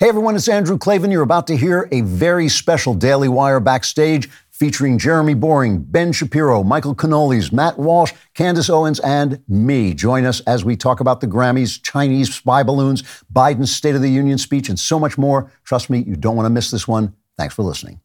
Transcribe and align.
Hey 0.00 0.08
everyone, 0.08 0.34
it's 0.34 0.48
Andrew 0.48 0.78
Klavan. 0.78 1.10
You're 1.10 1.20
about 1.20 1.46
to 1.48 1.56
hear 1.58 1.86
a 1.92 2.00
very 2.00 2.48
special 2.48 2.94
Daily 2.94 3.28
Wire 3.28 3.60
backstage 3.60 4.30
featuring 4.50 4.96
Jeremy 4.96 5.34
Boreing, 5.34 5.84
Ben 5.92 6.10
Shapiro, 6.10 6.62
Michael 6.62 6.94
Knowles, 6.94 7.52
Matt 7.52 7.78
Walsh, 7.78 8.14
Candace 8.32 8.70
Owens, 8.70 8.98
and 9.00 9.44
me. 9.46 9.92
Join 9.92 10.24
us 10.24 10.40
as 10.46 10.64
we 10.64 10.74
talk 10.74 11.00
about 11.00 11.20
the 11.20 11.26
Grammys, 11.26 11.82
Chinese 11.82 12.34
spy 12.34 12.62
balloons, 12.62 13.02
Biden's 13.30 13.76
State 13.76 13.94
of 13.94 14.00
the 14.00 14.08
Union 14.08 14.38
speech, 14.38 14.70
and 14.70 14.80
so 14.80 14.98
much 14.98 15.18
more. 15.18 15.52
Trust 15.64 15.90
me, 15.90 15.98
you 15.98 16.16
don't 16.16 16.34
want 16.34 16.46
to 16.46 16.50
miss 16.50 16.70
this 16.70 16.88
one. 16.88 17.14
Thanks 17.36 17.54
for 17.54 17.62
listening. 17.62 18.00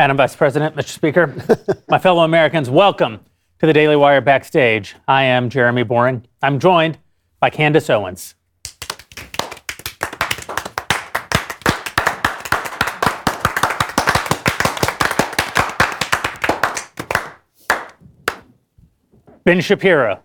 Madam 0.00 0.16
Vice 0.16 0.34
President, 0.34 0.74
Mr. 0.76 0.88
Speaker, 0.88 1.34
my 1.90 1.98
fellow 1.98 2.24
Americans, 2.24 2.70
welcome 2.70 3.20
to 3.58 3.66
the 3.66 3.72
Daily 3.74 3.96
Wire 3.96 4.22
Backstage. 4.22 4.96
I 5.06 5.24
am 5.24 5.50
Jeremy 5.50 5.84
Boreing. 5.84 6.24
I'm 6.40 6.58
joined 6.58 6.96
by 7.38 7.50
Candace 7.50 7.90
Owens. 7.90 8.34
Ben 19.44 19.60
Shapiro. 19.60 20.22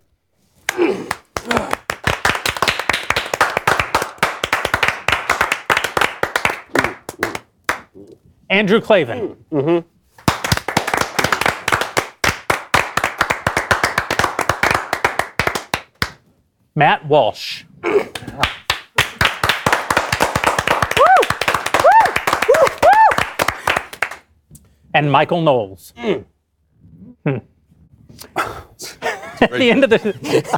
Andrew 8.50 8.80
Klavan. 8.80 9.36
Matt 16.76 17.06
Walsh. 17.08 17.64
and 24.94 25.12
Michael 25.12 25.42
Knowles. 25.42 25.94
Hmm. 25.98 26.20
At 29.42 29.52
the 29.52 29.70
end 29.70 29.84
of 29.84 29.90
this, 29.90 30.04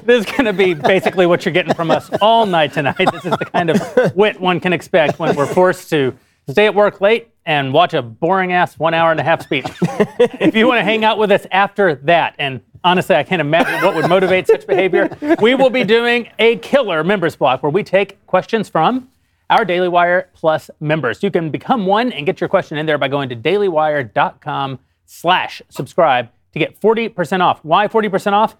this 0.03 0.19
is 0.19 0.25
going 0.25 0.45
to 0.45 0.53
be 0.53 0.75
basically 0.75 1.25
what 1.25 1.43
you're 1.43 1.53
getting 1.53 1.73
from 1.73 1.89
us 1.89 2.09
all 2.21 2.45
night 2.45 2.73
tonight. 2.73 3.09
This 3.11 3.25
is 3.25 3.31
the 3.31 3.45
kind 3.51 3.71
of 3.71 4.15
wit 4.15 4.39
one 4.39 4.59
can 4.59 4.73
expect 4.73 5.17
when 5.17 5.35
we're 5.35 5.47
forced 5.47 5.89
to 5.89 6.15
stay 6.49 6.65
at 6.65 6.75
work 6.75 7.01
late 7.01 7.29
and 7.45 7.73
watch 7.73 7.93
a 7.93 8.01
boring 8.01 8.51
ass 8.51 8.77
one 8.77 8.93
hour 8.93 9.11
and 9.11 9.19
a 9.19 9.23
half 9.23 9.41
speech. 9.41 9.65
if 9.81 10.55
you 10.55 10.67
want 10.67 10.79
to 10.79 10.83
hang 10.83 11.05
out 11.05 11.17
with 11.17 11.31
us 11.31 11.45
after 11.51 11.95
that, 11.95 12.35
and 12.39 12.61
honestly, 12.83 13.15
I 13.15 13.23
can't 13.23 13.39
imagine 13.39 13.81
what 13.85 13.95
would 13.95 14.09
motivate 14.09 14.47
such 14.47 14.67
behavior, 14.67 15.09
we 15.41 15.55
will 15.55 15.69
be 15.69 15.83
doing 15.83 16.29
a 16.39 16.57
killer 16.57 17.03
members 17.03 17.35
block 17.35 17.63
where 17.63 17.71
we 17.71 17.83
take 17.83 18.25
questions 18.27 18.67
from 18.69 19.09
our 19.49 19.63
Daily 19.63 19.87
Wire 19.87 20.29
Plus 20.33 20.69
members. 20.79 21.23
You 21.23 21.31
can 21.31 21.49
become 21.49 21.85
one 21.85 22.11
and 22.11 22.25
get 22.25 22.41
your 22.41 22.49
question 22.49 22.77
in 22.77 22.85
there 22.85 22.97
by 22.97 23.07
going 23.07 23.29
to 23.29 23.35
dailywire.com 23.35 24.79
slash 25.05 25.61
subscribe 25.69 26.29
to 26.53 26.59
get 26.59 26.79
40% 26.79 27.41
off. 27.41 27.63
Why 27.63 27.87
40% 27.87 28.33
off? 28.33 28.57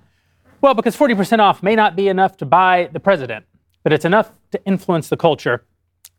Well, 0.61 0.73
because 0.73 0.95
40% 0.95 1.39
off 1.39 1.61
may 1.61 1.75
not 1.75 1.95
be 1.95 2.07
enough 2.07 2.37
to 2.37 2.45
buy 2.45 2.89
the 2.91 2.99
president, 2.99 3.45
but 3.83 3.93
it's 3.93 4.05
enough 4.05 4.31
to 4.51 4.63
influence 4.65 5.09
the 5.09 5.17
culture. 5.17 5.65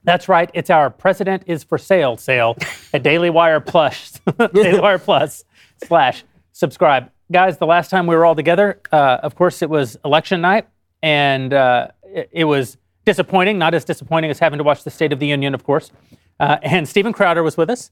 That's 0.05 0.29
right. 0.29 0.51
It's 0.55 0.71
our 0.71 0.91
President 0.91 1.43
is 1.47 1.65
for 1.65 1.77
Sale 1.79 2.17
sale 2.17 2.57
at 2.93 3.03
Daily 3.03 3.31
Wire 3.31 3.61
Plus, 3.61 4.21
Daily 4.55 4.81
Wire 4.81 4.99
Plus 4.99 5.45
slash 5.85 6.25
subscribe. 6.53 7.11
Guys, 7.31 7.59
the 7.59 7.67
last 7.67 7.91
time 7.91 8.07
we 8.07 8.15
were 8.17 8.25
all 8.25 8.35
together, 8.35 8.81
uh, 8.91 9.19
of 9.23 9.35
course, 9.35 9.61
it 9.61 9.69
was 9.69 9.99
election 10.05 10.41
night, 10.41 10.67
and 11.03 11.53
uh, 11.53 11.89
it, 12.05 12.31
it 12.33 12.45
was 12.45 12.79
disappointing. 13.05 13.59
Not 13.59 13.75
as 13.75 13.85
disappointing 13.85 14.31
as 14.31 14.39
having 14.39 14.59
to 14.59 14.65
watch 14.65 14.83
the 14.85 14.91
State 14.91 15.13
of 15.13 15.19
the 15.19 15.27
Union, 15.27 15.55
of 15.55 15.63
course. 15.65 15.91
Uh, 16.41 16.57
and 16.63 16.89
Steven 16.89 17.13
Crowder 17.13 17.43
was 17.43 17.57
with 17.57 17.69
us, 17.69 17.91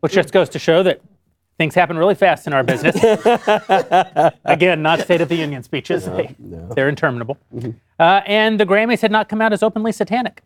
which 0.00 0.12
just 0.12 0.32
goes 0.32 0.48
to 0.50 0.58
show 0.58 0.82
that 0.84 1.00
things 1.58 1.74
happen 1.74 1.96
really 1.96 2.14
fast 2.14 2.46
in 2.46 2.52
our 2.52 2.62
business. 2.62 2.94
Again, 4.44 4.82
not 4.82 5.00
State 5.00 5.20
of 5.22 5.28
the 5.28 5.36
Union 5.36 5.62
speeches. 5.62 6.04
they, 6.04 6.34
They're 6.38 6.88
interminable. 6.88 7.38
Uh, 7.98 8.20
and 8.26 8.60
the 8.60 8.66
Grammys 8.66 9.00
had 9.00 9.10
not 9.10 9.28
come 9.28 9.40
out 9.40 9.52
as 9.52 9.62
openly 9.62 9.92
satanic. 9.92 10.42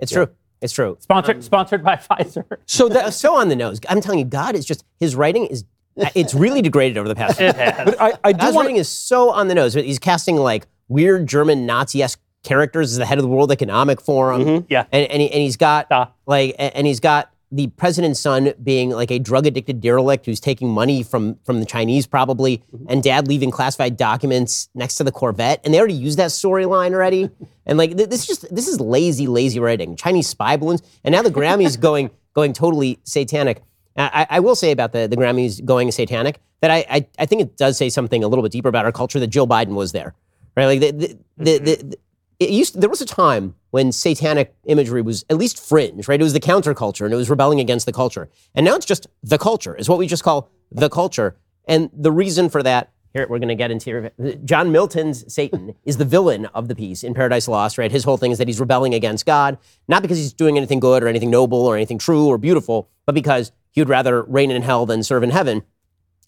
It's 0.00 0.12
true. 0.12 0.28
It's 0.60 0.72
true. 0.72 0.96
Sponsored, 1.00 1.42
sponsored 1.44 1.84
by 1.84 1.96
Pfizer. 2.10 2.44
So 2.66 2.88
that 2.88 3.14
so 3.14 3.36
on 3.36 3.48
the 3.48 3.56
nose. 3.56 3.80
I'm 3.88 4.00
telling 4.00 4.18
you, 4.18 4.24
God 4.24 4.54
is 4.54 4.64
just 4.64 4.84
his 4.98 5.14
writing 5.14 5.46
is 5.46 5.64
it's 6.14 6.32
really 6.34 6.62
degraded 6.62 6.96
over 6.98 7.08
the 7.08 7.14
past. 7.14 7.40
It 7.40 7.56
has. 7.56 7.94
I, 8.00 8.12
I 8.22 8.32
do 8.32 8.38
God's 8.38 8.54
want 8.54 8.66
writing 8.66 8.76
is 8.76 8.88
so 8.88 9.30
on 9.30 9.48
the 9.48 9.54
nose. 9.54 9.74
He's 9.74 9.98
casting 9.98 10.36
like 10.36 10.66
weird 10.88 11.26
German 11.26 11.66
Nazi-esque 11.66 12.20
characters 12.44 12.92
as 12.92 12.98
the 12.98 13.04
head 13.06 13.18
of 13.18 13.22
the 13.22 13.28
World 13.28 13.50
Economic 13.50 14.00
Forum. 14.00 14.64
Yeah. 14.68 14.84
and 14.92 15.10
and, 15.10 15.20
he, 15.22 15.30
and 15.30 15.42
he's 15.42 15.56
got 15.56 15.86
Ah. 15.90 16.12
like 16.26 16.54
and 16.58 16.86
he's 16.86 17.00
got 17.00 17.30
the 17.50 17.68
president's 17.68 18.20
son 18.20 18.52
being 18.62 18.90
like 18.90 19.10
a 19.10 19.18
drug 19.18 19.46
addicted 19.46 19.80
derelict 19.80 20.26
who's 20.26 20.40
taking 20.40 20.68
money 20.68 21.02
from 21.02 21.38
from 21.44 21.60
the 21.60 21.66
Chinese 21.66 22.06
probably, 22.06 22.58
mm-hmm. 22.58 22.86
and 22.88 23.02
dad 23.02 23.26
leaving 23.26 23.50
classified 23.50 23.96
documents 23.96 24.68
next 24.74 24.96
to 24.96 25.04
the 25.04 25.12
Corvette, 25.12 25.60
and 25.64 25.72
they 25.72 25.78
already 25.78 25.94
used 25.94 26.18
that 26.18 26.30
storyline 26.30 26.92
already. 26.92 27.30
and 27.66 27.78
like 27.78 27.96
th- 27.96 28.10
this 28.10 28.20
is 28.20 28.26
just 28.26 28.54
this 28.54 28.68
is 28.68 28.80
lazy, 28.80 29.26
lazy 29.26 29.60
writing. 29.60 29.96
Chinese 29.96 30.28
spy 30.28 30.56
balloons, 30.56 30.82
and 31.04 31.12
now 31.12 31.22
the 31.22 31.30
Grammys 31.30 31.80
going 31.80 32.10
going 32.34 32.52
totally 32.52 32.98
satanic. 33.04 33.62
I, 33.96 34.26
I 34.30 34.40
will 34.40 34.54
say 34.54 34.70
about 34.70 34.92
the, 34.92 35.08
the 35.08 35.16
Grammys 35.16 35.64
going 35.64 35.90
satanic 35.90 36.38
that 36.60 36.70
I, 36.70 36.84
I 36.88 37.06
I 37.18 37.26
think 37.26 37.42
it 37.42 37.56
does 37.56 37.76
say 37.76 37.88
something 37.88 38.22
a 38.22 38.28
little 38.28 38.42
bit 38.42 38.52
deeper 38.52 38.68
about 38.68 38.84
our 38.84 38.92
culture 38.92 39.18
that 39.20 39.28
Joe 39.28 39.46
Biden 39.46 39.74
was 39.74 39.92
there, 39.92 40.14
right? 40.56 40.66
Like 40.66 40.80
the 40.80 40.90
the, 40.92 41.18
the, 41.36 41.58
the, 41.58 41.76
mm-hmm. 41.76 41.90
It 42.38 42.50
used 42.50 42.80
there 42.80 42.88
was 42.88 43.00
a 43.00 43.06
time 43.06 43.54
when 43.70 43.90
satanic 43.90 44.54
imagery 44.64 45.02
was 45.02 45.24
at 45.28 45.36
least 45.36 45.60
fringe, 45.60 46.06
right? 46.08 46.20
It 46.20 46.24
was 46.24 46.32
the 46.32 46.40
counterculture 46.40 47.04
and 47.04 47.12
it 47.12 47.16
was 47.16 47.28
rebelling 47.28 47.60
against 47.60 47.86
the 47.86 47.92
culture. 47.92 48.28
And 48.54 48.64
now 48.64 48.76
it's 48.76 48.86
just 48.86 49.06
the 49.22 49.38
culture. 49.38 49.74
It's 49.76 49.88
what 49.88 49.98
we 49.98 50.06
just 50.06 50.22
call 50.22 50.50
the 50.70 50.88
culture. 50.88 51.36
And 51.66 51.90
the 51.92 52.12
reason 52.12 52.48
for 52.48 52.62
that, 52.62 52.92
here 53.12 53.26
we're 53.28 53.38
going 53.38 53.48
to 53.48 53.54
get 53.54 53.70
into 53.70 53.86
here. 53.86 54.36
John 54.44 54.70
Milton's 54.70 55.32
Satan 55.32 55.74
is 55.84 55.96
the 55.96 56.04
villain 56.04 56.46
of 56.46 56.68
the 56.68 56.74
piece 56.74 57.02
in 57.02 57.14
Paradise 57.14 57.48
Lost, 57.48 57.76
right? 57.76 57.90
His 57.90 58.04
whole 58.04 58.16
thing 58.16 58.30
is 58.30 58.38
that 58.38 58.46
he's 58.46 58.60
rebelling 58.60 58.94
against 58.94 59.26
God, 59.26 59.58
not 59.88 60.02
because 60.02 60.18
he's 60.18 60.32
doing 60.32 60.56
anything 60.56 60.78
good 60.78 61.02
or 61.02 61.08
anything 61.08 61.30
noble 61.30 61.66
or 61.66 61.74
anything 61.74 61.98
true 61.98 62.26
or 62.26 62.38
beautiful, 62.38 62.88
but 63.06 63.14
because 63.14 63.50
he 63.70 63.80
would 63.80 63.88
rather 63.88 64.22
reign 64.22 64.50
in 64.50 64.62
hell 64.62 64.86
than 64.86 65.02
serve 65.02 65.22
in 65.22 65.30
heaven. 65.30 65.62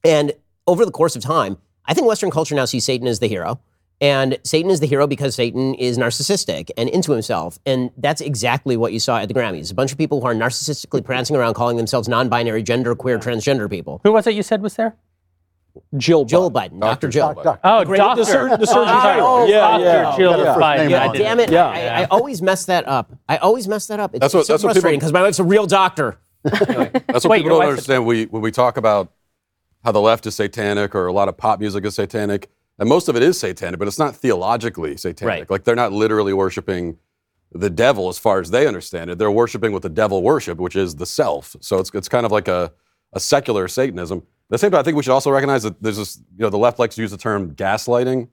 And 0.02 0.32
over 0.66 0.84
the 0.84 0.90
course 0.90 1.14
of 1.16 1.22
time, 1.22 1.58
I 1.84 1.94
think 1.94 2.06
Western 2.06 2.30
culture 2.30 2.54
now 2.54 2.64
sees 2.64 2.84
Satan 2.84 3.06
as 3.06 3.20
the 3.20 3.26
hero. 3.28 3.60
And 4.00 4.38
Satan 4.44 4.70
is 4.70 4.80
the 4.80 4.86
hero 4.86 5.06
because 5.06 5.34
Satan 5.34 5.74
is 5.74 5.98
narcissistic 5.98 6.70
and 6.78 6.88
into 6.88 7.12
himself. 7.12 7.58
And 7.66 7.90
that's 7.98 8.20
exactly 8.22 8.76
what 8.76 8.92
you 8.94 8.98
saw 9.00 9.18
at 9.18 9.28
the 9.28 9.34
Grammys. 9.34 9.70
A 9.70 9.74
bunch 9.74 9.92
of 9.92 9.98
people 9.98 10.20
who 10.20 10.26
are 10.26 10.34
narcissistically 10.34 11.04
prancing 11.04 11.36
around 11.36 11.52
calling 11.54 11.76
themselves 11.76 12.08
non 12.08 12.28
binary, 12.30 12.62
gender, 12.62 12.94
queer, 12.94 13.18
transgender 13.18 13.68
people. 13.68 14.00
Who 14.04 14.12
was 14.12 14.26
it 14.26 14.34
you 14.34 14.42
said 14.42 14.62
was 14.62 14.76
there? 14.76 14.96
Jill. 15.96 16.24
Jill 16.24 16.50
Biden, 16.50 16.80
Dr. 16.80 17.08
Jill. 17.08 17.34
Doc- 17.34 17.60
Oh, 17.62 17.84
Great- 17.84 17.98
Doctor. 17.98 18.24
the 18.24 18.30
surgeon- 18.30 18.60
the 18.60 18.66
Oh, 18.68 18.72
surgeon 18.72 18.88
sorry. 18.88 19.14
general. 19.16 19.48
Yeah, 19.48 19.60
Dr. 19.60 19.84
yeah. 19.84 20.16
Jill 20.16 20.38
Yeah. 20.38 20.54
Biden. 20.56 20.88
Name 20.88 20.92
oh, 20.92 20.98
I 20.98 21.16
Damn 21.16 21.40
it. 21.40 21.50
Yeah. 21.50 21.66
I, 21.68 22.02
I 22.02 22.04
always 22.06 22.42
mess 22.42 22.64
that 22.66 22.88
up. 22.88 23.12
I 23.28 23.36
always 23.36 23.68
mess 23.68 23.86
that 23.86 24.00
up. 24.00 24.14
It's, 24.14 24.20
That's 24.20 24.34
what- 24.34 24.40
it's 24.40 24.46
so 24.48 24.52
that's 24.54 24.62
frustrating 24.64 24.98
because 24.98 25.12
my 25.12 25.22
wife's 25.22 25.38
a 25.38 25.44
real 25.44 25.66
doctor. 25.66 26.18
That's 26.42 26.58
what 26.66 27.24
Wait, 27.26 27.38
people 27.40 27.50
don't 27.50 27.58
wife- 27.58 27.68
understand. 27.68 28.06
We, 28.06 28.24
when 28.24 28.40
we 28.42 28.50
talk 28.50 28.78
about 28.78 29.12
how 29.84 29.92
the 29.92 30.00
left 30.00 30.26
is 30.26 30.34
satanic 30.34 30.94
or 30.94 31.06
a 31.06 31.12
lot 31.12 31.28
of 31.28 31.36
pop 31.36 31.60
music 31.60 31.84
is 31.84 31.94
satanic, 31.94 32.50
and 32.80 32.88
most 32.88 33.08
of 33.08 33.14
it 33.14 33.22
is 33.22 33.38
satanic, 33.38 33.78
but 33.78 33.86
it's 33.86 33.98
not 33.98 34.16
theologically 34.16 34.96
satanic. 34.96 35.28
Right. 35.28 35.50
Like 35.50 35.64
they're 35.64 35.76
not 35.76 35.92
literally 35.92 36.32
worshiping 36.32 36.96
the 37.52 37.68
devil 37.68 38.08
as 38.08 38.18
far 38.18 38.40
as 38.40 38.50
they 38.50 38.66
understand 38.66 39.10
it. 39.10 39.18
They're 39.18 39.30
worshiping 39.30 39.72
what 39.72 39.82
the 39.82 39.90
devil 39.90 40.22
worship, 40.22 40.58
which 40.58 40.76
is 40.76 40.96
the 40.96 41.04
self. 41.06 41.54
So 41.60 41.78
it's, 41.78 41.90
it's 41.92 42.08
kind 42.08 42.24
of 42.24 42.32
like 42.32 42.48
a, 42.48 42.72
a 43.12 43.20
secular 43.20 43.68
Satanism. 43.68 44.18
At 44.18 44.24
the 44.48 44.58
same 44.58 44.70
time, 44.70 44.80
I 44.80 44.82
think 44.82 44.96
we 44.96 45.02
should 45.02 45.12
also 45.12 45.30
recognize 45.30 45.62
that 45.62 45.80
there's 45.82 45.98
this, 45.98 46.16
you 46.36 46.42
know, 46.42 46.48
the 46.50 46.58
left 46.58 46.78
likes 46.78 46.94
to 46.94 47.02
use 47.02 47.10
the 47.10 47.18
term 47.18 47.54
gaslighting, 47.54 48.28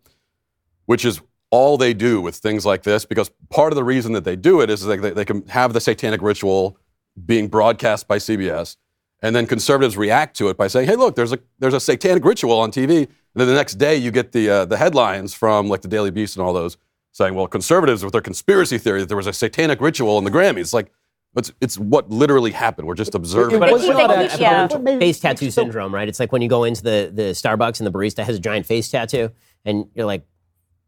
which 0.86 1.04
is 1.04 1.20
all 1.50 1.78
they 1.78 1.94
do 1.94 2.22
with 2.22 2.36
things 2.36 2.66
like 2.66 2.84
this, 2.84 3.04
because 3.06 3.30
part 3.50 3.74
of 3.74 3.76
the 3.76 3.84
reason 3.84 4.14
that 4.14 4.24
they 4.24 4.36
do 4.38 4.62
it 4.62 4.70
is 4.70 4.86
like 4.86 5.02
they, 5.02 5.12
they 5.12 5.26
can 5.26 5.46
have 5.48 5.74
the 5.74 5.82
satanic 5.82 6.22
ritual 6.22 6.78
being 7.26 7.48
broadcast 7.48 8.08
by 8.08 8.18
CBS, 8.18 8.78
and 9.22 9.36
then 9.36 9.46
conservatives 9.46 9.98
react 9.98 10.38
to 10.38 10.50
it 10.50 10.58
by 10.58 10.68
saying, 10.68 10.88
"Hey, 10.88 10.96
look, 10.96 11.16
there's 11.16 11.34
a 11.34 11.40
there's 11.60 11.74
a 11.74 11.80
satanic 11.80 12.24
ritual 12.24 12.60
on 12.60 12.72
TV." 12.72 13.08
And 13.38 13.42
then 13.42 13.50
the 13.50 13.54
next 13.54 13.76
day, 13.76 13.96
you 13.96 14.10
get 14.10 14.32
the 14.32 14.50
uh, 14.50 14.66
the 14.66 14.78
headlines 14.78 15.32
from 15.36 15.68
like 15.70 15.82
the 15.82 15.88
Daily 15.88 16.10
Beast 16.10 16.38
and 16.38 16.44
all 16.44 16.54
those 16.54 16.76
saying, 17.12 17.36
"Well, 17.36 17.46
conservatives 17.46 18.04
with 18.04 18.12
their 18.12 18.22
conspiracy 18.22 18.80
theory 18.80 19.00
that 19.02 19.10
there 19.10 19.16
was 19.18 19.28
a 19.28 19.34
satanic 19.34 19.80
ritual 19.80 20.18
in 20.18 20.24
the 20.24 20.32
Grammys." 20.32 20.74
Like, 20.74 20.92
it's 21.36 21.52
it's 21.62 21.78
what 21.78 22.10
literally 22.10 22.50
happened. 22.50 22.88
We're 22.88 22.96
just 22.96 23.14
observing. 23.14 23.60
But 23.60 23.70
what's 23.70 23.84
it's 23.84 23.94
going 23.94 24.08
not 24.08 24.18
on. 24.18 24.24
actually- 24.26 24.42
Yeah. 24.42 24.66
What 24.66 24.82
made- 24.82 24.98
face 24.98 25.20
tattoo 25.20 25.52
syndrome, 25.52 25.94
right? 25.94 26.08
It's 26.08 26.20
like 26.20 26.32
when 26.32 26.42
you 26.42 26.50
go 26.50 26.64
into 26.64 26.82
the, 26.82 27.12
the 27.14 27.22
Starbucks 27.34 27.80
and 27.80 27.86
the 27.86 27.92
barista 27.92 28.24
has 28.24 28.38
a 28.38 28.40
giant 28.40 28.66
face 28.66 28.90
tattoo. 28.90 29.30
and 29.66 29.86
you're 29.94 30.08
like 30.08 30.26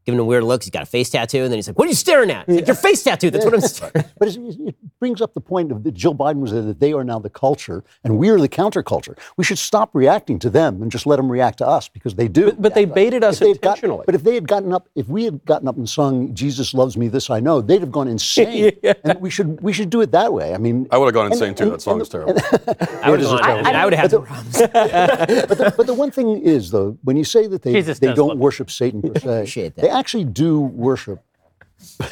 giving 0.09 0.19
him 0.19 0.25
weird 0.27 0.43
looks. 0.43 0.65
He's 0.65 0.71
got 0.71 0.83
a 0.83 0.85
face 0.87 1.09
tattoo, 1.09 1.43
and 1.43 1.51
then 1.51 1.57
he's 1.57 1.67
like, 1.67 1.77
"What 1.77 1.85
are 1.85 1.89
you 1.89 1.95
staring 1.95 2.31
at?" 2.31 2.45
He's 2.47 2.57
like, 2.57 2.67
Your 2.67 2.75
face 2.75 3.03
tattoo. 3.03 3.29
That's 3.29 3.45
what 3.45 3.53
I'm 3.53 3.61
staring. 3.77 4.05
But 4.17 4.27
it 4.35 4.75
brings 4.99 5.21
up 5.21 5.33
the 5.33 5.41
point 5.41 5.71
of 5.71 5.83
that 5.83 5.93
Jill 5.93 6.15
Biden 6.15 6.39
was 6.39 6.51
there, 6.51 6.61
that 6.61 6.79
they 6.79 6.93
are 6.93 7.03
now 7.03 7.19
the 7.19 7.29
culture 7.29 7.83
and 8.03 8.17
we 8.17 8.29
are 8.29 8.39
the 8.39 8.49
counterculture. 8.49 9.17
We 9.37 9.43
should 9.43 9.57
stop 9.59 9.89
reacting 9.93 10.39
to 10.39 10.49
them 10.49 10.81
and 10.81 10.91
just 10.91 11.05
let 11.05 11.17
them 11.17 11.31
react 11.31 11.59
to 11.59 11.67
us 11.67 11.87
because 11.87 12.15
they 12.15 12.27
do. 12.27 12.51
But 12.53 12.73
they 12.73 12.85
baited 12.85 13.23
us 13.23 13.35
If 13.35 13.39
they 13.39 13.47
had 13.49 13.61
got- 13.61 13.69
intentionally. 13.77 14.03
but 14.05 14.15
if 14.15 14.23
they 14.23 14.33
had 14.35 14.47
gotten 14.47 14.73
up, 14.73 14.89
if 14.95 15.07
we 15.07 15.23
had 15.25 15.43
gotten 15.45 15.67
up 15.67 15.77
and 15.77 15.87
sung 15.89 16.33
"Jesus 16.33 16.73
loves 16.73 16.97
me, 16.97 17.07
this 17.07 17.29
I 17.29 17.39
know," 17.39 17.61
they'd 17.61 17.81
have 17.81 17.91
gone 17.91 18.07
insane. 18.07 18.71
yeah. 18.83 18.93
And 19.03 19.19
we 19.21 19.29
should 19.29 19.61
we 19.61 19.71
should 19.73 19.89
do 19.89 20.01
it 20.01 20.11
that 20.11 20.33
way. 20.33 20.53
I 20.53 20.57
mean, 20.57 20.87
I 20.91 20.97
would 20.97 21.05
have 21.05 21.13
gone 21.13 21.25
and- 21.25 21.33
insane 21.33 21.55
too. 21.55 21.63
and- 21.65 21.73
That 21.73 21.81
song 21.81 21.93
and- 21.93 22.01
is 22.01 22.09
terrible. 22.09 22.33
I 23.03 23.09
would 23.11 23.19
have 23.21 23.33
is 23.33 23.39
terrible. 23.41 23.67
I 23.67 23.85
would 23.85 23.93
have 23.93 24.11
had 24.11 24.23
problems. 24.25 24.57
but, 24.57 25.57
the, 25.57 25.73
but 25.77 25.87
the 25.87 25.93
one 25.93 26.11
thing 26.11 26.41
is, 26.41 26.71
though, 26.71 26.97
when 27.03 27.17
you 27.17 27.23
say 27.23 27.47
that 27.47 27.61
they, 27.61 27.73
Jesus 27.73 27.99
they 27.99 28.13
don't 28.13 28.29
love 28.29 28.37
you. 28.37 28.41
worship 28.43 28.69
Satan 28.71 29.01
per 29.01 29.45
se, 29.45 29.69
they 29.75 29.89
actually 29.99 30.25
do 30.25 30.59
worship. 30.59 31.23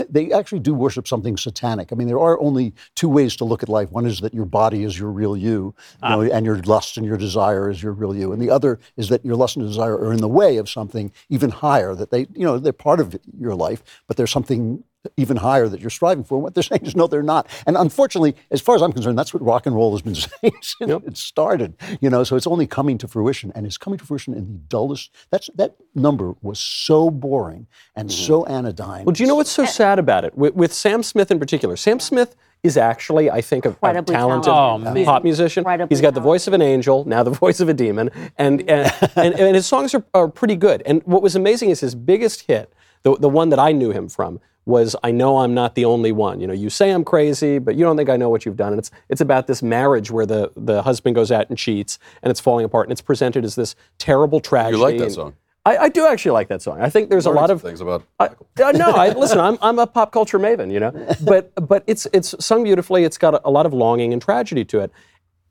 They 0.10 0.31
actually 0.31 0.60
do 0.60 0.74
worship 0.74 1.07
something 1.07 1.36
satanic. 1.36 1.92
I 1.92 1.95
mean, 1.95 2.07
there 2.07 2.19
are 2.19 2.39
only 2.39 2.74
two 2.95 3.10
ways 3.10 3.36
to 3.38 3.45
look 3.45 3.63
at 3.63 3.69
life. 3.69 3.92
One 3.92 4.06
is 4.06 4.22
that 4.22 4.34
your 4.34 4.45
body 4.45 4.84
is 4.84 4.98
your 4.98 5.12
real 5.12 5.36
you, 5.36 5.75
you 6.01 6.10
know, 6.10 6.22
ah. 6.22 6.36
and 6.36 6.45
your 6.45 6.57
lust 6.60 6.98
and 6.98 7.06
your 7.06 7.18
desire 7.18 7.69
is 7.69 7.84
your 7.84 7.92
real 7.92 8.16
you, 8.16 8.31
and 8.31 8.42
the 8.42 8.50
other 8.50 8.80
is 8.95 9.10
that 9.10 9.25
your 9.25 9.36
lust 9.36 9.57
and 9.57 9.66
desire 9.66 9.98
are 9.98 10.13
in 10.13 10.22
the 10.22 10.28
way 10.28 10.56
of 10.57 10.69
something 10.69 11.12
even 11.30 11.50
higher. 11.50 11.94
That 11.95 12.12
they, 12.12 12.28
you 12.34 12.45
know, 12.45 12.60
they're 12.60 12.74
part 12.74 13.01
of 13.01 13.19
your 13.38 13.56
life, 13.56 13.84
but 14.07 14.16
there's 14.16 14.31
something 14.31 14.84
even 15.18 15.38
higher 15.38 15.68
that 15.68 15.80
you're 15.80 15.89
striving 15.89 16.24
for. 16.24 16.36
And 16.36 16.44
what 16.44 16.54
they're 16.54 16.63
saying 16.63 16.86
is, 16.86 16.95
no, 16.95 17.07
they're 17.07 17.24
not. 17.24 17.48
And 17.65 17.77
unfortunately, 17.77 18.36
as 18.51 18.62
far 18.62 18.75
as 18.75 18.81
I'm 18.81 18.92
concerned, 18.92 19.18
that's 19.18 19.33
what 19.33 19.44
rock 19.44 19.65
and 19.65 19.75
roll 19.75 19.92
has 19.92 20.01
been 20.01 20.15
saying 20.15 20.56
since 20.62 21.04
it 21.06 21.18
started. 21.18 21.75
You 22.01 22.09
know, 22.09 22.24
so 22.24 22.36
it's 22.36 22.48
only 22.48 22.68
coming 22.68 22.98
to 23.00 23.07
fruition, 23.07 23.51
and 23.56 23.65
it's 23.65 23.77
coming 23.77 24.00
to 24.00 24.06
fruition 24.06 24.33
in 24.33 24.54
the 24.54 24.59
dullest. 24.59 25.12
That's 25.30 25.50
that 25.56 25.75
number 25.95 26.36
was 26.42 26.59
so 26.59 27.09
boring 27.09 27.68
and 27.95 28.09
mm-hmm. 28.09 28.25
so 28.25 28.45
anodyne. 28.45 29.06
Well, 29.06 29.13
do 29.13 29.24
you 29.24 29.27
know 29.27 29.36
what's 29.36 29.51
so 29.51 29.65
sad 29.65 30.00
about 30.00 30.25
it? 30.25 30.38
With, 30.38 30.56
with 30.56 30.74
Sam 30.74 31.04
Smith 31.04 31.31
in 31.31 31.39
particular, 31.39 31.75
Sam 31.75 32.00
Smith 32.00 32.36
is 32.63 32.77
actually, 32.77 33.30
I 33.30 33.42
think, 33.42 33.65
a, 33.65 33.69
a 33.69 33.74
talented 33.74 34.15
talented. 34.15 34.53
Oh, 34.53 34.77
man. 34.77 35.06
pop 35.06 35.24
musician. 35.24 35.62
Incredibly 35.62 35.94
He's 35.94 36.01
got 36.01 36.13
the 36.13 36.21
voice 36.21 36.48
of 36.48 36.53
an 36.53 36.62
angel, 36.62 37.06
now 37.06 37.24
the 37.24 37.30
voice 37.45 37.60
of 37.60 37.69
a 37.69 37.74
demon, 37.74 38.10
and 38.38 38.68
and, 38.69 38.92
and, 39.15 39.33
and 39.36 39.56
his 39.56 39.65
songs 39.65 39.94
are, 39.94 40.03
are 40.13 40.27
pretty 40.27 40.56
good. 40.56 40.81
And 40.86 41.01
what 41.03 41.21
was 41.21 41.36
amazing 41.36 41.69
is 41.69 41.80
his 41.80 41.95
biggest 41.95 42.42
hit, 42.42 42.74
the, 43.03 43.15
the 43.15 43.30
one 43.30 43.50
that 43.50 43.60
I 43.60 43.71
knew 43.71 43.92
him 43.92 44.10
from, 44.10 44.39
was 44.68 44.96
"I 45.04 45.12
Know 45.12 45.40
I'm 45.40 45.54
Not 45.54 45.74
the 45.74 45.86
Only 45.86 46.12
One." 46.12 46.40
You 46.40 46.48
know, 46.48 46.54
you 46.54 46.69
say 46.69 46.92
I'm 46.92 47.04
crazy, 47.04 47.58
but 47.58 47.75
you 47.75 47.84
don't 47.84 47.98
think 47.98 48.10
I 48.10 48.18
know 48.18 48.30
what 48.30 48.46
you've 48.46 48.58
done. 48.58 48.74
And 48.74 48.80
it's 48.80 48.92
it's 49.10 49.22
about 49.22 49.48
this 49.48 49.64
marriage 49.64 50.12
where 50.12 50.25
the 50.25 50.52
the 50.56 50.84
husband 50.84 51.16
goes 51.16 51.31
out 51.31 51.50
and 51.50 51.58
cheats, 51.58 51.98
and 52.22 52.30
it's 52.30 52.40
falling 52.40 52.66
apart, 52.66 52.88
and 52.88 52.92
it's 52.92 53.02
presented 53.02 53.44
as 53.46 53.56
this 53.56 53.75
terrible 53.98 54.40
tragedy. 54.40 54.78
You 54.78 54.84
like 54.84 54.98
that 55.00 55.12
song? 55.12 55.34
I, 55.66 55.78
I 55.78 55.90
do 55.90 56.08
actually 56.08 56.31
like 56.31 56.48
that 56.48 56.62
song. 56.62 56.80
I 56.80 56.90
think 56.90 57.10
there's 57.10 57.25
a 57.25 57.31
lot 57.31 57.50
of 57.50 57.62
things 57.62 57.81
about. 57.81 58.04
I, 58.19 58.28
uh, 58.64 58.72
no, 58.72 58.92
I, 58.92 59.10
listen, 59.10 59.38
I'm, 59.38 59.58
I'm 59.62 59.80
a 59.80 59.88
pop 59.88 60.14
culture 60.14 60.40
maven, 60.40 60.72
you 60.72 60.80
know, 60.80 60.92
but 61.25 61.52
but 61.68 61.84
it's 61.88 62.08
it's 62.13 62.34
sung 62.44 62.63
beautifully. 62.63 63.04
It's 63.04 63.18
got 63.18 63.34
a, 63.34 63.42
a 63.46 63.52
lot 63.52 63.66
of 63.66 63.74
longing 63.74 64.13
and 64.13 64.22
tragedy 64.22 64.63
to 64.66 64.80
it. 64.80 64.92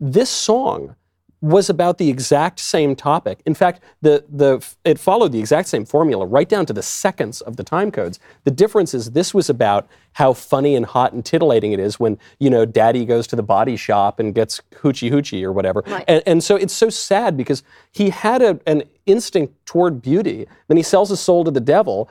This 0.01 0.31
song 0.31 0.95
was 1.41 1.69
about 1.69 1.99
the 1.99 2.09
exact 2.09 2.59
same 2.59 2.97
topic. 2.97 3.41
In 3.44 3.55
fact, 3.55 3.83
the 4.00 4.25
the 4.29 4.67
it 4.85 4.99
followed 4.99 5.33
the 5.33 5.38
exact 5.38 5.69
same 5.69 5.85
formula 5.85 6.25
right 6.25 6.49
down 6.49 6.65
to 6.67 6.73
the 6.73 6.83
seconds 6.83 7.41
of 7.43 7.56
the 7.56 7.62
time 7.62 7.91
codes. 7.91 8.19
The 8.44 8.50
difference 8.50 8.94
is 8.94 9.11
this 9.11 9.35
was 9.35 9.50
about 9.50 9.87
how 10.12 10.33
funny 10.33 10.75
and 10.75 10.87
hot 10.87 11.12
and 11.12 11.23
titillating 11.25 11.73
it 11.73 11.79
is 11.79 12.00
when 12.00 12.19
you 12.41 12.49
know 12.49 12.65
Daddy 12.65 13.05
goes 13.05 13.27
to 13.29 13.37
the 13.37 13.43
body 13.43 13.77
shop 13.77 14.19
and 14.19 14.35
gets 14.35 14.62
hoochie 14.77 15.11
hoochie 15.11 15.43
or 15.43 15.53
whatever. 15.53 15.85
And, 16.09 16.23
and 16.27 16.44
so 16.44 16.56
it's 16.56 16.75
so 16.75 16.88
sad 16.88 17.37
because 17.37 17.62
he 17.93 18.11
had 18.11 18.41
a, 18.41 18.59
an 18.67 18.85
instinct 19.05 19.55
toward 19.67 20.00
beauty. 20.00 20.47
Then 20.69 20.77
he 20.77 20.83
sells 20.83 21.11
his 21.11 21.21
soul 21.21 21.44
to 21.44 21.50
the 21.50 21.61
devil. 21.61 22.09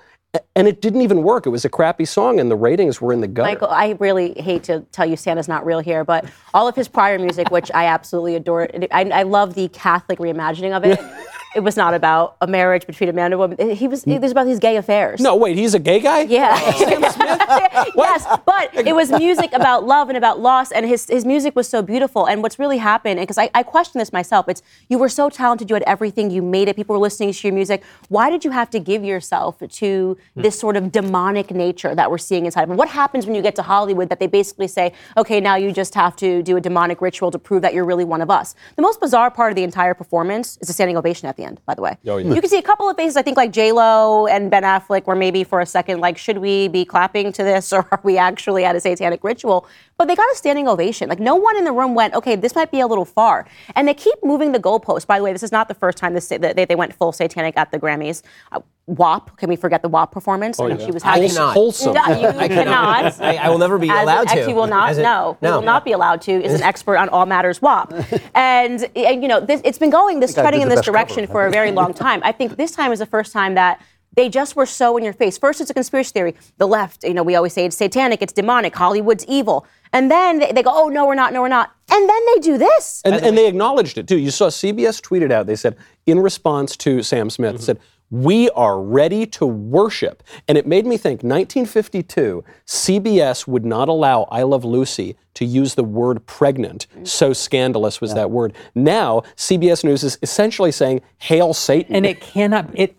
And 0.55 0.67
it 0.67 0.81
didn't 0.81 1.01
even 1.01 1.23
work. 1.23 1.45
It 1.45 1.49
was 1.49 1.65
a 1.65 1.69
crappy 1.69 2.05
song, 2.05 2.39
and 2.39 2.49
the 2.49 2.55
ratings 2.55 3.01
were 3.01 3.13
in 3.13 3.21
the 3.21 3.27
gutter. 3.27 3.49
Michael, 3.49 3.69
I 3.69 3.95
really 3.99 4.33
hate 4.33 4.63
to 4.63 4.81
tell 4.91 5.05
you 5.05 5.15
Santa's 5.15 5.47
not 5.47 5.65
real 5.65 5.79
here, 5.79 6.03
but 6.03 6.25
all 6.53 6.67
of 6.67 6.75
his 6.75 6.87
prior 6.87 7.19
music, 7.19 7.51
which 7.51 7.71
I 7.73 7.85
absolutely 7.85 8.35
adore, 8.35 8.69
I, 8.91 9.03
I 9.03 9.23
love 9.23 9.53
the 9.53 9.67
Catholic 9.69 10.19
reimagining 10.19 10.75
of 10.75 10.83
it. 10.85 10.99
it 11.55 11.61
was 11.61 11.77
not 11.77 11.93
about 11.93 12.35
a 12.41 12.47
marriage 12.47 12.85
between 12.85 13.09
a 13.09 13.13
man 13.13 13.25
and 13.25 13.33
a 13.35 13.37
woman. 13.37 13.71
He 13.71 13.87
was. 13.87 14.03
It 14.03 14.21
was 14.21 14.31
about 14.31 14.47
his 14.47 14.59
gay 14.59 14.75
affairs. 14.77 15.21
no, 15.21 15.35
wait, 15.35 15.55
he's 15.57 15.73
a 15.73 15.79
gay 15.79 15.99
guy? 15.99 16.21
Yeah. 16.21 16.55
Oh, 16.59 17.91
yes, 17.95 18.25
but 18.45 18.73
it 18.73 18.93
was 18.93 19.11
music 19.11 19.53
about 19.53 19.85
love 19.85 20.09
and 20.09 20.17
about 20.17 20.39
loss, 20.39 20.71
and 20.71 20.85
his, 20.85 21.07
his 21.07 21.25
music 21.25 21.55
was 21.55 21.67
so 21.67 21.81
beautiful. 21.81 22.25
And 22.25 22.43
what's 22.43 22.59
really 22.59 22.77
happened, 22.77 23.19
because 23.19 23.37
I, 23.37 23.49
I 23.53 23.63
question 23.63 23.99
this 23.99 24.11
myself, 24.11 24.49
it's 24.49 24.61
you 24.89 24.97
were 24.97 25.09
so 25.09 25.29
talented, 25.29 25.69
you 25.69 25.75
had 25.75 25.83
everything, 25.83 26.29
you 26.29 26.41
made 26.41 26.67
it, 26.67 26.75
people 26.75 26.93
were 26.93 27.01
listening 27.01 27.31
to 27.31 27.47
your 27.47 27.53
music. 27.53 27.83
Why 28.09 28.29
did 28.29 28.43
you 28.43 28.51
have 28.51 28.69
to 28.71 28.79
give 28.79 29.03
yourself 29.03 29.59
to 29.59 30.17
this 30.35 30.59
sort 30.59 30.75
of 30.75 30.91
demonic 30.91 31.51
nature 31.51 31.95
that 31.95 32.11
we're 32.11 32.17
seeing 32.17 32.45
inside 32.45 32.63
of 32.63 32.69
him? 32.69 32.77
What 32.77 32.89
happens 32.89 33.25
when 33.25 33.35
you 33.35 33.41
get 33.41 33.55
to 33.55 33.61
Hollywood 33.61 34.09
that 34.09 34.19
they 34.19 34.27
basically 34.27 34.67
say, 34.67 34.93
okay, 35.15 35.39
now 35.39 35.55
you 35.55 35.71
just 35.71 35.93
have 35.95 36.15
to 36.17 36.43
do 36.43 36.57
a 36.57 36.61
demonic 36.61 37.01
ritual 37.01 37.31
to 37.31 37.39
prove 37.39 37.61
that 37.61 37.73
you're 37.73 37.85
really 37.85 38.05
one 38.05 38.21
of 38.21 38.29
us? 38.29 38.55
The 38.75 38.81
most 38.81 38.99
bizarre 38.99 39.31
part 39.31 39.51
of 39.51 39.55
the 39.55 39.63
entire 39.63 39.93
performance 39.93 40.57
is 40.61 40.69
a 40.69 40.73
standing 40.73 40.97
ovation 40.97 41.29
at 41.29 41.37
the 41.37 41.43
end, 41.43 41.44
by 41.65 41.75
the 41.75 41.81
way. 41.81 41.97
Oh, 42.07 42.17
yeah. 42.17 42.33
You 42.33 42.41
can 42.41 42.49
see 42.49 42.57
a 42.57 42.63
couple 42.63 42.89
of 42.89 42.97
faces, 42.97 43.15
I 43.17 43.21
think 43.21 43.37
like 43.37 43.51
J 43.51 43.71
Lo 43.71 44.27
and 44.27 44.49
Ben 44.49 44.63
Affleck, 44.63 45.05
where 45.05 45.15
maybe 45.15 45.43
for 45.43 45.61
a 45.61 45.65
second, 45.65 45.99
like, 45.99 46.17
should 46.17 46.39
we 46.39 46.67
be 46.67 46.85
clapping 46.85 47.31
to 47.33 47.43
this 47.43 47.71
or 47.77 47.87
are 47.91 48.01
we 48.03 48.17
actually 48.17 48.65
at 48.65 48.75
a 48.75 48.79
satanic 48.79 49.23
ritual? 49.23 49.67
But 49.97 50.07
they 50.07 50.15
got 50.15 50.29
a 50.31 50.35
standing 50.35 50.67
ovation. 50.67 51.07
Like, 51.09 51.19
no 51.19 51.35
one 51.35 51.57
in 51.57 51.63
the 51.63 51.71
room 51.71 51.95
went, 51.95 52.13
okay, 52.15 52.35
this 52.35 52.55
might 52.55 52.71
be 52.71 52.79
a 52.79 52.87
little 52.87 53.05
far. 53.05 53.47
And 53.75 53.87
they 53.87 53.93
keep 53.93 54.21
moving 54.23 54.51
the 54.51 54.59
goalposts. 54.59 55.07
By 55.07 55.17
the 55.17 55.23
way, 55.23 55.31
this 55.31 55.43
is 55.43 55.51
not 55.51 55.67
the 55.67 55.73
first 55.73 55.97
time 55.97 56.13
this, 56.13 56.27
that 56.27 56.55
they, 56.55 56.65
they 56.65 56.75
went 56.75 56.93
full 56.93 57.11
satanic 57.11 57.55
at 57.57 57.71
the 57.71 57.79
Grammys. 57.79 58.21
Uh, 58.51 58.59
WAP, 58.87 59.35
can 59.37 59.49
we 59.49 59.55
forget 59.55 59.81
the 59.81 59.89
WAP 59.89 60.11
performance? 60.11 60.59
Oh, 60.59 60.65
I 60.65 60.69
mean, 60.69 60.85
she 60.85 60.91
was 60.91 61.03
I 61.03 61.15
having. 61.15 61.29
cannot. 61.29 61.53
Wholesome. 61.53 61.93
No, 61.93 62.05
you 62.07 62.27
I 62.39 62.47
cannot. 62.47 63.19
I, 63.21 63.37
I 63.37 63.49
will 63.49 63.57
never 63.57 63.79
be 63.79 63.89
As 63.89 64.03
allowed 64.03 64.21
an, 64.21 64.27
to. 64.27 64.39
Actually, 64.39 64.53
will 64.53 64.67
not. 64.67 64.89
As 64.91 64.97
a- 64.99 65.03
no, 65.03 65.37
no. 65.41 65.55
will 65.55 65.65
not 65.65 65.83
be 65.83 65.91
allowed 65.91 66.21
to. 66.23 66.31
Is 66.31 66.53
an 66.53 66.61
expert 66.61 66.97
on 66.97 67.09
all 67.09 67.25
matters 67.25 67.61
WAP, 67.61 67.93
and, 68.35 68.83
and 68.95 69.23
you 69.23 69.27
know 69.27 69.39
this, 69.39 69.61
it's 69.63 69.79
been 69.79 69.89
going 69.89 70.19
this 70.19 70.37
I 70.37 70.41
treading 70.41 70.61
in 70.61 70.69
this 70.69 70.81
direction 70.81 71.25
cover. 71.25 71.33
for 71.33 71.47
a 71.47 71.51
very 71.51 71.71
long 71.71 71.93
time. 71.93 72.21
I 72.23 72.31
think 72.31 72.57
this 72.57 72.71
time 72.71 72.91
is 72.91 72.99
the 72.99 73.05
first 73.07 73.33
time 73.33 73.55
that 73.55 73.81
they 74.13 74.29
just 74.29 74.55
were 74.55 74.65
so 74.65 74.97
in 74.97 75.03
your 75.03 75.13
face. 75.13 75.37
First, 75.37 75.61
it's 75.61 75.69
a 75.69 75.73
conspiracy 75.73 76.11
theory. 76.11 76.35
The 76.57 76.67
left, 76.67 77.03
you 77.03 77.13
know, 77.13 77.23
we 77.23 77.35
always 77.35 77.53
say 77.53 77.65
it's 77.65 77.75
satanic, 77.75 78.21
it's 78.21 78.33
demonic, 78.33 78.75
Hollywood's 78.75 79.25
evil, 79.27 79.65
and 79.91 80.09
then 80.09 80.39
they, 80.39 80.51
they 80.51 80.63
go, 80.63 80.71
oh 80.73 80.89
no, 80.89 81.05
we're 81.05 81.15
not, 81.15 81.33
no, 81.33 81.41
we're 81.41 81.47
not, 81.47 81.71
and 81.91 82.09
then 82.09 82.25
they 82.27 82.39
do 82.39 82.57
this. 82.57 83.01
And, 83.03 83.15
and 83.15 83.37
they 83.37 83.47
acknowledged 83.47 83.97
it 83.97 84.07
too. 84.07 84.17
You 84.17 84.31
saw 84.31 84.47
CBS 84.47 85.01
tweeted 85.01 85.31
out, 85.31 85.47
they 85.47 85.55
said, 85.55 85.75
in 86.05 86.19
response 86.19 86.77
to 86.77 87.03
Sam 87.03 87.29
Smith, 87.29 87.55
mm-hmm. 87.55 87.63
said, 87.63 87.79
we 88.11 88.49
are 88.51 88.81
ready 88.81 89.25
to 89.25 89.45
worship. 89.45 90.23
And 90.47 90.57
it 90.57 90.67
made 90.67 90.85
me 90.85 90.97
think 90.97 91.23
1952, 91.23 92.43
CBS 92.65 93.47
would 93.47 93.65
not 93.65 93.89
allow 93.89 94.23
I 94.31 94.43
Love 94.43 94.63
Lucy 94.63 95.15
to 95.35 95.45
use 95.45 95.75
the 95.75 95.83
word 95.83 96.25
pregnant. 96.25 96.87
So 97.03 97.33
scandalous 97.33 97.99
was 97.99 98.13
that 98.13 98.31
word. 98.31 98.53
Now, 98.73 99.23
CBS 99.35 99.83
News 99.83 100.03
is 100.03 100.17
essentially 100.21 100.71
saying, 100.71 101.01
Hail 101.17 101.53
Satan. 101.53 101.95
And 101.95 102.05
it 102.05 102.21
cannot, 102.21 102.69
it, 102.73 102.95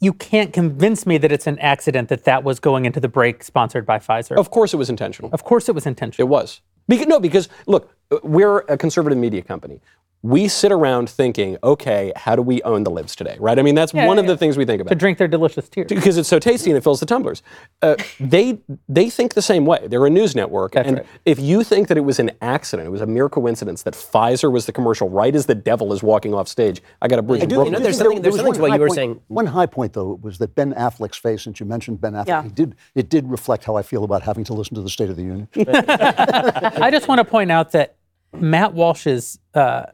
you 0.00 0.12
can't 0.12 0.52
convince 0.52 1.06
me 1.06 1.18
that 1.18 1.32
it's 1.32 1.46
an 1.46 1.58
accident 1.58 2.08
that 2.10 2.24
that 2.24 2.44
was 2.44 2.60
going 2.60 2.84
into 2.84 3.00
the 3.00 3.08
break 3.08 3.42
sponsored 3.42 3.84
by 3.84 3.98
Pfizer. 3.98 4.36
of 4.36 4.50
course, 4.50 4.72
it 4.72 4.76
was 4.76 4.90
intentional. 4.90 5.30
Of 5.32 5.42
course 5.44 5.68
it 5.68 5.74
was 5.74 5.86
intentional. 5.86 6.26
It 6.26 6.30
was. 6.30 6.60
Because, 6.88 7.06
no, 7.08 7.18
because 7.18 7.48
look, 7.66 7.92
uh, 8.12 8.18
we're 8.22 8.58
a 8.68 8.76
conservative 8.76 9.18
media 9.18 9.42
company. 9.42 9.80
We 10.26 10.48
sit 10.48 10.72
around 10.72 11.08
thinking, 11.08 11.56
okay, 11.62 12.12
how 12.16 12.34
do 12.34 12.42
we 12.42 12.60
own 12.62 12.82
the 12.82 12.90
libs 12.90 13.14
today, 13.14 13.36
right? 13.38 13.56
I 13.56 13.62
mean, 13.62 13.76
that's 13.76 13.92
one 13.94 14.18
of 14.18 14.24
yeah. 14.24 14.32
the 14.32 14.36
things 14.36 14.56
we 14.56 14.64
think 14.64 14.80
about. 14.80 14.90
to 14.90 14.96
drink 14.96 15.18
their 15.18 15.28
delicious 15.28 15.68
tears. 15.68 15.86
because 15.88 16.16
it's 16.16 16.28
so 16.28 16.40
tasty 16.40 16.68
and 16.70 16.76
it 16.76 16.82
fills 16.82 16.98
the 16.98 17.06
tumblers. 17.06 17.44
Uh, 17.80 17.94
they 18.18 18.58
they 18.88 19.08
think 19.08 19.34
the 19.34 19.42
same 19.42 19.66
way. 19.66 19.86
They're 19.86 20.04
a 20.04 20.10
news 20.10 20.34
network, 20.34 20.74
and 20.74 20.96
right. 20.96 21.06
if 21.24 21.38
you 21.38 21.62
think 21.62 21.86
that 21.86 21.96
it 21.96 22.00
was 22.00 22.18
an 22.18 22.32
accident, 22.42 22.88
it 22.88 22.90
was 22.90 23.02
a 23.02 23.06
mere 23.06 23.28
coincidence 23.28 23.84
that 23.84 23.94
Pfizer 23.94 24.50
was 24.50 24.66
the 24.66 24.72
commercial 24.72 25.08
right 25.08 25.32
as 25.34 25.46
the 25.46 25.54
devil 25.54 25.92
is 25.92 26.02
walking 26.02 26.34
off 26.34 26.48
stage. 26.48 26.82
I 27.00 27.06
got 27.06 27.20
a 27.20 27.22
bridge. 27.22 27.46
do- 27.46 27.64
you 27.64 27.70
know, 27.70 27.78
there's 27.78 27.98
something- 27.98 28.20
There 28.20 28.32
was 28.32 28.40
something 28.40 28.54
to 28.54 28.60
what 28.62 28.72
you 28.72 28.80
were 28.80 28.88
point- 28.88 28.96
saying. 28.96 29.20
One 29.28 29.46
high 29.46 29.66
point, 29.66 29.92
though, 29.92 30.18
was 30.22 30.38
that 30.38 30.56
Ben 30.56 30.74
Affleck's 30.74 31.18
face, 31.18 31.42
since 31.42 31.60
you 31.60 31.66
mentioned 31.66 32.00
Ben 32.00 32.14
Affleck, 32.14 32.26
Yeah. 32.26 32.42
he 32.42 32.48
did, 32.48 32.74
it 32.96 33.08
did 33.08 33.30
reflect 33.30 33.64
how 33.64 33.76
I 33.76 33.82
feel 33.82 34.02
about 34.02 34.22
having 34.22 34.42
to 34.44 34.54
listen 34.54 34.74
to 34.74 34.82
the 34.82 34.90
State 34.90 35.08
of 35.10 35.14
the 35.16 35.22
Union. 35.22 35.48
I 35.56 36.88
just 36.90 37.06
want 37.06 37.20
to 37.20 37.24
point 37.24 37.52
out 37.52 37.70
that 37.72 37.94
Matt 38.32 38.74
Walsh's 38.74 39.38
uh, 39.54 39.84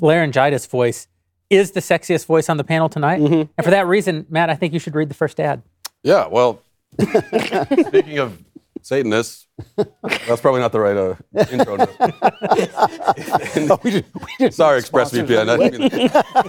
laryngitis 0.00 0.66
voice 0.66 1.06
is 1.50 1.72
the 1.72 1.80
sexiest 1.80 2.26
voice 2.26 2.48
on 2.48 2.56
the 2.56 2.64
panel 2.64 2.88
tonight. 2.88 3.20
And 3.20 3.48
for 3.62 3.70
that 3.70 3.86
reason, 3.86 4.26
Matt, 4.30 4.48
I 4.50 4.54
think 4.54 4.72
you 4.72 4.78
should 4.78 4.94
read 4.94 5.10
the 5.10 5.14
first 5.14 5.38
ad. 5.38 5.62
Yeah, 6.02 6.26
well, 6.26 6.62
speaking 6.98 8.18
of 8.18 8.42
Satanists, 8.80 9.46
that's 10.02 10.40
probably 10.40 10.60
not 10.60 10.72
the 10.72 10.80
right 10.80 10.96
uh, 10.96 11.14
intro. 11.52 11.76
note. 11.76 11.90
Sorry, 14.52 14.80
ExpressVPN. 14.82 15.48
I 15.48 15.56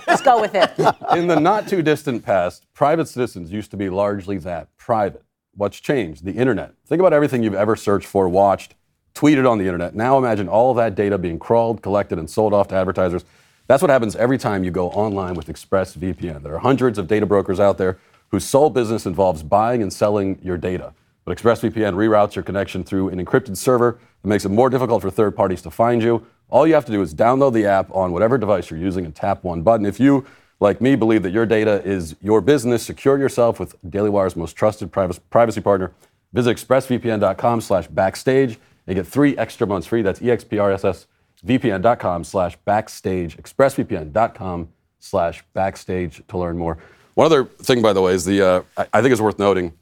Let's 0.07 0.21
go 0.21 0.41
with 0.41 0.55
it. 0.55 0.71
in 1.17 1.27
the 1.27 1.39
not 1.39 1.67
too 1.67 1.81
distant 1.81 2.25
past, 2.25 2.65
private 2.73 3.07
citizens 3.07 3.51
used 3.51 3.71
to 3.71 3.77
be 3.77 3.89
largely 3.89 4.37
that 4.39 4.75
private. 4.77 5.23
What's 5.55 5.79
changed? 5.79 6.25
The 6.25 6.31
internet. 6.31 6.73
Think 6.87 6.99
about 6.99 7.13
everything 7.13 7.43
you've 7.43 7.53
ever 7.53 7.75
searched 7.75 8.07
for, 8.07 8.27
watched, 8.27 8.73
tweeted 9.15 9.49
on 9.49 9.57
the 9.57 9.65
internet. 9.65 9.95
Now 9.95 10.17
imagine 10.17 10.47
all 10.47 10.73
that 10.75 10.95
data 10.95 11.17
being 11.17 11.39
crawled, 11.39 11.81
collected, 11.81 12.19
and 12.19 12.29
sold 12.29 12.53
off 12.53 12.67
to 12.69 12.75
advertisers. 12.75 13.23
That's 13.67 13.81
what 13.81 13.89
happens 13.89 14.15
every 14.15 14.37
time 14.37 14.63
you 14.63 14.71
go 14.71 14.89
online 14.89 15.35
with 15.35 15.47
ExpressVPN. 15.47 16.43
There 16.43 16.55
are 16.55 16.59
hundreds 16.59 16.97
of 16.97 17.07
data 17.07 17.25
brokers 17.25 17.59
out 17.59 17.77
there 17.77 17.97
whose 18.29 18.43
sole 18.43 18.69
business 18.69 19.05
involves 19.05 19.43
buying 19.43 19.81
and 19.81 19.93
selling 19.93 20.39
your 20.41 20.57
data. 20.57 20.93
But 21.25 21.37
ExpressVPN 21.37 21.93
reroutes 21.93 22.35
your 22.35 22.43
connection 22.43 22.83
through 22.83 23.09
an 23.09 23.23
encrypted 23.23 23.55
server 23.55 23.99
that 24.21 24.27
makes 24.27 24.43
it 24.43 24.49
more 24.49 24.69
difficult 24.69 25.01
for 25.01 25.09
third 25.09 25.35
parties 25.35 25.61
to 25.61 25.71
find 25.71 26.01
you. 26.01 26.25
All 26.49 26.67
you 26.67 26.73
have 26.73 26.85
to 26.85 26.91
do 26.91 27.01
is 27.01 27.13
download 27.13 27.53
the 27.53 27.65
app 27.65 27.89
on 27.95 28.11
whatever 28.11 28.37
device 28.37 28.69
you're 28.69 28.79
using 28.79 29.05
and 29.05 29.15
tap 29.15 29.43
one 29.43 29.61
button. 29.61 29.85
If 29.85 29.99
you, 29.99 30.25
like 30.59 30.81
me, 30.81 30.95
believe 30.95 31.23
that 31.23 31.31
your 31.31 31.45
data 31.45 31.81
is 31.85 32.15
your 32.21 32.41
business, 32.41 32.83
secure 32.83 33.17
yourself 33.17 33.59
with 33.59 33.75
Daily 33.89 34.09
Wire's 34.09 34.35
most 34.35 34.53
trusted 34.53 34.91
privacy 34.91 35.21
privacy 35.29 35.61
partner. 35.61 35.91
Visit 36.33 36.57
expressvpn.com 36.57 37.61
slash 37.61 37.87
backstage 37.87 38.59
and 38.87 38.95
get 38.95 39.07
three 39.07 39.37
extra 39.37 39.67
months 39.67 39.87
free. 39.87 40.01
That's 40.01 40.19
expressvpn.com 40.19 42.23
slash 42.23 42.57
backstage, 42.65 43.37
expressvpn.com 43.37 44.69
slash 44.99 45.43
backstage 45.53 46.21
to 46.27 46.37
learn 46.37 46.57
more. 46.57 46.77
One 47.15 47.25
other 47.25 47.45
thing, 47.45 47.81
by 47.81 47.93
the 47.93 48.01
way, 48.01 48.13
is 48.13 48.25
the, 48.25 48.41
uh, 48.41 48.61
I, 48.77 49.01
think 49.01 49.11
it's 49.11 49.21
worth 49.21 49.37
noting 49.37 49.73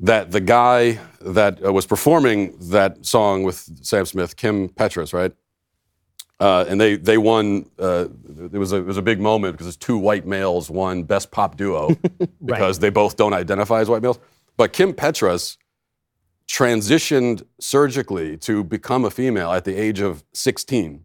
that 0.00 0.30
the 0.30 0.40
guy 0.40 0.98
that 1.20 1.64
uh, 1.64 1.72
was 1.72 1.86
performing 1.86 2.56
that 2.70 3.04
song 3.04 3.42
with 3.42 3.84
Sam 3.84 4.06
Smith, 4.06 4.36
Kim 4.36 4.68
Petras, 4.68 5.12
right? 5.12 5.32
Uh, 6.40 6.64
and 6.68 6.80
they 6.80 6.96
they 6.96 7.16
won. 7.16 7.70
Uh, 7.78 8.06
it 8.52 8.58
was 8.58 8.72
a 8.72 8.78
it 8.78 8.86
was 8.86 8.96
a 8.96 9.02
big 9.02 9.20
moment 9.20 9.54
because 9.54 9.68
it's 9.68 9.76
two 9.76 9.96
white 9.96 10.26
males 10.26 10.68
won 10.68 11.04
best 11.04 11.30
pop 11.30 11.56
duo 11.56 11.96
because 12.44 12.80
they 12.80 12.90
both 12.90 13.16
don't 13.16 13.32
identify 13.32 13.80
as 13.80 13.88
white 13.88 14.02
males. 14.02 14.18
But 14.56 14.72
Kim 14.72 14.92
Petras 14.92 15.56
transitioned 16.48 17.42
surgically 17.60 18.36
to 18.38 18.62
become 18.64 19.04
a 19.04 19.10
female 19.10 19.52
at 19.52 19.64
the 19.64 19.74
age 19.74 20.00
of 20.00 20.24
16. 20.32 21.04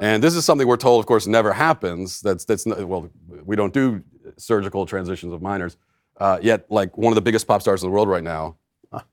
And 0.00 0.22
this 0.22 0.34
is 0.34 0.44
something 0.44 0.66
we're 0.66 0.76
told, 0.78 1.00
of 1.00 1.06
course, 1.06 1.26
never 1.26 1.52
happens. 1.52 2.20
That's 2.22 2.44
that's 2.46 2.64
not, 2.64 2.82
well, 2.88 3.10
we 3.44 3.54
don't 3.54 3.72
do 3.74 4.02
surgical 4.38 4.86
transitions 4.86 5.32
of 5.32 5.42
minors. 5.42 5.76
Uh, 6.16 6.38
yet, 6.42 6.70
like 6.70 6.96
one 6.96 7.12
of 7.12 7.16
the 7.16 7.20
biggest 7.22 7.46
pop 7.46 7.60
stars 7.60 7.82
in 7.82 7.88
the 7.88 7.92
world 7.94 8.08
right 8.08 8.24
now, 8.24 8.56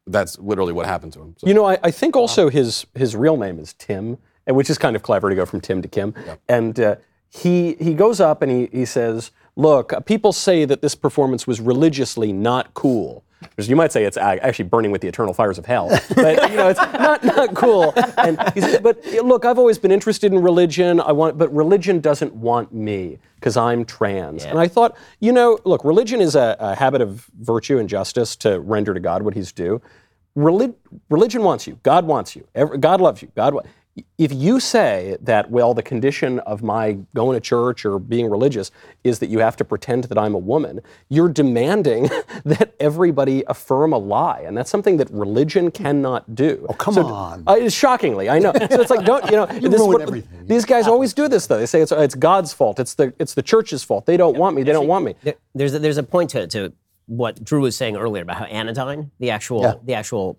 that's 0.08 0.40
literally 0.40 0.72
what 0.72 0.86
happened 0.86 1.12
to 1.14 1.22
him. 1.22 1.36
So- 1.38 1.46
You 1.48 1.54
know, 1.54 1.66
I, 1.66 1.78
I 1.84 1.92
think 1.92 2.16
also 2.16 2.50
his 2.50 2.86
his 2.96 3.16
real 3.18 3.36
name 3.36 3.60
is 3.60 3.74
Tim, 3.74 4.18
and 4.48 4.56
which 4.56 4.70
is 4.70 4.78
kind 4.78 4.96
of 4.96 5.04
clever 5.04 5.30
to 5.30 5.36
go 5.36 5.46
from 5.46 5.60
Tim 5.60 5.82
to 5.82 5.90
Kim. 5.90 6.14
And 6.48 6.80
uh, 6.80 6.96
he 7.30 7.74
he 7.74 7.94
goes 7.94 8.22
up 8.22 8.42
and 8.42 8.50
he 8.50 8.70
he 8.72 8.86
says, 8.86 9.32
"Look, 9.58 9.92
uh, 9.92 10.00
people 10.00 10.32
say 10.32 10.64
that 10.64 10.82
this 10.82 10.96
performance 10.96 11.46
was 11.46 11.60
religiously 11.60 12.32
not 12.32 12.74
cool." 12.74 13.25
Because 13.42 13.70
you 13.70 13.76
might 13.76 13.92
say 13.92 14.06
it's 14.06 14.18
actually 14.18 14.66
burning 14.66 14.92
with 14.92 15.02
the 15.02 15.08
eternal 15.08 15.34
fires 15.34 15.58
of 15.58 15.66
hell, 15.66 15.90
but 16.16 16.50
you 16.50 16.58
know 16.58 16.70
it's 16.70 16.80
not 16.80 17.24
not 17.24 17.54
cool. 17.54 17.94
And 18.18 18.40
he 18.54 18.62
said, 18.62 18.82
"But 18.82 19.06
look, 19.24 19.46
I've 19.46 19.60
always 19.60 19.78
been 19.78 19.92
interested 19.92 20.34
in 20.34 20.42
religion. 20.42 21.00
I 21.00 21.12
want, 21.12 21.38
but 21.38 21.54
religion 21.54 22.00
doesn't 22.00 22.34
want 22.34 22.74
me 22.74 23.20
because 23.36 23.56
I'm 23.56 23.86
trans." 23.86 24.46
And 24.46 24.58
I 24.58 24.68
thought, 24.68 24.98
you 25.20 25.32
know, 25.32 25.60
look, 25.64 25.84
religion 25.84 26.22
is 26.22 26.36
a, 26.36 26.56
a 26.60 26.76
habit 26.76 27.02
of 27.02 27.30
virtue 27.40 27.78
and 27.78 27.88
justice 27.88 28.36
to 28.38 28.60
render 28.60 28.94
to 28.94 29.00
God 29.00 29.22
what 29.22 29.34
He's 29.36 29.52
due. 29.52 29.82
Relig- 30.36 30.76
religion 31.10 31.44
wants 31.44 31.68
you. 31.68 31.80
God 31.84 32.06
wants 32.06 32.36
you. 32.36 32.48
Ev- 32.56 32.80
God 32.82 33.00
loves 33.00 33.22
you. 33.22 33.32
God. 33.36 33.54
Wa- 33.54 33.64
if 34.18 34.34
you 34.34 34.60
say 34.60 35.16
that, 35.22 35.50
well, 35.50 35.74
the 35.74 35.82
condition 35.82 36.40
of 36.40 36.62
my 36.62 36.98
going 37.14 37.36
to 37.36 37.40
church 37.40 37.86
or 37.86 37.98
being 37.98 38.30
religious 38.30 38.70
is 39.06 39.20
that 39.20 39.28
you 39.30 39.40
have 39.40 39.56
to 39.56 39.64
pretend 39.64 40.06
that 40.06 40.18
I'm 40.18 40.34
a 40.36 40.38
woman, 40.38 40.82
you're 41.08 41.30
demanding 41.30 42.10
that 42.46 42.76
everybody 42.80 43.44
affirm 43.48 43.94
a 43.94 43.98
lie, 43.98 44.42
and 44.46 44.58
that's 44.58 44.70
something 44.70 44.98
that 44.98 45.10
religion 45.12 45.72
cannot 45.72 46.36
do. 46.36 46.66
Oh, 46.70 46.74
come 46.74 46.98
on. 46.98 47.44
Uh, 47.48 47.70
shockingly, 47.70 48.30
I 48.30 48.40
know. 48.40 48.52
So 48.76 48.82
it's 48.82 48.90
like, 48.90 49.06
don't 49.06 49.24
you 49.26 49.38
know? 49.38 49.46
this 49.46 49.64
is 49.74 49.80
ruin 49.80 49.92
what- 49.94 50.02
everything. 50.02 50.46
These 50.46 50.66
guys 50.66 50.88
always 50.88 51.14
do 51.14 51.28
this, 51.30 51.48
though. 51.48 51.58
They 51.58 51.66
say 51.66 51.82
it's, 51.82 51.92
it's 51.94 52.16
God's 52.16 52.52
fault. 52.52 52.80
It's 52.80 52.96
the 52.96 53.14
it's 53.20 53.34
the 53.34 53.42
church's 53.42 53.84
fault. 53.84 54.06
They 54.06 54.18
don't 54.18 54.38
want 54.38 54.56
me. 54.56 54.64
They 54.64 54.74
don't 54.74 54.88
want 54.88 55.06
me. 55.06 55.16
There- 55.24 55.36
there's 55.54 55.74
a, 55.74 55.80
there's 55.80 55.98
a 55.98 56.04
point 56.04 56.32
to, 56.32 56.48
to 56.48 56.74
what 57.06 57.44
Drew 57.44 57.62
was 57.62 57.78
saying 57.78 57.96
earlier 57.96 58.24
about 58.24 58.38
how 58.38 58.46
anodyne 58.46 59.12
the 59.20 59.30
actual 59.30 59.62
Yeah. 59.62 59.74
the 59.84 59.94
actual 59.94 60.38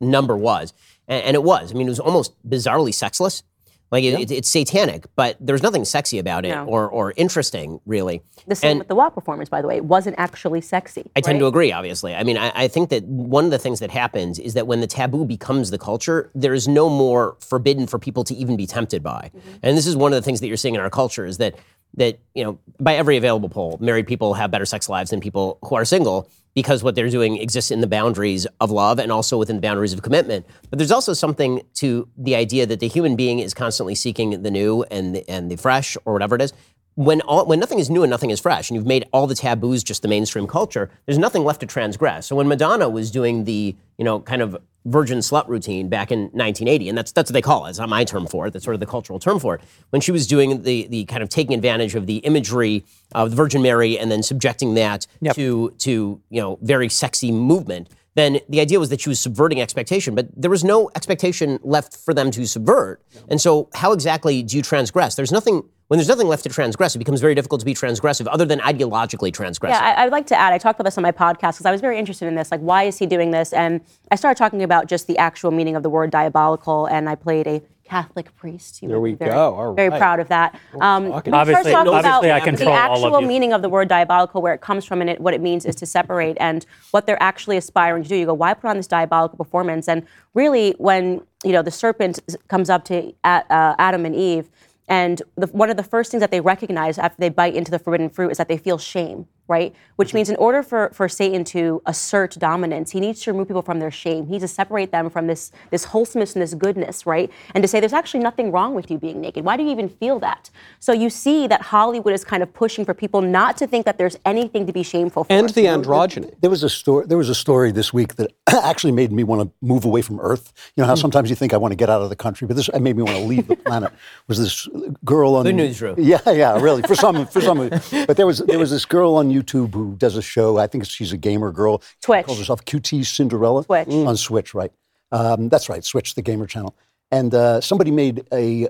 number 0.00 0.36
was, 0.36 0.74
and, 1.08 1.24
and 1.24 1.34
it 1.34 1.42
was. 1.42 1.72
I 1.72 1.74
mean, 1.74 1.86
it 1.88 1.90
was 1.90 2.00
almost 2.00 2.32
bizarrely 2.48 2.94
sexless. 2.94 3.42
Like 3.90 4.04
it, 4.04 4.20
it- 4.20 4.30
it's 4.30 4.50
satanic, 4.50 5.06
but 5.16 5.38
there's 5.40 5.62
nothing 5.62 5.86
sexy 5.86 6.18
about 6.18 6.44
it 6.44 6.50
No. 6.50 6.66
or 6.66 6.86
or 6.90 7.14
interesting 7.16 7.80
really. 7.86 8.20
The 8.46 8.54
same 8.54 8.70
And- 8.72 8.78
with 8.80 8.88
the 8.88 8.94
WAP 8.94 9.14
performance, 9.14 9.48
by 9.48 9.62
the 9.62 9.68
way. 9.68 9.76
It 9.76 9.84
wasn't 9.86 10.16
actually 10.18 10.60
sexy. 10.60 11.10
I 11.16 11.22
tend 11.22 11.38
to 11.38 11.46
agree, 11.46 11.72
obviously. 11.72 12.14
I 12.14 12.22
mean, 12.22 12.36
I, 12.36 12.52
I 12.54 12.68
think 12.68 12.90
that 12.90 13.04
one 13.04 13.46
of 13.46 13.50
the 13.50 13.58
things 13.58 13.80
that 13.80 13.90
happens 13.90 14.38
is 14.38 14.52
that 14.54 14.66
when 14.66 14.80
the 14.82 14.86
taboo 14.86 15.24
becomes 15.24 15.70
the 15.70 15.78
culture, 15.78 16.30
there 16.34 16.52
is 16.52 16.68
no 16.68 16.90
more 16.90 17.36
forbidden 17.40 17.86
for 17.86 17.98
people 17.98 18.24
to 18.24 18.34
even 18.34 18.56
be 18.58 18.66
tempted 18.66 19.02
by. 19.02 19.30
Mm-hmm. 19.34 19.50
And 19.62 19.76
this 19.78 19.86
is 19.86 19.96
one 19.96 20.12
of 20.12 20.16
the 20.16 20.22
things 20.22 20.40
that 20.40 20.48
you're 20.48 20.58
seeing 20.58 20.74
in 20.74 20.82
our 20.82 20.90
culture 20.90 21.24
is 21.24 21.38
that 21.38 21.54
that 21.94 22.18
you 22.34 22.44
know 22.44 22.58
by 22.78 22.94
every 22.96 23.16
available 23.16 23.48
poll, 23.48 23.78
married 23.80 24.06
people 24.06 24.34
have 24.34 24.50
better 24.50 24.66
sex 24.66 24.90
lives 24.90 25.08
than 25.10 25.20
people 25.20 25.58
who 25.62 25.74
are 25.76 25.86
single 25.86 26.28
because 26.58 26.82
what 26.82 26.96
they're 26.96 27.08
doing 27.08 27.36
exists 27.36 27.70
in 27.70 27.80
the 27.80 27.86
boundaries 27.86 28.44
of 28.60 28.72
love 28.72 28.98
and 28.98 29.12
also 29.12 29.38
within 29.38 29.54
the 29.54 29.62
boundaries 29.62 29.92
of 29.92 30.02
commitment. 30.02 30.44
But 30.70 30.80
there's 30.80 30.90
also 30.90 31.12
something 31.12 31.62
to 31.74 32.08
the 32.16 32.34
idea 32.34 32.66
that 32.66 32.80
the 32.80 32.88
human 32.88 33.14
being 33.14 33.38
is 33.38 33.54
constantly 33.54 33.94
seeking 33.94 34.42
the 34.42 34.50
new 34.50 34.82
and 34.90 35.14
the, 35.14 35.28
and 35.30 35.52
the 35.52 35.56
fresh 35.56 35.96
or 36.04 36.12
whatever 36.14 36.34
it 36.34 36.42
is 36.42 36.52
when 36.98 37.20
all, 37.20 37.46
when 37.46 37.60
nothing 37.60 37.78
is 37.78 37.88
new 37.88 38.02
and 38.02 38.10
nothing 38.10 38.30
is 38.30 38.40
fresh, 38.40 38.68
and 38.68 38.74
you've 38.74 38.84
made 38.84 39.06
all 39.12 39.28
the 39.28 39.34
taboos 39.36 39.84
just 39.84 40.02
the 40.02 40.08
mainstream 40.08 40.48
culture, 40.48 40.90
there's 41.06 41.16
nothing 41.16 41.44
left 41.44 41.60
to 41.60 41.66
transgress. 41.66 42.26
So 42.26 42.34
when 42.34 42.48
Madonna 42.48 42.88
was 42.88 43.12
doing 43.12 43.44
the 43.44 43.76
you 43.98 44.04
know 44.04 44.18
kind 44.18 44.42
of 44.42 44.56
virgin 44.84 45.18
slut 45.18 45.46
routine 45.46 45.88
back 45.88 46.10
in 46.10 46.22
1980, 46.32 46.88
and 46.88 46.98
that's 46.98 47.12
that's 47.12 47.30
what 47.30 47.34
they 47.34 47.42
call 47.42 47.66
it. 47.66 47.70
It's 47.70 47.78
not 47.78 47.88
my 47.88 48.02
term 48.02 48.26
for 48.26 48.48
it. 48.48 48.52
That's 48.52 48.64
sort 48.64 48.74
of 48.74 48.80
the 48.80 48.86
cultural 48.86 49.20
term 49.20 49.38
for 49.38 49.54
it. 49.54 49.60
When 49.90 50.00
she 50.00 50.10
was 50.10 50.26
doing 50.26 50.62
the 50.62 50.88
the 50.88 51.04
kind 51.04 51.22
of 51.22 51.28
taking 51.28 51.54
advantage 51.54 51.94
of 51.94 52.06
the 52.06 52.16
imagery 52.16 52.84
of 53.14 53.30
the 53.30 53.36
Virgin 53.36 53.62
Mary 53.62 53.96
and 53.96 54.10
then 54.10 54.24
subjecting 54.24 54.74
that 54.74 55.06
to 55.34 55.70
to 55.78 56.20
you 56.30 56.40
know 56.40 56.58
very 56.62 56.88
sexy 56.88 57.30
movement 57.30 57.90
then 58.14 58.40
the 58.48 58.60
idea 58.60 58.78
was 58.80 58.88
that 58.88 59.00
she 59.00 59.08
was 59.08 59.20
subverting 59.20 59.60
expectation, 59.60 60.14
but 60.14 60.28
there 60.36 60.50
was 60.50 60.64
no 60.64 60.90
expectation 60.96 61.58
left 61.62 61.96
for 61.96 62.12
them 62.12 62.30
to 62.32 62.46
subvert. 62.46 63.02
And 63.28 63.40
so, 63.40 63.68
how 63.74 63.92
exactly 63.92 64.42
do 64.42 64.56
you 64.56 64.62
transgress? 64.62 65.14
There's 65.14 65.32
nothing. 65.32 65.62
When 65.88 65.96
there's 65.96 66.08
nothing 66.08 66.28
left 66.28 66.42
to 66.42 66.50
transgress, 66.50 66.94
it 66.94 66.98
becomes 66.98 67.22
very 67.22 67.34
difficult 67.34 67.60
to 67.60 67.64
be 67.64 67.72
transgressive, 67.72 68.26
other 68.30 68.44
than 68.44 68.58
ideologically 68.58 69.32
transgressive. 69.32 69.70
Yeah, 69.70 69.80
I, 69.80 70.02
I 70.02 70.04
would 70.04 70.12
like 70.12 70.26
to 70.26 70.38
add. 70.38 70.52
I 70.52 70.58
talked 70.58 70.78
about 70.78 70.84
this 70.84 70.98
on 70.98 71.02
my 71.02 71.12
podcast 71.12 71.54
because 71.54 71.64
I 71.64 71.70
was 71.70 71.80
very 71.80 71.98
interested 71.98 72.26
in 72.28 72.34
this. 72.34 72.50
Like, 72.50 72.60
why 72.60 72.82
is 72.82 72.98
he 72.98 73.06
doing 73.06 73.30
this? 73.30 73.54
And 73.54 73.80
I 74.10 74.16
started 74.16 74.36
talking 74.36 74.62
about 74.62 74.86
just 74.86 75.06
the 75.06 75.16
actual 75.16 75.50
meaning 75.50 75.76
of 75.76 75.82
the 75.82 75.88
word 75.88 76.10
diabolical. 76.10 76.84
And 76.84 77.08
I 77.08 77.14
played 77.14 77.46
a 77.46 77.62
Catholic 77.88 78.34
priest. 78.36 78.82
You 78.82 78.88
There 78.88 79.00
we 79.00 79.12
be 79.12 79.16
very, 79.16 79.30
go. 79.32 79.54
All 79.54 79.74
Very 79.74 79.88
right. 79.88 79.98
proud 79.98 80.20
of 80.20 80.28
that. 80.28 80.54
Um, 80.80 81.10
talking. 81.10 81.32
we 81.32 81.38
Obviously- 81.38 81.70
started 81.70 81.90
talking 81.90 82.06
obviously 82.10 82.30
I 82.30 82.36
about 82.36 82.44
control 82.44 82.74
the 82.74 82.80
all 82.80 82.96
of 82.98 83.04
actual 83.04 83.20
you. 83.22 83.26
meaning 83.26 83.52
of 83.54 83.62
the 83.62 83.68
word 83.70 83.88
diabolical, 83.88 84.42
where 84.42 84.52
it 84.52 84.60
comes 84.60 84.84
from, 84.84 85.00
and 85.00 85.08
it, 85.08 85.20
what 85.20 85.32
it 85.32 85.40
means 85.40 85.64
is 85.64 85.74
to 85.76 85.86
separate, 85.86 86.36
and 86.38 86.66
what 86.90 87.06
they're 87.06 87.22
actually 87.22 87.56
aspiring 87.56 88.02
to 88.02 88.08
do. 88.08 88.16
You 88.16 88.26
go, 88.26 88.34
why 88.34 88.52
put 88.52 88.68
on 88.68 88.76
this 88.76 88.86
diabolical 88.86 89.38
performance? 89.38 89.88
And 89.88 90.06
really, 90.34 90.74
when 90.78 91.22
you 91.44 91.52
know 91.52 91.62
the 91.62 91.70
serpent 91.70 92.20
comes 92.48 92.68
up 92.68 92.84
to 92.86 93.12
uh, 93.24 93.42
Adam 93.78 94.04
and 94.04 94.14
Eve. 94.14 94.50
And 94.90 95.20
the, 95.36 95.46
one 95.48 95.68
of 95.68 95.76
the 95.76 95.82
first 95.82 96.10
things 96.10 96.22
that 96.22 96.30
they 96.30 96.40
recognize 96.40 96.96
after 96.98 97.20
they 97.20 97.28
bite 97.28 97.54
into 97.54 97.70
the 97.70 97.78
forbidden 97.78 98.08
fruit 98.08 98.30
is 98.30 98.38
that 98.38 98.48
they 98.48 98.56
feel 98.56 98.78
shame, 98.78 99.26
right? 99.48 99.74
Which 99.96 100.08
mm-hmm. 100.08 100.16
means 100.16 100.30
in 100.30 100.36
order 100.36 100.62
for, 100.62 100.90
for 100.92 101.08
Satan 101.08 101.44
to 101.44 101.82
assert 101.86 102.36
dominance, 102.38 102.90
he 102.90 103.00
needs 103.00 103.20
to 103.22 103.32
remove 103.32 103.48
people 103.48 103.62
from 103.62 103.80
their 103.80 103.90
shame. 103.90 104.26
He 104.26 104.32
needs 104.32 104.44
to 104.44 104.48
separate 104.48 104.92
them 104.92 105.10
from 105.10 105.26
this, 105.26 105.50
this 105.70 105.84
wholesomeness 105.84 106.34
and 106.34 106.42
this 106.42 106.54
goodness, 106.54 107.06
right? 107.06 107.30
And 107.54 107.62
to 107.62 107.68
say 107.68 107.80
there's 107.80 107.92
actually 107.92 108.20
nothing 108.20 108.52
wrong 108.52 108.74
with 108.74 108.90
you 108.90 108.98
being 108.98 109.20
naked. 109.20 109.44
Why 109.44 109.56
do 109.56 109.64
you 109.64 109.70
even 109.70 109.88
feel 109.88 110.18
that? 110.20 110.50
So 110.78 110.92
you 110.92 111.10
see 111.10 111.46
that 111.48 111.62
Hollywood 111.62 112.14
is 112.14 112.24
kind 112.24 112.42
of 112.42 112.52
pushing 112.52 112.84
for 112.84 112.94
people 112.94 113.20
not 113.20 113.56
to 113.58 113.66
think 113.66 113.84
that 113.86 113.98
there's 113.98 114.16
anything 114.24 114.66
to 114.66 114.72
be 114.72 114.82
shameful 114.82 115.24
for. 115.24 115.32
And 115.32 115.48
the 115.48 115.64
androgyny. 115.64 116.34
There 116.40 116.50
was 116.50 116.62
a 116.62 116.70
story. 116.70 117.06
There 117.06 117.18
was 117.18 117.28
a 117.28 117.34
story 117.34 117.72
this 117.72 117.92
week 117.92 118.16
that 118.16 118.32
actually 118.48 118.92
made 118.92 119.12
me 119.12 119.24
want 119.24 119.42
to 119.42 119.50
move 119.60 119.84
away 119.84 120.02
from 120.02 120.20
Earth. 120.20 120.52
You 120.76 120.82
know 120.82 120.86
how 120.86 120.94
mm. 120.94 121.00
sometimes 121.00 121.30
you 121.30 121.36
think 121.36 121.52
I 121.52 121.56
want 121.56 121.72
to 121.72 121.76
get 121.76 121.88
out 121.88 122.02
of 122.02 122.10
the 122.10 122.16
country, 122.16 122.46
but 122.46 122.56
this 122.56 122.70
made 122.72 122.96
me 122.96 123.02
want 123.02 123.16
to 123.16 123.24
leave 123.24 123.48
the 123.48 123.56
planet. 123.56 123.92
Was 124.28 124.38
this 124.38 124.68
girl 125.04 125.34
on 125.34 125.44
the 125.44 125.52
newsroom. 125.52 125.96
Yeah, 125.98 126.20
yeah, 126.26 126.60
really. 126.60 126.82
For 126.82 126.94
some, 126.94 127.26
for 127.26 127.40
some. 127.40 127.58
But 128.06 128.16
there 128.16 128.26
was 128.26 128.38
there 128.38 128.58
was 128.58 128.70
this 128.70 128.84
girl 128.84 129.16
on 129.16 129.30
YouTube 129.42 129.74
who 129.74 129.94
does 129.96 130.16
a 130.16 130.22
show. 130.22 130.58
I 130.58 130.66
think 130.66 130.86
she's 130.86 131.12
a 131.12 131.16
gamer 131.16 131.52
girl. 131.52 131.82
Twitch. 132.02 132.26
Calls 132.26 132.38
herself 132.38 132.64
QT 132.64 133.04
Cinderella. 133.04 133.64
Twitch. 133.64 133.88
on 133.88 134.16
Switch, 134.16 134.54
right? 134.54 134.72
Um, 135.12 135.48
that's 135.48 135.68
right, 135.68 135.84
Switch, 135.84 136.14
the 136.14 136.22
gamer 136.22 136.46
channel. 136.46 136.76
And 137.10 137.34
uh, 137.34 137.60
somebody 137.60 137.90
made 137.90 138.26
a, 138.32 138.68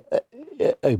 a, 0.60 0.74
a 0.84 0.96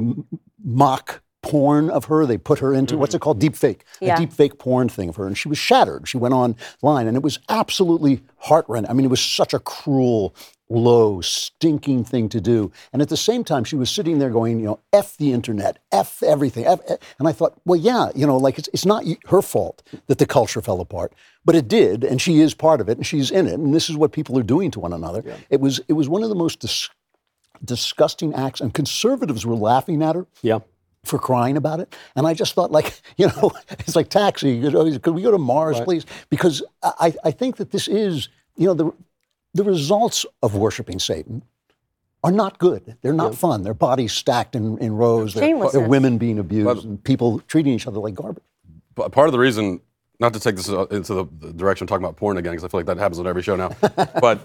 mock 0.64 1.22
porn 1.42 1.90
of 1.90 2.06
her. 2.06 2.26
They 2.26 2.38
put 2.38 2.58
her 2.58 2.74
into 2.74 2.98
what's 2.98 3.14
it 3.14 3.20
called? 3.20 3.38
Deep 3.38 3.56
fake. 3.56 3.84
Yeah. 4.00 4.14
A 4.14 4.18
deep 4.18 4.32
fake 4.32 4.58
porn 4.58 4.88
thing 4.88 5.08
of 5.08 5.16
her. 5.16 5.26
And 5.26 5.36
she 5.38 5.48
was 5.48 5.58
shattered. 5.58 6.08
She 6.08 6.16
went 6.16 6.34
online 6.34 7.06
and 7.06 7.16
it 7.16 7.22
was 7.22 7.38
absolutely 7.48 8.22
heartrending. 8.38 8.90
I 8.90 8.94
mean, 8.94 9.04
it 9.04 9.10
was 9.10 9.20
such 9.20 9.54
a 9.54 9.60
cruel, 9.60 10.34
low, 10.70 11.20
stinking 11.20 12.04
thing 12.04 12.28
to 12.28 12.40
do. 12.40 12.70
And 12.92 13.00
at 13.00 13.08
the 13.08 13.16
same 13.16 13.42
time, 13.44 13.64
she 13.64 13.76
was 13.76 13.90
sitting 13.90 14.18
there 14.18 14.30
going, 14.30 14.60
you 14.60 14.66
know, 14.66 14.80
F 14.92 15.16
the 15.16 15.32
internet, 15.32 15.78
F 15.92 16.22
everything. 16.22 16.66
F, 16.66 16.80
F. 16.88 16.98
And 17.18 17.26
I 17.26 17.32
thought, 17.32 17.54
well, 17.64 17.78
yeah, 17.80 18.10
you 18.14 18.26
know, 18.26 18.36
like 18.36 18.58
it's, 18.58 18.68
it's 18.72 18.84
not 18.86 19.04
her 19.28 19.40
fault 19.42 19.82
that 20.06 20.18
the 20.18 20.26
culture 20.26 20.60
fell 20.60 20.80
apart, 20.80 21.14
but 21.44 21.54
it 21.54 21.68
did. 21.68 22.04
And 22.04 22.20
she 22.20 22.40
is 22.40 22.52
part 22.54 22.80
of 22.80 22.88
it 22.88 22.98
and 22.98 23.06
she's 23.06 23.30
in 23.30 23.46
it. 23.46 23.54
And 23.54 23.74
this 23.74 23.88
is 23.88 23.96
what 23.96 24.12
people 24.12 24.38
are 24.38 24.42
doing 24.42 24.70
to 24.72 24.80
one 24.80 24.92
another. 24.92 25.24
It 25.50 25.60
was, 25.60 25.80
it 25.88 25.94
was 25.94 26.08
one 26.08 26.22
of 26.22 26.28
the 26.28 26.34
most 26.34 26.60
dis- 26.60 26.90
disgusting 27.64 28.34
acts. 28.34 28.60
And 28.60 28.72
conservatives 28.74 29.44
were 29.46 29.56
laughing 29.56 30.02
at 30.02 30.14
her 30.16 30.26
Yeah. 30.42 30.58
for 31.04 31.18
crying 31.18 31.56
about 31.56 31.80
it. 31.80 31.94
And 32.14 32.26
I 32.26 32.34
just 32.34 32.54
thought, 32.54 32.70
like, 32.70 33.00
you 33.16 33.28
know, 33.28 33.52
it's 33.70 33.96
like 33.96 34.10
taxi. 34.10 34.50
You 34.50 34.70
know, 34.70 34.98
could 34.98 35.14
we 35.14 35.22
go 35.22 35.30
to 35.30 35.38
Mars, 35.38 35.80
please? 35.80 36.04
Because 36.30 36.62
I, 36.82 37.14
I 37.24 37.30
think 37.30 37.56
that 37.56 37.70
this 37.70 37.88
is, 37.88 38.28
you 38.56 38.66
know, 38.66 38.74
the 38.74 38.92
the 39.54 39.64
results 39.64 40.26
of 40.42 40.54
worshiping 40.54 40.98
Satan 40.98 41.42
are 42.24 42.32
not 42.32 42.58
good. 42.58 42.96
They're 43.02 43.12
not 43.12 43.34
fun. 43.34 43.62
Their 43.62 43.74
bodies 43.74 44.12
stacked 44.12 44.56
in, 44.56 44.78
in 44.78 44.92
rows. 44.92 45.34
They're, 45.34 45.70
they're 45.70 45.88
women 45.88 46.18
being 46.18 46.38
abused 46.38 46.84
and 46.84 47.02
people 47.02 47.40
treating 47.40 47.72
each 47.72 47.86
other 47.86 48.00
like 48.00 48.14
garbage. 48.14 48.42
But 48.94 49.12
part 49.12 49.28
of 49.28 49.32
the 49.32 49.38
reason, 49.38 49.80
not 50.18 50.34
to 50.34 50.40
take 50.40 50.56
this 50.56 50.68
uh, 50.68 50.86
into 50.86 51.14
the, 51.14 51.26
the 51.38 51.52
direction 51.52 51.84
of 51.84 51.88
talking 51.88 52.04
about 52.04 52.16
porn 52.16 52.36
again, 52.36 52.52
because 52.52 52.64
I 52.64 52.68
feel 52.68 52.80
like 52.80 52.86
that 52.86 52.98
happens 52.98 53.20
on 53.20 53.28
every 53.28 53.42
show 53.42 53.54
now. 53.54 53.70
but 54.20 54.40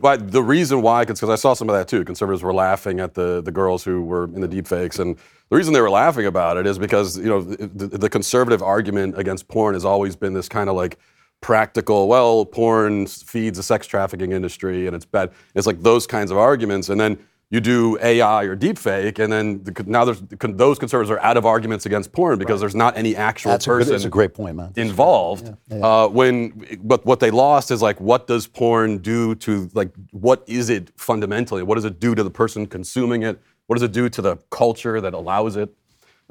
but 0.00 0.32
the 0.32 0.42
reason 0.42 0.82
why, 0.82 1.04
because 1.04 1.22
I 1.22 1.36
saw 1.36 1.54
some 1.54 1.68
of 1.68 1.76
that 1.76 1.86
too. 1.86 2.04
Conservatives 2.04 2.42
were 2.42 2.52
laughing 2.52 2.98
at 2.98 3.14
the 3.14 3.40
the 3.40 3.52
girls 3.52 3.84
who 3.84 4.02
were 4.02 4.24
in 4.24 4.40
the 4.40 4.48
deep 4.48 4.66
fakes, 4.66 4.98
and 4.98 5.16
the 5.50 5.56
reason 5.56 5.72
they 5.72 5.80
were 5.80 5.90
laughing 5.90 6.26
about 6.26 6.56
it 6.56 6.66
is 6.66 6.76
because 6.78 7.16
you 7.16 7.26
know 7.28 7.40
the, 7.40 7.86
the 7.86 8.08
conservative 8.08 8.62
argument 8.62 9.16
against 9.16 9.46
porn 9.46 9.74
has 9.74 9.84
always 9.84 10.16
been 10.16 10.32
this 10.32 10.48
kind 10.48 10.68
of 10.68 10.74
like 10.74 10.98
practical. 11.42 12.08
Well, 12.08 12.46
porn 12.46 13.06
feeds 13.06 13.58
the 13.58 13.62
sex 13.62 13.86
trafficking 13.86 14.32
industry, 14.32 14.86
and 14.86 14.96
it's 14.96 15.04
bad. 15.04 15.32
It's 15.54 15.66
like 15.66 15.82
those 15.82 16.06
kinds 16.06 16.30
of 16.30 16.38
arguments, 16.38 16.88
and 16.88 16.98
then 16.98 17.18
you 17.50 17.60
do 17.60 17.98
AI 18.00 18.44
or 18.44 18.56
deepfake, 18.56 19.18
and 19.18 19.30
then 19.30 19.62
the, 19.62 19.84
now 19.86 20.06
there's 20.06 20.22
those 20.40 20.78
conservatives 20.78 21.10
are 21.10 21.20
out 21.20 21.36
of 21.36 21.44
arguments 21.44 21.84
against 21.84 22.10
porn 22.10 22.38
because 22.38 22.60
there's 22.60 22.74
not 22.74 22.96
any 22.96 23.14
actual 23.14 23.50
That's 23.50 23.66
a, 23.66 23.68
good, 23.68 23.78
person 23.80 23.92
that's 23.92 24.04
a 24.06 24.08
great 24.08 24.32
point, 24.32 24.56
man. 24.56 24.72
involved. 24.76 25.54
Uh, 25.70 26.08
when 26.08 26.78
but 26.82 27.04
what 27.04 27.20
they 27.20 27.30
lost 27.30 27.70
is 27.70 27.82
like, 27.82 28.00
what 28.00 28.26
does 28.26 28.46
porn 28.46 28.98
do 28.98 29.34
to 29.34 29.68
like 29.74 29.92
what 30.12 30.42
is 30.46 30.70
it 30.70 30.98
fundamentally? 30.98 31.62
What 31.62 31.74
does 31.74 31.84
it 31.84 32.00
do 32.00 32.14
to 32.14 32.22
the 32.22 32.30
person 32.30 32.66
consuming 32.66 33.22
it? 33.22 33.38
What 33.66 33.76
does 33.76 33.82
it 33.82 33.92
do 33.92 34.08
to 34.08 34.22
the 34.22 34.38
culture 34.48 35.02
that 35.02 35.12
allows 35.12 35.56
it? 35.56 35.74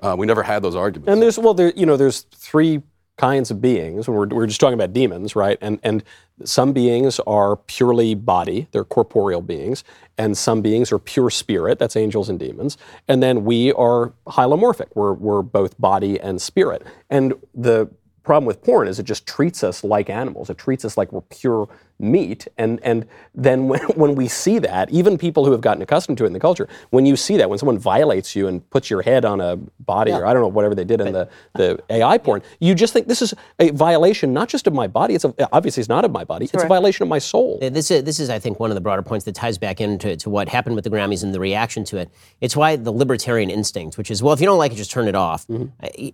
Uh, 0.02 0.16
we 0.18 0.26
never 0.26 0.42
had 0.42 0.64
those 0.64 0.76
arguments. 0.76 1.12
And 1.12 1.22
there's 1.22 1.38
well, 1.38 1.54
there 1.54 1.72
you 1.76 1.86
know, 1.86 1.98
there's 1.98 2.22
three 2.32 2.82
kinds 3.18 3.52
of 3.52 3.62
beings. 3.62 4.08
We're, 4.08 4.28
we're 4.28 4.48
just 4.48 4.60
talking 4.60 4.74
about 4.74 4.94
demons, 4.94 5.36
right? 5.36 5.58
And 5.62 5.80
and 5.84 6.04
some 6.44 6.74
beings 6.74 7.20
are 7.28 7.56
purely 7.56 8.16
body; 8.16 8.68
they're 8.72 8.84
corporeal 8.84 9.42
beings, 9.42 9.84
and 10.18 10.38
some 10.38 10.62
beings 10.62 10.92
are 10.92 11.00
pure 11.00 11.30
spirit. 11.30 11.80
That's 11.80 11.96
angels 11.96 12.30
and 12.30 12.40
demons. 12.40 12.78
And 13.08 13.22
then 13.22 13.46
we 13.46 13.74
are 13.74 14.14
hylomorphic. 14.28 14.88
We're 14.96 15.14
we're 15.14 15.42
both 15.44 15.80
body 15.80 16.20
and 16.20 16.42
spirit. 16.42 16.84
And 17.10 17.34
the 17.54 17.90
problem 18.24 18.46
with 18.46 18.62
porn 18.64 18.88
is 18.88 19.00
it 19.00 19.04
just 19.04 19.26
treats 19.26 19.64
us 19.64 19.84
like 19.84 20.10
animals. 20.10 20.50
It 20.50 20.58
treats 20.58 20.86
us 20.86 20.98
like 20.98 21.12
we're 21.12 21.22
pure 21.22 21.68
meat. 22.00 22.48
And 22.58 22.80
and 22.84 23.06
then 23.36 23.68
when, 23.70 23.82
when 23.96 24.16
we 24.16 24.28
see 24.28 24.60
that, 24.60 24.90
even 24.92 25.18
people 25.18 25.46
who 25.46 25.52
have 25.52 25.62
gotten 25.62 25.82
accustomed 25.82 26.18
to 26.20 26.24
it 26.24 26.28
in 26.28 26.34
the 26.34 26.40
culture, 26.40 26.68
when 26.90 27.06
you 27.06 27.16
see 27.16 27.38
that, 27.38 27.50
when 27.50 27.60
someone 27.60 27.78
violates 27.78 28.36
you 28.36 28.48
and 28.48 28.68
puts 28.70 28.90
your 28.90 29.02
head 29.02 29.26
on 29.26 29.40
a 29.42 29.56
body 29.80 30.12
or 30.12 30.26
I 30.26 30.34
don't 30.34 30.42
know 30.42 30.48
whatever 30.48 30.76
they 30.76 30.84
did 30.84 31.02
in 31.02 31.14
the, 31.14 31.30
the 31.54 31.80
AI 31.90 32.18
porn, 32.18 32.42
you 32.60 32.76
just 32.76 32.94
think 32.94 33.08
this 33.08 33.22
is 33.22 33.34
a 33.60 33.72
violation 33.72 34.34
not 34.34 34.50
just 34.50 34.68
of 34.68 34.74
my 34.74 34.88
body. 34.88 35.16
It's 35.16 35.26
a, 35.26 35.34
obviously 35.54 35.82
it's 35.82 35.90
not 35.90 36.06
of 36.06 36.12
my 36.12 36.24
body. 36.24 36.46
It's 36.46 36.54
a 36.54 36.68
violation 36.68 37.04
of 37.04 37.10
my 37.10 37.20
soul. 37.20 37.60
This 37.62 37.92
is, 37.92 38.04
this 38.04 38.20
is, 38.20 38.30
I 38.30 38.40
think, 38.40 38.60
one 38.60 38.72
of 38.72 38.76
the 38.76 38.82
broader 38.82 39.02
points 39.02 39.26
that 39.26 39.36
ties 39.36 39.58
back 39.58 39.80
into 39.82 40.16
to 40.16 40.30
what 40.30 40.50
happened 40.50 40.76
with 40.76 40.84
the 40.84 40.90
Grammys 40.90 41.24
and 41.24 41.34
the 41.34 41.40
reaction 41.40 41.84
to 41.86 41.98
it. 41.98 42.10
It's 42.40 42.56
why 42.56 42.76
the 42.76 42.92
libertarian 42.92 43.50
instinct, 43.50 43.98
which 43.98 44.10
is, 44.12 44.22
well, 44.24 44.34
if 44.34 44.40
you 44.42 44.46
don't 44.48 44.58
like 44.58 44.72
it, 44.72 44.76
just 44.76 44.92
turn 44.92 45.08
it 45.08 45.16
off. 45.16 45.48
Mm-hmm. 45.48 45.66
I- 45.84 46.14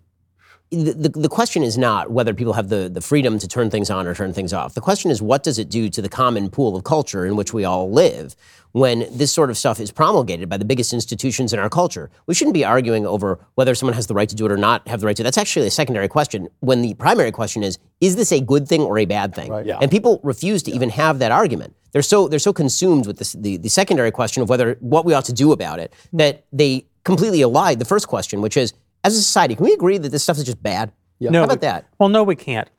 the, 0.69 0.93
the, 0.93 1.09
the 1.09 1.29
question 1.29 1.63
is 1.63 1.77
not 1.77 2.11
whether 2.11 2.33
people 2.33 2.53
have 2.53 2.67
the, 2.69 2.89
the 2.89 2.99
freedom 2.99 3.39
to 3.39 3.47
turn 3.47 3.69
things 3.69 3.89
on 3.89 4.05
or 4.05 4.13
turn 4.13 4.33
things 4.33 4.51
off. 4.51 4.73
The 4.73 4.81
question 4.81 5.11
is, 5.11 5.21
what 5.21 5.43
does 5.43 5.57
it 5.57 5.69
do 5.69 5.89
to 5.89 6.01
the 6.01 6.09
common 6.09 6.49
pool 6.49 6.75
of 6.75 6.83
culture 6.83 7.25
in 7.25 7.35
which 7.37 7.53
we 7.53 7.63
all 7.63 7.89
live 7.89 8.35
when 8.73 9.07
this 9.09 9.31
sort 9.31 9.49
of 9.49 9.57
stuff 9.57 9.79
is 9.79 9.91
promulgated 9.91 10.49
by 10.49 10.57
the 10.57 10.65
biggest 10.65 10.91
institutions 10.91 11.53
in 11.53 11.59
our 11.59 11.69
culture? 11.69 12.09
We 12.25 12.33
shouldn't 12.33 12.53
be 12.53 12.65
arguing 12.65 13.05
over 13.05 13.39
whether 13.55 13.73
someone 13.75 13.93
has 13.93 14.07
the 14.07 14.13
right 14.13 14.27
to 14.27 14.35
do 14.35 14.45
it 14.45 14.51
or 14.51 14.57
not 14.57 14.85
have 14.89 14.99
the 14.99 15.07
right 15.07 15.15
to. 15.15 15.23
That's 15.23 15.37
actually 15.37 15.67
a 15.67 15.71
secondary 15.71 16.09
question. 16.09 16.49
When 16.59 16.81
the 16.81 16.93
primary 16.95 17.31
question 17.31 17.63
is, 17.63 17.79
is 18.01 18.17
this 18.17 18.33
a 18.33 18.41
good 18.41 18.67
thing 18.67 18.81
or 18.81 18.97
a 18.97 19.05
bad 19.05 19.33
thing? 19.33 19.53
Yeah. 19.65 19.77
And 19.81 19.89
people 19.89 20.19
refuse 20.21 20.63
to 20.63 20.71
even 20.71 20.89
have 20.89 21.19
that 21.19 21.31
argument. 21.31 21.75
They're 21.93 22.01
so 22.01 22.27
they're 22.27 22.39
so 22.39 22.53
consumed 22.53 23.07
with 23.07 23.17
this, 23.17 23.31
the 23.33 23.55
the 23.57 23.69
secondary 23.69 24.11
question 24.11 24.43
of 24.43 24.49
whether 24.49 24.75
what 24.81 25.05
we 25.05 25.13
ought 25.13 25.25
to 25.25 25.33
do 25.33 25.53
about 25.53 25.79
it 25.79 25.93
hmm. 26.11 26.17
that 26.17 26.45
they 26.51 26.85
completely 27.05 27.39
elide 27.39 27.79
the 27.79 27.85
first 27.85 28.09
question, 28.09 28.41
which 28.41 28.57
is, 28.57 28.73
as 29.03 29.15
a 29.15 29.21
society, 29.21 29.55
can 29.55 29.65
we 29.65 29.73
agree 29.73 29.97
that 29.97 30.09
this 30.09 30.23
stuff 30.23 30.37
is 30.37 30.43
just 30.43 30.61
bad? 30.61 30.91
No, 31.19 31.31
How 31.31 31.39
we- 31.39 31.43
about 31.45 31.61
that? 31.61 31.85
Well, 31.99 32.09
no, 32.09 32.23
we 32.23 32.35
can't. 32.35 32.69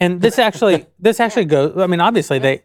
And 0.00 0.20
this 0.20 0.38
actually, 0.38 0.86
this 0.98 1.18
actually 1.20 1.46
goes. 1.46 1.76
I 1.78 1.86
mean, 1.86 2.00
obviously, 2.00 2.38
they, 2.38 2.62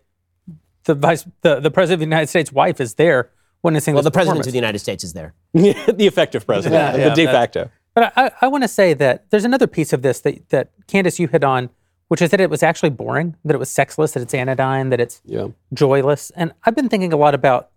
the 0.84 0.96
vice, 0.96 1.26
the, 1.42 1.60
the 1.60 1.72
president 1.72 1.96
of 1.96 2.00
the 2.02 2.06
United 2.06 2.28
States' 2.28 2.52
wife 2.52 2.80
is 2.82 2.96
there 2.96 3.30
witnessing 3.64 3.94
Well, 3.94 4.04
this 4.04 4.08
the 4.08 4.12
president 4.12 4.46
of 4.46 4.52
the 4.52 4.58
United 4.58 4.80
States 4.80 5.04
is 5.04 5.14
there. 5.14 5.34
the 5.54 6.06
effective 6.06 6.46
president, 6.46 6.80
Yeah, 6.82 6.92
the 6.92 7.00
yeah, 7.10 7.14
de 7.14 7.26
that- 7.26 7.32
facto. 7.34 7.72
But 7.94 8.14
I, 8.16 8.32
I 8.42 8.48
want 8.48 8.64
to 8.64 8.68
say 8.68 8.94
that 8.94 9.30
there's 9.32 9.44
another 9.46 9.66
piece 9.66 9.92
of 9.92 10.04
this 10.04 10.20
that, 10.22 10.50
that 10.50 10.70
Candace, 10.86 11.20
you 11.20 11.28
hit 11.28 11.44
on, 11.44 11.72
which 12.10 12.22
is 12.22 12.30
that 12.30 12.40
it 12.40 12.48
was 12.50 12.62
actually 12.62 12.92
boring, 12.92 13.36
that 13.44 13.56
it 13.56 13.58
was 13.58 13.72
sexless, 13.72 14.12
that 14.12 14.22
it's 14.22 14.36
anodyne, 14.36 14.92
that 14.92 15.00
it's 15.00 15.20
Yeah. 15.26 15.48
joyless. 15.74 16.30
And 16.36 16.54
I've 16.64 16.76
been 16.76 16.90
thinking 16.90 17.12
a 17.12 17.18
lot 17.18 17.34
about, 17.34 17.72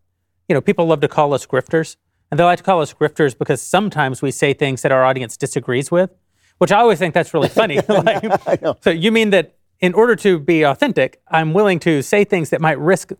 you 0.46 0.54
know, 0.54 0.60
people 0.60 0.84
love 0.86 1.00
to 1.00 1.08
call 1.08 1.32
us 1.32 1.46
grifters. 1.46 1.96
And 2.30 2.38
they 2.38 2.44
like 2.44 2.58
to 2.58 2.62
call 2.62 2.80
us 2.80 2.94
grifters 2.94 3.36
because 3.36 3.60
sometimes 3.60 4.22
we 4.22 4.30
say 4.30 4.54
things 4.54 4.82
that 4.82 4.92
our 4.92 5.04
audience 5.04 5.36
disagrees 5.36 5.90
with, 5.90 6.10
which 6.58 6.70
I 6.70 6.78
always 6.78 6.98
think 6.98 7.14
that's 7.14 7.34
really 7.34 7.48
funny. 7.48 7.80
Like, 7.88 8.62
So 8.82 8.90
you 8.90 9.10
mean 9.10 9.30
that 9.30 9.56
in 9.80 9.94
order 9.94 10.14
to 10.16 10.38
be 10.38 10.62
authentic, 10.62 11.20
I'm 11.28 11.52
willing 11.52 11.80
to 11.80 12.02
say 12.02 12.24
things 12.24 12.50
that 12.50 12.60
might 12.60 12.78
risk 12.78 13.12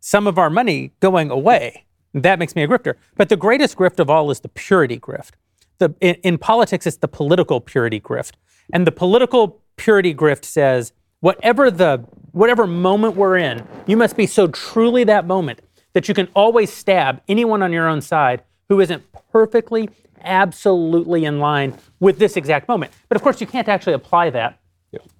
some 0.00 0.26
of 0.26 0.38
our 0.38 0.50
money 0.50 0.92
going 1.00 1.30
away. 1.30 1.86
That 2.12 2.38
makes 2.38 2.54
me 2.54 2.62
a 2.62 2.68
grifter. 2.68 2.94
But 3.16 3.28
the 3.28 3.36
greatest 3.36 3.76
grift 3.76 3.98
of 3.98 4.10
all 4.10 4.30
is 4.30 4.40
the 4.40 4.48
purity 4.48 4.98
grift. 4.98 5.32
The, 5.78 5.94
in, 6.00 6.14
in 6.16 6.38
politics, 6.38 6.86
it's 6.86 6.96
the 6.98 7.08
political 7.08 7.60
purity 7.60 8.00
grift. 8.00 8.32
And 8.72 8.86
the 8.86 8.92
political 8.92 9.62
purity 9.76 10.14
grift 10.14 10.44
says, 10.44 10.92
whatever 11.20 11.70
the 11.70 11.98
whatever 12.32 12.66
moment 12.66 13.16
we're 13.16 13.36
in, 13.36 13.66
you 13.86 13.96
must 13.96 14.16
be 14.16 14.26
so 14.26 14.46
truly 14.48 15.04
that 15.04 15.26
moment 15.26 15.60
that 15.96 16.08
you 16.08 16.14
can 16.14 16.28
always 16.34 16.70
stab 16.70 17.22
anyone 17.26 17.62
on 17.62 17.72
your 17.72 17.88
own 17.88 18.02
side 18.02 18.42
who 18.68 18.80
isn't 18.80 19.02
perfectly, 19.32 19.88
absolutely 20.20 21.24
in 21.24 21.38
line 21.38 21.74
with 22.00 22.18
this 22.18 22.36
exact 22.36 22.68
moment. 22.68 22.92
But 23.08 23.16
of 23.16 23.22
course, 23.22 23.40
you 23.40 23.46
can't 23.46 23.66
actually 23.66 23.94
apply 23.94 24.28
that 24.28 24.58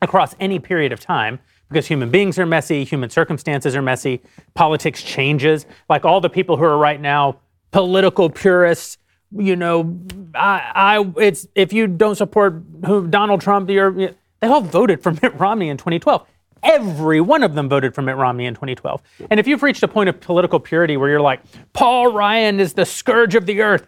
across 0.02 0.34
any 0.38 0.58
period 0.58 0.92
of 0.92 1.00
time 1.00 1.38
because 1.70 1.86
human 1.86 2.10
beings 2.10 2.38
are 2.38 2.44
messy, 2.44 2.84
human 2.84 3.08
circumstances 3.08 3.74
are 3.74 3.80
messy, 3.80 4.20
politics 4.52 5.02
changes. 5.02 5.64
Like 5.88 6.04
all 6.04 6.20
the 6.20 6.28
people 6.28 6.58
who 6.58 6.64
are 6.64 6.76
right 6.76 7.00
now 7.00 7.38
political 7.70 8.28
purists, 8.28 8.98
you 9.34 9.56
know, 9.56 9.98
I, 10.34 10.72
I 10.74 11.12
it's 11.22 11.48
if 11.54 11.72
you 11.72 11.86
don't 11.86 12.16
support 12.16 12.62
who 12.84 13.06
Donald 13.06 13.40
Trump, 13.40 13.70
you're, 13.70 13.92
they 13.92 14.46
all 14.46 14.60
voted 14.60 15.02
for 15.02 15.12
Mitt 15.22 15.40
Romney 15.40 15.70
in 15.70 15.78
2012. 15.78 16.26
Every 16.66 17.20
one 17.20 17.42
of 17.42 17.54
them 17.54 17.68
voted 17.68 17.94
for 17.94 18.02
Mitt 18.02 18.16
Romney 18.16 18.46
in 18.46 18.54
2012. 18.54 19.02
And 19.30 19.40
if 19.40 19.46
you've 19.46 19.62
reached 19.62 19.82
a 19.82 19.88
point 19.88 20.08
of 20.08 20.20
political 20.20 20.60
purity 20.60 20.96
where 20.96 21.08
you're 21.08 21.20
like, 21.20 21.40
Paul 21.72 22.12
Ryan 22.12 22.60
is 22.60 22.72
the 22.72 22.84
scourge 22.84 23.34
of 23.34 23.46
the 23.46 23.62
earth, 23.62 23.86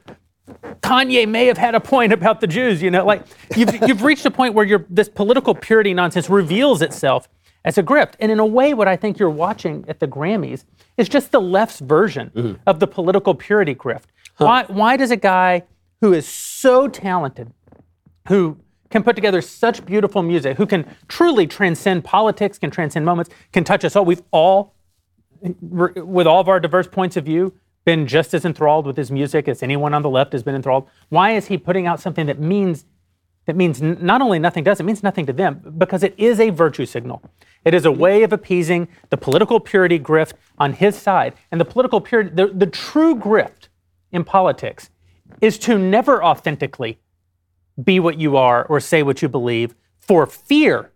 Kanye 0.81 1.29
may 1.29 1.47
have 1.47 1.59
had 1.59 1.75
a 1.75 1.81
point 1.81 2.13
about 2.13 2.41
the 2.41 2.47
Jews, 2.47 2.83
you 2.83 2.91
know, 2.91 3.05
like 3.05 3.25
you've, 3.57 3.75
you've 3.89 4.03
reached 4.03 4.25
a 4.27 4.31
point 4.31 4.55
where 4.55 4.65
your 4.65 4.87
this 4.89 5.09
political 5.09 5.55
purity 5.55 5.93
nonsense 5.93 6.31
reveals 6.31 6.83
itself 6.83 7.29
as 7.65 7.77
a 7.79 7.83
grift. 7.83 8.15
And 8.21 8.33
in 8.33 8.39
a 8.39 8.47
way, 8.47 8.75
what 8.75 8.89
I 8.89 8.97
think 8.97 9.19
you're 9.19 9.31
watching 9.31 9.85
at 9.89 10.01
the 10.01 10.07
Grammys 10.07 10.65
is 10.97 11.09
just 11.09 11.33
the 11.33 11.41
left's 11.41 11.81
version 11.81 12.31
mm-hmm. 12.35 12.63
of 12.67 12.81
the 12.81 12.87
political 12.87 13.35
purity 13.35 13.75
grift. 13.75 14.05
Why, 14.39 14.65
why 14.69 14.97
does 14.97 15.11
a 15.11 15.17
guy 15.17 15.65
who 16.01 16.13
is 16.13 16.27
so 16.27 16.87
talented, 16.87 17.53
who 18.29 18.59
can 18.91 19.03
put 19.03 19.17
together 19.17 19.41
such 19.43 19.85
beautiful 19.85 20.23
music, 20.23 20.57
who 20.57 20.67
can 20.67 20.87
truly 21.09 21.47
transcend 21.47 22.05
politics, 22.05 22.59
can 22.59 22.71
transcend 22.71 23.05
moments, 23.05 23.31
can 23.53 23.65
touch 23.65 23.85
us 23.85 23.97
all, 23.97 24.05
we've 24.05 24.23
all 24.31 24.75
with 25.41 26.27
all 26.27 26.41
of 26.41 26.49
our 26.49 26.59
diverse 26.59 26.89
points 26.89 27.17
of 27.17 27.25
view, 27.25 27.55
been 27.85 28.07
just 28.07 28.35
as 28.35 28.45
enthralled 28.45 28.87
with 28.87 28.97
his 28.97 29.11
music 29.11 29.49
as 29.49 29.63
anyone 29.63 29.95
on 29.95 30.03
the 30.03 30.11
left 30.11 30.33
has 30.33 30.43
been 30.43 30.55
enthralled. 30.55 30.89
Why 31.09 31.33
is 31.33 31.47
he 31.47 31.57
putting 31.57 31.87
out 31.87 32.01
something 32.01 32.27
that 32.27 32.41
means 32.41 32.85
that 33.47 33.57
means 33.57 33.81
not 33.81 34.21
only 34.21 34.39
nothing 34.39 34.63
to 34.65 34.73
us, 34.73 34.79
it 34.79 34.83
means 34.83 35.03
nothing 35.03 35.25
to 35.25 35.33
them 35.33 35.63
because 35.79 36.03
it 36.03 36.15
is 36.19 36.39
a 36.39 36.51
virtue 36.51 36.85
signal. 36.85 37.23
It 37.65 37.73
is 37.73 37.87
a 37.87 37.91
way 37.91 38.23
of 38.23 38.31
appeasing 38.31 38.89
the 39.09 39.17
political 39.17 39.59
purity 39.59 39.99
grift 39.99 40.35
on 40.59 40.75
his 40.75 40.97
side. 40.99 41.33
And 41.51 41.59
the 41.59 41.65
political 41.65 42.03
purity, 42.03 42.29
the, 42.29 42.49
the 42.49 42.67
true 42.67 43.17
grift 43.17 43.69
in 44.13 44.23
politics 44.23 44.91
is 45.41 45.59
to 45.61 45.79
never 45.79 46.23
authentically 46.23 46.99
be 47.83 48.01
what 48.01 48.19
you 48.19 48.37
are 48.37 48.65
or 48.65 48.81
say 48.81 49.03
what 49.03 49.23
you 49.23 49.29
believe 49.29 49.75
for 50.01 50.27
fear 50.27 50.91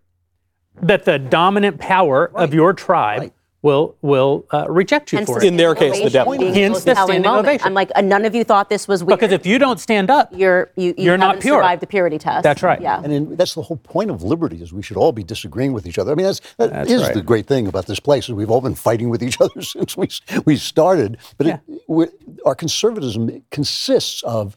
that 0.81 1.05
the 1.05 1.19
dominant 1.19 1.79
power 1.79 2.31
of 2.35 2.55
your 2.55 2.73
tribe 2.73 3.33
will 3.63 3.97
will 4.03 4.45
uh, 4.53 4.67
reject 4.69 5.13
you 5.13 5.19
Hence 5.19 5.29
for 5.29 5.39
it. 5.39 5.45
In 5.45 5.57
their 5.57 5.75
case, 5.75 6.03
the 6.03 6.11
devil. 6.11 6.33
Hence 6.33 6.83
the 6.83 6.95
standing 6.95 7.23
moment. 7.23 7.47
ovation. 7.47 7.67
I'm 7.69 7.75
like, 7.75 7.93
uh, 7.95 8.01
none 8.01 8.25
of 8.25 8.35
you 8.35 8.43
thought 8.43 8.69
this 8.69 8.89
was 8.89 9.05
weird. 9.05 9.21
Because 9.21 9.33
if 9.33 9.47
you 9.47 9.59
don't 9.59 9.79
stand 9.79 10.11
up, 10.11 10.31
you're 10.35 10.73
you, 10.77 10.95
you 10.99 11.05
you're 11.05 11.17
not 11.17 11.37
haven't 11.37 11.43
pure. 11.43 11.59
survived 11.59 11.83
the 11.83 11.87
purity 11.87 12.19
test. 12.19 12.43
That's 12.43 12.63
right. 12.63 12.81
Yeah. 12.81 13.01
And 13.03 13.13
in, 13.13 13.37
that's 13.37 13.55
the 13.55 13.63
whole 13.63 13.77
point 13.77 14.11
of 14.11 14.25
liberty 14.25 14.61
is 14.61 14.73
we 14.73 14.83
should 14.83 14.97
all 14.97 15.13
be 15.13 15.23
disagreeing 15.23 15.73
with 15.73 15.87
each 15.87 15.99
other. 15.99 16.11
I 16.11 16.15
mean, 16.17 16.27
that's, 16.27 16.41
that 16.57 16.71
That's 16.71 16.91
is 16.91 17.03
right. 17.03 17.15
the 17.15 17.23
great 17.23 17.47
thing 17.47 17.69
about 17.69 17.87
this 17.87 18.01
place 18.01 18.25
is 18.25 18.35
we've 18.35 18.51
all 18.51 18.61
been 18.61 18.75
fighting 18.75 19.09
with 19.11 19.23
each 19.23 19.41
other 19.41 19.63
since 19.63 19.97
we 19.97 20.09
we 20.45 20.57
started. 20.57 21.19
But 21.39 21.47
it, 21.47 22.41
our 22.45 22.57
conservatism 22.57 23.45
consists 23.53 24.23
of 24.25 24.57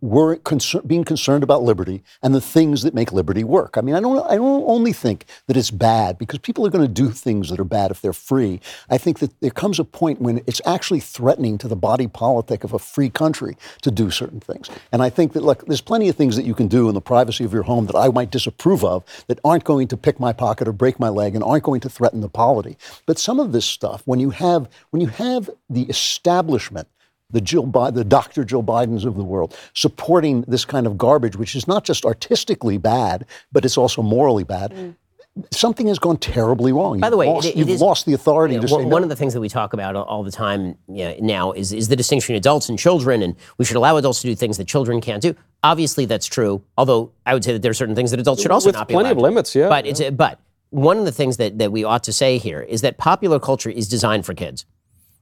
were 0.00 0.36
concern, 0.36 0.82
being 0.86 1.04
concerned 1.04 1.42
about 1.42 1.62
liberty 1.62 2.02
and 2.22 2.34
the 2.34 2.40
things 2.40 2.82
that 2.82 2.94
make 2.94 3.12
liberty 3.12 3.44
work. 3.44 3.76
I 3.76 3.80
mean, 3.80 3.94
I 3.94 4.00
don't, 4.00 4.24
I 4.30 4.36
don't 4.36 4.64
only 4.66 4.92
think 4.92 5.26
that 5.46 5.56
it's 5.56 5.70
bad 5.70 6.18
because 6.18 6.38
people 6.38 6.66
are 6.66 6.70
going 6.70 6.86
to 6.86 6.92
do 6.92 7.10
things 7.10 7.48
that 7.50 7.58
are 7.58 7.64
bad 7.64 7.90
if 7.90 8.00
they're 8.00 8.12
free. 8.12 8.60
I 8.90 8.98
think 8.98 9.18
that 9.20 9.38
there 9.40 9.50
comes 9.50 9.78
a 9.78 9.84
point 9.84 10.20
when 10.20 10.42
it's 10.46 10.60
actually 10.66 11.00
threatening 11.00 11.58
to 11.58 11.68
the 11.68 11.76
body 11.76 12.06
politic 12.06 12.64
of 12.64 12.72
a 12.72 12.78
free 12.78 13.10
country 13.10 13.56
to 13.82 13.90
do 13.90 14.10
certain 14.10 14.40
things. 14.40 14.68
And 14.92 15.02
I 15.02 15.10
think 15.10 15.32
that, 15.32 15.42
look, 15.42 15.66
there's 15.66 15.80
plenty 15.80 16.08
of 16.08 16.16
things 16.16 16.36
that 16.36 16.44
you 16.44 16.54
can 16.54 16.68
do 16.68 16.88
in 16.88 16.94
the 16.94 17.00
privacy 17.00 17.44
of 17.44 17.52
your 17.52 17.62
home 17.62 17.86
that 17.86 17.96
I 17.96 18.08
might 18.08 18.30
disapprove 18.30 18.84
of 18.84 19.04
that 19.26 19.40
aren't 19.44 19.64
going 19.64 19.88
to 19.88 19.96
pick 19.96 20.20
my 20.20 20.32
pocket 20.32 20.68
or 20.68 20.72
break 20.72 21.00
my 21.00 21.08
leg 21.08 21.34
and 21.34 21.42
aren't 21.42 21.64
going 21.64 21.80
to 21.80 21.88
threaten 21.88 22.20
the 22.20 22.28
polity. 22.28 22.76
But 23.06 23.18
some 23.18 23.40
of 23.40 23.52
this 23.52 23.64
stuff, 23.64 24.02
when 24.04 24.20
you 24.20 24.30
have, 24.30 24.68
when 24.90 25.00
you 25.00 25.08
have 25.08 25.48
the 25.70 25.84
establishment 25.84 26.88
the 27.32 27.40
Jill 27.40 27.66
Bi- 27.66 27.90
the 27.90 28.04
Dr. 28.04 28.44
Jill 28.44 28.62
Bidens 28.62 29.04
of 29.04 29.16
the 29.16 29.24
world, 29.24 29.56
supporting 29.74 30.42
this 30.42 30.64
kind 30.64 30.86
of 30.86 30.96
garbage, 30.96 31.36
which 31.36 31.54
is 31.56 31.66
not 31.66 31.84
just 31.84 32.04
artistically 32.04 32.78
bad, 32.78 33.26
but 33.50 33.64
it's 33.64 33.76
also 33.76 34.02
morally 34.02 34.44
bad. 34.44 34.72
Mm. 34.72 34.94
Something 35.50 35.86
has 35.86 35.98
gone 35.98 36.18
terribly 36.18 36.72
wrong. 36.72 37.00
By 37.00 37.08
the 37.08 37.14
You've 37.16 37.18
way, 37.20 37.26
lost, 37.28 37.46
it- 37.46 37.48
it 37.50 37.56
you've 37.56 37.68
is- 37.70 37.80
lost 37.80 38.04
the 38.04 38.12
authority 38.12 38.54
Yeah, 38.54 38.60
to 38.60 38.72
one, 38.74 38.82
say 38.82 38.86
one 38.86 39.00
no. 39.00 39.04
of 39.04 39.08
the 39.08 39.16
things 39.16 39.32
that 39.32 39.40
we 39.40 39.48
talk 39.48 39.72
about 39.72 39.96
all- 39.96 40.04
all 40.04 40.22
the 40.22 40.30
time 40.30 40.76
yeah, 40.88 41.14
now 41.20 41.52
is, 41.52 41.72
is 41.72 41.88
the 41.88 41.96
distinction 41.96 42.26
between 42.34 42.36
adults 42.36 42.68
and 42.68 42.78
children, 42.78 43.22
and 43.22 43.34
we 43.56 43.64
should 43.64 43.76
allow 43.76 43.96
adults 43.96 44.20
to 44.20 44.26
do 44.26 44.34
things 44.34 44.58
that 44.58 44.66
children 44.66 45.00
can't 45.00 45.22
do. 45.22 45.34
Obviously, 45.64 46.04
that's 46.04 46.26
true. 46.26 46.60
Although 46.76 47.12
I 47.24 47.32
would 47.32 47.44
say 47.44 47.54
that 47.54 47.62
there 47.62 47.70
are 47.70 47.74
certain 47.74 47.94
things 47.94 48.10
that 48.10 48.20
adults 48.20 48.42
should 48.42 48.50
also 48.50 48.68
With 48.68 48.74
not 48.76 48.88
be 48.88 48.94
plenty 48.94 49.08
of 49.10 49.16
allowed 49.16 49.28
to. 49.28 49.30
limits, 49.32 49.54
yeah, 49.54 49.68
But 49.70 49.86
it's 49.86 50.02
but 50.10 50.38
one 50.68 50.98
of 50.98 51.06
the 51.06 51.12
things 51.12 51.38
that, 51.38 51.58
that 51.58 51.72
we 51.72 51.82
ought 51.82 52.04
to 52.04 52.12
say 52.12 52.36
here 52.36 52.60
is 52.60 52.82
that 52.82 52.98
popular 52.98 53.38
culture 53.38 53.70
is 53.70 53.88
designed 53.88 54.26
for 54.26 54.34
kids. 54.34 54.66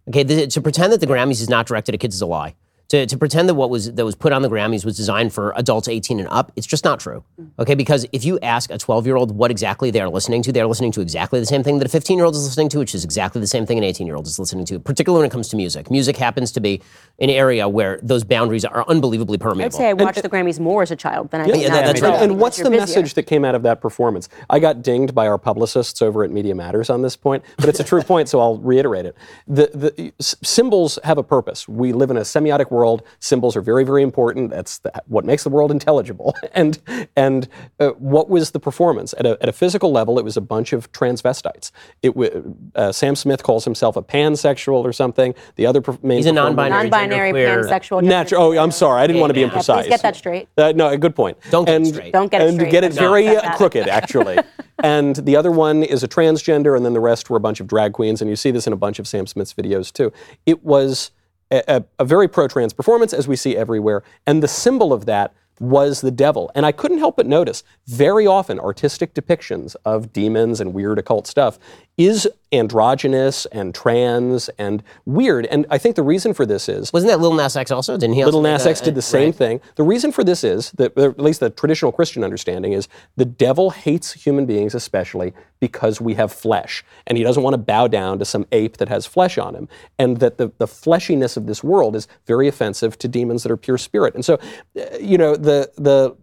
Okay, 0.08 0.22
the, 0.22 0.46
to 0.46 0.60
pretend 0.60 0.92
that 0.92 1.00
the 1.00 1.06
Grammys 1.06 1.40
is 1.40 1.48
not 1.48 1.66
directed 1.66 1.94
at 1.94 2.00
kids 2.00 2.14
is 2.14 2.22
a 2.22 2.26
lie. 2.26 2.54
To, 2.90 3.06
to 3.06 3.16
pretend 3.16 3.48
that 3.48 3.54
what 3.54 3.70
was 3.70 3.92
that 3.92 4.04
was 4.04 4.16
put 4.16 4.32
on 4.32 4.42
the 4.42 4.48
Grammys 4.48 4.84
was 4.84 4.96
designed 4.96 5.32
for 5.32 5.52
adults 5.56 5.86
18 5.86 6.18
and 6.18 6.28
up, 6.28 6.50
it's 6.56 6.66
just 6.66 6.84
not 6.84 6.98
true. 6.98 7.22
Mm. 7.40 7.50
Okay, 7.60 7.76
because 7.76 8.04
if 8.10 8.24
you 8.24 8.38
ask 8.40 8.68
a 8.70 8.78
12 8.78 9.06
year 9.06 9.14
old 9.14 9.30
what 9.36 9.50
exactly 9.52 9.92
they 9.92 10.00
are 10.00 10.08
listening 10.08 10.42
to, 10.42 10.50
they 10.50 10.60
are 10.60 10.66
listening 10.66 10.90
to 10.92 11.00
exactly 11.00 11.38
the 11.38 11.46
same 11.46 11.62
thing 11.62 11.78
that 11.78 11.86
a 11.86 11.88
15 11.88 12.16
year 12.18 12.24
old 12.26 12.34
is 12.34 12.42
listening 12.44 12.68
to, 12.70 12.78
which 12.80 12.92
is 12.96 13.04
exactly 13.04 13.40
the 13.40 13.46
same 13.46 13.64
thing 13.64 13.78
an 13.78 13.84
18 13.84 14.08
year 14.08 14.16
old 14.16 14.26
is 14.26 14.40
listening 14.40 14.66
to. 14.66 14.80
Particularly 14.80 15.22
when 15.22 15.28
it 15.30 15.32
comes 15.32 15.48
to 15.50 15.56
music, 15.56 15.88
music 15.88 16.16
happens 16.16 16.50
to 16.50 16.60
be 16.60 16.82
an 17.20 17.30
area 17.30 17.68
where 17.68 18.00
those 18.02 18.24
boundaries 18.24 18.64
are 18.64 18.84
unbelievably 18.88 19.38
permeable. 19.38 19.66
I'd 19.66 19.72
say 19.72 19.88
I 19.88 19.92
watched 19.92 20.18
uh, 20.18 20.22
the 20.22 20.28
Grammys 20.28 20.58
more 20.58 20.82
as 20.82 20.90
a 20.90 20.96
child 20.96 21.30
than 21.30 21.42
I 21.42 21.46
Yeah, 21.46 21.52
did 21.52 21.62
yeah, 21.62 21.68
now. 21.68 21.74
that- 21.76 21.86
that's 21.86 22.00
right. 22.02 22.08
adult. 22.08 22.22
And 22.24 22.40
what's 22.40 22.58
You're 22.58 22.64
the 22.64 22.70
busier. 22.70 22.80
message 23.02 23.14
that 23.14 23.22
came 23.22 23.44
out 23.44 23.54
of 23.54 23.62
that 23.62 23.80
performance? 23.80 24.28
I 24.48 24.58
got 24.58 24.82
dinged 24.82 25.14
by 25.14 25.28
our 25.28 25.38
publicists 25.38 26.02
over 26.02 26.24
at 26.24 26.30
Media 26.32 26.56
Matters 26.56 26.90
on 26.90 27.02
this 27.02 27.14
point, 27.14 27.44
but 27.56 27.68
it's 27.68 27.78
a 27.78 27.84
true 27.84 28.02
point, 28.12 28.28
so 28.28 28.40
I'll 28.40 28.58
reiterate 28.58 29.06
it. 29.06 29.14
The, 29.46 29.70
the 29.72 30.12
s- 30.18 30.34
symbols 30.42 30.98
have 31.04 31.18
a 31.18 31.22
purpose. 31.22 31.68
We 31.68 31.92
live 31.92 32.10
in 32.10 32.16
a 32.16 32.22
semiotic 32.22 32.68
world. 32.72 32.79
Symbols 33.18 33.56
are 33.56 33.60
very, 33.60 33.84
very 33.84 34.02
important. 34.02 34.50
That's 34.50 34.78
the, 34.78 34.92
what 35.06 35.24
makes 35.24 35.42
the 35.44 35.50
world 35.50 35.70
intelligible. 35.70 36.34
And 36.52 36.78
and 37.16 37.48
uh, 37.78 37.90
what 37.90 38.28
was 38.28 38.50
the 38.50 38.58
performance 38.60 39.14
at 39.18 39.24
a, 39.24 39.38
at 39.40 39.48
a 39.48 39.52
physical 39.52 39.92
level? 39.92 40.18
It 40.18 40.24
was 40.24 40.36
a 40.36 40.40
bunch 40.40 40.72
of 40.72 40.90
transvestites. 40.92 41.70
It 42.02 42.08
w- 42.10 42.54
uh, 42.74 42.90
Sam 42.92 43.14
Smith 43.14 43.42
calls 43.42 43.64
himself 43.64 43.96
a 43.96 44.02
pansexual 44.02 44.82
or 44.84 44.92
something. 44.92 45.34
The 45.56 45.66
other 45.66 45.80
per- 45.80 45.96
main 46.02 46.18
He's 46.18 46.26
a 46.26 46.32
non-binary, 46.32 46.82
Non-binary, 46.90 47.32
pansexual. 47.32 48.02
Natural. 48.02 48.42
Oh, 48.42 48.58
I'm 48.58 48.72
sorry. 48.72 49.00
I 49.02 49.06
didn't 49.06 49.20
want 49.20 49.30
to 49.30 49.34
be 49.34 49.40
Yeah, 49.42 49.48
imprecise. 49.50 49.82
please 49.82 49.88
get 49.88 50.02
that 50.02 50.16
straight. 50.16 50.48
Uh, 50.58 50.72
no, 50.74 50.96
good 50.96 51.14
point. 51.14 51.38
Don't 51.50 51.64
get 51.66 51.80
it 51.82 51.86
straight. 51.86 52.12
Don't 52.12 52.30
get 52.30 52.40
it 52.42 52.48
and 52.48 52.56
straight. 52.58 52.70
get 52.72 52.84
it 52.84 52.92
very 52.92 53.28
uh, 53.28 53.56
crooked, 53.56 53.88
actually. 53.88 54.38
and 54.82 55.16
the 55.16 55.36
other 55.36 55.50
one 55.52 55.82
is 55.82 56.02
a 56.02 56.08
transgender, 56.08 56.76
and 56.76 56.84
then 56.84 56.92
the 56.94 57.00
rest 57.00 57.30
were 57.30 57.36
a 57.36 57.40
bunch 57.40 57.60
of 57.60 57.66
drag 57.68 57.92
queens, 57.92 58.20
and 58.20 58.28
you 58.28 58.36
see 58.36 58.50
this 58.50 58.66
in 58.66 58.72
a 58.72 58.76
bunch 58.76 58.98
of 58.98 59.06
Sam 59.06 59.26
Smith's 59.26 59.54
videos 59.54 59.92
too. 59.92 60.12
It 60.46 60.64
was 60.64 61.10
a, 61.50 61.84
a, 61.98 62.04
very 62.04 62.28
pro-trans 62.28 62.72
performance, 62.72 63.12
as 63.12 63.26
we 63.26 63.36
see 63.36 63.56
everywhere, 63.56 64.02
and 64.26 64.42
the 64.42 64.48
symbol 64.48 64.92
of 64.92 65.06
that 65.06 65.34
was 65.58 66.00
the 66.00 66.10
devil. 66.10 66.50
And 66.54 66.64
I 66.64 66.72
couldn't 66.72 66.98
help 66.98 67.16
but 67.16 67.26
notice 67.26 67.62
very 67.86 68.26
often 68.26 68.58
artistic 68.58 69.14
depictions 69.14 69.76
of 69.84 70.12
demons 70.12 70.60
and 70.60 70.72
weird 70.72 70.98
occult 70.98 71.26
stuff 71.26 71.58
is 72.00 72.26
androgynous 72.50 73.44
and 73.46 73.74
trans 73.74 74.48
and 74.58 74.82
weird. 75.04 75.44
And 75.46 75.66
I 75.70 75.76
think 75.76 75.96
the 75.96 76.02
reason 76.02 76.32
for 76.32 76.46
this 76.46 76.66
is 76.66 76.90
Wasn't 76.94 77.10
that 77.10 77.20
Lil 77.20 77.34
Nas 77.34 77.56
X 77.56 77.70
also? 77.70 77.98
Didn't 77.98 78.14
he? 78.14 78.24
Little 78.24 78.40
Nas 78.40 78.64
X 78.66 78.80
did 78.80 78.94
the 78.94 79.02
same 79.02 79.26
right. 79.26 79.34
thing. 79.34 79.60
The 79.76 79.82
reason 79.82 80.10
for 80.10 80.24
this 80.24 80.42
is 80.42 80.70
that, 80.72 80.96
at 80.96 81.20
least 81.20 81.40
the 81.40 81.50
traditional 81.50 81.92
Christian 81.92 82.24
understanding 82.24 82.72
is 82.72 82.88
the 83.16 83.26
devil 83.26 83.68
hates 83.68 84.14
human 84.14 84.46
beings, 84.46 84.74
especially 84.74 85.34
because 85.60 86.00
we 86.00 86.14
have 86.14 86.32
flesh, 86.32 86.82
and 87.06 87.18
he 87.18 87.22
doesn't 87.22 87.42
want 87.42 87.52
to 87.52 87.58
bow 87.58 87.86
down 87.86 88.18
to 88.18 88.24
some 88.24 88.46
ape 88.50 88.78
that 88.78 88.88
has 88.88 89.04
flesh 89.04 89.36
on 89.36 89.54
him, 89.54 89.68
and 89.98 90.20
that 90.20 90.38
the, 90.38 90.50
the 90.56 90.66
fleshiness 90.66 91.36
of 91.36 91.46
this 91.46 91.62
world 91.62 91.94
is 91.94 92.08
very 92.26 92.48
offensive 92.48 92.96
to 92.98 93.08
demons 93.08 93.42
that 93.42 93.52
are 93.52 93.58
pure 93.58 93.76
spirit. 93.76 94.14
And 94.14 94.24
so, 94.24 94.38
uh, 94.74 94.96
you 94.98 95.18
know, 95.18 95.36
the 95.36 95.70
the 95.76 96.16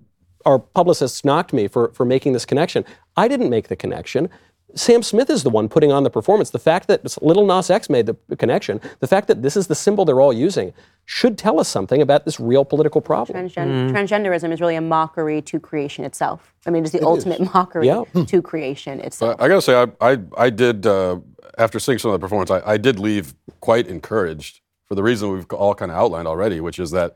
our 0.44 0.58
publicists 0.58 1.24
knocked 1.24 1.54
me 1.54 1.68
for 1.68 1.92
for 1.94 2.04
making 2.04 2.34
this 2.34 2.46
connection. 2.46 2.84
I 3.16 3.28
didn't 3.28 3.52
make 3.52 3.68
the 3.68 3.76
connection. 3.76 4.30
Sam 4.76 5.02
Smith 5.02 5.30
is 5.30 5.44
the 5.44 5.50
one 5.50 5.70
putting 5.70 5.92
on 5.92 6.04
the 6.04 6.10
performance. 6.10 6.50
The 6.50 6.60
fact 6.60 6.88
that 6.90 7.22
Little 7.24 7.46
Nas 7.46 7.70
X 7.70 7.90
made 7.90 8.06
the 8.06 8.36
connection, 8.36 8.82
the 9.00 9.08
fact 9.08 9.28
that 9.30 9.42
this 9.42 9.56
is 9.56 9.68
the 9.68 9.76
symbol 9.76 10.04
they're 10.04 10.20
all 10.20 10.34
using, 10.34 10.74
should 11.06 11.38
tell 11.38 11.60
us 11.60 11.70
something 11.70 12.02
about 12.02 12.26
this 12.26 12.38
real 12.40 12.66
political 12.66 13.00
problem. 13.00 13.48
Transgen- 13.48 13.92
Transgenderism 13.92 14.52
is 14.52 14.60
really 14.60 14.76
a 14.76 14.82
mockery 14.82 15.42
to 15.44 15.60
creation 15.60 16.04
itself. 16.04 16.54
I 16.66 16.70
mean, 16.70 16.84
it's 16.84 16.92
the 16.92 17.02
ultimate 17.02 17.40
mockery 17.54 17.88
Yeah. 17.88 18.04
to 18.28 18.42
creation 18.42 19.00
itself. 19.00 19.38
I 19.40 19.48
gotta 19.48 19.62
say, 19.62 19.74
I 19.74 20.12
I, 20.12 20.18
I 20.38 20.50
did 20.50 20.86
uh, 20.86 21.20
after 21.58 21.80
seeing 21.80 21.98
some 21.98 22.12
of 22.12 22.20
the 22.20 22.24
performance, 22.26 22.52
I, 22.52 22.62
I 22.74 22.78
did 22.78 23.00
leave 23.00 23.34
quite 23.62 23.88
encouraged 23.88 24.60
for 24.86 24.96
the 24.96 25.04
reason 25.04 25.32
we've 25.32 25.50
all 25.54 25.76
kind 25.76 25.92
of 25.92 25.98
outlined 25.98 26.28
already, 26.28 26.60
which 26.60 26.78
is 26.78 26.92
that 26.92 27.16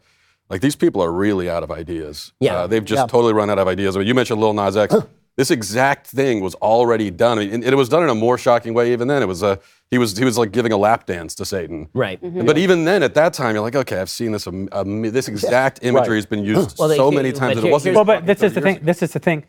like 0.50 0.62
these 0.62 0.76
people 0.78 1.02
are 1.04 1.12
really 1.12 1.50
out 1.50 1.64
of 1.64 1.72
ideas. 1.72 2.32
Yeah. 2.40 2.60
Uh, 2.60 2.68
they've 2.68 2.84
just 2.84 3.10
totally 3.10 3.34
run 3.34 3.50
out 3.50 3.60
of 3.60 3.68
ideas. 3.68 3.96
I 3.96 4.00
mean, 4.00 4.08
you 4.08 4.16
mentioned 4.16 4.40
Lil 4.40 4.54
Nas 4.54 4.78
X. 4.78 4.96
this 5.42 5.50
exact 5.50 6.06
thing 6.06 6.40
was 6.40 6.54
already 6.56 7.10
done, 7.10 7.40
I 7.40 7.46
mean, 7.46 7.54
and 7.56 7.64
it 7.64 7.76
was 7.76 7.90
done 7.90 8.04
in 8.04 8.10
a 8.10 8.14
more 8.14 8.38
shocking 8.38 8.76
way. 8.76 8.94
Even 8.94 9.08
then, 9.08 9.24
it 9.24 9.26
was 9.26 9.42
a 9.42 9.60
he 9.90 9.98
was 9.98 10.16
he 10.16 10.24
was 10.24 10.38
like 10.38 10.52
giving 10.52 10.72
a 10.72 10.78
lap 10.78 11.08
dance 11.08 11.34
to 11.36 11.46
Satan. 11.46 11.90
Right. 11.96 12.20
But 12.22 12.60
even 12.60 12.86
then, 12.86 13.02
at 13.02 13.16
that 13.16 13.34
time, 13.34 13.56
you're 13.56 13.64
like, 13.64 13.76
okay, 13.76 14.00
I've 14.00 14.10
seen 14.12 14.34
this. 14.34 14.46
Um, 14.46 14.70
um, 14.72 15.02
this 15.02 15.28
exact 15.28 15.80
imagery 15.82 16.18
has 16.18 16.28
been 16.28 16.46
used 16.46 16.78
Well, 16.80 16.90
so 16.90 17.10
here- 17.10 17.18
many 17.18 17.32
times. 17.32 17.56
that 17.56 17.62
here- 17.62 17.70
it 17.70 17.74
wasn't. 17.74 17.96
Well, 17.96 18.06
but 18.06 18.28
this 18.28 18.44
is 18.44 18.54
the 18.54 18.62
thing. 18.62 18.76
years 18.76 18.86
This 18.86 19.02
is 19.02 19.14
the 19.14 19.20
thing. 19.20 19.44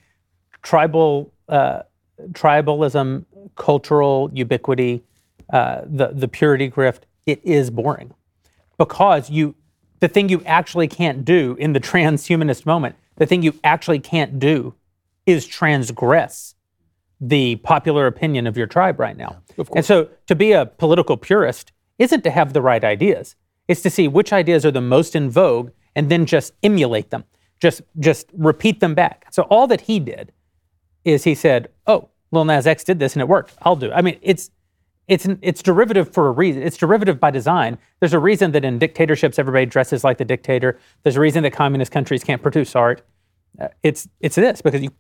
Tribal, 0.63 1.31
uh, 1.51 1.83
tribalism, 2.31 3.27
cultural 3.57 4.31
ubiquity, 4.33 5.03
uh, 5.53 5.83
the 5.85 6.09
the 6.15 6.27
purity 6.27 6.71
grift. 6.71 7.01
It 7.27 7.45
is 7.45 7.69
boring 7.69 8.15
because 8.79 9.29
you, 9.29 9.57
the 10.01 10.09
thing 10.09 10.31
you 10.31 10.43
actually 10.47 10.89
can't 10.89 11.23
do 11.23 11.55
in 11.59 11.75
the 11.75 11.81
transhumanist 11.91 12.65
moment, 12.65 12.97
the 13.17 13.27
thing 13.27 13.43
you 13.43 13.53
actually 13.63 13.99
can't 13.99 14.39
do, 14.39 14.75
is 15.27 15.47
transgress 15.47 16.55
the 17.21 17.57
popular 17.57 18.07
opinion 18.07 18.47
of 18.47 18.57
your 18.57 18.67
tribe 18.67 18.99
right 18.99 19.17
now. 19.17 19.43
And 19.77 19.85
so, 19.85 20.09
to 20.27 20.35
be 20.35 20.53
a 20.53 20.67
political 20.67 21.17
purist 21.17 21.73
isn't 21.99 22.23
to 22.23 22.31
have 22.31 22.53
the 22.53 22.61
right 22.61 22.83
ideas. 22.83 23.37
It's 23.69 23.83
to 23.83 23.91
see 23.91 24.09
which 24.09 24.33
ideas 24.33 24.67
are 24.67 24.73
the 24.73 24.81
most 24.81 25.15
in 25.15 25.31
vogue 25.31 25.71
and 25.95 26.11
then 26.11 26.27
just 26.27 26.53
emulate 26.63 27.11
them. 27.11 27.25
Just 27.61 27.83
just 28.01 28.27
repeat 28.33 28.81
them 28.81 28.95
back. 28.95 29.27
So 29.31 29.43
all 29.45 29.69
that 29.69 29.83
he 29.83 30.01
did 30.01 30.33
is 31.05 31.23
he 31.23 31.35
said, 31.37 31.69
"Oh, 31.87 32.09
Lil 32.33 32.45
Nas 32.45 32.67
X 32.67 32.83
did 32.83 32.99
this 32.99 33.15
and 33.15 33.21
it 33.21 33.29
worked. 33.29 33.55
I'll 33.63 33.77
do." 33.77 33.87
it." 33.87 33.93
I 33.95 34.03
mean, 34.03 34.19
it's 34.21 34.51
it's 35.07 35.29
it's 35.43 35.63
derivative 35.63 36.13
for 36.13 36.27
a 36.27 36.33
reason. 36.33 36.63
It's 36.63 36.77
derivative 36.77 37.21
by 37.21 37.31
design. 37.31 37.79
There's 38.01 38.15
a 38.15 38.19
reason 38.19 38.51
that 38.53 38.65
in 38.65 38.81
dictatorships 38.81 39.39
everybody 39.39 39.67
dresses 39.67 40.03
like 40.03 40.19
the 40.19 40.25
dictator. 40.25 40.81
There's 41.05 41.17
a 41.17 41.21
reason 41.21 41.45
that 41.45 41.53
communist 41.53 41.93
countries 41.93 42.25
can't 42.25 42.43
produce 42.43 42.75
art. 42.75 43.03
Uh, 43.61 43.69
it's 43.85 44.09
it's 44.21 44.35
this 44.35 44.61
because 44.61 44.83
you 44.83 44.91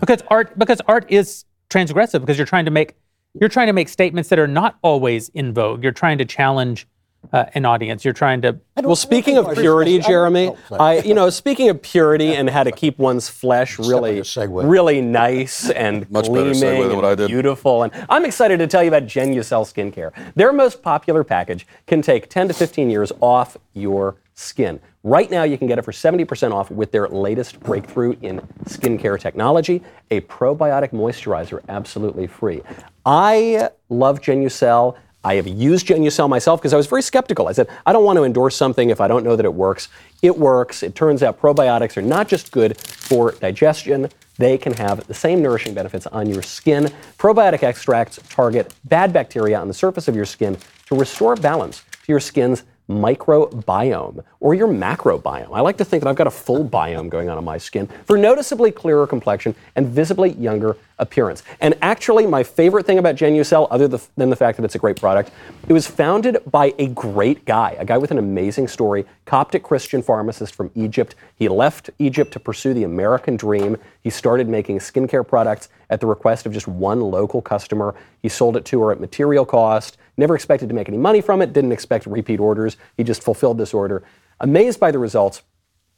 because 0.00 0.22
art 0.28 0.58
because 0.58 0.80
art 0.86 1.06
is 1.08 1.44
transgressive 1.70 2.20
because 2.20 2.38
you're 2.38 2.46
trying 2.46 2.64
to 2.64 2.70
make 2.70 2.96
you're 3.40 3.48
trying 3.48 3.66
to 3.66 3.72
make 3.72 3.88
statements 3.88 4.28
that 4.28 4.38
are 4.38 4.46
not 4.46 4.78
always 4.82 5.28
in 5.30 5.52
vogue. 5.52 5.82
You're 5.82 5.92
trying 5.92 6.18
to 6.18 6.24
challenge 6.24 6.86
uh, 7.32 7.46
an 7.54 7.64
audience. 7.64 8.04
You're 8.04 8.14
trying 8.14 8.42
to 8.42 8.58
Well, 8.82 8.96
speaking 8.96 9.38
of 9.38 9.52
purity, 9.54 9.98
Jeremy, 9.98 10.54
I, 10.70 10.98
you 11.00 11.14
know, 11.14 11.30
speaking 11.30 11.68
of 11.68 11.80
purity 11.82 12.34
and 12.34 12.48
how 12.50 12.62
to 12.62 12.72
keep 12.72 12.98
one's 12.98 13.28
flesh 13.28 13.78
really, 13.78 14.22
really 14.36 15.00
nice 15.00 15.70
and 15.70 16.08
Much 16.10 16.26
better 16.26 16.34
gleaming 16.34 16.54
segue 16.54 16.82
than 16.82 16.90
and 16.90 16.96
what 16.96 17.04
I 17.04 17.14
did. 17.14 17.28
beautiful, 17.28 17.82
and 17.82 17.92
I'm 18.08 18.24
excited 18.24 18.58
to 18.58 18.66
tell 18.66 18.82
you 18.82 18.88
about 18.88 19.04
Genucel 19.04 19.64
skincare. 19.64 20.12
Their 20.34 20.52
most 20.52 20.82
popular 20.82 21.24
package 21.24 21.66
can 21.86 22.02
take 22.02 22.28
10 22.28 22.48
to 22.48 22.54
15 22.54 22.90
years 22.90 23.12
off 23.20 23.56
your 23.72 24.16
skin. 24.34 24.80
Right 25.04 25.30
now, 25.30 25.42
you 25.42 25.58
can 25.58 25.66
get 25.66 25.78
it 25.78 25.82
for 25.82 25.92
70% 25.92 26.52
off 26.52 26.70
with 26.70 26.90
their 26.90 27.06
latest 27.08 27.60
breakthrough 27.60 28.16
in 28.22 28.40
skincare 28.64 29.20
technology, 29.20 29.82
a 30.10 30.22
probiotic 30.22 30.92
moisturizer, 30.92 31.60
absolutely 31.68 32.26
free. 32.26 32.62
I 33.04 33.68
love 33.90 34.22
Genucel. 34.22 34.96
I 35.22 35.34
have 35.34 35.46
used 35.46 35.88
Genucel 35.88 36.26
myself 36.26 36.60
because 36.60 36.72
I 36.72 36.78
was 36.78 36.86
very 36.86 37.02
skeptical. 37.02 37.48
I 37.48 37.52
said, 37.52 37.68
I 37.84 37.92
don't 37.92 38.04
want 38.04 38.16
to 38.16 38.24
endorse 38.24 38.56
something 38.56 38.88
if 38.88 38.98
I 38.98 39.06
don't 39.06 39.24
know 39.24 39.36
that 39.36 39.44
it 39.44 39.52
works. 39.52 39.88
It 40.22 40.38
works. 40.38 40.82
It 40.82 40.94
turns 40.94 41.22
out 41.22 41.38
probiotics 41.38 41.98
are 41.98 42.02
not 42.02 42.26
just 42.26 42.50
good 42.50 42.78
for 42.80 43.32
digestion, 43.32 44.08
they 44.38 44.56
can 44.56 44.72
have 44.72 45.06
the 45.06 45.14
same 45.14 45.42
nourishing 45.42 45.74
benefits 45.74 46.06
on 46.06 46.28
your 46.28 46.42
skin. 46.42 46.90
Probiotic 47.18 47.62
extracts 47.62 48.18
target 48.30 48.74
bad 48.84 49.12
bacteria 49.12 49.60
on 49.60 49.68
the 49.68 49.74
surface 49.74 50.08
of 50.08 50.16
your 50.16 50.24
skin 50.24 50.56
to 50.86 50.96
restore 50.96 51.36
balance 51.36 51.80
to 51.80 52.12
your 52.12 52.20
skin's 52.20 52.64
microbiome 52.88 54.22
or 54.40 54.54
your 54.54 54.68
macrobiome. 54.68 55.50
I 55.52 55.60
like 55.60 55.78
to 55.78 55.84
think 55.84 56.02
that 56.02 56.10
I've 56.10 56.16
got 56.16 56.26
a 56.26 56.30
full 56.30 56.64
biome 56.68 57.08
going 57.08 57.30
on 57.30 57.38
in 57.38 57.44
my 57.44 57.56
skin 57.56 57.88
for 58.04 58.18
noticeably 58.18 58.70
clearer 58.70 59.06
complexion 59.06 59.54
and 59.74 59.86
visibly 59.86 60.32
younger 60.32 60.76
appearance. 60.98 61.42
And 61.60 61.74
actually, 61.82 62.26
my 62.26 62.42
favorite 62.42 62.86
thing 62.86 62.98
about 62.98 63.16
Genucel, 63.16 63.66
other 63.70 63.88
than 63.88 64.30
the 64.30 64.36
fact 64.36 64.58
that 64.58 64.64
it's 64.64 64.74
a 64.74 64.78
great 64.78 65.00
product, 65.00 65.30
it 65.66 65.72
was 65.72 65.86
founded 65.86 66.38
by 66.50 66.74
a 66.78 66.88
great 66.88 67.44
guy, 67.46 67.74
a 67.78 67.84
guy 67.84 67.98
with 67.98 68.10
an 68.10 68.18
amazing 68.18 68.68
story, 68.68 69.06
Coptic 69.24 69.62
Christian 69.62 70.02
pharmacist 70.02 70.54
from 70.54 70.70
Egypt. 70.74 71.14
He 71.36 71.48
left 71.48 71.90
Egypt 71.98 72.32
to 72.34 72.40
pursue 72.40 72.74
the 72.74 72.84
American 72.84 73.36
dream. 73.36 73.78
He 74.02 74.10
started 74.10 74.48
making 74.48 74.78
skincare 74.78 75.26
products 75.26 75.68
at 75.90 76.00
the 76.00 76.06
request 76.06 76.46
of 76.46 76.52
just 76.52 76.68
one 76.68 77.00
local 77.00 77.40
customer. 77.40 77.94
He 78.22 78.28
sold 78.28 78.56
it 78.56 78.64
to 78.66 78.82
her 78.82 78.92
at 78.92 79.00
material 79.00 79.46
cost, 79.46 79.96
never 80.16 80.34
expected 80.34 80.68
to 80.68 80.74
make 80.74 80.88
any 80.88 80.98
money 80.98 81.20
from 81.20 81.42
it, 81.42 81.52
didn't 81.52 81.72
expect 81.72 82.06
repeat 82.06 82.40
orders. 82.40 82.76
He 82.96 83.04
just 83.04 83.22
fulfilled 83.22 83.58
this 83.58 83.74
order. 83.74 84.02
Amazed 84.40 84.80
by 84.80 84.90
the 84.90 84.98
results, 84.98 85.42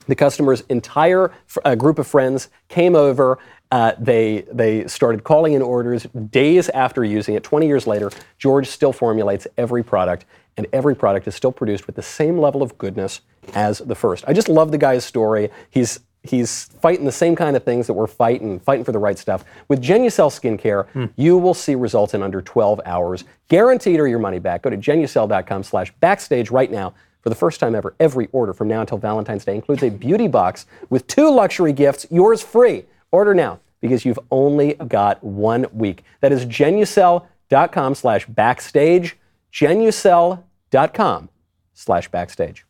the 0.07 0.15
customer's 0.15 0.63
entire 0.69 1.33
uh, 1.65 1.75
group 1.75 1.99
of 1.99 2.07
friends 2.07 2.49
came 2.69 2.95
over. 2.95 3.39
Uh, 3.73 3.93
they 3.99 4.47
they 4.53 4.87
started 4.87 5.25
calling 5.25 5.55
in 5.55 5.63
orders 5.63 6.05
days 6.31 6.69
after 6.69 7.05
using 7.05 7.35
it. 7.35 7.43
20 7.43 7.67
years 7.67 7.87
later, 7.87 8.11
George 8.39 8.69
still 8.69 8.93
formulates 8.93 9.47
every 9.59 9.83
product, 9.83 10.25
and 10.57 10.67
every 10.73 10.95
product 10.95 11.27
is 11.27 11.35
still 11.35 11.51
produced 11.51 11.87
with 11.87 11.97
the 11.97 12.03
same 12.03 12.39
level 12.39 12.63
of 12.63 12.79
goodness 12.79 13.23
as 13.55 13.79
the 13.79 13.95
first. 13.95 14.25
I 14.29 14.33
just 14.33 14.49
love 14.49 14.71
the 14.71 14.79
guy's 14.79 15.05
story. 15.05 15.51
He's 15.71 16.01
he's 16.31 16.65
fighting 16.65 17.05
the 17.05 17.13
same 17.13 17.37
kind 17.37 17.57
of 17.57 17.65
things 17.65 17.87
that 17.87 17.95
we're 17.95 18.07
fighting, 18.07 18.59
fighting 18.61 18.85
for 18.85 18.93
the 18.93 18.99
right 18.99 19.19
stuff. 19.19 19.45
With 19.69 19.83
Genucel 19.83 20.31
skincare, 20.31 20.89
hmm. 20.89 21.07
you 21.17 21.39
will 21.39 21.55
see 21.55 21.75
results 21.75 22.15
in 22.15 22.23
under 22.23 22.43
12 22.43 22.81
hours, 22.85 23.25
guaranteed 23.49 24.01
or 24.01 24.07
your 24.07 24.19
money 24.19 24.39
back. 24.39 24.63
Go 24.63 24.71
to 24.71 24.77
genucel.com 24.77 25.63
slash 25.63 25.93
backstage 26.01 26.51
right 26.51 26.71
now. 26.71 26.95
For 27.23 27.31
the 27.31 27.35
first 27.35 27.59
time 27.59 27.75
ever, 27.75 27.95
every 27.99 28.29
order 28.31 28.53
from 28.53 28.69
now 28.69 28.83
until 28.83 28.99
Valentine's 28.99 29.45
Day 29.45 29.57
includes 29.57 29.83
a 29.83 29.89
beauty 29.89 30.29
box 30.29 30.67
with 30.91 31.09
two 31.09 31.29
luxury 31.29 31.73
gifts, 31.73 32.07
yours 32.09 32.41
free. 32.41 32.85
Order 33.11 33.35
now 33.35 33.59
because 33.81 34.05
you've 34.05 34.19
only 34.31 34.75
got 34.75 35.23
one 35.25 35.67
week. 35.73 36.05
That 36.21 36.33
is 36.33 36.47
genucel.com 36.47 37.95
slash 37.95 38.27
backstage, 38.27 39.17
genucel.com 39.53 41.29
slash 41.75 42.09
backstage. 42.11 42.65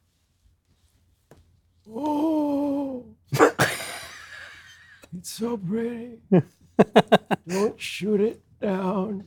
It's 3.32 5.30
so 5.30 5.56
pretty. 5.56 6.18
Don't 7.48 7.80
shoot 7.80 8.20
it 8.20 8.40
down. 8.60 9.24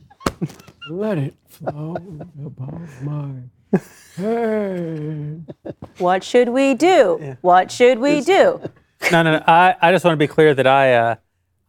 Let 0.88 1.18
it 1.18 1.34
flow 1.48 1.96
above 2.44 3.02
my 3.02 3.32
head. 4.16 5.54
What 5.98 6.22
should 6.24 6.50
we 6.50 6.74
do? 6.74 7.36
What 7.40 7.70
should 7.70 7.98
we 7.98 8.20
do? 8.20 8.60
No, 9.10 9.22
no, 9.22 9.38
no. 9.38 9.44
I, 9.46 9.74
I 9.80 9.92
just 9.92 10.04
want 10.04 10.12
to 10.12 10.18
be 10.18 10.26
clear 10.28 10.54
that 10.54 10.66
I 10.66 10.94
uh, 10.94 11.16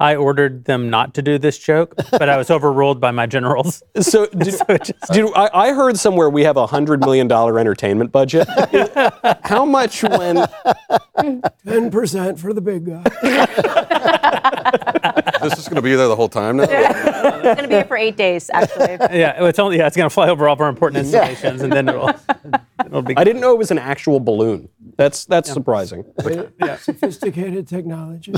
I 0.02 0.16
ordered 0.16 0.66
them 0.66 0.90
not 0.90 1.14
to 1.14 1.22
do 1.22 1.38
this 1.38 1.60
joke, 1.60 1.94
but 2.10 2.28
I 2.28 2.36
was 2.36 2.50
overruled 2.56 3.00
by 3.00 3.12
my 3.12 3.28
generals. 3.28 3.84
So, 4.00 4.26
did, 4.38 4.56
did- 5.12 5.32
I, 5.36 5.50
I 5.54 5.74
heard 5.74 5.98
somewhere 6.00 6.30
we 6.30 6.44
have 6.44 6.58
a 6.58 6.66
hundred 6.66 7.02
million 7.02 7.28
dollar 7.28 7.60
entertainment 7.60 8.12
budget. 8.12 8.48
How 9.44 9.64
much 9.64 10.02
when? 10.04 10.48
Ten 11.66 11.92
percent 11.92 12.40
for 12.40 12.52
the 12.52 12.62
big 12.62 12.86
guy. 12.86 13.04
This 15.42 15.58
is 15.58 15.68
going 15.68 15.76
to 15.76 15.82
be 15.82 15.96
there 15.96 16.08
the 16.08 16.16
whole 16.16 16.30
time 16.30 16.58
now. 16.58 16.64
It's 16.68 17.44
going 17.44 17.58
to 17.58 17.68
be 17.68 17.74
here 17.76 17.84
for 17.86 17.98
eight 17.98 18.16
days, 18.18 18.50
actually. 18.54 18.98
Yeah, 19.18 19.46
it's 19.46 19.60
only 19.60 19.78
yeah, 19.78 19.88
it's 19.88 19.96
going 19.98 20.10
to 20.10 20.14
fly 20.14 20.30
over 20.30 20.48
all 20.48 20.54
of 20.54 20.62
our 20.62 20.70
important 20.70 21.00
installations, 21.06 21.62
and 21.62 21.72
then 21.72 21.90
it'll 21.90 22.12
it'll 22.86 23.02
be. 23.02 23.16
I 23.18 23.24
didn't 23.24 23.42
know 23.42 23.52
it 23.52 23.58
was 23.58 23.72
an 23.72 23.80
actual 23.80 24.20
balloon. 24.20 24.70
That's 25.02 25.26
that's 25.26 25.52
surprising. 25.52 26.06
Sophisticated 26.80 27.68
technology. 27.68 28.34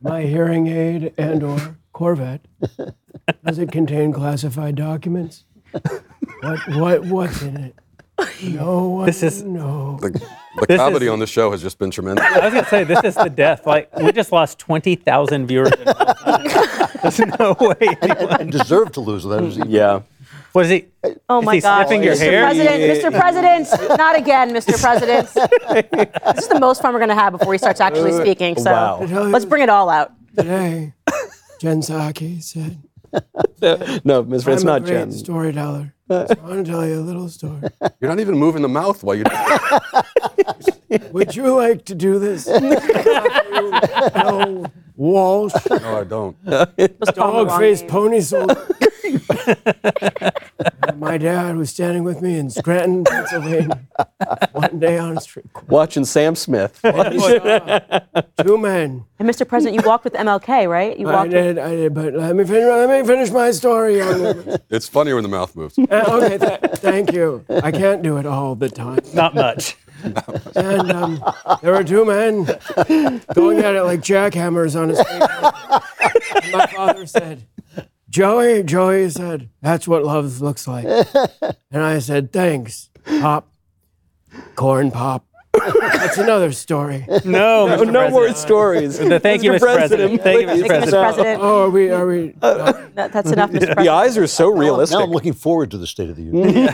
My 0.00 0.22
hearing 0.22 0.66
aid 0.66 1.12
and 1.16 1.42
or 1.42 1.76
Corvette. 1.92 2.46
Does 3.44 3.58
it 3.58 3.70
contain 3.70 4.12
classified 4.12 4.74
documents? 4.74 5.44
What 6.42 6.58
what 6.76 7.04
what's 7.06 7.42
in 7.42 7.56
it? 7.56 7.74
No 8.42 8.88
one 8.88 9.06
This 9.06 9.22
is- 9.22 9.44
no. 9.44 9.96
The, 10.00 10.10
the 10.10 10.66
This 10.66 10.76
comedy 10.76 11.06
is- 11.06 11.12
on 11.12 11.20
this 11.20 11.30
show 11.30 11.52
has 11.52 11.62
just 11.62 11.78
been 11.78 11.92
tremendous. 11.92 12.24
I 12.24 12.40
was 12.40 12.52
going 12.52 12.64
to 12.64 12.70
say 12.70 12.82
this 12.82 13.04
is 13.04 13.14
the 13.14 13.28
death. 13.30 13.64
Like 13.64 13.94
we 13.96 14.10
just 14.10 14.32
lost 14.32 14.58
twenty 14.58 14.96
thousand 14.96 15.46
viewers. 15.46 15.70
in 15.72 15.84
no. 15.86 16.88
There's 17.02 17.18
no 17.38 17.56
way. 17.60 17.96
anyone- 18.02 18.36
and 18.40 18.50
deserve 18.50 18.90
to 18.92 19.00
lose. 19.00 19.22
That 19.24 19.44
is 19.44 19.56
even- 19.58 19.70
Yeah. 19.70 20.00
What 20.52 20.64
is 20.64 20.70
he? 20.70 20.86
Oh 21.28 21.40
Is 21.40 21.44
my 21.46 21.54
he 21.56 21.60
God. 21.60 21.86
sniffing 21.86 22.02
your 22.02 22.14
Mr. 22.14 22.18
hair? 22.20 22.42
President, 22.44 23.04
Mr. 23.04 23.20
President, 23.20 23.98
not 23.98 24.16
again, 24.16 24.50
Mr. 24.52 24.80
President. 24.80 25.28
this 26.34 26.44
is 26.44 26.48
the 26.48 26.58
most 26.58 26.80
fun 26.82 26.92
we're 26.92 26.98
going 27.00 27.10
to 27.10 27.14
have 27.14 27.32
before 27.38 27.52
he 27.52 27.58
starts 27.58 27.80
actually 27.80 28.12
uh, 28.12 28.20
speaking. 28.20 28.56
So 28.56 28.72
Wow. 28.72 29.00
let's 29.28 29.44
bring 29.44 29.62
it 29.62 29.68
all 29.68 29.88
out. 29.90 30.12
Today, 30.36 30.94
Jen 31.60 31.80
Psaki 31.80 32.42
said, 32.42 32.78
No, 34.04 34.22
Ms. 34.22 34.46
It's 34.48 34.64
not 34.64 34.78
a 34.78 34.80
great 34.84 34.92
Jen. 34.94 35.12
storyteller. 35.12 35.94
Uh. 36.10 36.26
So 36.26 36.34
I 36.42 36.48
want 36.48 36.64
to 36.64 36.70
tell 36.72 36.86
you 36.86 36.98
a 36.98 37.04
little 37.04 37.28
story. 37.28 37.60
You're 38.00 38.10
not 38.10 38.20
even 38.20 38.38
moving 38.38 38.62
the 38.62 38.68
mouth 38.68 39.02
while 39.04 39.14
you're. 39.16 39.26
Would 41.12 41.36
you 41.36 41.54
like 41.54 41.84
to 41.86 41.94
do 41.94 42.18
this? 42.18 42.46
no, 42.48 42.58
Walsh, 44.98 45.52
No, 45.70 46.00
I 46.00 46.04
don't. 46.04 46.36
dog 47.14 47.58
faced 47.58 47.86
pony 47.86 48.20
soldier. 48.32 48.66
My 50.96 51.16
dad 51.18 51.56
was 51.56 51.70
standing 51.70 52.02
with 52.02 52.20
me 52.20 52.36
in 52.36 52.50
Scranton, 52.50 53.04
Pennsylvania, 53.04 53.80
one 54.52 54.80
day 54.80 54.98
on 54.98 55.16
a 55.16 55.20
street. 55.20 55.52
corner. 55.52 55.68
Watching 55.70 56.04
Sam 56.04 56.34
Smith. 56.34 56.80
Two 56.82 58.58
men. 58.58 59.04
And 59.20 59.28
Mr. 59.28 59.46
President, 59.46 59.80
you 59.80 59.88
walked 59.88 60.02
with 60.02 60.14
MLK, 60.14 60.68
right? 60.68 60.98
You 60.98 61.08
I 61.08 61.12
walked 61.14 61.32
with, 61.32 61.56
did, 61.56 61.58
I 61.58 61.76
did, 61.76 61.94
but 61.94 62.14
let 62.14 62.34
me 62.34 62.42
finish. 62.44 62.64
Let 62.66 62.90
me 63.00 63.06
finish 63.06 63.30
my 63.30 63.52
story. 63.52 63.98
young 63.98 64.20
woman. 64.20 64.56
It's 64.68 64.88
funnier 64.88 65.14
when 65.14 65.22
the 65.22 65.28
mouth 65.30 65.54
moves. 65.54 65.78
Uh, 65.78 65.84
okay, 66.08 66.38
th- 66.38 66.60
thank 66.80 67.12
you. 67.12 67.44
I 67.62 67.70
can't 67.70 68.02
do 68.02 68.16
it 68.16 68.26
all 68.26 68.56
the 68.56 68.68
time. 68.68 68.98
Not 69.14 69.34
much. 69.36 69.76
And 70.54 70.90
um, 70.90 71.22
there 71.62 71.72
were 71.72 71.84
two 71.84 72.04
men 72.04 72.44
going 73.34 73.58
at 73.60 73.74
it 73.74 73.82
like 73.82 74.00
jackhammers 74.00 74.74
on 74.74 74.90
a. 74.90 76.42
And 76.42 76.52
my 76.52 76.66
father 76.66 77.06
said, 77.06 77.46
Joey, 78.08 78.62
Joey 78.64 79.10
said, 79.10 79.50
that's 79.60 79.86
what 79.86 80.04
love 80.04 80.40
looks 80.40 80.66
like. 80.66 80.86
And 81.70 81.82
I 81.82 81.98
said, 82.00 82.32
thanks, 82.32 82.90
Pop. 83.04 83.52
Corn 84.56 84.90
Pop. 84.90 85.27
That's 85.80 86.18
another 86.18 86.52
story. 86.52 87.04
No, 87.24 87.66
Mr. 87.68 87.90
no 87.92 88.10
more 88.10 88.32
stories. 88.34 88.98
The- 88.98 89.20
Thank 89.20 89.42
you, 89.42 89.52
Mr. 89.52 89.60
President. 89.60 90.22
Thank 90.22 90.40
you, 90.42 90.46
Mr. 90.46 90.48
Thank 90.48 90.58
you, 90.58 90.64
Mr. 90.64 90.68
President. 90.68 91.02
President. 91.14 91.40
Oh, 91.42 91.64
are 91.64 91.70
we, 91.70 91.90
are 91.90 92.06
we? 92.06 92.34
Uh, 92.42 92.72
that- 92.94 93.12
that's 93.12 93.30
enough, 93.30 93.50
Mr. 93.50 93.58
President. 93.58 93.78
The 93.80 93.88
eyes 93.88 94.16
are 94.18 94.26
so 94.26 94.48
realistic. 94.50 94.98
Now 94.98 95.04
I'm 95.04 95.10
looking 95.10 95.32
forward 95.34 95.70
to 95.72 95.78
the 95.78 95.86
State 95.86 96.10
of 96.10 96.16
the 96.16 96.22
Union. 96.22 96.68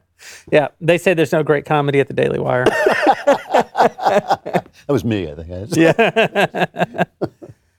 Yeah, 0.52 0.68
they 0.80 0.98
say 0.98 1.14
there's 1.14 1.30
no 1.32 1.42
great 1.44 1.64
comedy 1.64 1.98
at 2.00 2.08
the 2.08 2.14
Daily 2.14 2.38
Wire. 2.40 2.64
that 2.64 4.64
was 4.88 5.04
me, 5.04 5.30
I 5.30 5.34
think. 5.34 5.76
yeah, 5.76 7.04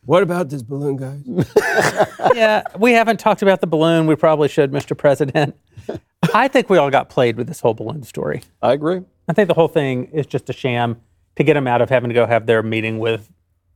What 0.05 0.23
about 0.23 0.49
this 0.49 0.61
balloon, 0.63 0.95
guys? 0.97 1.21
yeah. 2.33 2.63
We 2.79 2.93
haven't 2.93 3.19
talked 3.19 3.41
about 3.41 3.59
the 3.61 3.67
balloon. 3.67 4.07
We 4.07 4.15
probably 4.15 4.47
should, 4.47 4.71
Mr. 4.71 4.97
President. 4.97 5.55
I 6.33 6.47
think 6.47 6.69
we 6.69 6.77
all 6.77 6.89
got 6.89 7.09
played 7.09 7.35
with 7.37 7.47
this 7.47 7.59
whole 7.59 7.73
balloon 7.73 8.03
story. 8.03 8.43
I 8.61 8.73
agree. 8.73 9.01
I 9.27 9.33
think 9.33 9.47
the 9.47 9.53
whole 9.53 9.67
thing 9.67 10.05
is 10.05 10.25
just 10.25 10.49
a 10.49 10.53
sham 10.53 11.01
to 11.35 11.43
get 11.43 11.53
them 11.55 11.67
out 11.67 11.81
of 11.81 11.89
having 11.89 12.09
to 12.09 12.13
go 12.13 12.25
have 12.25 12.45
their 12.45 12.61
meeting 12.63 12.99
with 12.99 13.29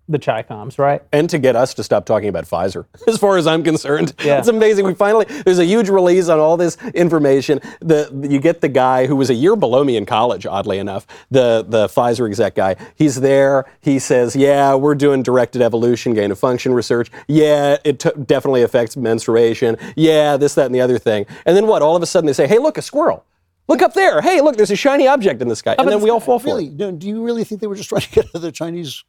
the 0.08 0.20
Chicoms, 0.20 0.78
right? 0.78 1.02
and 1.12 1.30
to 1.30 1.40
get 1.40 1.56
us 1.56 1.74
to 1.74 1.84
stop 1.84 2.06
talking 2.06 2.30
about 2.30 2.46
Pfizer, 2.46 2.86
as 3.08 3.18
far 3.18 3.38
as 3.38 3.48
I'm 3.48 3.64
concerned. 3.64 4.14
Yeah. 4.24 4.40
It's 4.40 4.48
amazing. 4.48 4.86
We 4.86 4.94
finally 4.94 5.26
there's 5.26 5.60
a 5.60 5.66
huge 5.66 5.90
release 5.90 6.30
on 6.30 6.40
all 6.40 6.58
this 6.58 6.78
information. 6.94 7.60
The 7.80 8.28
you 8.30 8.40
get 8.40 8.62
the 8.62 8.70
guy 8.70 9.08
who 9.08 9.16
was 9.16 9.30
a 9.30 9.34
year 9.34 9.56
below 9.56 9.84
me 9.84 9.98
in 9.98 10.06
college, 10.06 10.46
oddly 10.46 10.78
enough, 10.78 11.08
the 11.32 11.66
the 11.68 11.88
Pfizer 11.88 12.28
exec 12.28 12.56
guy. 12.56 12.76
He's 12.96 13.22
there. 13.22 13.66
He 13.82 14.00
says, 14.00 14.36
"Yeah, 14.36 14.76
we're 14.76 14.96
doing 14.96 15.24
directed 15.24 15.62
evolution, 15.62 16.14
gain 16.14 16.32
of 16.32 16.40
function 16.40 16.74
research. 16.74 17.12
Yeah, 17.28 17.78
it 17.84 18.00
t- 18.00 18.12
definitely 18.26 18.62
affects 18.62 18.96
menstruation. 18.96 19.78
Yeah, 19.96 20.38
this, 20.38 20.56
that, 20.56 20.68
and 20.68 20.76
the 20.76 20.82
other 20.82 21.00
thing." 21.00 21.26
And 21.46 21.56
then 21.58 21.68
what? 21.68 21.82
All 21.82 21.96
of 21.96 22.04
a 22.04 22.06
sudden 22.06 22.28
they 22.28 22.34
say, 22.34 22.48
"Hey, 22.48 22.60
look, 22.60 22.78
a 22.78 22.82
squirrel." 22.82 23.26
Look 23.68 23.82
up 23.82 23.96
there. 23.96 24.22
Hey, 24.22 24.42
look, 24.42 24.58
there's 24.58 24.70
a 24.70 24.76
shiny 24.76 25.08
object 25.08 25.42
in 25.42 25.48
the 25.48 25.56
sky. 25.56 25.76
And 25.80 25.90
then 25.90 26.00
we 26.02 26.12
all 26.12 26.20
fall 26.20 26.38
for 26.38 26.50
really? 26.50 26.68
it. 26.68 26.74
No, 26.74 26.92
do 26.92 27.08
you 27.08 27.24
really 27.24 27.44
think 27.44 27.62
they 27.62 27.68
were 27.68 27.76
just 27.76 27.90
trying 27.90 28.02
to 28.02 28.12
get 28.12 28.32
to 28.32 28.38
the 28.38 28.52
Chinese 28.52 29.04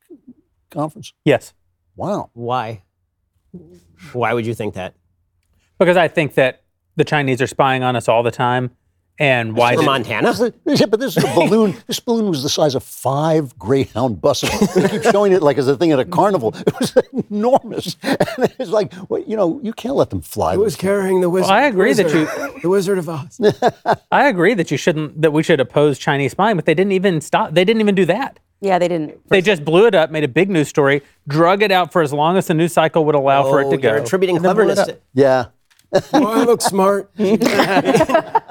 conference? 0.70 1.12
Yes, 1.24 1.52
Wow. 1.96 2.30
Why? 2.34 2.82
Why 4.12 4.34
would 4.34 4.46
you 4.46 4.54
think 4.54 4.74
that? 4.74 4.94
because 5.78 5.96
I 5.96 6.08
think 6.08 6.34
that 6.34 6.62
the 6.96 7.04
Chinese 7.04 7.40
are 7.42 7.46
spying 7.46 7.82
on 7.82 7.96
us 7.96 8.08
all 8.08 8.22
the 8.22 8.30
time, 8.30 8.70
And 9.18 9.54
why 9.56 9.74
For 9.74 9.80
did, 9.80 9.86
Montana? 9.86 10.32
Yeah, 10.66 10.86
but 10.86 11.00
this 11.00 11.16
is 11.16 11.24
a 11.24 11.34
balloon. 11.34 11.74
this 11.86 12.00
balloon 12.00 12.28
was 12.28 12.42
the 12.42 12.48
size 12.50 12.74
of 12.74 12.82
five 12.82 13.58
Greyhound 13.58 14.20
buses. 14.20 14.50
They 14.74 14.88
keep 14.88 15.02
showing 15.04 15.32
it 15.32 15.42
like 15.42 15.56
as 15.58 15.68
a 15.68 15.76
thing 15.76 15.92
at 15.92 15.98
a 15.98 16.04
carnival. 16.04 16.54
It 16.66 16.78
was 16.78 16.94
enormous. 17.30 17.96
And 18.02 18.52
it's 18.58 18.70
like, 18.70 18.92
well, 19.08 19.22
you 19.26 19.36
know, 19.36 19.58
you 19.62 19.72
can't 19.72 19.94
let 19.96 20.10
them 20.10 20.20
fly. 20.20 20.52
It 20.54 20.58
was 20.60 20.74
with- 20.74 20.80
carrying 20.80 21.20
the 21.22 21.30
wizard. 21.30 21.50
I 21.50 21.62
agree 21.66 21.94
that 21.94 22.12
you, 22.12 22.26
the 22.62 22.68
Wizard 22.68 22.98
of 22.98 23.08
Oz. 23.08 23.40
I 24.12 24.28
agree 24.28 24.52
that 24.54 24.70
you 24.70 24.76
shouldn't 24.76 25.20
that 25.22 25.32
we 25.32 25.42
should 25.42 25.60
oppose 25.60 25.98
Chinese 25.98 26.32
spying, 26.32 26.56
but 26.56 26.66
they 26.66 26.74
didn't 26.74 26.92
even 26.92 27.20
stop. 27.22 27.54
They 27.54 27.64
didn't 27.64 27.80
even 27.80 27.94
do 27.94 28.04
that. 28.06 28.38
Yeah, 28.60 28.78
they 28.78 28.88
didn't. 28.88 29.28
They 29.28 29.42
just 29.42 29.64
blew 29.64 29.86
it 29.86 29.94
up, 29.94 30.10
made 30.10 30.24
a 30.24 30.28
big 30.28 30.48
news 30.50 30.68
story, 30.68 31.02
drug 31.28 31.62
it 31.62 31.70
out 31.70 31.92
for 31.92 32.00
as 32.02 32.12
long 32.12 32.36
as 32.36 32.46
the 32.46 32.54
news 32.54 32.72
cycle 32.72 33.04
would 33.04 33.14
allow 33.14 33.42
for 33.44 33.60
it 33.60 33.66
Oh, 33.66 33.70
to 33.72 33.76
go. 33.76 33.88
You're 33.90 33.98
attributing 33.98 34.36
and 34.36 34.44
then 34.44 34.54
blew 34.54 34.68
it 34.70 34.74
cleverness. 34.74 34.96
to- 34.96 35.00
yeah. 35.14 35.46
Oh, 36.12 36.26
I 36.26 36.44
look 36.44 36.60
smart. 36.62 37.10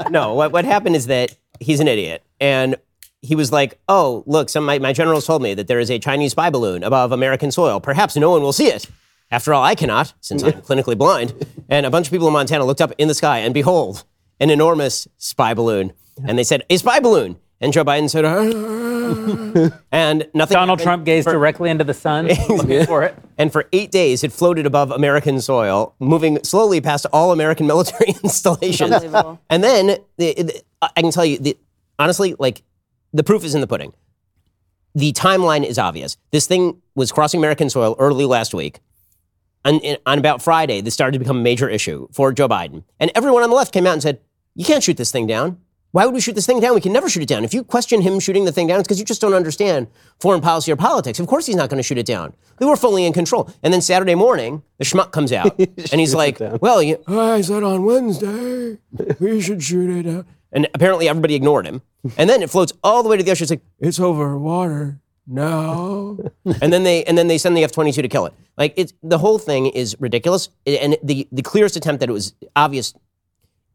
No, 0.09 0.33
what, 0.35 0.51
what 0.51 0.65
happened 0.65 0.95
is 0.95 1.07
that 1.07 1.35
he's 1.59 1.79
an 1.79 1.87
idiot. 1.87 2.23
And 2.39 2.75
he 3.21 3.35
was 3.35 3.51
like, 3.51 3.79
oh, 3.87 4.23
look, 4.27 4.49
some 4.49 4.65
my, 4.65 4.77
my 4.79 4.93
generals 4.93 5.25
told 5.25 5.41
me 5.41 5.53
that 5.55 5.67
there 5.67 5.79
is 5.79 5.89
a 5.89 5.97
Chinese 5.99 6.31
spy 6.31 6.49
balloon 6.49 6.83
above 6.83 7.11
American 7.11 7.51
soil. 7.51 7.79
Perhaps 7.79 8.15
no 8.15 8.29
one 8.29 8.41
will 8.43 8.53
see 8.53 8.67
it. 8.67 8.85
After 9.31 9.53
all, 9.53 9.63
I 9.63 9.73
cannot, 9.73 10.13
since 10.21 10.43
I'm 10.43 10.53
clinically 10.61 10.97
blind. 10.97 11.33
And 11.67 11.85
a 11.85 11.89
bunch 11.89 12.07
of 12.07 12.11
people 12.11 12.27
in 12.27 12.33
Montana 12.33 12.63
looked 12.65 12.81
up 12.81 12.93
in 12.99 13.07
the 13.07 13.15
sky, 13.15 13.39
and 13.39 13.53
behold, 13.53 14.03
an 14.39 14.51
enormous 14.51 15.07
spy 15.17 15.53
balloon. 15.55 15.93
And 16.23 16.37
they 16.37 16.43
said, 16.43 16.63
a 16.69 16.77
spy 16.77 16.99
balloon. 16.99 17.37
And 17.59 17.73
Joe 17.73 17.83
Biden 17.83 18.09
said, 18.09 18.25
"Ah." 18.25 18.94
And 19.91 20.27
nothing. 20.33 20.55
Donald 20.55 20.79
happened 20.79 20.81
Trump 20.83 21.05
gazed 21.05 21.25
for- 21.25 21.33
directly 21.33 21.69
into 21.69 21.83
the 21.83 21.93
sun, 21.93 22.27
looking 22.49 22.85
for 22.85 23.03
it. 23.03 23.15
And 23.37 23.51
for 23.51 23.67
eight 23.73 23.91
days, 23.91 24.23
it 24.23 24.31
floated 24.31 24.65
above 24.65 24.91
American 24.91 25.41
soil, 25.41 25.95
moving 25.99 26.43
slowly 26.43 26.81
past 26.81 27.05
all 27.13 27.31
American 27.31 27.67
military 27.73 28.11
installations. 28.23 28.91
And 29.49 29.63
then 29.63 29.97
the, 30.17 30.33
the- 30.33 30.61
I 30.81 31.01
can 31.01 31.11
tell 31.11 31.25
you, 31.25 31.37
the, 31.39 31.57
honestly, 31.99 32.35
like 32.39 32.61
the 33.13 33.23
proof 33.23 33.43
is 33.43 33.55
in 33.55 33.61
the 33.61 33.67
pudding. 33.67 33.93
The 34.93 35.11
timeline 35.13 35.65
is 35.65 35.77
obvious. 35.77 36.15
This 36.31 36.47
thing 36.47 36.81
was 36.95 37.11
crossing 37.11 37.39
American 37.39 37.69
soil 37.69 37.95
early 37.99 38.25
last 38.25 38.53
week. 38.53 38.79
On, 39.65 39.81
on 40.05 40.19
about 40.19 40.41
Friday, 40.41 40.79
this 40.81 40.93
started 40.93 41.13
to 41.13 41.19
become 41.19 41.37
a 41.37 41.41
major 41.41 41.67
issue 41.67 42.07
for 42.13 42.31
Joe 42.31 42.47
Biden. 42.47 42.83
And 42.99 43.11
everyone 43.15 43.41
on 43.43 43.49
the 43.49 43.55
left 43.55 43.73
came 43.73 43.87
out 43.87 43.93
and 43.93 44.01
said, 44.01 44.19
You 44.53 44.63
can't 44.63 44.83
shoot 44.83 44.95
this 44.95 45.11
thing 45.11 45.25
down. 45.27 45.59
Why 45.95 46.03
would 46.03 46.13
we 46.13 46.19
shoot 46.19 46.35
this 46.35 46.45
thing 46.45 46.59
down? 46.59 46.75
We 46.75 46.81
can 46.81 46.91
never 46.91 47.07
shoot 47.07 47.23
it 47.23 47.29
down. 47.29 47.45
If 47.45 47.53
you 47.53 47.63
question 47.63 48.01
him 48.01 48.19
shooting 48.19 48.43
the 48.43 48.51
thing 48.51 48.67
down, 48.67 48.81
it's 48.81 48.85
because 48.85 48.99
you 48.99 49.05
just 49.05 49.21
don't 49.21 49.33
understand 49.33 49.87
foreign 50.19 50.41
policy 50.41 50.69
or 50.69 50.75
politics. 50.75 51.21
Of 51.21 51.27
course, 51.27 51.45
he's 51.45 51.55
not 51.55 51.69
going 51.69 51.77
to 51.77 51.83
shoot 51.83 51.97
it 51.97 52.05
down. 52.05 52.33
We 52.59 52.65
were 52.65 52.75
fully 52.75 53.05
in 53.05 53.13
control. 53.13 53.49
And 53.63 53.73
then 53.73 53.79
Saturday 53.79 54.13
morning, 54.13 54.61
the 54.77 54.83
schmuck 54.83 55.13
comes 55.13 55.31
out 55.31 55.57
and 55.57 56.01
he's 56.01 56.13
like, 56.13 56.41
Well, 56.59 56.83
you, 56.83 57.01
I 57.07 57.39
said 57.39 57.63
on 57.63 57.85
Wednesday 57.85 58.77
we 59.21 59.39
should 59.39 59.63
shoot 59.63 60.05
it 60.05 60.17
out. 60.17 60.25
and 60.51 60.67
apparently 60.73 61.07
everybody 61.07 61.33
ignored 61.33 61.65
him. 61.65 61.81
And 62.17 62.29
then 62.29 62.43
it 62.43 62.49
floats 62.49 62.73
all 62.83 63.01
the 63.01 63.07
way 63.07 63.15
to 63.15 63.23
the 63.23 63.31
ocean. 63.31 63.45
It's 63.45 63.51
like, 63.51 63.63
It's 63.79 63.97
over 63.97 64.37
water. 64.37 64.99
No. 65.25 66.19
and 66.61 66.73
then 66.73 66.83
they 66.83 67.05
and 67.05 67.17
then 67.17 67.29
they 67.29 67.37
send 67.37 67.55
the 67.55 67.63
F 67.63 67.71
twenty 67.71 67.93
two 67.93 68.01
to 68.01 68.09
kill 68.09 68.25
it. 68.25 68.33
Like 68.57 68.73
it's 68.75 68.91
the 69.01 69.19
whole 69.19 69.39
thing 69.39 69.67
is 69.67 69.95
ridiculous. 70.01 70.49
And 70.67 70.97
the 71.01 71.25
the 71.31 71.41
clearest 71.41 71.77
attempt 71.77 72.01
that 72.01 72.09
it 72.09 72.13
was 72.13 72.33
obvious 72.53 72.93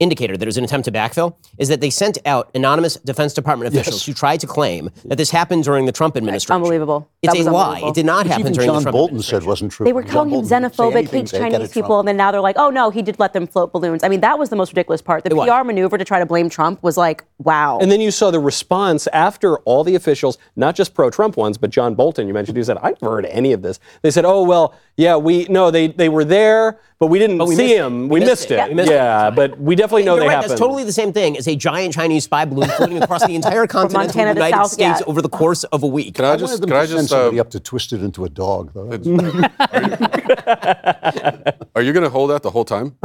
indicator 0.01 0.37
that 0.37 0.43
it 0.45 0.49
was 0.49 0.57
an 0.57 0.65
attempt 0.65 0.87
to 0.87 0.93
backfill 0.93 1.37
is 1.59 1.69
that 1.69 1.81
they 1.81 1.91
sent 1.91 2.19
out 2.27 2.51
anonymous 2.55 2.97
Defense 2.97 3.35
Department 3.35 3.73
officials 3.73 4.05
who 4.05 4.13
tried 4.13 4.41
to 4.41 4.47
claim 4.47 4.91
that 5.05 5.17
this 5.17 5.31
happened 5.31 5.63
during 5.65 5.87
the 5.87 5.93
Trump 5.93 6.17
administration. 6.17 6.57
Unbelievable. 6.57 7.09
It's 7.23 7.35
That 7.35 7.47
a 7.47 7.51
lie. 7.51 7.81
It 7.85 7.95
did 7.95 8.07
not 8.07 8.27
happen 8.27 8.41
Even 8.41 8.53
during 8.55 8.67
the 8.69 8.73
John 8.75 8.83
Trump 8.83 8.93
Bolton 8.95 9.17
administration. 9.17 9.41
said 9.43 9.47
wasn't 9.47 9.73
true. 9.73 9.85
They 9.85 9.93
were 9.93 10.03
John 10.03 10.11
calling 10.13 10.31
him 10.31 10.41
Bolton 10.41 10.63
didn't 10.63 10.75
say 10.75 10.83
xenophobic, 10.85 10.97
anything, 10.97 11.21
hates 11.21 11.31
Chinese 11.33 11.55
it, 11.55 11.59
Trump." 11.59 11.73
people, 11.73 11.99
and 12.01 12.09
then 12.09 12.17
now 12.17 12.33
they're 12.33 12.41
like, 12.41 12.57
oh 12.59 12.71
no, 12.71 12.91
he 12.91 13.03
did 13.03 13.19
let 13.19 13.35
them 13.35 13.47
float 13.47 13.73
balloons. 13.73 14.03
I 14.03 14.09
mean, 14.09 14.21
that 14.21 14.39
was 14.39 14.49
the 14.49 14.57
most 14.57 14.73
ridiculous 14.73 15.03
part. 15.03 15.23
The 15.25 15.37
was. 15.37 15.49
PR 15.49 15.65
maneuver 15.65 15.99
to 15.99 16.05
try 16.05 16.19
to 16.19 16.27
blame 16.27 16.49
Trump 16.49 16.83
was 16.83 16.97
like, 16.97 17.23
wow. 17.39 17.79
And 17.79 17.93
then 17.93 18.01
you 18.01 18.11
saw 18.11 18.31
the 18.31 18.41
response 18.41 19.07
after 19.09 19.59
all 19.61 19.85
the 19.85 19.95
officials, 19.95 20.39
not 20.57 20.75
just 20.75 20.95
pro-Trump 20.95 21.37
ones, 21.37 21.59
but 21.59 21.69
John 21.71 21.95
Bolton, 21.95 22.27
you 22.27 22.33
mentioned, 22.35 22.57
who 22.57 22.65
said, 22.65 22.79
"I've 22.79 22.99
heard 23.01 23.27
any 23.27 23.53
of 23.53 23.61
this." 23.63 23.79
They 24.03 24.11
said, 24.11 24.25
"Oh 24.25 24.43
well, 24.43 24.75
yeah, 24.97 25.17
we 25.17 25.45
no, 25.51 25.71
they 25.71 25.89
they 25.89 26.09
were 26.09 26.25
there, 26.25 26.79
but 26.99 27.09
we 27.09 27.19
didn't 27.19 27.39
we 27.45 27.55
see 27.55 27.63
missed 27.65 27.75
him. 27.77 28.09
We 28.09 28.15
We, 28.15 28.21
missed 28.21 28.31
missed 28.31 28.51
it. 28.51 28.59
it. 28.61 28.69
We 28.71 28.75
missed 28.75 28.91
it. 28.91 28.95
yeah, 28.95 29.31
but 29.31 29.61
we 29.61 29.75
definitely 29.75 29.90
know 29.91 30.15
You're 30.15 30.21
they 30.21 30.27
right, 30.29 30.35
happened." 30.35 30.51
That's 30.51 30.61
totally 30.61 30.85
the 30.85 30.93
same 30.93 31.13
thing 31.13 31.37
as 31.37 31.47
a 31.47 31.57
giant 31.57 31.95
Chinese 31.95 32.25
spy 32.25 32.45
balloon 32.45 32.69
floating 32.77 33.03
across 33.03 33.27
the 33.27 33.35
entire 33.35 33.67
continent 33.67 34.09
of 34.09 34.15
the 34.15 34.35
United 34.35 34.55
South, 34.55 34.71
States 34.71 35.01
yeah. 35.01 35.07
over 35.07 35.23
the 35.23 35.29
course 35.29 35.65
of 35.65 35.83
a 35.83 35.87
week. 35.87 36.15
Can 36.15 36.25
I 36.25 36.33
I 36.33 36.37
just 36.37 36.61
wanted 36.61 36.69
can 36.69 36.77
I 36.77 36.87
just 36.87 37.09
somebody 37.09 37.39
uh, 37.39 37.43
up 37.43 37.51
to 37.51 37.61
twist 37.61 37.93
it 37.93 38.03
into 38.03 38.25
a 38.25 38.29
dog, 38.29 38.73
though. 38.75 38.91
are 41.75 41.83
you 41.83 41.93
going 41.93 42.05
to 42.05 42.11
hold 42.11 42.31
that 42.31 42.43
the 42.43 42.51
whole 42.51 42.65
time? 42.65 42.97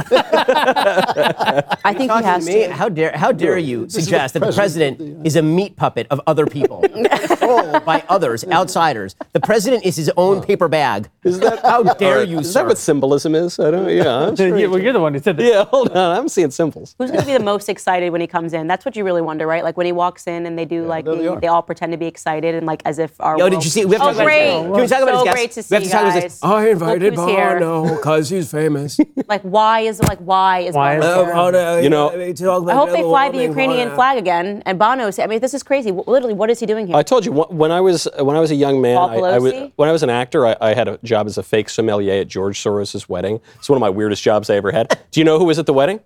I 1.85 1.93
think 1.97 2.11
he 2.11 2.23
has 2.23 2.45
to 2.45 2.51
me? 2.51 2.61
How 2.63 2.89
dare 2.89 3.11
how 3.15 3.31
dare 3.31 3.57
you 3.57 3.89
suggest 3.89 4.33
that 4.33 4.41
the 4.41 4.51
president 4.51 5.25
is 5.25 5.35
a 5.35 5.41
meat 5.41 5.75
puppet 5.75 6.07
of 6.09 6.21
other 6.27 6.45
people, 6.45 6.81
controlled 6.81 7.85
by 7.85 8.03
others, 8.09 8.43
outsiders? 8.45 9.15
The 9.33 9.39
president 9.39 9.85
is 9.85 9.95
his 9.95 10.11
own 10.17 10.41
paper 10.41 10.67
bag. 10.67 11.09
Is 11.23 11.39
that 11.39 11.61
how 11.61 11.83
dare 11.83 12.23
you, 12.23 12.39
Is 12.39 12.51
sir? 12.51 12.59
that 12.59 12.67
what 12.67 12.77
symbolism 12.77 13.35
is? 13.35 13.59
I 13.59 13.71
don't. 13.71 13.89
Yeah. 13.89 14.27
I'm 14.27 14.57
Yeah, 14.57 14.67
well, 14.67 14.81
you're 14.81 14.93
the 14.93 14.99
one 14.99 15.13
who 15.13 15.19
said 15.19 15.37
that. 15.37 15.45
yeah. 15.45 15.65
Hold 15.65 15.91
on. 15.91 16.17
I'm 16.17 16.29
seeing 16.29 16.51
symbols. 16.75 16.95
Who's 16.97 17.11
going 17.11 17.21
to 17.21 17.25
be 17.27 17.33
the 17.37 17.43
most 17.43 17.69
excited 17.69 18.11
when 18.11 18.21
he 18.21 18.27
comes 18.27 18.53
in? 18.53 18.67
That's 18.67 18.85
what 18.85 18.95
you 18.95 19.03
really 19.03 19.21
wonder, 19.21 19.47
right? 19.47 19.63
Like 19.63 19.77
when 19.77 19.85
he 19.85 19.91
walks 19.91 20.27
in 20.27 20.45
and 20.45 20.57
they 20.57 20.65
do 20.65 20.85
like 20.85 21.05
they 21.05 21.15
the, 21.17 21.39
they 21.39 21.47
all 21.47 21.61
pretend 21.61 21.91
to 21.93 21.97
be 21.97 22.05
excited 22.05 22.55
and 22.55 22.65
like 22.65 22.81
as 22.85 22.99
if 22.99 23.19
our. 23.19 23.37
Yo, 23.37 23.45
world- 23.45 23.53
did 23.53 23.63
you 23.63 23.69
see? 23.69 23.85
We 23.85 23.95
have 23.95 24.01
oh, 24.01 24.05
to 24.05 24.09
oh, 24.11 24.13
talk 24.13 24.21
about 24.21 24.25
great! 24.25 24.45
his- 24.45 24.61
Can 24.61 24.81
we 24.81 24.87
talk 24.87 25.01
about 25.01 25.11
so 25.11 25.15
his 25.17 25.23
guest? 25.23 25.35
great 25.35 25.51
to 25.51 25.63
see 25.63 25.75
we 25.75 25.75
have 25.75 25.83
to 25.83 25.87
you 25.87 25.91
talk 25.91 26.01
about 26.01 26.13
guys. 26.13 26.23
his. 26.23 26.43
I 26.43 26.69
invited 26.69 27.15
Look 27.15 27.29
who's. 27.29 27.59
Bono 27.59 27.95
because 27.95 28.29
he's 28.29 28.51
famous. 28.51 28.99
Like 29.27 29.41
why 29.41 29.79
is 29.79 29.99
like 30.03 30.19
why 30.19 30.59
is 30.59 30.75
Why 30.75 30.99
Bono 30.99 31.21
is- 31.21 31.25
here? 31.25 31.35
Oh, 31.35 31.49
no, 31.49 31.79
You 31.79 31.89
know- 31.89 32.11
I 32.11 32.17
mean, 32.17 32.35
about 32.39 32.69
I 32.69 32.73
hope 32.75 32.91
they 32.91 33.01
fly 33.01 33.29
the 33.31 33.41
Ukrainian 33.41 33.89
why- 33.89 33.95
flag 33.95 34.17
again. 34.19 34.61
And 34.67 34.77
Bono, 34.77 35.09
I 35.19 35.27
mean, 35.27 35.39
this 35.39 35.53
is 35.55 35.63
crazy. 35.63 35.91
Literally, 35.91 36.33
what 36.35 36.49
is 36.51 36.59
he 36.59 36.65
doing 36.67 36.85
here? 36.87 36.95
I 36.95 37.01
told 37.01 37.25
you 37.25 37.31
when 37.31 37.71
I 37.71 37.81
was 37.81 38.07
when 38.19 38.35
I 38.35 38.39
was 38.39 38.51
a 38.51 38.55
young 38.55 38.81
man, 38.81 38.97
I, 38.97 39.15
I 39.15 39.39
was, 39.39 39.53
when 39.77 39.89
I 39.89 39.91
was 39.91 40.03
an 40.03 40.09
actor, 40.11 40.45
I, 40.45 40.55
I 40.61 40.73
had 40.73 40.87
a 40.87 40.99
job 41.03 41.25
as 41.27 41.37
a 41.37 41.43
fake 41.43 41.69
sommelier 41.69 42.21
at 42.21 42.27
George 42.27 42.59
Soros's 42.61 43.09
wedding. 43.09 43.39
It's 43.55 43.69
one 43.69 43.77
of 43.77 43.81
my 43.81 43.89
weirdest 43.89 44.21
jobs 44.21 44.49
I 44.49 44.55
ever 44.55 44.71
had. 44.71 44.89
Do 45.11 45.19
you 45.19 45.23
know 45.23 45.39
who 45.39 45.45
was 45.45 45.57
at 45.57 45.65
the 45.65 45.73
wedding? 45.73 46.01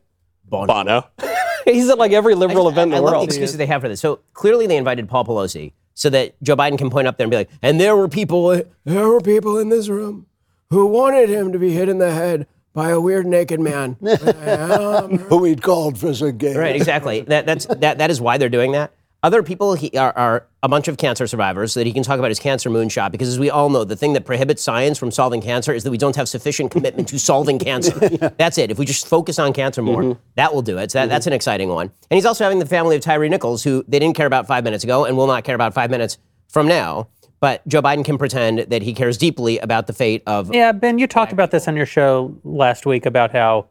Bono. 0.49 1.07
He's 1.65 1.89
at 1.89 1.97
like 1.97 2.11
every 2.11 2.35
liberal 2.35 2.67
I, 2.67 2.71
event 2.71 2.89
in 2.91 2.95
I 2.95 2.97
the 2.97 3.03
love 3.03 3.13
world. 3.13 3.23
the 3.23 3.33
excuses 3.33 3.57
they 3.57 3.65
have 3.65 3.81
for 3.81 3.89
this. 3.89 3.99
So 3.99 4.19
clearly, 4.33 4.67
they 4.67 4.77
invited 4.77 5.07
Paul 5.09 5.25
Pelosi 5.25 5.73
so 5.93 6.09
that 6.09 6.41
Joe 6.41 6.55
Biden 6.55 6.77
can 6.77 6.89
point 6.89 7.07
up 7.07 7.17
there 7.17 7.25
and 7.25 7.31
be 7.31 7.37
like, 7.37 7.49
"And 7.61 7.79
there 7.79 7.95
were 7.95 8.07
people." 8.07 8.61
There 8.85 9.07
were 9.07 9.21
people 9.21 9.57
in 9.57 9.69
this 9.69 9.89
room 9.89 10.25
who 10.69 10.85
wanted 10.87 11.29
him 11.29 11.51
to 11.51 11.59
be 11.59 11.73
hit 11.73 11.89
in 11.89 11.97
the 11.99 12.11
head 12.11 12.47
by 12.73 12.89
a 12.89 12.99
weird 12.99 13.25
naked 13.25 13.59
man. 13.59 13.97
Um, 14.01 15.17
Who 15.29 15.43
he'd 15.43 15.61
called 15.61 15.97
for 15.97 16.09
a 16.09 16.31
gay. 16.31 16.55
Right, 16.55 16.75
exactly. 16.75 17.21
that, 17.21 17.45
that's 17.45 17.65
that. 17.65 17.97
That 17.97 18.09
is 18.11 18.21
why 18.21 18.37
they're 18.37 18.49
doing 18.49 18.71
that. 18.73 18.93
Other 19.21 19.43
people 19.43 19.73
he, 19.73 19.91
are, 19.97 20.17
are 20.17 20.47
a 20.63 20.69
bunch 20.69 20.87
of 20.87 20.97
cancer 20.97 21.27
survivors, 21.27 21.73
so 21.73 21.81
that 21.81 21.87
he 21.87 21.91
can 21.91 22.03
talk 22.03 22.19
about 22.19 22.29
his 22.31 22.39
cancer 22.39 22.69
moonshot. 22.69 23.11
Because 23.11 23.27
as 23.27 23.37
we 23.37 23.49
all 23.49 23.69
know, 23.69 23.83
the 23.83 23.97
thing 23.97 24.13
that 24.13 24.25
prohibits 24.25 24.63
science 24.63 24.97
from 24.97 25.11
solving 25.11 25.41
cancer 25.41 25.73
is 25.73 25.83
that 25.83 25.91
we 25.91 25.97
don't 25.97 26.15
have 26.15 26.29
sufficient 26.29 26.71
commitment 26.71 27.09
to 27.09 27.19
solving 27.19 27.59
cancer. 27.69 27.99
That's 28.37 28.57
it. 28.57 28.71
If 28.71 28.79
we 28.79 28.85
just 28.85 29.07
focus 29.07 29.37
on 29.37 29.51
cancer 29.51 29.81
more, 29.81 30.03
mm-hmm. 30.03 30.19
that 30.35 30.53
will 30.53 30.61
do 30.61 30.77
it. 30.77 30.91
So 30.91 30.99
that, 30.99 31.03
mm-hmm. 31.03 31.09
that's 31.09 31.27
an 31.27 31.33
exciting 31.33 31.67
one. 31.67 31.91
And 32.09 32.15
he's 32.15 32.25
also 32.25 32.45
having 32.45 32.59
the 32.59 32.65
family 32.65 32.95
of 32.95 33.01
Tyree 33.01 33.27
Nichols, 33.27 33.63
who 33.63 33.83
they 33.89 33.99
didn't 33.99 34.15
care 34.15 34.27
about 34.27 34.47
five 34.47 34.63
minutes 34.63 34.85
ago, 34.85 35.03
and 35.03 35.17
will 35.17 35.27
not 35.27 35.43
care 35.43 35.55
about 35.55 35.73
five 35.73 35.91
minutes 35.91 36.17
from 36.47 36.67
now. 36.67 37.09
But 37.41 37.65
Joe 37.67 37.81
Biden 37.81 38.05
can 38.05 38.17
pretend 38.17 38.59
that 38.59 38.81
he 38.81 38.93
cares 38.93 39.17
deeply 39.17 39.59
about 39.59 39.87
the 39.87 39.93
fate 39.93 40.23
of. 40.27 40.53
Yeah, 40.53 40.71
Ben, 40.71 40.97
you 40.97 41.07
talked 41.07 41.31
about 41.33 41.51
this 41.51 41.67
on 41.67 41.75
your 41.75 41.85
show 41.85 42.37
last 42.43 42.85
week 42.85 43.05
about 43.05 43.31
how 43.31 43.67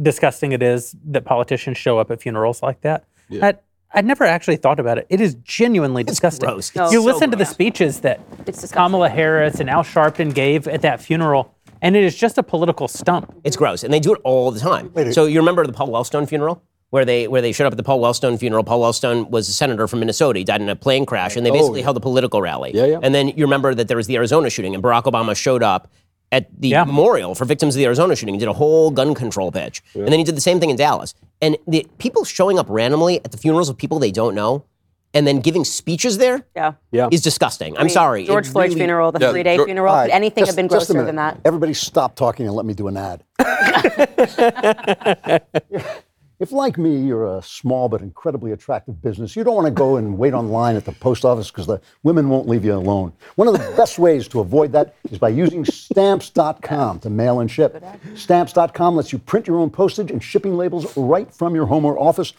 disgusting 0.00 0.52
it 0.52 0.62
is 0.62 0.94
that 1.06 1.24
politicians 1.24 1.76
show 1.76 1.98
up 1.98 2.10
at 2.10 2.20
funerals 2.20 2.62
like 2.62 2.82
that. 2.82 3.04
I'd, 3.42 3.58
I'd 3.92 4.04
never 4.04 4.24
actually 4.24 4.56
thought 4.56 4.78
about 4.78 4.98
it. 4.98 5.06
It 5.08 5.20
is 5.20 5.34
genuinely 5.36 6.04
disgusting. 6.04 6.46
gross. 6.46 6.70
It's 6.70 6.92
You 6.92 7.00
so 7.00 7.04
listen 7.04 7.30
to 7.30 7.36
the 7.36 7.46
speeches 7.46 8.00
that 8.00 8.20
Kamala 8.72 9.08
Harris 9.08 9.60
and 9.60 9.70
Al 9.70 9.82
Sharpton 9.82 10.34
gave 10.34 10.68
at 10.68 10.82
that 10.82 11.00
funeral, 11.00 11.54
and 11.80 11.96
it 11.96 12.04
is 12.04 12.14
just 12.14 12.36
a 12.38 12.42
political 12.42 12.86
stump. 12.88 13.34
It's 13.44 13.56
gross, 13.56 13.84
and 13.84 13.92
they 13.92 14.00
do 14.00 14.12
it 14.12 14.20
all 14.24 14.50
the 14.50 14.60
time. 14.60 14.92
so 15.12 15.24
you 15.24 15.38
remember 15.40 15.66
the 15.66 15.72
Paul 15.72 15.88
Wellstone 15.88 16.28
funeral, 16.28 16.62
where 16.90 17.04
they 17.04 17.28
where 17.28 17.40
they 17.40 17.52
showed 17.52 17.66
up 17.66 17.72
at 17.72 17.76
the 17.76 17.82
Paul 17.82 18.00
Wellstone 18.00 18.38
funeral. 18.38 18.62
Paul 18.62 18.80
Wellstone 18.80 19.30
was 19.30 19.48
a 19.48 19.52
senator 19.52 19.88
from 19.88 20.00
Minnesota. 20.00 20.38
He 20.38 20.44
died 20.44 20.60
in 20.60 20.68
a 20.68 20.76
plane 20.76 21.06
crash, 21.06 21.36
and 21.36 21.46
they 21.46 21.50
oh, 21.50 21.54
basically 21.54 21.82
held 21.82 21.96
a 21.96 22.00
political 22.00 22.42
rally. 22.42 22.72
Yeah, 22.74 22.84
yeah. 22.84 23.00
And 23.02 23.14
then 23.14 23.28
you 23.28 23.44
remember 23.44 23.74
that 23.74 23.88
there 23.88 23.96
was 23.96 24.06
the 24.06 24.16
Arizona 24.16 24.50
shooting, 24.50 24.74
and 24.74 24.84
Barack 24.84 25.04
Obama 25.04 25.34
showed 25.34 25.62
up 25.62 25.90
at 26.30 26.46
the 26.60 26.68
Yeah. 26.68 26.84
memorial 26.84 27.34
for 27.34 27.44
victims 27.44 27.74
of 27.74 27.78
the 27.78 27.86
Arizona 27.86 28.14
shooting 28.14 28.34
and 28.34 28.40
did 28.40 28.48
a 28.48 28.52
whole 28.52 28.90
gun 28.90 29.14
control 29.14 29.50
pitch. 29.50 29.82
And 29.94 30.08
then 30.08 30.18
he 30.18 30.24
did 30.24 30.36
the 30.36 30.40
same 30.42 30.60
thing 30.60 30.70
in 30.70 30.76
Dallas. 30.76 31.14
And 31.40 31.56
the 31.66 31.86
people 31.98 32.24
showing 32.24 32.58
up 32.58 32.66
randomly 32.68 33.16
at 33.24 33.32
the 33.32 33.38
funerals 33.38 33.68
of 33.68 33.76
people 33.78 33.98
they 33.98 34.10
don't 34.12 34.34
know, 34.34 34.64
and 35.14 35.26
then 35.26 35.40
giving 35.40 35.64
speeches 35.64 36.18
there 36.18 36.36
is 36.36 36.42
yeah. 36.54 36.72
Yeah. 36.92 37.08
disgusting. 37.08 37.74
I'm 37.76 37.80
I 37.80 37.84
mean, 37.84 37.90
sorry. 37.90 38.24
George 38.26 38.46
It 38.46 38.50
Floyd's 38.50 38.74
really- 38.74 38.80
funeral, 38.80 39.10
the 39.10 39.20
Yeah, 39.20 39.30
three-day 39.30 39.56
Geor- 39.56 39.64
funeral. 39.64 39.94
All 39.94 40.02
Could 40.02 40.10
right, 40.10 40.14
anything 40.14 40.42
just- 40.42 40.50
have 40.50 40.56
been 40.56 40.68
just 40.68 40.88
grosser 40.88 41.04
than 41.06 41.16
that? 41.16 41.38
Everybody 41.46 41.72
stop 41.72 42.14
talking 42.14 42.46
and 42.46 42.54
let 42.54 42.66
me 42.66 42.74
do 42.74 42.88
an 42.88 42.98
ad. 42.98 43.24
if, 46.38 46.52
like 46.52 46.78
me, 46.78 46.96
you're 46.96 47.36
a 47.36 47.42
small 47.42 47.88
but 47.88 48.00
incredibly 48.00 48.52
attractive 48.52 49.02
business, 49.02 49.34
you 49.34 49.42
don't 49.42 49.56
want 49.56 49.66
to 49.66 49.72
go 49.72 49.96
and 49.96 50.16
wait 50.16 50.34
online 50.34 50.76
at 50.76 50.84
the 50.84 50.92
post 50.92 51.24
office 51.24 51.50
because 51.50 51.66
the 51.66 51.80
women 52.04 52.28
won't 52.28 52.48
leave 52.48 52.64
you 52.64 52.74
alone. 52.74 53.12
One 53.34 53.48
of 53.48 53.54
the 53.54 53.74
best 53.76 53.98
ways 53.98 54.28
to 54.28 54.40
avoid 54.40 54.70
that 54.72 54.94
is 55.10 55.18
by 55.18 55.30
using 55.30 55.64
stamps.com 55.64 57.00
to 57.00 57.10
mail 57.10 57.40
and 57.40 57.50
ship. 57.50 57.82
Stamps.com 58.14 58.94
lets 58.94 59.12
you 59.12 59.18
print 59.18 59.48
your 59.48 59.58
own 59.58 59.70
postage 59.70 60.12
and 60.12 60.22
shipping 60.22 60.56
labels 60.56 60.96
right 60.96 61.32
from 61.32 61.56
your 61.56 61.66
home 61.66 61.84
or 61.84 61.98
office. 61.98 62.32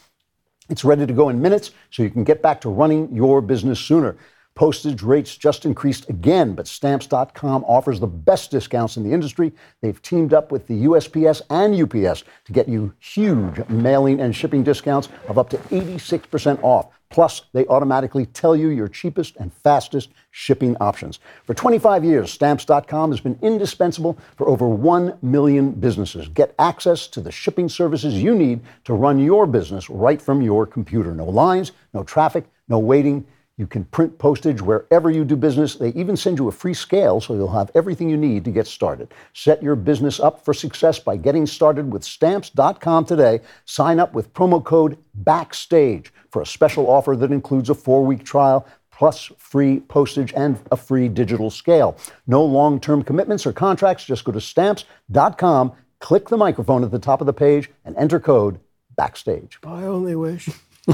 It's 0.69 0.85
ready 0.85 1.05
to 1.05 1.13
go 1.13 1.29
in 1.29 1.41
minutes 1.41 1.71
so 1.91 2.03
you 2.03 2.09
can 2.09 2.23
get 2.23 2.41
back 2.41 2.61
to 2.61 2.69
running 2.69 3.13
your 3.13 3.41
business 3.41 3.79
sooner. 3.79 4.15
Postage 4.55 5.01
rates 5.03 5.37
just 5.37 5.65
increased 5.65 6.09
again, 6.09 6.53
but 6.53 6.67
stamps.com 6.67 7.63
offers 7.63 7.99
the 7.99 8.07
best 8.07 8.51
discounts 8.51 8.97
in 8.97 9.03
the 9.03 9.13
industry. 9.13 9.53
They've 9.81 10.01
teamed 10.01 10.33
up 10.33 10.51
with 10.51 10.67
the 10.67 10.83
USPS 10.83 11.41
and 11.49 11.73
UPS 11.73 12.23
to 12.45 12.51
get 12.51 12.67
you 12.67 12.93
huge 12.99 13.65
mailing 13.69 14.19
and 14.19 14.35
shipping 14.35 14.63
discounts 14.63 15.07
of 15.29 15.37
up 15.37 15.49
to 15.51 15.57
86% 15.57 16.61
off. 16.61 16.87
Plus, 17.09 17.43
they 17.53 17.65
automatically 17.67 18.27
tell 18.27 18.55
you 18.55 18.67
your 18.67 18.87
cheapest 18.87 19.35
and 19.37 19.51
fastest 19.51 20.09
shipping 20.29 20.77
options. 20.79 21.19
For 21.43 21.55
25 21.55 22.05
years, 22.05 22.31
stamps.com 22.31 23.11
has 23.11 23.19
been 23.19 23.39
indispensable 23.41 24.17
for 24.35 24.47
over 24.47 24.67
1 24.67 25.17
million 25.23 25.71
businesses. 25.71 26.27
Get 26.27 26.53
access 26.59 27.07
to 27.07 27.21
the 27.21 27.31
shipping 27.31 27.67
services 27.67 28.21
you 28.21 28.35
need 28.35 28.61
to 28.83 28.93
run 28.93 29.17
your 29.17 29.47
business 29.47 29.89
right 29.89 30.21
from 30.21 30.41
your 30.41 30.67
computer. 30.67 31.15
No 31.15 31.25
lines, 31.25 31.71
no 31.93 32.03
traffic, 32.03 32.45
no 32.67 32.77
waiting. 32.77 33.25
You 33.59 33.67
can 33.67 33.83
print 33.83 34.17
postage 34.17 34.61
wherever 34.61 35.11
you 35.11 35.25
do 35.25 35.35
business. 35.35 35.75
They 35.75 35.89
even 35.89 36.15
send 36.15 36.39
you 36.39 36.47
a 36.47 36.51
free 36.51 36.73
scale 36.73 37.19
so 37.19 37.33
you'll 37.33 37.51
have 37.51 37.69
everything 37.75 38.09
you 38.09 38.15
need 38.15 38.45
to 38.45 38.51
get 38.51 38.67
started. 38.67 39.13
Set 39.33 39.61
your 39.61 39.75
business 39.75 40.17
up 40.17 40.45
for 40.45 40.53
success 40.53 40.97
by 40.97 41.17
getting 41.17 41.45
started 41.45 41.91
with 41.91 42.05
stamps.com 42.05 43.03
today. 43.03 43.41
Sign 43.65 43.99
up 43.99 44.13
with 44.13 44.33
promo 44.33 44.63
code 44.63 44.97
BACKSTAGE 45.25 46.07
for 46.31 46.41
a 46.41 46.45
special 46.45 46.89
offer 46.89 47.17
that 47.17 47.33
includes 47.33 47.69
a 47.69 47.75
four 47.75 48.05
week 48.05 48.23
trial 48.23 48.65
plus 48.93 49.29
free 49.37 49.81
postage 49.81 50.31
and 50.37 50.57
a 50.71 50.77
free 50.77 51.09
digital 51.09 51.49
scale. 51.49 51.97
No 52.27 52.41
long 52.45 52.79
term 52.79 53.03
commitments 53.03 53.45
or 53.45 53.51
contracts. 53.51 54.05
Just 54.05 54.23
go 54.23 54.31
to 54.31 54.39
stamps.com, 54.39 55.73
click 55.99 56.29
the 56.29 56.37
microphone 56.37 56.85
at 56.85 56.91
the 56.91 56.99
top 56.99 57.19
of 57.19 57.27
the 57.27 57.33
page, 57.33 57.69
and 57.83 57.93
enter 57.97 58.21
code 58.21 58.57
BACKSTAGE. 58.97 59.57
I 59.65 59.83
only 59.83 60.15
wish 60.15 60.47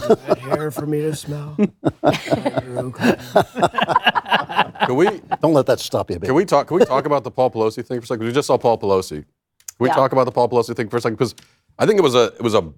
you 0.10 0.16
had 0.28 0.38
hair 0.40 0.72
for 0.72 0.86
me 0.86 1.02
to 1.02 1.16
smell. 1.16 1.56
Can 4.86 4.96
we 4.96 5.22
Don't 5.42 5.54
let 5.54 5.66
that 5.68 5.80
stop 5.80 6.10
you, 6.10 6.18
baby. 6.18 6.28
can 6.28 6.36
we 6.36 6.46
talk 6.46 6.68
can 6.68 6.78
we 6.78 6.86
talk 6.86 7.06
about 7.06 7.24
the 7.24 7.32
Paul 7.32 7.50
Pelosi 7.50 7.86
thing 7.86 8.00
for 8.00 8.04
a 8.04 8.08
second? 8.08 8.26
We 8.26 8.32
just 8.32 8.48
saw 8.48 8.58
Paul 8.58 8.78
Pelosi. 8.78 9.10
Can 9.24 9.26
we 9.80 9.90
Yeah. 9.90 9.96
talk 9.96 10.12
about 10.12 10.26
the 10.26 10.32
Paul 10.32 10.50
Pelosi 10.50 10.76
thing 10.76 10.90
for 10.90 10.98
a 10.98 11.02
second? 11.02 11.16
Because 11.16 11.34
I 11.80 11.86
think 11.86 11.98
it 11.98 12.04
was 12.04 12.16
a 12.16 12.26
it 12.36 12.42
was 12.42 12.54
a 12.54 12.72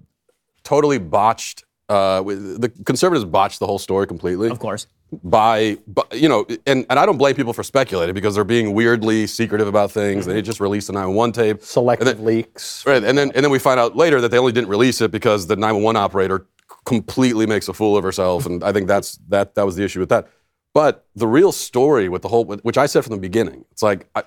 totally 0.64 0.98
botched. 0.98 1.64
Uh, 1.88 2.22
the 2.22 2.70
conservatives 2.84 3.24
botched 3.24 3.58
the 3.60 3.66
whole 3.66 3.78
story 3.78 4.06
completely. 4.06 4.50
Of 4.50 4.58
course. 4.58 4.86
by, 5.24 5.78
by 5.86 6.02
you 6.12 6.28
know, 6.28 6.44
and, 6.66 6.84
and 6.90 6.98
I 6.98 7.06
don't 7.06 7.16
blame 7.16 7.34
people 7.34 7.54
for 7.54 7.62
speculating 7.62 8.14
because 8.14 8.34
they're 8.34 8.44
being 8.44 8.74
weirdly 8.74 9.26
secretive 9.26 9.66
about 9.66 9.90
things. 9.90 10.26
They 10.26 10.42
just 10.42 10.60
released 10.60 10.88
the 10.88 10.92
911 10.92 11.32
tape. 11.32 11.62
Selective 11.62 12.06
And 12.08 12.18
then- 12.18 12.24
leaks. 12.26 12.84
Right, 12.86 13.02
and 13.02 13.16
then 13.16 13.32
and 13.34 13.42
then 13.44 13.50
we 13.50 13.58
find 13.58 13.80
out 13.80 13.96
later 13.96 14.20
that 14.20 14.30
they 14.30 14.36
only 14.38 14.52
didn't 14.52 14.68
release 14.68 15.00
it 15.00 15.10
because 15.10 15.46
the 15.46 15.56
911 15.56 15.96
operator 15.98 16.46
completely 16.88 17.46
makes 17.46 17.68
a 17.68 17.74
fool 17.74 17.98
of 17.98 18.02
herself, 18.02 18.46
and 18.46 18.64
I 18.64 18.72
think 18.72 18.88
that's 18.88 19.18
that 19.28 19.54
that 19.54 19.66
was 19.66 19.76
the 19.76 19.84
issue 19.84 20.00
with 20.00 20.08
that. 20.08 20.26
But 20.72 21.06
the 21.14 21.26
real 21.26 21.52
story 21.52 22.08
with 22.08 22.22
the 22.22 22.28
whole, 22.28 22.44
which 22.44 22.78
I 22.78 22.86
said 22.86 23.04
from 23.04 23.14
the 23.14 23.20
beginning, 23.20 23.64
it's 23.70 23.82
like 23.82 24.08
I, 24.14 24.22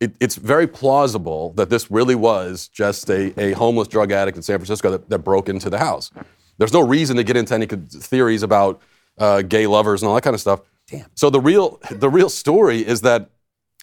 it, 0.00 0.12
it's 0.18 0.34
very 0.34 0.66
plausible 0.66 1.52
that 1.52 1.70
this 1.70 1.90
really 1.90 2.16
was 2.16 2.66
just 2.68 3.08
a, 3.08 3.32
a 3.40 3.52
homeless 3.52 3.86
drug 3.86 4.10
addict 4.10 4.36
in 4.36 4.42
San 4.42 4.58
Francisco 4.58 4.90
that, 4.90 5.08
that 5.08 5.20
broke 5.20 5.48
into 5.48 5.70
the 5.70 5.78
house. 5.78 6.10
There's 6.58 6.72
no 6.72 6.80
reason 6.80 7.16
to 7.16 7.24
get 7.24 7.36
into 7.36 7.54
any 7.54 7.66
theories 7.66 8.42
about 8.42 8.82
uh, 9.18 9.42
gay 9.42 9.66
lovers 9.68 10.02
and 10.02 10.08
all 10.08 10.14
that 10.16 10.22
kind 10.22 10.34
of 10.34 10.40
stuff. 10.40 10.60
Damn. 10.88 11.06
So 11.14 11.30
the 11.30 11.40
real 11.40 11.80
the 11.90 12.10
real 12.10 12.28
story 12.28 12.84
is 12.84 13.02
that 13.02 13.30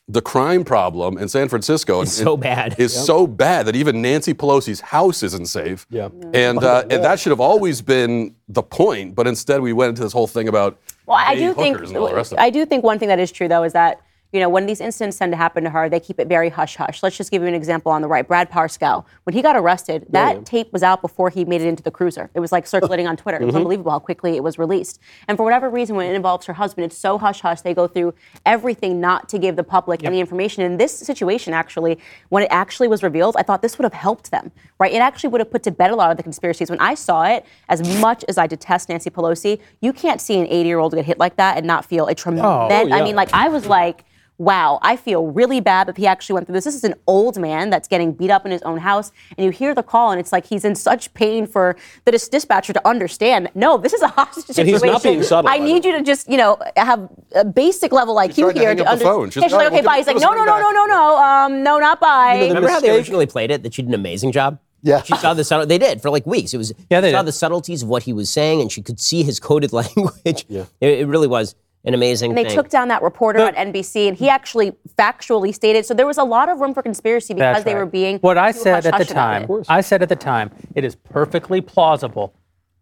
the 0.10 0.22
crime 0.22 0.64
problem 0.64 1.20
in 1.20 1.30
San 1.30 1.48
Francisco 1.48 2.02
It's 2.02 2.12
so 2.12 2.36
bad. 2.36 2.80
is 2.80 2.92
so 2.94 3.28
bad 3.28 3.68
that 3.68 3.76
even 3.76 4.02
Nancy 4.02 4.34
Pelosi's 4.34 4.82
house 4.82 5.22
isn't 5.22 5.46
safe. 5.46 5.86
Yeah. 5.92 6.10
And, 6.34 6.64
uh, 6.64 6.84
and 6.90 7.04
that 7.04 7.20
should 7.20 7.30
have 7.30 7.40
always 7.40 7.80
been 7.82 8.36
the 8.48 8.64
point, 8.64 9.14
but 9.14 9.28
instead 9.28 9.62
we 9.62 9.72
went 9.72 9.90
into 9.90 10.02
this 10.02 10.12
whole 10.12 10.26
thing 10.26 10.48
about 10.48 10.80
Well, 11.06 11.18
I 11.18 11.36
do 11.36 11.54
think 11.54 11.76
hookers 11.78 11.90
and 11.92 11.98
all 12.00 12.10
the 12.10 12.16
rest 12.16 12.32
of 12.32 12.40
it. 12.40 12.42
I 12.42 12.50
do 12.50 12.66
think 12.66 12.84
one 12.84 12.98
thing 12.98 13.10
that 13.10 13.20
is 13.20 13.32
true 13.32 13.48
though 13.48 13.64
is 13.64 13.74
that 13.74 14.02
you 14.32 14.40
know 14.40 14.48
when 14.50 14.68
these 14.68 14.80
incidents 14.80 15.18
tend 15.18 15.32
to 15.32 15.38
happen 15.38 15.64
to 15.64 15.70
her, 15.72 15.90
they 15.90 16.00
keep 16.00 16.20
it 16.20 16.28
very 16.28 16.50
hush 16.50 16.76
hush. 16.76 17.02
Let's 17.02 17.18
just 17.18 17.32
give 17.32 17.42
you 17.42 17.48
an 17.48 17.56
example 17.56 17.92
on 17.92 18.02
the 18.04 18.08
right. 18.08 18.28
Brad 18.28 18.52
Parscale, 18.52 19.06
when 19.24 19.34
he 19.34 19.42
got 19.42 19.56
arrested, 19.56 20.06
that 20.10 20.46
tape 20.46 20.72
was 20.72 20.84
out 20.84 21.02
before 21.02 21.30
he 21.32 21.46
made 21.46 21.62
it 21.62 21.68
into 21.68 21.82
the 21.82 21.90
cruiser. 21.90 22.30
It 22.36 22.40
was 22.40 22.52
like 22.52 22.68
circulating 22.76 23.08
on 23.08 23.18
Twitter. 23.18 23.38
It 23.38 23.40
Mm-hmm. 23.40 23.48
was 23.48 23.56
unbelievable 23.56 23.92
how 23.92 24.00
quickly 24.00 24.36
it 24.36 24.44
was 24.44 24.60
released. 24.60 25.00
And 25.28 25.36
for 25.38 25.44
whatever 25.44 25.70
reason, 25.70 25.96
when 25.96 26.08
it 26.12 26.14
involves 26.16 26.46
her 26.46 26.54
husband, 26.54 26.86
it's 26.86 26.98
so 26.98 27.18
hush 27.18 27.42
hush. 27.42 27.62
They 27.62 27.74
go 27.74 27.88
through 27.88 28.14
everything 28.46 29.00
not 29.02 29.30
to 29.30 29.40
give 29.40 29.56
the 29.56 29.64
public 29.64 30.04
any 30.04 30.20
information. 30.20 30.64
In 30.64 30.78
this 30.78 30.96
situation, 30.96 31.54
actually, 31.54 31.98
when 32.30 32.44
it 32.44 32.50
actually 32.52 32.88
was 32.88 33.02
revealed, 33.02 33.36
I 33.38 33.42
thought 33.44 33.62
this 33.64 33.78
would 33.80 33.84
have 33.86 33.94
helped 33.94 34.30
them. 34.32 34.52
Right? 34.80 34.94
It 34.94 35.00
actually 35.02 35.30
would 35.30 35.42
have 35.42 35.50
put 35.50 35.64
to 35.64 35.72
bed 35.72 35.90
a 35.90 35.96
lot 35.96 36.12
of 36.12 36.18
the 36.18 36.24
conspiracies. 36.24 36.70
When 36.70 36.80
I 36.80 36.94
saw 36.94 37.24
it, 37.26 37.46
as 37.68 37.82
much 38.00 38.24
as 38.28 38.38
I 38.38 38.46
detest 38.46 38.90
Nancy 38.90 39.10
Pelosi, 39.10 39.60
you 39.82 39.92
can't 39.92 40.22
see 40.22 40.38
an 40.40 40.46
80 40.48 40.68
year 40.70 40.78
old 40.80 40.94
get 40.94 41.06
hit 41.06 41.18
like 41.18 41.36
that 41.38 41.58
and 41.58 41.66
not 41.66 41.84
feel 41.86 42.06
a 42.06 42.14
tremendous. 42.14 42.48
I 42.92 43.02
mean, 43.04 43.16
like 43.16 43.34
I 43.34 43.50
was 43.50 43.66
like. 43.66 44.04
Wow, 44.40 44.80
I 44.82 44.96
feel 44.96 45.28
really 45.28 45.60
bad 45.60 45.88
that 45.88 45.98
he 45.98 46.08
actually 46.08 46.36
went 46.36 46.48
through 46.48 46.54
this. 46.54 46.64
This 46.64 46.74
is 46.76 46.86
an 46.86 46.96
old 47.08 47.38
man 47.38 47.70
that's 47.70 47.90
getting 47.90 48.14
beat 48.14 48.32
up 48.32 48.46
in 48.46 48.54
his 48.54 48.62
own 48.62 48.78
house, 48.78 49.12
and 49.38 49.44
you 49.44 49.52
hear 49.52 49.76
the 49.76 49.84
call, 49.84 50.12
and 50.12 50.20
it's 50.20 50.32
like 50.32 50.46
he's 50.46 50.64
in 50.64 50.76
such 50.76 51.14
pain 51.14 51.46
for 51.46 51.76
the 52.06 52.12
dis- 52.14 52.30
dispatcher 52.30 52.72
to 52.72 52.88
understand. 52.88 53.50
No, 53.54 53.78
this 53.78 53.92
is 53.92 54.02
a 54.02 54.08
hostage 54.08 54.46
And 54.48 54.56
situation. 54.56 54.74
he's 54.76 54.84
not 54.84 55.04
being 55.04 55.24
subtle 55.24 55.52
I 55.52 55.56
about 55.56 55.68
need 55.68 55.84
you 55.84 55.92
to 55.92 56.02
just, 56.02 56.30
you 56.30 56.38
know, 56.38 56.58
have 56.78 57.10
a 57.36 57.44
basic 57.44 57.92
level 57.92 58.16
IQ 58.16 58.36
tried 58.36 58.54
to 58.54 58.60
here 58.60 58.70
hang 58.70 58.78
to 58.78 58.86
up 58.86 59.00
the 59.00 59.04
phone. 59.04 59.30
She's 59.30 59.44
she's 59.44 59.52
like, 59.52 59.60
like, 59.64 59.72
"Well, 59.72 59.80
okay, 59.80 59.86
bye. 59.86 59.98
He's 59.98 60.08
like, 60.08 60.16
no, 60.16 60.34
no, 60.34 60.46
no, 60.46 60.58
no, 60.58 60.72
no, 60.72 60.86
no, 60.86 61.18
um, 61.18 61.62
no, 61.62 61.78
not 61.80 62.00
bye. 62.00 62.38
the 62.40 62.48
Remember 62.48 62.70
how 62.70 62.80
they 62.80 62.96
originally 62.96 63.26
played 63.26 63.52
it? 63.52 63.64
That 63.64 63.74
she 63.74 63.82
did 63.82 63.90
an 63.90 63.96
amazing 63.96 64.32
job. 64.32 64.58
Yeah. 64.82 65.02
She 65.02 65.18
saw 65.18 65.34
the 65.34 65.44
subtle. 65.44 65.66
They 65.66 65.78
did 65.78 66.02
for 66.02 66.10
like 66.10 66.26
weeks. 66.26 66.54
It 66.54 66.58
was. 66.58 66.72
Yeah, 66.90 67.02
they 67.02 67.12
saw 67.12 67.24
did. 67.24 67.28
the 67.28 67.32
subtleties 67.34 67.84
of 67.84 67.90
what 67.90 68.04
he 68.04 68.14
was 68.14 68.30
saying, 68.30 68.62
and 68.62 68.72
she 68.72 68.82
could 68.82 69.02
see 69.02 69.24
his 69.24 69.38
coded 69.38 69.74
language. 69.82 70.46
Yeah. 70.48 70.64
It, 70.80 71.00
it 71.00 71.08
really 71.08 71.28
was 71.28 71.56
an 71.86 71.94
amazing 71.94 72.32
And 72.32 72.38
they 72.38 72.44
thing. 72.44 72.56
took 72.56 72.70
down 72.70 72.90
that 72.90 73.02
reporter 73.02 73.40
on 73.42 73.54
NBC, 73.54 74.08
and 74.10 74.18
he 74.18 74.28
actually 74.30 74.74
factually 74.98 75.54
stated. 75.54 75.86
So 75.86 75.94
there 75.94 76.06
was 76.06 76.18
a 76.18 76.24
lot 76.24 76.50
of 76.50 76.60
room 76.60 76.74
for 76.74 76.84
conspiracy 76.84 77.34
because 77.34 77.56
That's 77.56 77.66
they 77.66 77.74
right. 77.74 77.80
were 77.80 77.86
being 77.86 78.18
What 78.20 78.38
I 78.38 78.52
too 78.52 78.60
said 78.60 78.86
at 78.86 78.98
the 78.98 79.06
time. 79.06 79.48
I 79.70 79.82
said 79.82 80.02
at 80.02 80.10
the 80.10 80.16
time, 80.16 80.52
it 80.76 80.84
is 80.84 80.96
perfectly 80.96 81.62
plausible 81.62 82.34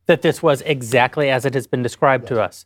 that 0.08 0.22
this 0.22 0.41
was 0.41 0.62
exactly 0.64 1.30
as 1.30 1.45
it 1.45 1.54
has 1.54 1.68
been 1.68 1.84
described 1.84 2.28
to 2.30 2.41
us. 2.41 2.66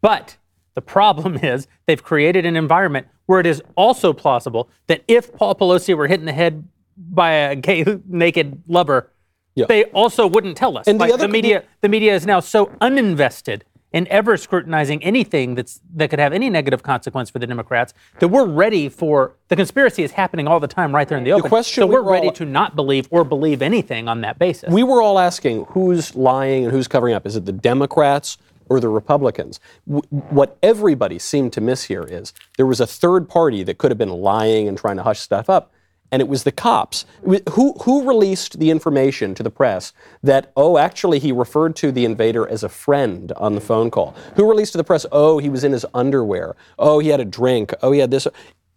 But 0.00 0.36
the 0.74 0.80
problem 0.82 1.36
is 1.42 1.66
they've 1.86 2.02
created 2.02 2.46
an 2.46 2.54
environment 2.56 3.08
where 3.26 3.40
it 3.40 3.46
is 3.46 3.60
also 3.76 4.12
plausible 4.12 4.68
that 4.86 5.02
if 5.08 5.34
Paul 5.34 5.54
Pelosi 5.54 5.96
were 5.96 6.06
hit 6.06 6.20
in 6.20 6.26
the 6.26 6.32
head 6.32 6.68
by 6.96 7.32
a 7.32 7.56
gay 7.56 7.84
naked 8.06 8.62
lover, 8.68 9.10
Yeah. 9.56 9.66
they 9.66 9.84
also 9.86 10.26
wouldn't 10.26 10.56
tell 10.56 10.78
us. 10.78 10.86
And 10.86 11.00
the 11.00 11.04
like 11.06 11.12
other- 11.14 11.26
media, 11.28 11.64
the 11.80 11.88
media 11.88 12.14
is 12.14 12.26
now 12.26 12.38
so 12.40 12.66
uninvested 12.80 13.62
in 13.92 14.06
ever 14.08 14.36
scrutinizing 14.36 15.02
anything 15.02 15.54
that's 15.54 15.80
that 15.94 16.10
could 16.10 16.18
have 16.18 16.32
any 16.32 16.50
negative 16.50 16.82
consequence 16.82 17.30
for 17.30 17.38
the 17.38 17.46
Democrats 17.46 17.94
that 18.20 18.28
we're 18.28 18.46
ready 18.46 18.88
for 18.88 19.32
the 19.48 19.56
conspiracy 19.56 20.02
is 20.02 20.12
happening 20.12 20.46
all 20.46 20.60
the 20.60 20.68
time 20.68 20.94
right 20.94 21.08
there 21.08 21.16
in 21.18 21.24
the 21.24 21.32
open. 21.32 21.44
The 21.44 21.48
question 21.48 21.82
so 21.82 21.86
we 21.86 21.94
we're 21.94 22.04
all- 22.04 22.12
ready 22.12 22.30
to 22.32 22.44
not 22.44 22.76
believe 22.76 23.08
or 23.10 23.24
believe 23.24 23.62
anything 23.62 24.06
on 24.08 24.20
that 24.20 24.38
basis. 24.38 24.70
We 24.72 24.82
were 24.82 25.00
all 25.00 25.18
asking 25.18 25.64
who's 25.70 26.14
lying 26.14 26.64
and 26.64 26.72
who's 26.72 26.86
covering 26.88 27.14
up. 27.14 27.26
Is 27.26 27.36
it 27.36 27.46
the 27.46 27.52
Democrats 27.52 28.36
or 28.68 28.78
the 28.80 28.88
Republicans? 28.90 29.58
W- 29.86 30.02
what 30.28 30.58
everybody 30.62 31.18
seemed 31.18 31.54
to 31.54 31.60
miss 31.62 31.84
here 31.84 32.02
is 32.04 32.34
there 32.58 32.66
was 32.66 32.80
a 32.80 32.86
third 32.86 33.28
party 33.28 33.62
that 33.62 33.78
could 33.78 33.90
have 33.90 33.96
been 33.98 34.10
lying 34.10 34.68
and 34.68 34.76
trying 34.76 34.96
to 34.98 35.02
hush 35.02 35.20
stuff 35.20 35.48
up, 35.48 35.72
and 36.10 36.22
it 36.22 36.28
was 36.28 36.44
the 36.44 36.52
cops. 36.52 37.04
Who, 37.50 37.72
who 37.82 38.06
released 38.06 38.58
the 38.58 38.70
information 38.70 39.34
to 39.34 39.42
the 39.42 39.50
press 39.50 39.92
that, 40.22 40.52
oh, 40.56 40.78
actually, 40.78 41.18
he 41.18 41.32
referred 41.32 41.76
to 41.76 41.92
the 41.92 42.04
invader 42.04 42.48
as 42.48 42.62
a 42.62 42.68
friend 42.68 43.32
on 43.32 43.54
the 43.54 43.60
phone 43.60 43.90
call? 43.90 44.14
Who 44.36 44.48
released 44.48 44.72
to 44.72 44.78
the 44.78 44.84
press, 44.84 45.04
oh, 45.12 45.38
he 45.38 45.48
was 45.48 45.64
in 45.64 45.72
his 45.72 45.84
underwear? 45.94 46.56
Oh, 46.78 46.98
he 46.98 47.08
had 47.08 47.20
a 47.20 47.24
drink? 47.24 47.72
Oh, 47.82 47.92
he 47.92 48.00
had 48.00 48.10
this? 48.10 48.26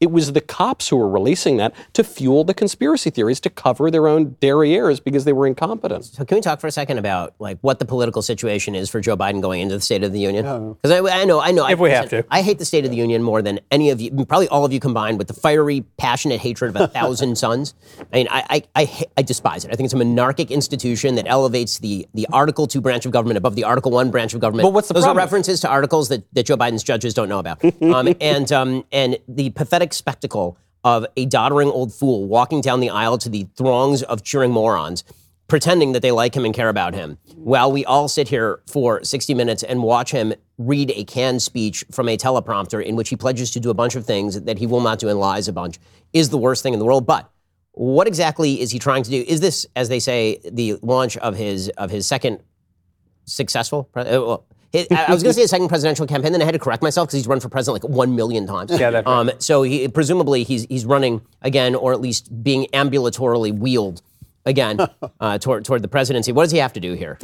It 0.01 0.11
was 0.11 0.33
the 0.33 0.41
cops 0.41 0.89
who 0.89 0.97
were 0.97 1.07
releasing 1.07 1.57
that 1.57 1.73
to 1.93 2.03
fuel 2.03 2.43
the 2.43 2.53
conspiracy 2.53 3.11
theories 3.11 3.39
to 3.41 3.49
cover 3.49 3.91
their 3.91 4.07
own 4.07 4.31
derrieres 4.41 5.01
because 5.01 5.25
they 5.25 5.33
were 5.33 5.47
incompetent. 5.47 6.05
So 6.05 6.25
can 6.25 6.35
we 6.35 6.41
talk 6.41 6.59
for 6.59 6.67
a 6.67 6.71
second 6.71 6.97
about 6.97 7.35
like 7.39 7.59
what 7.61 7.79
the 7.79 7.85
political 7.85 8.21
situation 8.21 8.75
is 8.75 8.89
for 8.89 8.99
Joe 8.99 9.15
Biden 9.15 9.41
going 9.41 9.61
into 9.61 9.75
the 9.75 9.81
State 9.81 10.03
of 10.03 10.11
the 10.11 10.19
Union? 10.19 10.75
Because 10.81 10.91
I, 10.91 11.21
I 11.21 11.23
know, 11.25 11.39
I 11.39 11.51
know. 11.51 11.65
If 11.67 11.79
I, 11.79 11.81
we 11.81 11.91
have 11.91 12.09
to. 12.09 12.25
I 12.29 12.41
hate 12.41 12.57
the 12.59 12.65
State 12.65 12.83
of 12.83 12.91
the 12.91 12.97
Union 12.97 13.23
more 13.23 13.41
than 13.41 13.59
any 13.69 13.91
of 13.91 14.01
you, 14.01 14.25
probably 14.25 14.47
all 14.47 14.65
of 14.65 14.73
you 14.73 14.79
combined, 14.79 15.19
with 15.19 15.27
the 15.27 15.33
fiery, 15.33 15.81
passionate 15.97 16.39
hatred 16.41 16.75
of 16.75 16.81
a 16.81 16.87
thousand 16.99 17.37
sons. 17.37 17.75
I 18.11 18.15
mean, 18.17 18.27
I, 18.31 18.43
I, 18.49 18.63
I, 18.75 19.03
I 19.17 19.21
despise 19.21 19.65
it. 19.65 19.71
I 19.71 19.75
think 19.75 19.85
it's 19.85 19.93
a 19.93 19.97
monarchic 19.97 20.49
institution 20.49 21.15
that 21.15 21.27
elevates 21.27 21.77
the 21.79 22.07
the 22.13 22.27
Article 22.33 22.65
Two 22.65 22.81
branch 22.81 23.05
of 23.05 23.11
government 23.11 23.37
above 23.37 23.55
the 23.55 23.63
Article 23.65 23.91
One 23.91 24.09
branch 24.09 24.33
of 24.33 24.39
government. 24.39 24.65
But 24.65 24.73
what's 24.73 24.87
the 24.87 24.95
Those 24.95 25.03
problem? 25.03 25.19
are 25.19 25.25
references 25.25 25.59
to 25.61 25.69
articles 25.69 26.09
that, 26.09 26.23
that 26.33 26.47
Joe 26.47 26.57
Biden's 26.57 26.83
judges 26.83 27.13
don't 27.13 27.29
know 27.29 27.39
about. 27.39 27.63
um, 27.81 28.15
and 28.19 28.51
um, 28.51 28.83
and 28.91 29.17
the 29.27 29.51
pathetic 29.51 29.90
spectacle 29.93 30.57
of 30.83 31.05
a 31.15 31.25
doddering 31.25 31.69
old 31.69 31.93
fool 31.93 32.27
walking 32.27 32.61
down 32.61 32.79
the 32.79 32.89
aisle 32.89 33.17
to 33.19 33.29
the 33.29 33.47
throngs 33.55 34.01
of 34.03 34.23
cheering 34.23 34.51
morons 34.51 35.03
pretending 35.51 35.91
that 35.91 36.01
they 36.01 36.13
like 36.13 36.33
him 36.33 36.45
and 36.45 36.53
care 36.53 36.69
about 36.69 36.93
him, 36.93 37.17
while 37.35 37.69
we 37.69 37.83
all 37.83 38.07
sit 38.07 38.29
here 38.29 38.61
for 38.67 39.03
60 39.03 39.33
minutes 39.33 39.63
and 39.63 39.83
watch 39.83 40.11
him 40.11 40.33
read 40.57 40.93
a 40.95 41.03
canned 41.03 41.41
speech 41.41 41.83
from 41.91 42.07
a 42.07 42.15
teleprompter 42.15 42.81
in 42.81 42.95
which 42.95 43.09
he 43.09 43.17
pledges 43.17 43.51
to 43.51 43.59
do 43.59 43.69
a 43.69 43.73
bunch 43.73 43.95
of 43.95 44.05
things 44.05 44.43
that 44.43 44.57
he 44.59 44.65
will 44.65 44.79
not 44.79 44.97
do 44.97 45.09
and 45.09 45.19
lies 45.19 45.49
a 45.49 45.51
bunch, 45.51 45.77
is 46.13 46.29
the 46.29 46.37
worst 46.37 46.63
thing 46.63 46.71
in 46.71 46.79
the 46.79 46.85
world. 46.85 47.05
But 47.05 47.29
what 47.73 48.07
exactly 48.07 48.61
is 48.61 48.71
he 48.71 48.79
trying 48.79 49.03
to 49.03 49.09
do? 49.09 49.25
Is 49.27 49.41
this, 49.41 49.67
as 49.75 49.89
they 49.89 49.99
say, 49.99 50.39
the 50.49 50.77
launch 50.81 51.17
of 51.17 51.35
his 51.35 51.67
of 51.77 51.91
his 51.91 52.07
second 52.07 52.41
successful. 53.25 53.89
uh, 53.93 54.05
well, 54.05 54.45
I 54.73 55.11
was 55.11 55.21
going 55.23 55.31
to 55.31 55.33
say 55.33 55.43
a 55.43 55.47
second 55.47 55.67
presidential 55.67 56.07
campaign, 56.07 56.31
then 56.31 56.41
I 56.41 56.45
had 56.45 56.53
to 56.53 56.59
correct 56.59 56.81
myself 56.81 57.07
because 57.07 57.17
he's 57.17 57.27
run 57.27 57.39
for 57.39 57.49
president 57.49 57.83
like 57.83 57.91
one 57.91 58.15
million 58.15 58.47
times. 58.47 58.71
Yeah, 58.71 58.89
that's 58.89 59.05
right. 59.05 59.19
Um, 59.19 59.31
so 59.39 59.63
he, 59.63 59.87
presumably 59.87 60.43
he's 60.43 60.65
he's 60.65 60.85
running 60.85 61.21
again, 61.41 61.75
or 61.75 61.91
at 61.93 61.99
least 61.99 62.43
being 62.43 62.67
ambulatorily 62.73 63.57
wheeled 63.57 64.01
again 64.45 64.79
uh, 65.19 65.37
toward 65.37 65.65
toward 65.65 65.81
the 65.81 65.87
presidency. 65.87 66.31
What 66.31 66.43
does 66.43 66.51
he 66.51 66.59
have 66.59 66.73
to 66.73 66.79
do 66.79 66.93
here? 66.93 67.19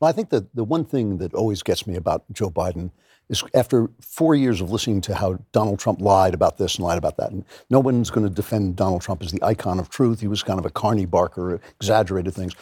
Well, 0.00 0.08
I 0.08 0.12
think 0.12 0.30
that 0.30 0.54
the 0.54 0.64
one 0.64 0.84
thing 0.84 1.18
that 1.18 1.34
always 1.34 1.62
gets 1.62 1.86
me 1.86 1.96
about 1.96 2.24
Joe 2.32 2.50
Biden 2.50 2.92
is 3.28 3.42
after 3.54 3.90
four 4.00 4.34
years 4.34 4.60
of 4.60 4.70
listening 4.70 5.00
to 5.02 5.14
how 5.14 5.38
Donald 5.52 5.78
Trump 5.78 6.00
lied 6.00 6.32
about 6.32 6.56
this 6.58 6.76
and 6.76 6.84
lied 6.84 6.98
about 6.98 7.16
that, 7.16 7.30
and 7.30 7.44
no 7.68 7.80
one's 7.80 8.10
going 8.10 8.26
to 8.26 8.32
defend 8.32 8.76
Donald 8.76 9.02
Trump 9.02 9.22
as 9.22 9.32
the 9.32 9.42
icon 9.42 9.78
of 9.78 9.88
truth. 9.90 10.20
He 10.20 10.28
was 10.28 10.42
kind 10.42 10.58
of 10.58 10.64
a 10.64 10.70
Carney 10.70 11.06
Barker, 11.06 11.60
exaggerated 11.80 12.34
things. 12.34 12.54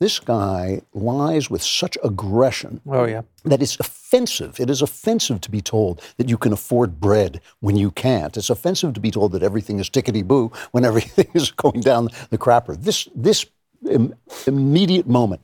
This 0.00 0.18
guy 0.18 0.80
lies 0.94 1.50
with 1.50 1.62
such 1.62 1.98
aggression 2.02 2.80
Oh 2.88 3.04
yeah. 3.04 3.22
that 3.44 3.60
it's 3.62 3.78
offensive. 3.78 4.58
It 4.58 4.70
is 4.70 4.80
offensive 4.80 5.42
to 5.42 5.50
be 5.50 5.60
told 5.60 6.00
that 6.16 6.28
you 6.28 6.38
can 6.38 6.52
afford 6.54 6.98
bread 7.00 7.40
when 7.60 7.76
you 7.76 7.90
can't. 7.90 8.34
It's 8.36 8.48
offensive 8.48 8.94
to 8.94 9.00
be 9.00 9.10
told 9.10 9.32
that 9.32 9.42
everything 9.42 9.78
is 9.78 9.90
tickety 9.90 10.26
boo 10.26 10.50
when 10.72 10.84
everything 10.90 11.28
is 11.34 11.50
going 11.50 11.80
down 11.82 12.08
the 12.30 12.38
crapper. 12.38 12.82
This 12.82 13.08
this 13.14 13.44
im- 13.88 14.14
immediate 14.46 15.06
moment, 15.06 15.42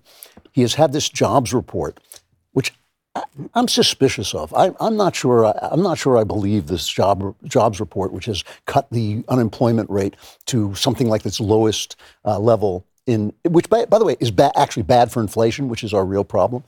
he 0.52 0.62
has 0.62 0.74
had 0.74 0.90
this 0.92 1.08
jobs 1.10 1.52
report, 1.52 2.00
which 2.52 2.72
I- 3.14 3.24
I'm 3.52 3.68
suspicious 3.68 4.34
of. 4.34 4.54
I, 4.54 4.72
I'm 4.80 4.96
not 4.96 5.14
sure. 5.14 5.44
I, 5.44 5.52
I'm 5.70 5.82
not 5.82 5.98
sure. 5.98 6.16
I 6.16 6.24
believe 6.24 6.66
this 6.68 6.88
job 6.88 7.36
jobs 7.44 7.78
report, 7.78 8.10
which 8.10 8.24
has 8.24 8.42
cut 8.64 8.88
the 8.90 9.22
unemployment 9.28 9.90
rate 9.90 10.16
to 10.46 10.74
something 10.74 11.08
like 11.10 11.26
its 11.26 11.40
lowest 11.40 11.96
uh, 12.24 12.38
level 12.38 12.86
in, 13.06 13.32
which 13.44 13.68
by, 13.68 13.84
by 13.84 13.98
the 13.98 14.04
way 14.04 14.16
is 14.20 14.30
ba- 14.30 14.52
actually 14.56 14.82
bad 14.82 15.10
for 15.10 15.20
inflation, 15.20 15.68
which 15.68 15.84
is 15.84 15.94
our 15.94 16.04
real 16.04 16.24
problem 16.24 16.64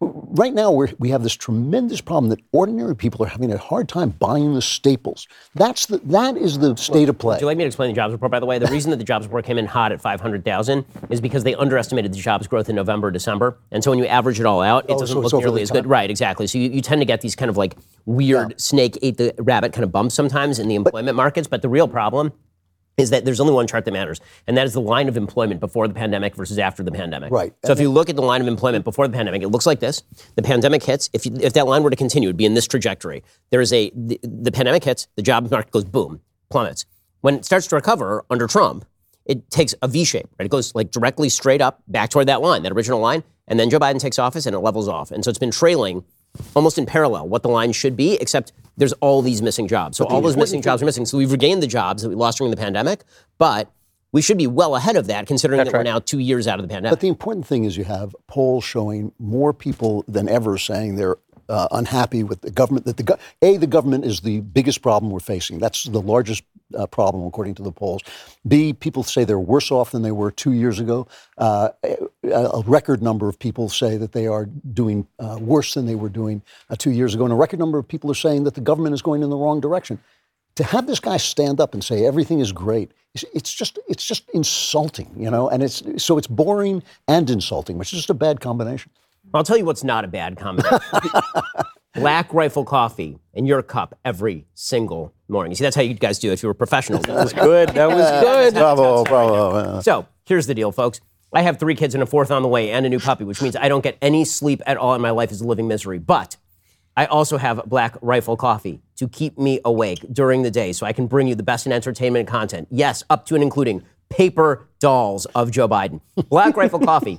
right 0.00 0.54
now 0.54 0.70
we're, 0.70 0.88
we 0.98 1.10
have 1.10 1.22
this 1.22 1.34
tremendous 1.34 2.00
problem 2.00 2.30
that 2.30 2.38
ordinary 2.52 2.94
people 2.94 3.24
are 3.24 3.28
having 3.28 3.52
a 3.52 3.58
hard 3.58 3.88
time 3.88 4.10
buying 4.10 4.54
the 4.54 4.62
staples. 4.62 5.26
That's 5.54 5.86
the 5.86 5.98
that 5.98 6.36
is 6.36 6.58
the 6.58 6.76
state 6.76 7.08
of 7.08 7.18
play. 7.18 7.38
Do 7.38 7.42
you 7.42 7.46
like 7.46 7.58
me 7.58 7.64
to 7.64 7.66
explain 7.66 7.90
the 7.90 7.96
jobs 7.96 8.12
report, 8.12 8.30
by 8.30 8.38
the 8.40 8.46
way? 8.46 8.58
The 8.58 8.66
reason 8.66 8.90
that 8.90 8.98
the 8.98 9.04
jobs 9.04 9.26
report 9.26 9.44
came 9.44 9.58
in 9.58 9.66
hot 9.66 9.90
at 9.90 10.00
500,000 10.00 10.84
is 11.10 11.20
because 11.20 11.42
they 11.42 11.54
underestimated 11.54 12.12
the 12.12 12.18
jobs 12.18 12.46
growth 12.46 12.68
in 12.68 12.76
November, 12.76 13.10
December. 13.10 13.58
And 13.72 13.82
so 13.82 13.90
when 13.90 13.98
you 13.98 14.06
average 14.06 14.38
it 14.38 14.46
all 14.46 14.60
out, 14.62 14.84
it 14.88 14.92
Oh, 14.92 15.00
doesn't 15.00 15.14
so 15.14 15.20
look 15.20 15.42
nearly 15.42 15.62
as 15.62 15.70
good. 15.70 15.86
Right, 15.86 16.10
exactly. 16.10 16.46
So 16.46 16.58
you, 16.58 16.70
you 16.70 16.80
tend 16.80 17.00
to 17.00 17.06
get 17.06 17.20
these 17.20 17.34
kind 17.34 17.48
of 17.50 17.56
like 17.56 17.74
weird 18.06 18.60
snake 18.60 18.98
ate 19.02 19.16
the 19.16 19.34
rabbit 19.38 19.72
kind 19.72 19.84
of 19.84 19.90
bumps 19.90 20.14
sometimes 20.14 20.58
in 20.58 20.68
the 20.68 20.76
employment 20.76 21.16
markets. 21.16 21.48
But 21.48 21.62
the 21.62 21.68
real 21.68 21.88
problem 21.88 22.32
is 22.98 23.10
that 23.10 23.24
there's 23.24 23.40
only 23.40 23.54
one 23.54 23.66
chart 23.66 23.84
that 23.84 23.92
matters, 23.92 24.20
and 24.46 24.56
that 24.56 24.66
is 24.66 24.74
the 24.74 24.80
line 24.80 25.08
of 25.08 25.16
employment 25.16 25.60
before 25.60 25.88
the 25.88 25.94
pandemic 25.94 26.34
versus 26.34 26.58
after 26.58 26.82
the 26.82 26.90
pandemic. 26.90 27.30
Right. 27.30 27.54
So 27.64 27.72
if 27.72 27.80
you 27.80 27.88
look 27.88 28.10
at 28.10 28.16
the 28.16 28.22
line 28.22 28.40
of 28.40 28.48
employment 28.48 28.84
before 28.84 29.06
the 29.06 29.14
pandemic, 29.14 29.42
it 29.42 29.48
looks 29.48 29.66
like 29.66 29.80
this. 29.80 30.02
The 30.34 30.42
pandemic 30.42 30.82
hits. 30.82 31.08
If, 31.12 31.24
you, 31.24 31.32
if 31.40 31.52
that 31.54 31.66
line 31.66 31.82
were 31.84 31.90
to 31.90 31.96
continue, 31.96 32.28
it'd 32.28 32.36
be 32.36 32.44
in 32.44 32.54
this 32.54 32.66
trajectory. 32.66 33.22
There 33.50 33.60
is 33.60 33.72
a 33.72 33.90
the, 33.94 34.20
the 34.22 34.52
pandemic 34.52 34.84
hits, 34.84 35.06
the 35.14 35.22
job 35.22 35.50
market 35.50 35.70
goes 35.70 35.84
boom, 35.84 36.20
plummets. 36.50 36.84
When 37.20 37.36
it 37.36 37.44
starts 37.44 37.68
to 37.68 37.76
recover 37.76 38.24
under 38.28 38.46
Trump, 38.46 38.84
it 39.24 39.48
takes 39.50 39.74
a 39.82 39.88
V 39.88 40.04
shape, 40.04 40.28
right? 40.38 40.46
It 40.46 40.50
goes 40.50 40.74
like 40.74 40.90
directly 40.90 41.28
straight 41.28 41.60
up 41.60 41.82
back 41.86 42.10
toward 42.10 42.26
that 42.26 42.40
line, 42.40 42.62
that 42.64 42.72
original 42.72 42.98
line, 42.98 43.22
and 43.46 43.60
then 43.60 43.70
Joe 43.70 43.78
Biden 43.78 44.00
takes 44.00 44.18
office 44.18 44.46
and 44.46 44.54
it 44.54 44.60
levels 44.60 44.88
off. 44.88 45.10
And 45.10 45.24
so 45.24 45.28
it's 45.28 45.38
been 45.38 45.50
trailing 45.50 46.04
almost 46.56 46.78
in 46.78 46.86
parallel 46.86 47.28
what 47.28 47.42
the 47.42 47.48
line 47.48 47.72
should 47.72 47.96
be, 47.96 48.14
except 48.14 48.52
there's 48.78 48.92
all 48.94 49.20
these 49.22 49.42
missing 49.42 49.68
jobs. 49.68 49.98
So 49.98 50.04
all 50.06 50.20
those 50.20 50.36
missing 50.36 50.62
jobs 50.62 50.82
are 50.82 50.86
missing. 50.86 51.04
So 51.04 51.18
we've 51.18 51.32
regained 51.32 51.62
the 51.62 51.66
jobs 51.66 52.02
that 52.02 52.08
we 52.08 52.14
lost 52.14 52.38
during 52.38 52.50
the 52.50 52.56
pandemic, 52.56 53.04
but 53.36 53.70
we 54.12 54.22
should 54.22 54.38
be 54.38 54.46
well 54.46 54.76
ahead 54.76 54.96
of 54.96 55.08
that 55.08 55.26
considering 55.26 55.62
that 55.62 55.72
we're 55.72 55.82
now 55.82 55.98
two 55.98 56.18
years 56.20 56.46
out 56.46 56.58
of 56.58 56.62
the 56.66 56.72
pandemic. 56.72 56.92
But 56.92 57.00
the 57.00 57.08
important 57.08 57.46
thing 57.46 57.64
is 57.64 57.76
you 57.76 57.84
have 57.84 58.16
polls 58.26 58.64
showing 58.64 59.12
more 59.18 59.52
people 59.52 60.04
than 60.08 60.28
ever 60.28 60.56
saying 60.56 60.96
they're 60.96 61.16
uh, 61.48 61.68
unhappy 61.72 62.22
with 62.22 62.42
the 62.42 62.50
government. 62.50 62.86
That 62.86 62.96
the 62.96 63.02
go- 63.02 63.18
a 63.42 63.56
the 63.56 63.66
government 63.66 64.04
is 64.04 64.20
the 64.20 64.40
biggest 64.40 64.82
problem 64.82 65.10
we're 65.10 65.20
facing. 65.20 65.58
That's 65.58 65.84
the 65.84 66.00
largest 66.00 66.44
uh, 66.76 66.86
problem 66.86 67.26
according 67.26 67.54
to 67.56 67.62
the 67.62 67.72
polls. 67.72 68.02
B 68.46 68.72
people 68.72 69.02
say 69.02 69.24
they're 69.24 69.38
worse 69.38 69.70
off 69.70 69.92
than 69.92 70.02
they 70.02 70.12
were 70.12 70.30
two 70.30 70.52
years 70.52 70.80
ago. 70.80 71.06
Uh, 71.36 71.70
a, 71.82 71.96
a 72.30 72.62
record 72.62 73.02
number 73.02 73.28
of 73.28 73.38
people 73.38 73.68
say 73.68 73.96
that 73.96 74.12
they 74.12 74.26
are 74.26 74.46
doing 74.46 75.06
uh, 75.18 75.38
worse 75.40 75.74
than 75.74 75.86
they 75.86 75.94
were 75.94 76.08
doing 76.08 76.42
uh, 76.70 76.76
two 76.76 76.90
years 76.90 77.14
ago, 77.14 77.24
and 77.24 77.32
a 77.32 77.36
record 77.36 77.58
number 77.58 77.78
of 77.78 77.86
people 77.86 78.10
are 78.10 78.14
saying 78.14 78.44
that 78.44 78.54
the 78.54 78.60
government 78.60 78.94
is 78.94 79.02
going 79.02 79.22
in 79.22 79.30
the 79.30 79.36
wrong 79.36 79.60
direction. 79.60 79.98
To 80.56 80.64
have 80.64 80.88
this 80.88 80.98
guy 80.98 81.18
stand 81.18 81.60
up 81.60 81.72
and 81.72 81.84
say 81.84 82.04
everything 82.04 82.40
is 82.40 82.50
great, 82.50 82.90
it's, 83.14 83.24
it's 83.32 83.52
just 83.52 83.78
it's 83.88 84.04
just 84.04 84.28
insulting, 84.30 85.10
you 85.16 85.30
know. 85.30 85.48
And 85.48 85.62
it's 85.62 85.82
so 86.02 86.18
it's 86.18 86.26
boring 86.26 86.82
and 87.06 87.30
insulting, 87.30 87.78
which 87.78 87.92
is 87.92 88.00
just 88.00 88.10
a 88.10 88.14
bad 88.14 88.40
combination. 88.40 88.90
I'll 89.34 89.44
tell 89.44 89.56
you 89.58 89.64
what's 89.64 89.84
not 89.84 90.04
a 90.04 90.08
bad 90.08 90.36
combination. 90.36 90.80
Black 92.00 92.32
Rifle 92.32 92.64
Coffee 92.64 93.18
in 93.34 93.46
your 93.46 93.62
cup 93.62 93.98
every 94.04 94.46
single 94.54 95.12
morning. 95.28 95.52
You 95.52 95.56
see, 95.56 95.64
that's 95.64 95.76
how 95.76 95.82
you 95.82 95.94
guys 95.94 96.18
do 96.18 96.30
it 96.30 96.34
if 96.34 96.42
you 96.42 96.48
were 96.48 96.54
professionals. 96.54 97.04
That 97.04 97.14
was 97.14 97.32
good. 97.32 97.70
That 97.70 97.88
was 97.88 98.10
good. 98.22 98.54
Bravo, 98.54 99.04
bravo. 99.04 99.80
So 99.80 100.06
here's 100.24 100.46
the 100.46 100.54
deal, 100.54 100.72
folks. 100.72 101.00
I 101.32 101.42
have 101.42 101.58
three 101.58 101.74
kids 101.74 101.94
and 101.94 102.02
a 102.02 102.06
fourth 102.06 102.30
on 102.30 102.42
the 102.42 102.48
way 102.48 102.70
and 102.70 102.86
a 102.86 102.88
new 102.88 102.98
puppy, 102.98 103.24
which 103.24 103.42
means 103.42 103.54
I 103.54 103.68
don't 103.68 103.82
get 103.82 103.98
any 104.00 104.24
sleep 104.24 104.62
at 104.66 104.76
all, 104.78 104.94
and 104.94 105.02
my 105.02 105.10
life 105.10 105.30
is 105.30 105.42
a 105.42 105.46
living 105.46 105.68
misery. 105.68 105.98
But 105.98 106.36
I 106.96 107.06
also 107.06 107.36
have 107.36 107.62
Black 107.66 107.96
Rifle 108.00 108.36
Coffee 108.36 108.80
to 108.96 109.08
keep 109.08 109.38
me 109.38 109.60
awake 109.64 110.04
during 110.10 110.42
the 110.42 110.50
day 110.50 110.72
so 110.72 110.86
I 110.86 110.92
can 110.92 111.06
bring 111.06 111.28
you 111.28 111.34
the 111.34 111.42
best 111.42 111.66
in 111.66 111.72
entertainment 111.72 112.28
content. 112.28 112.66
Yes, 112.70 113.04
up 113.10 113.26
to 113.26 113.34
and 113.34 113.44
including 113.44 113.84
paper 114.08 114.66
dolls 114.80 115.26
of 115.26 115.50
Joe 115.50 115.68
Biden. 115.68 116.00
Black 116.28 116.56
Rifle 116.56 116.80
Coffee 116.80 117.18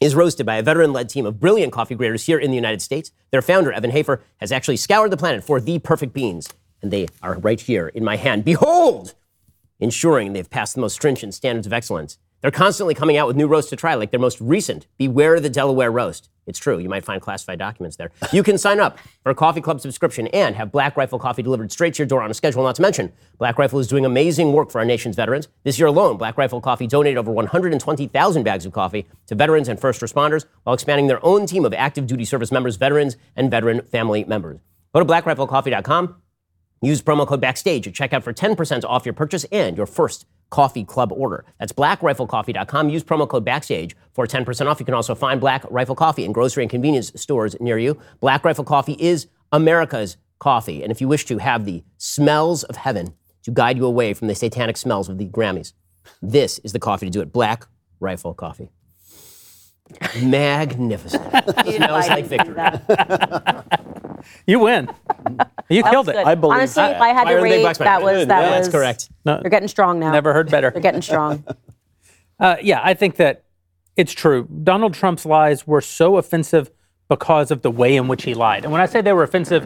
is 0.00 0.14
roasted 0.14 0.46
by 0.46 0.56
a 0.56 0.62
veteran 0.62 0.92
led 0.92 1.08
team 1.08 1.26
of 1.26 1.40
brilliant 1.40 1.72
coffee 1.72 1.94
graders 1.94 2.26
here 2.26 2.38
in 2.38 2.50
the 2.50 2.56
United 2.56 2.82
States. 2.82 3.12
Their 3.30 3.42
founder, 3.42 3.72
Evan 3.72 3.90
Hafer, 3.90 4.22
has 4.38 4.52
actually 4.52 4.76
scoured 4.76 5.10
the 5.10 5.16
planet 5.16 5.44
for 5.44 5.60
the 5.60 5.78
perfect 5.78 6.12
beans, 6.12 6.48
and 6.82 6.90
they 6.90 7.08
are 7.22 7.38
right 7.38 7.60
here 7.60 7.88
in 7.88 8.04
my 8.04 8.16
hand. 8.16 8.44
Behold! 8.44 9.14
ensuring 9.78 10.32
they've 10.32 10.48
passed 10.48 10.74
the 10.74 10.80
most 10.80 10.94
stringent 10.94 11.34
standards 11.34 11.66
of 11.66 11.72
excellence. 11.72 12.18
They're 12.46 12.52
constantly 12.52 12.94
coming 12.94 13.16
out 13.16 13.26
with 13.26 13.34
new 13.34 13.48
roasts 13.48 13.70
to 13.70 13.76
try, 13.76 13.94
like 13.94 14.12
their 14.12 14.20
most 14.20 14.40
recent, 14.40 14.86
Beware 14.98 15.40
the 15.40 15.50
Delaware 15.50 15.90
Roast. 15.90 16.28
It's 16.46 16.60
true, 16.60 16.78
you 16.78 16.88
might 16.88 17.04
find 17.04 17.20
classified 17.20 17.58
documents 17.58 17.96
there. 17.96 18.12
You 18.32 18.44
can 18.44 18.56
sign 18.56 18.78
up 18.78 18.98
for 19.24 19.30
a 19.30 19.34
Coffee 19.34 19.60
Club 19.60 19.80
subscription 19.80 20.28
and 20.28 20.54
have 20.54 20.70
Black 20.70 20.96
Rifle 20.96 21.18
coffee 21.18 21.42
delivered 21.42 21.72
straight 21.72 21.94
to 21.94 21.98
your 21.98 22.06
door 22.06 22.22
on 22.22 22.30
a 22.30 22.34
schedule, 22.34 22.62
not 22.62 22.76
to 22.76 22.82
mention, 22.82 23.12
Black 23.38 23.58
Rifle 23.58 23.80
is 23.80 23.88
doing 23.88 24.04
amazing 24.04 24.52
work 24.52 24.70
for 24.70 24.78
our 24.78 24.84
nation's 24.84 25.16
veterans. 25.16 25.48
This 25.64 25.76
year 25.80 25.88
alone, 25.88 26.18
Black 26.18 26.38
Rifle 26.38 26.60
Coffee 26.60 26.86
donated 26.86 27.18
over 27.18 27.32
120,000 27.32 28.42
bags 28.44 28.64
of 28.64 28.72
coffee 28.72 29.08
to 29.26 29.34
veterans 29.34 29.66
and 29.66 29.80
first 29.80 30.00
responders 30.00 30.44
while 30.62 30.74
expanding 30.74 31.08
their 31.08 31.26
own 31.26 31.46
team 31.46 31.64
of 31.64 31.74
active 31.74 32.06
duty 32.06 32.24
service 32.24 32.52
members, 32.52 32.76
veterans, 32.76 33.16
and 33.34 33.50
veteran 33.50 33.80
family 33.82 34.22
members. 34.22 34.60
Go 34.94 35.00
to 35.00 35.04
blackriflecoffee.com 35.04 36.14
Use 36.82 37.00
promo 37.00 37.26
code 37.26 37.40
BACKSTAGE 37.40 37.86
at 37.86 37.94
checkout 37.94 38.22
for 38.22 38.32
10% 38.32 38.84
off 38.84 39.06
your 39.06 39.14
purchase 39.14 39.44
and 39.50 39.76
your 39.76 39.86
first 39.86 40.26
coffee 40.50 40.84
club 40.84 41.12
order. 41.12 41.44
That's 41.58 41.72
blackriflecoffee.com. 41.72 42.88
Use 42.88 43.04
promo 43.04 43.28
code 43.28 43.44
BACKSTAGE 43.44 43.94
for 44.12 44.26
10% 44.26 44.66
off. 44.66 44.80
You 44.80 44.86
can 44.86 44.94
also 44.94 45.14
find 45.14 45.40
Black 45.40 45.64
Rifle 45.70 45.94
Coffee 45.94 46.24
in 46.24 46.32
grocery 46.32 46.62
and 46.64 46.70
convenience 46.70 47.12
stores 47.16 47.56
near 47.60 47.78
you. 47.78 47.98
Black 48.20 48.44
Rifle 48.44 48.64
Coffee 48.64 48.96
is 48.98 49.26
America's 49.52 50.16
coffee. 50.38 50.82
And 50.82 50.90
if 50.90 51.00
you 51.00 51.08
wish 51.08 51.24
to 51.26 51.38
have 51.38 51.64
the 51.64 51.82
smells 51.98 52.62
of 52.64 52.76
heaven 52.76 53.14
to 53.42 53.50
guide 53.50 53.76
you 53.76 53.86
away 53.86 54.14
from 54.14 54.28
the 54.28 54.34
satanic 54.34 54.76
smells 54.76 55.08
of 55.08 55.18
the 55.18 55.26
Grammys, 55.26 55.72
this 56.22 56.58
is 56.60 56.72
the 56.72 56.78
coffee 56.78 57.06
to 57.06 57.10
do 57.10 57.20
it. 57.20 57.32
Black 57.32 57.66
Rifle 58.00 58.34
Coffee. 58.34 58.70
Magnificent. 60.20 61.22
Smells 61.64 62.08
like 62.08 62.26
victory. 62.26 62.56
You 64.46 64.60
win. 64.60 64.88
You 65.68 65.82
killed 65.82 66.08
it. 66.08 66.16
I 66.16 66.34
believe 66.36 66.58
Honestly, 66.58 66.80
that. 66.82 66.96
if 66.96 67.02
I 67.02 67.08
had 67.08 67.24
Fire 67.24 67.38
to 67.38 67.44
in 67.44 67.50
the 67.50 67.56
rate, 67.56 67.62
box, 67.64 67.78
that 67.78 68.02
Mike. 68.02 68.14
was 68.14 68.26
that 68.28 68.40
Yeah, 68.42 68.56
was 68.58 68.66
that's 68.66 68.68
correct. 68.74 69.10
No. 69.24 69.40
They're 69.40 69.50
getting 69.50 69.68
strong 69.68 69.98
now. 69.98 70.12
Never 70.12 70.32
heard 70.32 70.50
better. 70.50 70.70
They're 70.70 70.80
getting 70.82 71.02
strong. 71.02 71.44
Uh, 72.38 72.56
yeah, 72.62 72.82
I 72.84 72.92
think 72.92 73.16
that 73.16 73.44
it's 73.96 74.12
true. 74.12 74.46
Donald 74.62 74.92
Trump's 74.92 75.24
lies 75.24 75.66
were 75.66 75.80
so 75.80 76.18
offensive 76.18 76.70
because 77.08 77.50
of 77.50 77.62
the 77.62 77.70
way 77.70 77.96
in 77.96 78.08
which 78.08 78.24
he 78.24 78.34
lied. 78.34 78.64
And 78.64 78.72
when 78.72 78.80
I 78.80 78.86
say 78.86 79.00
they 79.00 79.12
were 79.12 79.22
offensive, 79.22 79.64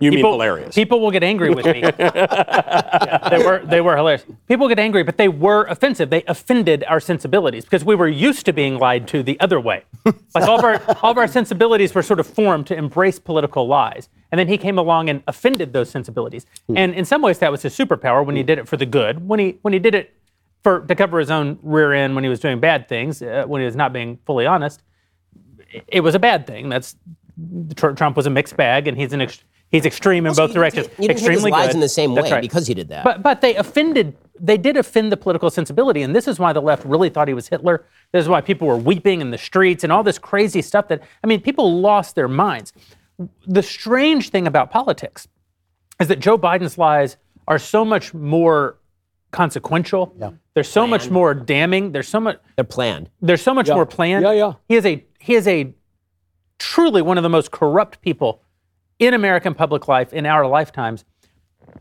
You 0.00 0.10
mean 0.10 0.18
people, 0.18 0.32
hilarious. 0.32 0.74
People 0.74 1.00
will 1.00 1.10
get 1.10 1.22
angry 1.22 1.50
with 1.50 1.66
me. 1.66 1.82
Yeah, 1.98 3.28
they 3.30 3.44
were 3.44 3.58
they 3.64 3.80
were 3.80 3.96
hilarious. 3.96 4.24
People 4.48 4.68
get 4.68 4.78
angry, 4.78 5.02
but 5.02 5.16
they 5.16 5.28
were 5.28 5.64
offensive. 5.64 6.10
They 6.10 6.22
offended 6.24 6.84
our 6.88 7.00
sensibilities 7.00 7.64
because 7.64 7.84
we 7.84 7.94
were 7.94 8.08
used 8.08 8.46
to 8.46 8.52
being 8.52 8.78
lied 8.78 9.06
to 9.08 9.22
the 9.22 9.38
other 9.40 9.60
way. 9.60 9.84
Like 10.34 10.48
all 10.48 10.58
of 10.58 10.64
our 10.64 10.80
all 11.02 11.12
of 11.12 11.18
our 11.18 11.28
sensibilities 11.28 11.94
were 11.94 12.02
sort 12.02 12.18
of 12.20 12.26
formed 12.26 12.66
to 12.68 12.74
embrace 12.76 13.18
political 13.18 13.66
lies. 13.66 14.08
And 14.32 14.38
then 14.38 14.48
he 14.48 14.58
came 14.58 14.78
along 14.78 15.08
and 15.10 15.22
offended 15.28 15.72
those 15.72 15.88
sensibilities. 15.90 16.44
And 16.74 16.92
in 16.94 17.04
some 17.04 17.22
ways 17.22 17.38
that 17.38 17.52
was 17.52 17.62
his 17.62 17.76
superpower 17.76 18.24
when 18.26 18.34
he 18.36 18.42
did 18.42 18.58
it 18.58 18.66
for 18.68 18.76
the 18.76 18.86
good. 18.86 19.28
When 19.28 19.38
he 19.38 19.58
when 19.62 19.72
he 19.72 19.78
did 19.78 19.94
it 19.94 20.12
for 20.64 20.80
to 20.80 20.94
cover 20.94 21.18
his 21.20 21.30
own 21.30 21.58
rear 21.62 21.92
end 21.92 22.14
when 22.16 22.24
he 22.24 22.30
was 22.30 22.40
doing 22.40 22.58
bad 22.58 22.88
things, 22.88 23.22
uh, 23.22 23.44
when 23.46 23.60
he 23.60 23.64
was 23.66 23.76
not 23.76 23.92
being 23.92 24.18
fully 24.26 24.46
honest, 24.46 24.82
it- 25.88 26.00
was 26.00 26.14
a 26.14 26.18
bad 26.18 26.46
thing. 26.46 26.68
That's 26.68 26.96
Trump 27.76 28.16
was 28.16 28.26
a 28.26 28.30
mixed 28.30 28.56
bag, 28.56 28.86
and 28.86 28.96
he's 28.96 29.12
an 29.12 29.20
ex- 29.22 29.42
he's 29.70 29.84
extreme 29.84 30.24
in 30.24 30.30
Also, 30.30 30.42
both 30.42 30.50
you 30.50 30.54
directions. 30.54 30.86
you 30.98 31.08
didn't 31.08 31.08
take 31.08 31.10
his 31.18 31.26
Extremely 31.26 31.50
lies 31.50 31.66
good. 31.68 31.74
in 31.74 31.80
the 31.80 31.88
same 31.88 32.14
That's 32.14 32.26
way 32.26 32.32
right. 32.32 32.40
because 32.42 32.66
he 32.66 32.74
did 32.74 32.88
that. 32.88 33.04
But 33.04 33.22
but 33.22 33.40
they 33.40 33.56
offended 33.56 34.16
they 34.40 34.56
did 34.58 34.76
offend 34.76 35.12
the 35.12 35.16
political 35.16 35.48
sensibility, 35.50 36.02
and 36.02 36.14
this 36.14 36.26
is 36.26 36.38
why 36.40 36.52
the 36.52 36.60
left 36.62 36.84
really 36.84 37.08
thought 37.08 37.28
he 37.28 37.34
was 37.34 37.48
Hitler. 37.48 37.84
This 38.12 38.22
is 38.22 38.28
why 38.28 38.40
people 38.40 38.66
were 38.68 38.76
weeping 38.76 39.20
in 39.20 39.30
the 39.30 39.38
streets 39.38 39.84
and 39.84 39.92
all 39.92 40.02
this 40.02 40.18
crazy 40.18 40.62
stuff. 40.62 40.88
That 40.88 41.02
I 41.22 41.26
mean, 41.26 41.40
people 41.40 41.80
lost 41.80 42.14
their 42.14 42.28
minds. 42.28 42.72
The 43.46 43.62
strange 43.62 44.30
thing 44.30 44.46
about 44.46 44.70
politics 44.70 45.28
is 46.00 46.08
that 46.08 46.18
Joe 46.20 46.36
Biden's 46.38 46.78
lies 46.78 47.16
are 47.46 47.58
so 47.58 47.84
much 47.84 48.12
more 48.14 48.76
consequential. 49.34 50.14
They're 50.54 50.62
so 50.64 50.86
much 50.86 51.10
more 51.10 51.34
damning. 51.34 51.92
There's 51.92 52.08
so 52.08 52.20
much. 52.20 52.38
They're 52.56 52.64
planned. 52.64 53.10
There's 53.20 53.42
so 53.42 53.52
much 53.52 53.68
more 53.68 53.84
planned. 53.84 54.24
Yeah, 54.24 54.32
yeah. 54.32 54.52
He 54.68 54.76
is 54.76 54.86
a 54.86 55.04
he 55.18 55.34
is 55.34 55.46
a 55.48 55.74
truly 56.58 57.02
one 57.02 57.18
of 57.18 57.22
the 57.22 57.28
most 57.28 57.50
corrupt 57.50 58.00
people 58.00 58.40
in 58.98 59.12
American 59.12 59.54
public 59.54 59.88
life 59.88 60.12
in 60.12 60.24
our 60.24 60.46
lifetimes. 60.46 61.04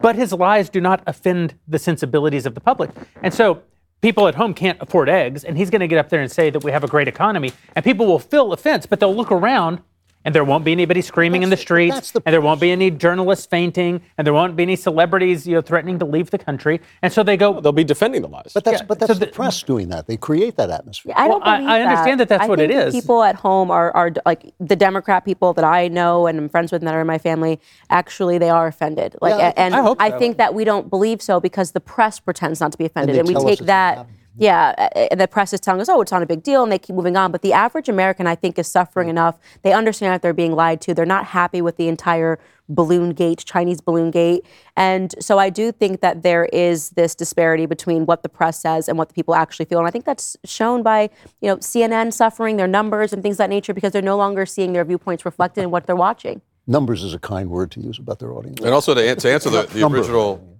But 0.01 0.15
his 0.15 0.33
lies 0.33 0.69
do 0.69 0.81
not 0.81 1.03
offend 1.05 1.53
the 1.67 1.77
sensibilities 1.77 2.45
of 2.47 2.55
the 2.55 2.61
public. 2.61 2.89
And 3.21 3.31
so 3.33 3.61
people 4.01 4.27
at 4.27 4.35
home 4.35 4.53
can't 4.55 4.81
afford 4.81 5.07
eggs, 5.07 5.43
and 5.43 5.55
he's 5.55 5.69
going 5.69 5.81
to 5.81 5.87
get 5.87 5.99
up 5.99 6.09
there 6.09 6.21
and 6.21 6.31
say 6.31 6.49
that 6.49 6.63
we 6.63 6.71
have 6.71 6.83
a 6.83 6.87
great 6.87 7.07
economy, 7.07 7.51
and 7.75 7.85
people 7.85 8.07
will 8.07 8.19
feel 8.19 8.51
offense, 8.51 8.87
but 8.87 8.99
they'll 8.99 9.15
look 9.15 9.31
around 9.31 9.81
and 10.25 10.33
there 10.33 10.43
won't 10.43 10.63
be 10.65 10.71
anybody 10.71 11.01
screaming 11.01 11.43
in 11.43 11.49
the 11.49 11.55
That's- 11.55 11.61
streets, 11.65 12.11
the 12.11 12.21
and 12.25 12.33
there 12.33 12.41
won't 12.41 12.61
be 12.61 12.71
any 12.71 12.89
journalists 12.91 13.45
fainting, 13.45 14.01
and 14.17 14.25
there 14.25 14.33
won't 14.33 14.55
be 14.55 14.63
any 14.63 14.75
celebrities, 14.75 15.45
you 15.47 15.55
know, 15.55 15.61
threatening 15.61 15.99
to 15.99 16.05
leave 16.05 16.31
the 16.31 16.37
country. 16.37 16.79
And 17.01 17.11
so 17.11 17.23
they 17.23 17.37
go, 17.37 17.59
They'll 17.61 17.71
be 17.71 17.83
defending 17.83 18.21
the 18.21 18.27
lies. 18.27 18.51
But 18.53 18.63
that's 18.63 18.81
Yeah, 18.81 18.85
but 18.87 18.99
so 18.99 19.07
the, 19.07 19.25
the- 19.25 19.27
press 19.27 19.61
doing 19.63 19.89
that. 19.89 20.07
They 20.07 20.17
create 20.17 20.55
that 20.57 20.69
atmosphere. 20.69 21.13
I 21.15 21.27
don't 21.27 21.41
Well, 21.41 21.49
I- 21.49 21.57
believe 21.57 21.69
I 21.71 21.81
understand 21.81 22.19
that 22.19 22.29
that's 22.29 22.43
I 22.43 22.47
what 22.47 22.59
think 22.59 22.71
it. 22.71 22.91
People 22.91 23.23
at 23.23 23.35
home 23.35 23.69
are, 23.71 23.91
are 23.95 24.11
like 24.25 24.53
the 24.59 24.75
Democrat 24.75 25.25
people 25.25 25.53
that 25.53 25.65
I 25.65 25.87
know 25.87 26.27
and 26.27 26.37
I'm 26.39 26.49
friends 26.49 26.71
with 26.71 26.81
and 26.81 26.87
that 26.87 26.95
are 26.95 27.01
in 27.01 27.07
my 27.07 27.17
family. 27.17 27.59
Actually, 27.89 28.37
they 28.37 28.49
are 28.49 28.67
offended. 28.67 29.15
Like, 29.21 29.31
Yeah, 29.37 29.47
I 29.49 29.53
and 29.57 29.75
I 29.75 29.81
hope 29.81 29.97
I 30.01 30.11
think 30.11 30.37
that 30.37 30.53
we 30.53 30.63
don't 30.63 30.89
believe 30.89 31.21
so 31.21 31.39
because 31.39 31.71
the 31.71 31.79
press 31.79 32.19
pretends 32.19 32.59
not 32.59 32.71
to 32.71 32.77
be 32.77 32.85
offended, 32.85 33.15
they 33.15 33.19
and, 33.19 33.27
we 33.27 33.35
take 33.35 33.59
that. 33.67 33.97
happening. 33.97 34.17
Yeah, 34.37 34.89
and 35.11 35.19
the 35.19 35.27
press 35.27 35.53
is 35.53 35.59
telling 35.59 35.81
us, 35.81 35.89
oh, 35.89 36.01
it's 36.01 36.11
not 36.11 36.23
a 36.23 36.25
big 36.25 36.43
deal, 36.43 36.63
and 36.63 36.71
they 36.71 36.79
keep 36.79 36.95
moving 36.95 37.15
on. 37.15 37.31
But 37.31 37.41
the 37.41 37.53
average 37.53 37.89
American, 37.89 38.25
I 38.25 38.35
think, 38.35 38.57
is 38.57 38.67
suffering 38.67 39.09
enough. 39.09 39.37
They 39.61 39.73
understand 39.73 40.13
that 40.13 40.21
they're 40.21 40.33
being 40.33 40.53
lied 40.53 40.81
to. 40.81 40.93
They're 40.93 41.05
not 41.05 41.25
happy 41.25 41.61
with 41.61 41.77
the 41.77 41.87
entire 41.87 42.39
balloon 42.69 43.11
gate, 43.11 43.43
Chinese 43.45 43.81
balloon 43.81 44.11
gate. 44.11 44.45
And 44.75 45.13
so 45.19 45.37
I 45.37 45.49
do 45.49 45.71
think 45.71 46.01
that 46.01 46.23
there 46.23 46.45
is 46.45 46.91
this 46.91 47.13
disparity 47.13 47.65
between 47.65 48.05
what 48.05 48.23
the 48.23 48.29
press 48.29 48.59
says 48.59 48.87
and 48.87 48.97
what 48.97 49.09
the 49.09 49.13
people 49.13 49.35
actually 49.35 49.65
feel. 49.65 49.79
And 49.79 49.87
I 49.87 49.91
think 49.91 50.05
that's 50.05 50.37
shown 50.45 50.81
by, 50.81 51.09
you 51.41 51.49
know, 51.49 51.57
CNN 51.57 52.13
suffering 52.13 52.57
their 52.57 52.67
numbers 52.67 53.13
and 53.13 53.21
things 53.21 53.35
of 53.35 53.39
that 53.39 53.49
nature 53.49 53.73
because 53.73 53.91
they're 53.91 54.01
no 54.01 54.17
longer 54.17 54.45
seeing 54.45 54.73
their 54.73 54.85
viewpoints 54.85 55.25
reflected 55.25 55.61
in 55.63 55.71
what 55.71 55.85
they're 55.85 55.95
watching. 55.95 56.41
Numbers 56.65 57.03
is 57.03 57.13
a 57.13 57.19
kind 57.19 57.49
word 57.49 57.71
to 57.71 57.81
use 57.81 57.99
about 57.99 58.19
their 58.19 58.33
audience. 58.33 58.61
And 58.61 58.69
also 58.69 58.93
to, 58.93 59.15
to 59.15 59.31
answer 59.31 59.49
the, 59.49 59.63
the 59.63 59.81
Number. 59.81 59.97
original 59.97 60.52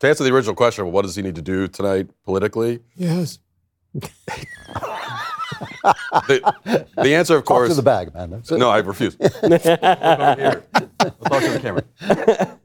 to 0.00 0.08
answer 0.08 0.24
the 0.24 0.32
original 0.32 0.54
question, 0.54 0.84
well, 0.84 0.92
what 0.92 1.02
does 1.02 1.16
he 1.16 1.22
need 1.22 1.34
to 1.34 1.42
do 1.42 1.68
tonight 1.68 2.08
politically? 2.24 2.80
Yes. 2.94 3.38
The, 6.28 6.86
the 6.96 7.14
answer, 7.14 7.36
of 7.36 7.42
Talk 7.42 7.46
course, 7.46 7.68
to 7.70 7.74
the 7.74 7.82
bag, 7.82 8.14
man. 8.14 8.42
No, 8.50 8.70
I 8.70 8.78
refuse. 8.78 9.16
Look 9.42 9.42
over 9.42 10.34
here. 10.36 10.64
I'll 11.00 11.10
talk 11.10 11.42
to 11.42 11.50
the 11.50 11.60
camera. 11.60 11.84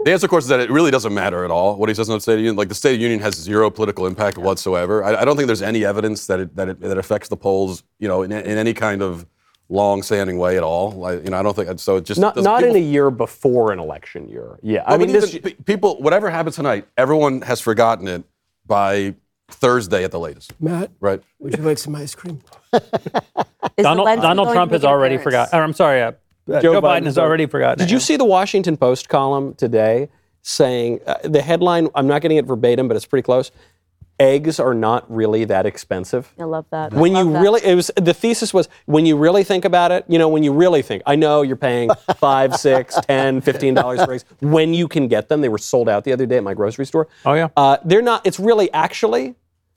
The 0.03 0.11
answer, 0.11 0.25
of 0.25 0.29
course, 0.29 0.45
is 0.45 0.49
that 0.49 0.59
it 0.59 0.69
really 0.69 0.91
doesn't 0.91 1.13
matter 1.13 1.43
at 1.45 1.51
all 1.51 1.77
what 1.77 1.89
he 1.89 1.95
says 1.95 2.09
in 2.09 2.15
the 2.15 2.21
State 2.21 2.33
of 2.33 2.37
the 2.37 2.43
Union. 2.43 2.55
Like 2.55 2.69
the 2.69 2.75
State 2.75 2.93
of 2.93 2.97
the 2.99 3.03
Union 3.03 3.19
has 3.21 3.35
zero 3.35 3.69
political 3.69 4.05
impact 4.05 4.37
whatsoever. 4.37 5.03
I, 5.03 5.21
I 5.21 5.25
don't 5.25 5.37
think 5.37 5.47
there's 5.47 5.61
any 5.61 5.85
evidence 5.85 6.27
that 6.27 6.39
it, 6.39 6.55
that 6.55 6.69
it, 6.69 6.81
that 6.81 6.97
affects 6.97 7.29
the 7.29 7.37
polls, 7.37 7.83
you 7.99 8.07
know, 8.07 8.21
in, 8.21 8.31
in 8.31 8.57
any 8.57 8.73
kind 8.73 9.01
of 9.01 9.25
long-standing 9.73 10.37
way 10.37 10.55
at 10.55 10.63
all. 10.63 10.91
Like, 10.91 11.23
you 11.23 11.31
know, 11.31 11.37
I 11.39 11.43
don't 11.43 11.55
think 11.55 11.79
so. 11.79 11.97
It 11.97 12.05
just 12.05 12.21
not 12.21 12.35
doesn't- 12.35 12.49
not 12.51 12.63
in 12.63 12.75
a 12.75 12.79
year 12.79 13.09
before 13.09 13.71
an 13.71 13.79
election 13.79 14.29
year. 14.29 14.59
Yeah, 14.61 14.83
I 14.85 14.97
mean, 14.97 15.11
this, 15.11 15.33
even 15.33 15.53
people, 15.65 15.99
whatever 16.01 16.29
happens 16.29 16.55
tonight, 16.55 16.87
everyone 16.97 17.41
has 17.41 17.59
forgotten 17.59 18.07
it 18.07 18.23
by 18.65 19.15
Thursday 19.49 20.03
at 20.03 20.11
the 20.11 20.19
latest, 20.19 20.53
Matt, 20.61 20.91
right? 20.99 21.21
would 21.39 21.57
you 21.57 21.63
like 21.63 21.77
some 21.79 21.95
ice 21.95 22.15
cream? 22.15 22.39
Donald, 23.77 24.07
Donald 24.21 24.51
Trump 24.53 24.71
has 24.71 24.85
already 24.85 25.15
appearance? 25.15 25.49
forgot. 25.49 25.53
I'm 25.53 25.73
sorry, 25.73 26.01
uh, 26.01 26.11
uh, 26.51 26.61
Joe, 26.61 26.81
Biden 26.81 27.05
has 27.05 27.17
already 27.17 27.45
forgotten. 27.45 27.79
Did 27.79 27.91
you 27.91 27.99
see 27.99 28.15
the 28.15 28.25
Washington 28.25 28.77
Post 28.77 29.09
column 29.09 29.53
today 29.55 30.09
saying 30.41 30.99
uh, 31.07 31.15
the 31.23 31.41
headline? 31.41 31.89
I'm 31.95 32.07
not 32.07 32.21
getting 32.21 32.37
it 32.37 32.45
verbatim, 32.45 32.87
but 32.87 32.95
it's 32.97 33.05
pretty 33.05 33.23
close. 33.23 33.51
Eggs 34.19 34.59
are 34.59 34.73
not 34.75 35.11
really 35.13 35.43
that 35.45 35.65
expensive. 35.65 36.31
I 36.39 36.43
love 36.43 36.65
that. 36.69 36.93
When 36.93 37.13
Love 37.13 37.25
you 37.27 37.33
that. 37.33 37.39
really, 37.41 37.61
it 37.65 37.75
was 37.75 37.89
the 37.95 38.13
thesis 38.13 38.53
was 38.53 38.69
when 38.85 39.05
you 39.05 39.17
really 39.17 39.43
think 39.43 39.65
about 39.65 39.91
it. 39.91 40.05
You 40.07 40.19
know, 40.19 40.29
when 40.29 40.43
you 40.43 40.53
really 40.53 40.81
think, 40.83 41.01
I 41.05 41.15
know 41.15 41.41
you're 41.41 41.55
paying 41.55 41.89
five, 42.17 42.55
six, 42.55 42.95
ten, 43.07 43.41
fifteen 43.41 43.73
dollars 43.73 44.03
for 44.03 44.13
eggs. 44.13 44.23
When 44.39 44.73
you 44.73 44.87
can 44.87 45.07
get 45.07 45.29
them, 45.29 45.41
they 45.41 45.49
were 45.49 45.57
sold 45.57 45.89
out 45.89 46.03
the 46.03 46.13
other 46.13 46.25
day 46.27 46.37
at 46.37 46.43
my 46.43 46.53
grocery 46.53 46.85
store. 46.85 47.07
Oh, 47.25 47.33
yeah? 47.33 47.47
Uh, 47.57 47.77
they're 47.83 48.01
not. 48.03 48.25
It's 48.25 48.39
really 48.39 48.71
actually. 48.71 49.35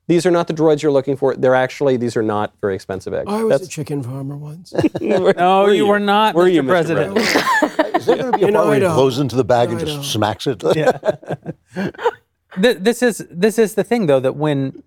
These 0.08 0.24
are 0.24 0.30
not 0.30 0.46
the 0.46 0.54
droids 0.54 0.82
you're 0.82 0.92
looking 0.92 1.16
for. 1.16 1.34
They're 1.34 1.56
actually 1.56 1.96
these 1.96 2.16
are 2.16 2.22
not 2.22 2.52
very 2.60 2.76
expensive 2.76 3.12
eggs. 3.12 3.26
I 3.28 3.42
was 3.42 3.50
That's- 3.50 3.66
a 3.66 3.70
chicken 3.70 4.04
farmer 4.04 4.36
once. 4.36 4.72
No, 5.00 5.62
Were 5.64 5.72
you 5.72 5.86
were 5.86 5.98
not, 5.98 6.36
Were 6.36 6.44
Mr. 6.44 6.52
you, 6.52 6.62
Mr. 6.62 6.68
President. 6.68 7.16
Is 7.96 8.06
there 8.06 8.16
going 8.16 8.30
to 8.32 8.38
be 8.38 8.44
a 8.44 8.48
In 8.48 8.54
part 8.54 8.66
where 8.66 8.74
he 8.76 8.80
Idaho. 8.82 8.94
blows 8.94 9.18
into 9.18 9.34
the 9.34 9.42
bag 9.44 9.70
and 9.70 9.80
just 9.80 10.12
smacks 10.12 10.46
it? 10.46 10.62
Th- 12.60 12.78
this 12.78 13.02
is 13.02 13.26
this 13.30 13.58
is 13.58 13.74
the 13.74 13.84
thing 13.84 14.06
though 14.06 14.20
that 14.20 14.36
when 14.36 14.82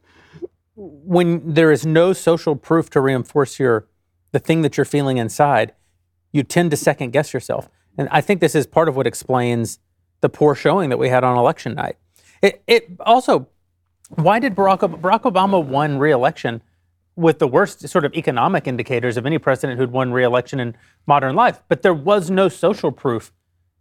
when 0.76 1.53
there 1.53 1.72
is 1.72 1.86
no 1.86 2.13
social 2.13 2.55
proof 2.55 2.89
to 2.91 3.01
reinforce 3.01 3.59
your 3.59 3.88
the 4.32 4.39
thing 4.39 4.61
that 4.61 4.78
you're 4.78 4.86
feeling 4.86 5.17
inside, 5.17 5.74
you 6.32 6.43
tend 6.43 6.72
to 6.72 6.78
second 6.78 7.11
guess 7.11 7.34
yourself. 7.34 7.70
And 7.97 8.07
I 8.11 8.22
think 8.22 8.39
this 8.39 8.55
is 8.55 8.65
part 8.67 8.88
of 8.88 8.95
what 8.95 9.07
explains 9.07 9.80
the 10.22 10.30
poor 10.30 10.55
showing 10.55 10.89
that 10.89 10.97
we 10.97 11.09
had 11.09 11.24
on 11.24 11.38
election 11.38 11.74
night. 11.74 11.97
It, 12.41 12.61
it 12.67 12.91
also, 13.01 13.47
why 14.09 14.39
did 14.39 14.55
Barack, 14.55 14.80
Barack 15.01 15.22
Obama 15.22 15.63
won 15.63 15.97
re-election 15.97 16.61
with 17.15 17.39
the 17.39 17.47
worst 17.47 17.88
sort 17.89 18.05
of 18.05 18.13
economic 18.13 18.67
indicators 18.67 19.17
of 19.17 19.26
any 19.26 19.38
president 19.38 19.80
who'd 19.80 19.91
won 19.91 20.13
re-election 20.13 20.59
in 20.59 20.78
modern 21.07 21.36
life? 21.36 21.61
But 21.67 21.82
there 21.82 21.93
was 21.93 22.30
no 22.30 22.47
social 22.47 22.91
proof 22.91 23.34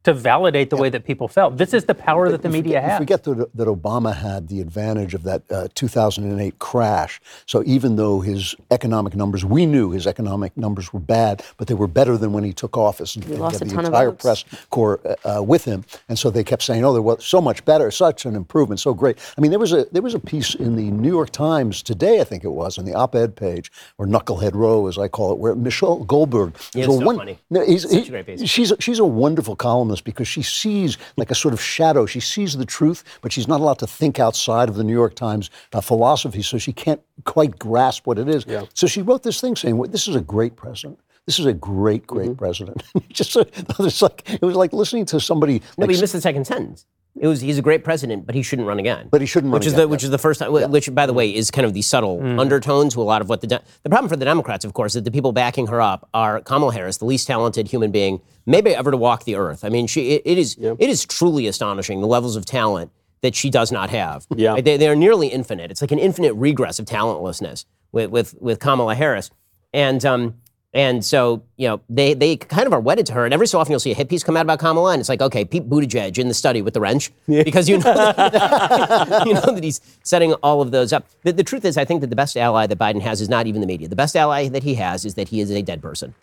to 0.04 0.14
validate 0.14 0.70
the 0.70 0.76
way 0.76 0.88
that 0.88 1.04
people 1.04 1.28
felt. 1.28 1.56
This 1.56 1.74
is 1.74 1.84
the 1.84 1.94
power 1.94 2.30
that 2.30 2.42
the 2.42 2.48
media 2.48 2.80
has. 2.80 2.98
We 2.98 3.04
forget 3.04 3.24
that, 3.24 3.50
that 3.54 3.68
Obama 3.68 4.14
had 4.14 4.48
the 4.48 4.60
advantage 4.60 5.14
of 5.14 5.22
that 5.24 5.42
uh, 5.50 5.68
2008 5.74 6.58
crash. 6.58 7.20
So 7.46 7.62
even 7.66 7.96
though 7.96 8.20
his 8.20 8.54
economic 8.70 9.14
numbers, 9.14 9.44
we 9.44 9.66
knew 9.66 9.90
his 9.90 10.06
economic 10.06 10.56
numbers 10.56 10.92
were 10.92 11.00
bad, 11.00 11.42
but 11.56 11.66
they 11.68 11.74
were 11.74 11.88
better 11.88 12.16
than 12.16 12.32
when 12.32 12.44
he 12.44 12.52
took 12.52 12.76
office. 12.76 13.16
And 13.16 13.24
he 13.24 13.34
lost 13.34 13.58
had 13.58 13.62
a 13.62 13.64
the 13.66 13.74
ton 13.74 13.84
of 13.84 13.88
entire 13.88 14.10
votes. 14.10 14.22
press 14.22 14.44
corps 14.70 15.00
uh, 15.24 15.38
uh, 15.38 15.42
with 15.42 15.64
him, 15.64 15.84
and 16.08 16.18
so 16.18 16.30
they 16.30 16.44
kept 16.44 16.62
saying, 16.62 16.84
"Oh, 16.84 16.92
they 16.92 17.00
were 17.00 17.18
so 17.20 17.40
much 17.40 17.64
better, 17.64 17.90
such 17.90 18.24
an 18.24 18.34
improvement, 18.36 18.80
so 18.80 18.94
great." 18.94 19.18
I 19.36 19.40
mean, 19.40 19.50
there 19.50 19.60
was 19.60 19.72
a 19.72 19.86
there 19.92 20.02
was 20.02 20.14
a 20.14 20.18
piece 20.20 20.54
in 20.54 20.76
the 20.76 20.90
New 20.90 21.08
York 21.10 21.30
Times 21.30 21.82
today, 21.82 22.20
I 22.20 22.24
think 22.24 22.44
it 22.44 22.50
was, 22.50 22.78
on 22.78 22.84
the 22.84 22.94
op-ed 22.94 23.36
page, 23.36 23.70
or 23.98 24.06
Knucklehead 24.06 24.54
Row, 24.54 24.86
as 24.86 24.96
I 24.98 25.08
call 25.08 25.32
it, 25.32 25.38
where 25.38 25.54
Michelle 25.54 26.04
Goldberg. 26.04 26.54
Yeah, 26.74 26.82
is 26.84 26.88
it's 26.88 26.96
a 26.96 26.98
so 27.04 27.16
funny. 27.16 27.38
No, 27.50 27.64
he's, 27.64 27.82
Such 27.82 27.92
a 27.92 28.00
he- 28.00 28.10
great 28.10 28.26
piece. 28.26 28.48
She's 28.48 28.70
a, 28.70 28.80
she's 28.80 28.98
a 28.98 29.04
wonderful 29.04 29.56
columnist 29.88 30.04
because 30.04 30.28
she 30.28 30.42
sees 30.42 30.98
like 31.16 31.30
a 31.30 31.34
sort 31.34 31.54
of 31.54 31.60
shadow. 31.60 32.06
She 32.06 32.20
sees 32.20 32.56
the 32.56 32.66
truth, 32.66 33.02
but 33.22 33.32
she's 33.32 33.48
not 33.48 33.60
allowed 33.60 33.78
to 33.80 33.86
think 33.86 34.18
outside 34.20 34.68
of 34.68 34.74
the 34.76 34.84
New 34.84 34.92
York 34.92 35.14
Times 35.14 35.50
uh, 35.72 35.80
philosophy, 35.80 36.42
so 36.42 36.58
she 36.58 36.72
can't 36.72 37.00
quite 37.24 37.58
grasp 37.58 38.06
what 38.06 38.18
it 38.18 38.28
is. 38.28 38.44
So 38.74 38.86
she 38.86 39.02
wrote 39.02 39.22
this 39.22 39.40
thing 39.40 39.56
saying, 39.56 39.76
well, 39.78 39.90
"This 39.90 40.06
is 40.08 40.14
a 40.16 40.20
great 40.20 40.56
president." 40.56 41.00
This 41.26 41.38
is 41.38 41.44
a 41.44 41.52
great, 41.52 42.06
great 42.06 42.38
president. 42.38 42.82
Just 43.10 43.32
so- 43.32 43.44
it's 43.80 44.00
like 44.00 44.22
it 44.30 44.40
was 44.42 44.56
like 44.56 44.72
listening 44.72 45.04
to 45.06 45.20
somebody. 45.20 45.54
No, 45.54 45.64
like, 45.82 45.88
but 45.88 45.94
you 45.94 46.00
missed 46.00 46.14
the 46.14 46.20
second 46.22 46.46
sentence. 46.46 46.86
It 47.16 47.26
was 47.26 47.40
he's 47.40 47.58
a 47.58 47.62
great 47.62 47.82
president, 47.82 48.26
but 48.26 48.34
he 48.34 48.42
shouldn't 48.42 48.68
run 48.68 48.78
again. 48.78 49.08
But 49.10 49.20
he 49.20 49.26
shouldn't 49.26 49.52
run 49.52 49.58
which 49.58 49.66
is 49.66 49.74
the 49.74 49.88
which 49.88 50.02
yeah. 50.02 50.06
is 50.06 50.10
the 50.10 50.18
first 50.18 50.40
time. 50.40 50.52
Which, 50.52 50.94
by 50.94 51.06
the 51.06 51.12
way, 51.12 51.34
is 51.34 51.50
kind 51.50 51.66
of 51.66 51.74
the 51.74 51.82
subtle 51.82 52.22
undertones 52.38 52.94
to 52.94 53.02
a 53.02 53.02
lot 53.02 53.22
of 53.22 53.28
what 53.28 53.40
the 53.40 53.46
de- 53.46 53.62
the 53.82 53.90
problem 53.90 54.08
for 54.08 54.16
the 54.16 54.24
Democrats, 54.24 54.64
of 54.64 54.72
course, 54.72 54.92
is 54.92 55.02
that 55.02 55.04
the 55.04 55.10
people 55.10 55.32
backing 55.32 55.66
her 55.66 55.80
up 55.80 56.08
are 56.14 56.40
Kamala 56.40 56.72
Harris, 56.72 56.98
the 56.98 57.06
least 57.06 57.26
talented 57.26 57.68
human 57.68 57.90
being 57.90 58.20
maybe 58.46 58.74
ever 58.74 58.90
to 58.90 58.96
walk 58.96 59.24
the 59.24 59.34
earth. 59.34 59.64
I 59.64 59.68
mean, 59.68 59.86
she 59.86 60.12
it, 60.12 60.22
it 60.24 60.38
is 60.38 60.56
it 60.58 60.88
is 60.88 61.04
truly 61.04 61.46
astonishing 61.46 62.00
the 62.00 62.06
levels 62.06 62.36
of 62.36 62.44
talent 62.44 62.92
that 63.22 63.34
she 63.34 63.50
does 63.50 63.72
not 63.72 63.90
have. 63.90 64.26
Yeah. 64.36 64.52
Like, 64.52 64.64
they, 64.64 64.76
they 64.76 64.88
are 64.88 64.94
nearly 64.94 65.26
infinite. 65.28 65.72
It's 65.72 65.80
like 65.80 65.90
an 65.90 65.98
infinite 65.98 66.34
regress 66.34 66.78
of 66.78 66.86
talentlessness 66.86 67.66
with 67.90 68.10
with 68.10 68.34
with 68.40 68.60
Kamala 68.60 68.94
Harris, 68.94 69.30
and 69.72 70.04
um. 70.04 70.34
And 70.74 71.02
so, 71.02 71.42
you 71.56 71.66
know, 71.66 71.80
they, 71.88 72.12
they 72.12 72.36
kind 72.36 72.66
of 72.66 72.74
are 72.74 72.80
wedded 72.80 73.06
to 73.06 73.14
her. 73.14 73.24
And 73.24 73.32
every 73.32 73.46
so 73.46 73.58
often 73.58 73.70
you'll 73.70 73.80
see 73.80 73.92
a 73.92 73.94
hit 73.94 74.10
piece 74.10 74.22
come 74.22 74.36
out 74.36 74.42
about 74.42 74.58
Kamala, 74.58 74.92
and 74.92 75.00
it's 75.00 75.08
like, 75.08 75.22
okay, 75.22 75.44
Pete 75.44 75.68
Buttigieg 75.68 76.18
in 76.18 76.28
the 76.28 76.34
study 76.34 76.60
with 76.60 76.74
the 76.74 76.80
wrench. 76.80 77.10
Because 77.26 77.68
you 77.70 77.78
know, 77.78 77.90
you 79.26 79.34
know 79.34 79.54
that 79.54 79.60
he's 79.62 79.80
setting 80.02 80.34
all 80.34 80.60
of 80.60 80.70
those 80.70 80.92
up. 80.92 81.06
The, 81.22 81.32
the 81.32 81.42
truth 81.42 81.64
is, 81.64 81.78
I 81.78 81.86
think 81.86 82.02
that 82.02 82.10
the 82.10 82.16
best 82.16 82.36
ally 82.36 82.66
that 82.66 82.78
Biden 82.78 83.00
has 83.00 83.22
is 83.22 83.30
not 83.30 83.46
even 83.46 83.62
the 83.62 83.66
media. 83.66 83.88
The 83.88 83.96
best 83.96 84.14
ally 84.14 84.48
that 84.48 84.62
he 84.62 84.74
has 84.74 85.06
is 85.06 85.14
that 85.14 85.28
he 85.28 85.40
is 85.40 85.50
a 85.50 85.62
dead 85.62 85.80
person. 85.80 86.14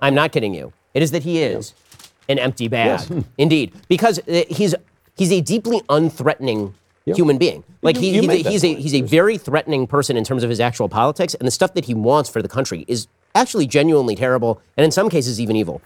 I'm 0.00 0.14
not 0.14 0.30
kidding 0.30 0.54
you. 0.54 0.72
It 0.94 1.02
is 1.02 1.10
that 1.10 1.24
he 1.24 1.42
is 1.42 1.74
an 2.28 2.38
empty 2.38 2.68
bag. 2.68 3.24
Indeed. 3.38 3.72
Because 3.88 4.20
uh, 4.20 4.44
he's, 4.48 4.74
he's 5.16 5.32
a 5.32 5.40
deeply 5.40 5.80
unthreatening 5.88 6.72
human 7.04 7.38
being. 7.38 7.64
Like 7.82 7.96
he, 7.96 8.14
you 8.14 8.22
he's, 8.22 8.30
a, 8.30 8.50
he's, 8.50 8.64
a, 8.64 8.68
point. 8.68 8.80
he's 8.80 8.94
a 8.94 9.00
very 9.02 9.36
threatening 9.36 9.86
person 9.86 10.16
in 10.16 10.24
terms 10.24 10.42
of 10.42 10.48
his 10.48 10.60
actual 10.60 10.88
politics, 10.88 11.34
and 11.34 11.46
the 11.46 11.50
stuff 11.50 11.74
that 11.74 11.84
he 11.84 11.92
wants 11.92 12.30
for 12.30 12.40
the 12.40 12.48
country 12.48 12.84
is 12.88 13.08
actually 13.34 13.66
genuinely 13.66 14.14
terrible, 14.14 14.60
and 14.76 14.84
in 14.84 14.90
some 14.90 15.08
cases 15.08 15.40
even 15.40 15.56
evil. 15.56 15.82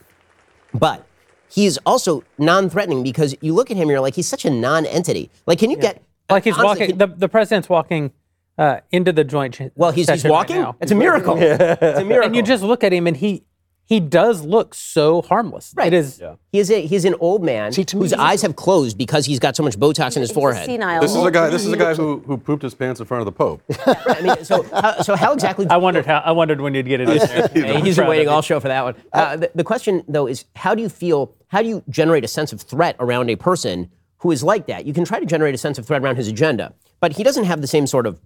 But 0.75 1.07
he's 1.49 1.79
also 1.87 2.23
non-threatening 2.39 3.03
because 3.03 3.35
you 3.41 3.55
look 3.55 3.71
at 3.71 3.77
him, 3.77 3.89
you're 3.89 4.01
like, 4.01 4.15
he's 4.15 4.29
such 4.29 4.45
a 4.45 4.51
non-entity. 4.51 5.31
Like, 5.47 5.59
can 5.59 5.71
you 5.71 5.77
get 5.77 6.03
Like 6.31 6.45
he's 6.45 6.59
Honestly, 6.59 6.87
walking. 6.89 6.99
The, 6.99 7.07
the 7.07 7.29
president's 7.29 7.69
walking 7.69 8.13
uh, 8.59 8.81
into 8.91 9.13
the 9.13 9.25
joint. 9.25 9.61
well, 9.77 9.91
he's, 9.91 10.09
he's 10.09 10.21
session 10.21 10.31
right 10.31 10.37
walking. 10.37 10.57
now. 10.57 10.77
it's 10.81 10.93
a 10.93 10.95
miracle. 10.95 11.37
It's 11.39 11.81
a 12.01 12.05
miracle. 12.05 12.27
and 12.27 12.37
you 12.37 12.43
just 12.43 12.63
look 12.63 12.85
at 12.85 12.93
him, 12.93 13.07
and 13.07 13.17
he 13.17 13.45
he 13.89 14.01
does 14.01 14.43
look 14.45 14.75
so 14.75 15.23
harmless. 15.23 15.73
Right. 15.75 15.87
It 15.87 15.97
is. 15.97 16.23
he 16.53 16.59
is 16.59 16.71
a 16.71 16.87
he's 16.87 17.07
an 17.07 17.15
old 17.21 17.43
man 17.43 17.73
See, 17.73 17.85
to 17.85 17.97
me, 17.97 18.03
whose 18.03 18.13
eyes 18.13 18.43
have 18.43 18.55
closed 18.55 18.99
because 18.99 19.25
he's 19.25 19.39
got 19.39 19.57
so 19.57 19.63
much 19.63 19.79
Botox 19.79 20.15
in 20.15 20.21
his 20.21 20.31
forehead. 20.31 20.67
senile. 20.67 21.01
This 21.01 21.15
is 21.17 21.25
a 21.25 21.31
guy. 21.31 21.49
This 21.49 21.65
is 21.65 21.73
a 21.73 21.77
guy 21.77 21.95
who 21.95 22.19
who 22.27 22.37
pooped 22.37 22.63
his 22.63 22.75
pants 22.75 23.01
in 23.01 23.07
front 23.07 23.23
of 23.23 23.25
the 23.25 23.33
Pope. 23.33 23.63
I 23.87 24.21
mean, 24.21 24.45
so 24.45 24.63
how, 24.65 25.01
so 25.01 25.17
how 25.17 25.33
exactly? 25.33 25.67
I 25.71 25.79
wondered 25.79 26.05
how. 26.05 26.19
I 26.19 26.33
wondered 26.33 26.61
when 26.61 26.75
you'd 26.75 26.85
get 26.87 27.01
it 27.01 27.09
in 27.09 27.17
there. 27.19 27.49
Hey, 27.49 27.81
he's 27.81 27.95
Proud 27.97 28.05
been 28.05 28.11
waiting 28.11 28.29
all 28.29 28.43
show 28.43 28.61
for 28.61 28.69
that 28.69 28.85
one. 28.85 28.95
Uh, 29.15 29.37
the, 29.37 29.51
the 29.55 29.65
question, 29.65 30.05
though, 30.07 30.27
is 30.27 30.45
how 30.55 30.75
do 30.75 30.83
you 30.83 30.91
feel? 30.91 31.35
How 31.49 31.63
do 31.63 31.69
you 31.69 31.83
generate 31.89 32.25
a 32.25 32.29
sense 32.29 32.53
of 32.53 32.61
threat 32.61 32.95
around 33.01 33.31
a 33.31 33.37
person 33.37 33.91
who 34.19 34.31
is 34.33 34.43
like 34.43 34.67
that? 34.67 34.85
You 34.85 34.93
can 34.93 35.07
try 35.07 35.19
to 35.19 35.25
generate 35.25 35.55
a 35.55 35.59
sense 35.59 35.79
of 35.79 35.87
threat 35.87 36.03
around 36.03 36.17
his 36.17 36.29
agenda, 36.29 36.75
but 37.01 37.13
he 37.17 37.23
doesn't 37.25 37.45
have 37.45 37.63
the 37.63 37.67
same 37.67 37.87
sort 37.87 38.07
of 38.07 38.21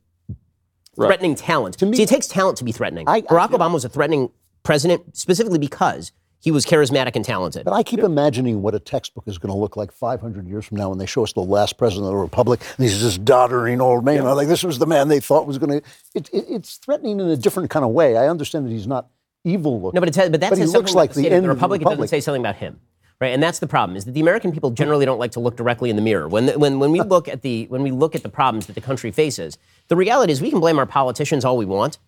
threatening 0.97 1.37
talent. 1.37 1.81
me- 1.81 1.97
See, 1.97 2.03
it 2.03 2.09
takes 2.09 2.27
talent 2.27 2.59
to 2.59 2.65
be 2.65 2.73
threatening. 2.73 3.09
I- 3.09 3.19
I- 3.19 3.21
Barack 3.23 3.51
Obama 3.51 3.75
was 3.75 3.85
a 3.85 3.89
threatening 3.89 4.31
president 4.63 5.17
specifically 5.17 5.59
because 5.59 6.13
he 6.43 6.51
was 6.51 6.67
charismatic 6.67 7.15
and 7.15 7.25
talented. 7.25 7.65
But 7.65 7.73
I 7.73 7.85
keep 7.85 8.01
imagining 8.01 8.63
what 8.63 8.75
a 8.75 8.81
textbook 8.81 9.29
is 9.29 9.39
going 9.39 9.53
to 9.53 9.59
look 9.59 9.77
like 9.77 9.93
500 9.93 10.49
years 10.49 10.67
from 10.67 10.77
now 10.77 10.89
when 10.89 10.99
they 10.99 11.07
show 11.07 11.23
us 11.23 11.33
the 11.33 11.41
last 11.41 11.79
president 11.79 12.07
of 12.07 12.13
the 12.13 12.17
republic, 12.17 12.61
and 12.77 12.85
he's 12.85 13.01
this 13.01 13.17
doddering 13.17 13.81
old 13.81 14.05
man. 14.05 14.25
Like 14.25 14.49
this 14.49 14.65
was 14.65 14.79
the 14.79 14.87
man 14.87 15.09
they 15.09 15.21
thought 15.21 15.47
was 15.47 15.59
going 15.59 15.81
to. 15.81 15.89
It, 16.15 16.29
it, 16.33 16.45
it's 16.49 16.77
threatening 16.77 17.21
in 17.21 17.29
a 17.29 17.37
different 17.37 17.71
kind 17.71 17.85
of 17.85 17.93
way. 17.93 18.17
I 18.17 18.29
understand 18.29 18.67
that 18.67 18.71
he's 18.71 18.89
not 18.89 19.09
evil 19.45 19.81
looking. 19.81 19.97
No, 19.97 20.01
but, 20.01 20.09
it 20.09 20.15
says, 20.15 20.31
but 20.31 20.41
that 20.41 20.51
but 20.51 20.59
he 20.59 20.65
looks 20.65 20.95
like 20.95 21.11
the 21.11 21.21
state 21.21 21.33
end 21.33 21.45
the 21.45 21.51
of 21.51 21.57
the 21.57 21.61
Republic. 21.61 21.81
It 21.81 21.85
doesn't 21.85 22.09
say 22.09 22.21
something 22.21 22.43
about 22.43 22.57
him, 22.57 22.81
right? 23.21 23.29
And 23.29 23.41
that's 23.41 23.61
the 23.61 23.69
problem: 23.69 23.97
is 23.97 24.05
that 24.07 24.13
the 24.13 24.21
American 24.21 24.51
people 24.51 24.73
generally 24.73 25.07
don't 25.07 25.21
like 25.21 25.33
to 25.33 25.41
look 25.41 25.57
directly 25.57 25.91
in 25.91 25.97
the 25.97 26.03
mirror. 26.03 26.27
When 26.27 26.47
the, 26.47 26.59
when 26.59 26.81
when 26.81 26.91
we 26.91 27.03
look 27.03 27.29
at 27.29 27.43
the 27.43 27.67
when 27.67 27.83
we 27.85 27.93
look 27.93 28.17
at 28.17 28.25
the 28.25 28.29
problems 28.29 28.67
that 28.67 28.75
the 28.75 28.81
country 28.81 29.13
faces, 29.13 29.59
the 29.87 29.97
reality 29.97 30.33
is 30.33 30.43
we 30.43 30.51
can 30.51 30.59
blame 30.59 30.79
our 30.81 30.87
politicians 30.87 31.45
all 31.45 31.57
we 31.57 31.67
want. 31.67 31.99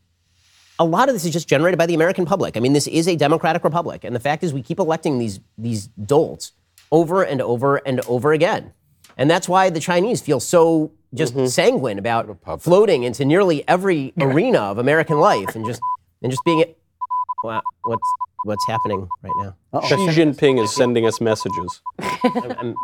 A 0.79 0.85
lot 0.85 1.09
of 1.09 1.15
this 1.15 1.25
is 1.25 1.33
just 1.33 1.49
generated 1.49 1.79
by 1.79 1.87
the 1.87 1.95
American 1.95 2.27
public. 2.27 2.57
I 2.57 2.61
mean, 2.61 2.73
this 2.73 2.87
is 2.87 3.07
a 3.07 3.17
democratic 3.17 3.63
republic, 3.63 4.05
and 4.05 4.15
the 4.15 4.21
fact 4.21 4.43
is 4.43 4.53
we 4.53 4.63
keep 4.63 4.79
electing 4.79 5.19
these 5.19 5.41
these 5.57 5.87
dolts 5.87 6.53
over 6.91 7.23
and 7.23 7.41
over 7.41 7.77
and 7.77 8.01
over 8.07 8.33
again, 8.33 8.73
and 9.17 9.31
that's 9.31 9.49
why 9.49 9.71
the 9.71 9.81
Chinese 9.81 10.21
feel 10.21 10.41
so 10.41 10.91
just 11.15 11.35
mm-hmm. 11.35 11.47
sanguine 11.47 11.99
about 11.99 12.39
floating 12.61 13.05
into 13.05 13.25
nearly 13.25 13.67
every 13.69 14.13
arena 14.21 14.59
of 14.59 14.79
American 14.79 15.21
life 15.21 15.55
and 15.55 15.65
just 15.65 15.81
and 16.23 16.33
just 16.33 16.45
being 16.45 16.61
it. 16.61 16.77
Wow, 17.45 17.63
what's 17.85 18.13
what's 18.45 18.67
happening 18.67 19.09
right 19.23 19.33
now? 19.73 19.81
Xi 19.83 19.95
Jinping 19.95 20.63
is 20.63 20.75
sending 20.75 21.07
us 21.07 21.21
messages. 21.21 21.81
I'm, 21.99 22.53
I'm, 22.53 22.75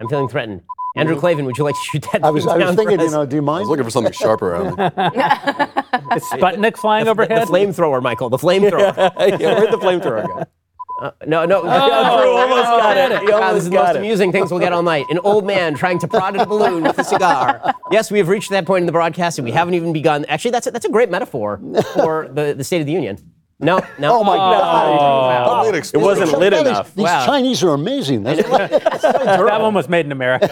I'm 0.00 0.08
feeling 0.08 0.28
threatened. 0.28 0.62
Andrew 0.98 1.18
Klavan, 1.18 1.44
would 1.44 1.56
you 1.56 1.64
like 1.64 1.76
to 1.76 1.80
shoot 1.92 2.06
that? 2.12 2.24
I 2.24 2.30
was, 2.30 2.44
thing 2.44 2.60
I 2.60 2.66
was 2.66 2.76
thinking, 2.76 3.00
you 3.00 3.10
know, 3.10 3.24
do 3.24 3.36
you 3.36 3.42
mind? 3.42 3.58
I 3.58 3.60
was 3.60 3.68
looking 3.68 3.84
for 3.84 3.90
something 3.90 4.12
sharper. 4.12 4.54
around 4.54 4.76
me. 4.76 4.84
Is 6.16 6.24
Sputnik 6.24 6.76
flying 6.76 7.04
the 7.04 7.12
overhead? 7.12 7.46
The 7.46 7.52
flamethrower, 7.52 8.02
Michael. 8.02 8.30
The 8.30 8.38
flamethrower. 8.38 8.94
yeah, 9.40 9.58
where'd 9.58 9.72
the 9.72 9.78
flamethrower 9.78 10.26
go? 10.26 10.44
Uh, 11.00 11.12
no, 11.28 11.44
no. 11.44 11.62
Oh, 11.62 12.20
Drew 12.20 12.32
almost 12.32 12.66
oh, 12.66 12.78
got 12.78 12.96
it. 12.96 13.12
Oh, 13.12 13.20
he 13.24 13.30
almost 13.30 13.54
this 13.54 13.64
is 13.66 13.70
the 13.70 13.76
most 13.76 13.94
amusing 13.94 14.32
things 14.32 14.50
we'll 14.50 14.58
get 14.58 14.72
all 14.72 14.82
night. 14.82 15.06
An 15.10 15.20
old 15.20 15.46
man 15.46 15.76
trying 15.76 16.00
to 16.00 16.08
prod 16.08 16.34
at 16.34 16.42
a 16.42 16.46
balloon 16.46 16.82
with 16.82 16.98
a 16.98 17.04
cigar. 17.04 17.72
Yes, 17.92 18.10
we 18.10 18.18
have 18.18 18.26
reached 18.26 18.50
that 18.50 18.66
point 18.66 18.82
in 18.82 18.86
the 18.86 18.90
broadcast, 18.90 19.38
and 19.38 19.44
we 19.44 19.52
haven't 19.52 19.74
even 19.74 19.92
begun. 19.92 20.24
Actually, 20.24 20.50
that's 20.50 20.66
a, 20.66 20.72
that's 20.72 20.86
a 20.86 20.90
great 20.90 21.08
metaphor 21.08 21.60
for 21.94 22.26
the, 22.32 22.52
the 22.52 22.64
State 22.64 22.80
of 22.80 22.86
the 22.86 22.92
Union. 22.92 23.16
No, 23.60 23.78
no. 23.98 24.20
Oh 24.20 24.24
my 24.24 24.36
God! 24.36 25.62
Don't 25.64 25.74
It 25.74 25.78
explain. 25.78 26.04
wasn't 26.04 26.32
lit 26.38 26.52
That 26.52 26.62
is- 26.62 26.68
enough. 26.68 26.94
These 26.94 27.04
Wow. 27.04 27.26
Chinese 27.26 27.62
are 27.64 27.74
amazing. 27.74 28.22
That's 28.22 28.48
like- 28.48 28.70
that 29.02 29.60
one 29.60 29.74
was 29.74 29.88
made 29.88 30.06
in 30.06 30.12
America. 30.12 30.48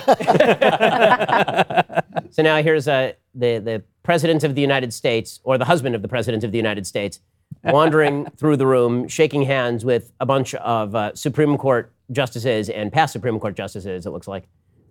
So 2.31 2.43
now 2.43 2.63
here's 2.63 2.89
uh, 2.89 3.13
the, 3.35 3.59
the 3.59 3.83
President 4.03 4.45
of 4.45 4.55
the 4.55 4.61
United 4.61 4.93
States, 4.93 5.41
or 5.45 5.57
the 5.59 5.65
husband 5.65 5.95
of 5.95 6.03
the 6.03 6.09
President 6.09 6.45
of 6.45 6.53
the 6.53 6.59
United 6.59 6.87
States, 6.87 7.21
wandering 7.65 8.27
through 8.37 8.57
the 8.57 8.67
room, 8.67 9.09
shaking 9.09 9.43
hands 9.43 9.85
with 9.85 10.13
a 10.21 10.27
bunch 10.27 10.55
of 10.57 10.95
uh, 10.95 11.15
Supreme 11.15 11.57
Court 11.57 11.93
justices 12.13 12.69
and 12.69 12.93
past 12.93 13.13
Supreme 13.13 13.39
Court 13.39 13.57
justices, 13.57 14.07
it 14.07 14.11
looks 14.11 14.29
like. 14.29 14.45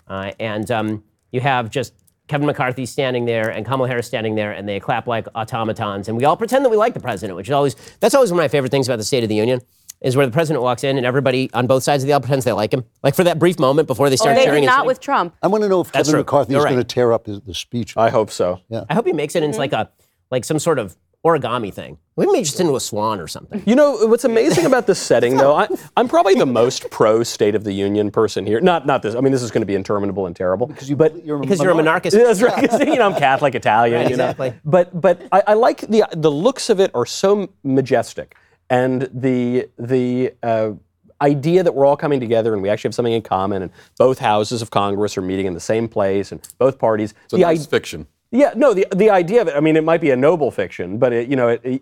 Uh, 0.08 0.32
and 0.40 0.70
um, 0.72 1.04
you 1.32 1.42
have 1.42 1.70
just 1.70 1.94
Kevin 2.28 2.48
McCarthy 2.48 2.86
standing 2.86 3.26
there 3.26 3.50
and 3.50 3.66
Kamala 3.66 3.88
Harris 3.88 4.08
standing 4.08 4.36
there, 4.36 4.52
and 4.52 4.68
they 4.68 4.80
clap 4.80 5.08
like 5.08 5.28
automatons. 5.36 6.08
And 6.08 6.18
we 6.18 6.26
all 6.26 6.38
pretend 6.38 6.66
that 6.66 6.70
we 6.70 6.78
like 6.78 6.94
the 6.94 7.00
president, 7.00 7.36
which 7.36 7.48
is 7.48 7.54
always, 7.54 7.76
that's 8.00 8.16
always 8.16 8.32
one 8.32 8.40
of 8.40 8.44
my 8.44 8.48
favorite 8.48 8.72
things 8.72 8.88
about 8.88 8.98
the 8.98 9.04
State 9.04 9.24
of 9.24 9.30
the 9.30 9.36
Union. 9.36 9.62
Is 10.02 10.16
where 10.16 10.26
the 10.26 10.32
president 10.32 10.62
walks 10.62 10.84
in 10.84 10.98
and 10.98 11.06
everybody 11.06 11.50
on 11.54 11.68
both 11.68 11.82
sides 11.82 12.04
of 12.04 12.08
the 12.08 12.14
aisle 12.14 12.20
pretends 12.20 12.44
they 12.44 12.52
like 12.52 12.74
him. 12.74 12.84
Like 13.02 13.16
for 13.16 13.24
that 13.24 13.40
brief 13.40 13.58
moment 13.58 13.88
before 13.88 14.10
they 14.10 14.16
oh, 14.16 14.18
start 14.18 14.36
They 14.36 14.44
cheering. 14.44 14.62
did 14.62 14.68
not 14.68 14.86
with 14.86 15.00
Trump. 15.00 15.34
I 15.42 15.48
want 15.48 15.64
to 15.64 15.70
know 15.70 15.80
if 15.82 15.92
That's 15.92 16.10
Kevin 16.10 16.12
true. 16.12 16.20
McCarthy 16.20 16.52
You're 16.52 16.60
is 16.60 16.66
going 16.66 16.78
to 16.78 16.84
tear 16.84 17.14
up 17.14 17.26
his, 17.26 17.40
the 17.42 17.54
speech. 17.54 17.96
I 17.96 18.10
hope 18.10 18.30
so. 18.30 18.60
Yeah. 18.70 18.84
I 18.90 18.94
hope 18.94 19.08
he 19.08 19.14
makes 19.14 19.36
it 19.36 19.42
into 19.42 19.54
mm-hmm. 19.54 19.62
like 19.62 19.74
a 19.74 19.90
like 20.32 20.44
some 20.44 20.60
sort 20.60 20.80
of 20.80 20.98
origami 21.26 21.74
thing. 21.74 21.98
We 22.18 22.26
made 22.28 22.46
just 22.46 22.62
into 22.62 22.78
a 22.78 22.80
swan 22.80 23.20
or 23.20 23.28
something. 23.28 23.62
You 23.66 23.76
know 23.76 24.08
what's 24.08 24.24
amazing 24.24 24.66
about 24.66 24.88
this 24.88 25.00
setting, 25.00 25.36
though. 25.36 25.54
I, 25.54 25.68
I'm 25.98 26.08
probably 26.08 26.36
the 26.36 26.46
most 26.46 26.90
pro 26.90 27.24
State 27.24 27.56
of 27.56 27.66
the 27.66 27.74
Union 27.74 28.10
person 28.10 28.46
here. 28.46 28.62
Not 28.62 28.86
not 28.86 29.02
this. 29.02 29.16
I 29.16 29.20
mean, 29.20 29.34
this 29.34 29.44
is 29.44 29.52
going 29.52 29.64
to 29.64 29.66
be 29.68 29.76
interminable 29.76 30.26
and 30.26 30.34
terrible. 30.34 30.66
Because 30.68 30.90
you, 30.90 30.96
but 30.96 31.26
you're 31.26 31.40
Because 31.40 31.62
you're 31.62 31.72
a 31.72 31.76
monarchist. 31.76 32.16
That's 32.16 32.42
right. 32.42 32.70
'cause, 32.70 32.80
you 32.80 32.96
know, 32.96 33.06
I'm 33.10 33.16
Catholic 33.16 33.54
Italian. 33.54 34.02
Right, 34.04 34.10
you 34.12 34.16
know. 34.16 34.30
exactly. 34.30 34.54
But 34.64 35.00
but 35.02 35.22
I, 35.34 35.44
I 35.48 35.54
like 35.56 35.82
the 35.82 36.06
the 36.14 36.32
looks 36.32 36.70
of 36.70 36.80
it 36.80 36.90
are 36.96 37.06
so 37.06 37.50
majestic, 37.64 38.38
and 38.70 39.10
the 39.14 39.68
the 39.78 40.34
uh, 40.42 40.72
idea 41.22 41.64
that 41.64 41.76
we're 41.76 41.86
all 41.86 41.98
coming 41.98 42.22
together 42.22 42.54
and 42.54 42.62
we 42.62 42.70
actually 42.70 42.88
have 42.90 42.96
something 42.96 43.14
in 43.14 43.24
common, 43.24 43.62
and 43.62 43.72
both 43.98 44.20
houses 44.20 44.62
of 44.62 44.70
Congress 44.72 45.18
are 45.18 45.22
meeting 45.22 45.48
in 45.48 45.54
the 45.54 45.60
same 45.60 45.90
place, 45.90 46.32
and 46.32 46.40
both 46.60 46.80
parties. 46.80 47.14
It's 47.26 47.34
a 47.34 47.36
the 47.36 47.42
nice 47.42 47.66
id- 47.66 47.70
fiction. 47.70 48.08
yeah, 48.32 48.54
no, 48.56 48.74
the 48.74 48.88
the 48.96 49.10
idea 49.10 49.42
of 49.42 49.50
it. 49.50 49.56
I 49.58 49.60
mean, 49.60 49.76
it 49.76 49.84
might 49.84 50.00
be 50.00 50.12
a 50.12 50.16
noble 50.16 50.50
fiction, 50.50 50.98
but 50.98 51.12
it, 51.12 51.28
you 51.28 51.36
know, 51.36 51.50
it, 51.50 51.62
it 51.66 51.82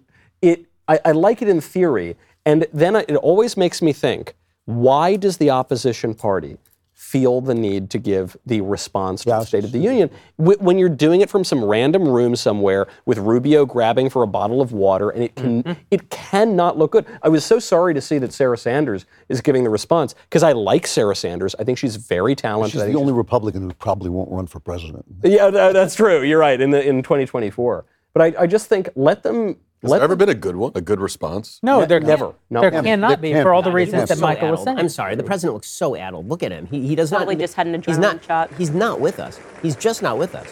I, 0.87 0.99
I 1.05 1.11
like 1.11 1.41
it 1.41 1.47
in 1.47 1.61
theory, 1.61 2.15
and 2.45 2.67
then 2.73 2.95
it 2.95 3.15
always 3.15 3.55
makes 3.57 3.81
me 3.81 3.93
think: 3.93 4.35
Why 4.65 5.15
does 5.15 5.37
the 5.37 5.49
opposition 5.49 6.13
party 6.13 6.57
feel 6.93 7.41
the 7.41 7.53
need 7.53 7.89
to 7.89 7.99
give 7.99 8.37
the 8.45 8.61
response 8.61 9.23
to 9.23 9.29
the 9.29 9.43
State 9.43 9.63
of 9.63 9.71
the 9.71 9.77
Union 9.77 10.09
when 10.37 10.77
you're 10.77 10.87
doing 10.87 11.21
it 11.21 11.29
from 11.29 11.43
some 11.43 11.63
random 11.63 12.07
room 12.07 12.35
somewhere 12.35 12.87
with 13.05 13.17
Rubio 13.17 13.65
grabbing 13.65 14.09
for 14.09 14.23
a 14.23 14.27
bottle 14.27 14.61
of 14.61 14.71
water, 14.71 15.09
and 15.09 15.23
it 15.23 15.35
can 15.35 15.77
it 15.91 16.09
cannot 16.09 16.77
look 16.77 16.91
good. 16.91 17.05
I 17.21 17.29
was 17.29 17.45
so 17.45 17.59
sorry 17.59 17.93
to 17.93 18.01
see 18.01 18.17
that 18.19 18.33
Sarah 18.33 18.57
Sanders 18.57 19.05
is 19.29 19.41
giving 19.41 19.63
the 19.63 19.69
response 19.69 20.15
because 20.29 20.43
I 20.43 20.53
like 20.53 20.87
Sarah 20.87 21.15
Sanders. 21.15 21.55
I 21.59 21.63
think 21.63 21.77
she's 21.77 21.97
very 21.97 22.35
talented. 22.35 22.79
She's 22.81 22.91
the 22.91 22.99
only 22.99 23.13
Republican 23.13 23.61
who 23.63 23.73
probably 23.73 24.09
won't 24.09 24.31
run 24.31 24.47
for 24.47 24.59
president. 24.59 25.05
yeah, 25.23 25.49
that's 25.49 25.95
true. 25.95 26.23
You're 26.23 26.39
right. 26.39 26.59
In 26.59 26.71
the 26.71 26.81
in 26.85 27.03
2024, 27.03 27.85
but 28.13 28.21
I, 28.21 28.43
I 28.43 28.47
just 28.47 28.67
think 28.67 28.89
let 28.95 29.23
them. 29.23 29.57
Has 29.83 29.91
let 29.91 29.97
there 29.97 30.05
ever 30.05 30.15
been 30.15 30.29
a 30.29 30.33
good 30.33 30.55
one? 30.55 30.71
A 30.75 30.81
good 30.81 31.01
response? 31.01 31.59
No, 31.61 31.85
there 31.85 31.99
never. 31.99 32.33
No. 32.49 32.61
There 32.61 32.71
Never. 32.71 32.83
cannot 32.87 33.19
be 33.19 33.31
can't 33.31 33.43
for 33.43 33.53
all 33.53 33.61
the 33.61 33.71
reasons 33.71 34.07
that 34.07 34.17
So 34.17 34.21
Michael 34.21 34.51
was 34.51 34.63
saying. 34.63 34.79
I'm 34.79 34.87
sorry, 34.87 35.15
the 35.15 35.23
president 35.23 35.55
looks 35.55 35.67
so 35.69 35.95
addled. 35.97 36.29
Look 36.29 36.41
at 36.41 36.51
him. 36.53 36.67
He, 36.67 36.87
he 36.87 36.95
does 36.95 37.11
not. 37.11 37.17
Probably 37.17 37.35
just 37.35 37.53
had 37.55 37.67
an 37.67 37.81
He's 37.81 37.97
not. 37.97 38.23
shot. 38.23 38.49
He's 38.57 38.71
not 38.71 39.01
with 39.01 39.19
us. 39.19 39.39
He's 39.61 39.75
just 39.75 40.01
not 40.01 40.17
with 40.17 40.35
us. 40.35 40.47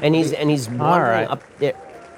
And 0.00 0.14
he's 0.14 0.32
and 0.32 0.48
he's 0.48 0.68
wandering 0.70 1.12
right. 1.12 1.28
up 1.28 1.42
there. 1.58 1.74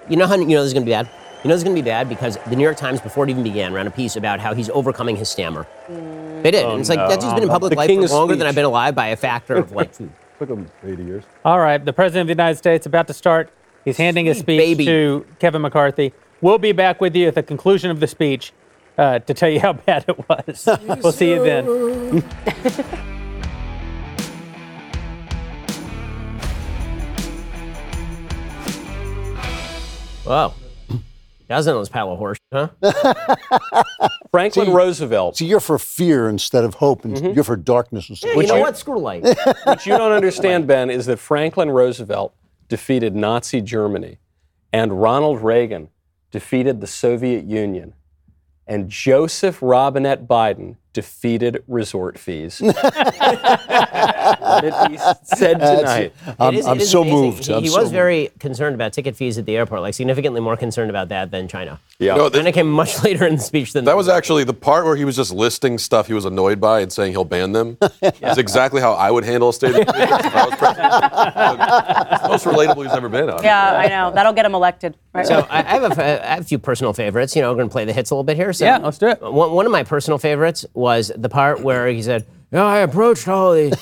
You 0.08 0.16
know 0.16 0.26
how 0.28 0.36
you 0.36 0.46
know 0.46 0.62
this 0.62 0.68
is 0.68 0.72
going 0.74 0.84
to 0.84 0.88
be 0.88 0.92
bad. 0.92 1.10
You 1.42 1.48
know 1.48 1.54
this 1.54 1.60
is 1.60 1.64
going 1.64 1.76
to 1.76 1.82
be 1.82 1.84
bad 1.84 2.08
because 2.08 2.38
the 2.48 2.54
New 2.56 2.62
York 2.62 2.76
Times, 2.76 3.00
before 3.00 3.24
it 3.24 3.30
even 3.30 3.42
began, 3.42 3.72
ran 3.72 3.86
a 3.88 3.90
piece 3.90 4.14
about 4.16 4.38
how 4.38 4.54
he's 4.54 4.70
overcoming 4.70 5.16
his 5.16 5.28
stammer. 5.28 5.66
They 5.88 6.52
did. 6.52 6.62
and 6.64 6.72
oh, 6.74 6.78
it's 6.78 6.88
like 6.88 7.00
that 7.00 7.20
dude's 7.20 7.34
been 7.34 7.42
in 7.42 7.48
public 7.48 7.70
The 7.70 7.76
life 7.76 7.86
for 7.88 7.94
King's 7.94 8.12
longer 8.12 8.36
than. 8.36 8.46
I've 8.46 8.54
been 8.54 8.64
alive 8.64 8.94
by 8.94 9.08
a 9.08 9.16
factor 9.16 9.56
of 9.56 9.72
like. 9.72 9.92
Took 10.38 10.48
him 10.48 10.68
80 10.84 11.04
years. 11.04 11.24
All 11.44 11.60
right, 11.60 11.84
the 11.84 11.92
president 11.92 12.22
of 12.22 12.26
the 12.36 12.42
United 12.42 12.56
States 12.58 12.86
about 12.86 13.06
to 13.08 13.14
start. 13.14 13.52
He's 13.84 13.98
handing 13.98 14.28
a 14.28 14.34
Sweet 14.34 14.42
speech 14.42 14.58
baby. 14.58 14.84
to 14.86 15.26
Kevin 15.38 15.62
McCarthy. 15.62 16.12
We'll 16.44 16.58
be 16.58 16.72
back 16.72 17.00
with 17.00 17.16
you 17.16 17.26
at 17.26 17.34
the 17.34 17.42
conclusion 17.42 17.90
of 17.90 18.00
the 18.00 18.06
speech 18.06 18.52
uh, 18.98 19.18
to 19.20 19.32
tell 19.32 19.48
you 19.48 19.60
how 19.60 19.72
bad 19.86 20.04
it 20.06 20.28
was. 20.28 20.68
we'll 21.02 21.10
see 21.10 21.30
you 21.30 21.42
then. 21.42 21.64
Whoa. 30.24 30.52
Doesn't 31.48 31.72
those 31.72 31.88
pile 31.88 32.12
of 32.12 32.18
horse, 32.18 32.38
huh? 32.52 32.68
Franklin 34.30 34.70
Roosevelt, 34.70 35.38
See, 35.38 35.46
you're 35.46 35.60
for 35.60 35.78
fear 35.78 36.28
instead 36.28 36.64
of 36.64 36.74
hope, 36.74 37.06
and 37.06 37.34
you're 37.34 37.44
for 37.44 37.56
darkness 37.56 38.10
instead 38.10 38.36
of 38.36 38.42
you 38.42 38.48
know 38.48 38.54
light. 38.56 38.60
what? 38.60 38.76
Screw 38.76 38.98
light. 38.98 39.22
what 39.64 39.86
you 39.86 39.96
don't 39.96 40.12
understand, 40.12 40.66
Ben, 40.66 40.90
is 40.90 41.06
that 41.06 41.18
Franklin 41.18 41.70
Roosevelt 41.70 42.34
defeated 42.68 43.16
Nazi 43.16 43.62
Germany, 43.62 44.18
and 44.74 45.00
Ronald 45.00 45.40
Reagan 45.40 45.88
defeated 46.34 46.80
the 46.80 46.86
Soviet 46.88 47.44
Union, 47.44 47.94
and 48.66 48.88
Joseph 48.88 49.62
Robinette 49.62 50.26
Biden 50.26 50.74
defeated 50.94 51.62
resort 51.68 52.18
fees. 52.18 52.62
Let 52.62 52.76
it 54.64 54.90
be 54.90 54.98
said 55.36 55.54
tonight. 55.58 56.12
I'm, 56.38 56.54
It 56.54 56.58
is- 56.60 56.66
I'm 56.66 56.80
so 56.80 57.02
amazing. 57.02 57.20
moved. 57.20 57.46
He, 57.46 57.54
I'm 57.54 57.62
he 57.62 57.68
so 57.68 57.76
was 57.78 57.84
moved. 57.86 57.94
very 57.94 58.30
concerned 58.38 58.74
about 58.74 58.92
ticket 58.92 59.16
fees 59.16 59.38
at 59.38 59.46
the 59.46 59.56
airport, 59.56 59.82
like 59.82 59.94
significantly 59.94 60.40
more 60.40 60.56
concerned 60.56 60.90
about 60.90 61.08
that 61.10 61.30
than 61.30 61.48
China. 61.48 61.80
Yeah. 61.98 62.16
No, 62.16 62.24
And 62.26 62.34
th- 62.34 62.46
it 62.46 62.52
came 62.52 62.70
much 62.70 63.02
later 63.04 63.26
in 63.26 63.36
the 63.36 63.42
speech 63.42 63.72
than 63.72 63.84
that 63.84 63.96
was 63.96 64.08
actually 64.08 64.44
the 64.44 64.54
part 64.54 64.84
where 64.84 64.96
he 64.96 65.04
was 65.04 65.16
just 65.16 65.32
listing 65.32 65.78
stuff 65.78 66.06
he 66.06 66.14
was 66.14 66.24
annoyed 66.24 66.60
by 66.60 66.80
and 66.80 66.92
saying 66.92 67.12
he'll 67.12 67.24
ban 67.24 67.52
them. 67.52 67.76
Is 68.02 68.38
exactly 68.38 68.80
how 68.80 68.92
I 68.94 69.10
would 69.10 69.24
handle 69.24 69.48
a 69.50 69.52
state 69.52 69.74
of 69.74 69.86
the 69.86 69.92
Union 69.92 70.52
if 70.52 70.58
president. 70.58 70.92
It's 72.12 72.28
most 72.28 72.44
relatable 72.46 72.84
he's 72.84 72.92
ever 72.94 73.08
been 73.08 73.30
on. 73.30 73.42
Yeah, 73.42 73.76
I 73.76 73.88
know. 73.88 74.10
That'll 74.12 74.32
get 74.32 74.46
him 74.46 74.54
elected. 74.54 74.96
Right? 75.12 75.26
So 75.26 75.46
I, 75.50 75.58
I 75.58 75.62
have 75.62 75.82
a, 75.84 75.90
f- 75.90 75.98
I 75.98 76.02
have 76.34 76.40
a 76.40 76.44
few 76.44 76.58
personal 76.58 76.92
favorites. 76.92 77.36
You 77.36 77.42
know, 77.42 77.50
we're 77.50 77.56
going 77.56 77.68
to 77.68 77.72
play 77.72 77.84
the 77.84 77.92
hits 77.92 78.10
a 78.10 78.14
little 78.14 78.24
bit 78.24 78.36
here. 78.36 78.52
So 78.52 78.64
Yeah, 78.64 78.78
let's 78.78 78.98
do 78.98 79.08
it. 79.08 79.20
One, 79.20 79.52
one 79.52 79.66
of 79.66 79.72
my 79.72 79.82
personal 79.84 80.18
favorites 80.18 80.64
was 80.84 81.10
the 81.16 81.30
part 81.30 81.62
where 81.62 81.88
he 81.88 82.02
said, 82.02 82.26
You 82.52 82.58
know, 82.58 82.66
I 82.66 82.80
approached 82.80 83.26
all 83.26 83.52
the 83.52 83.74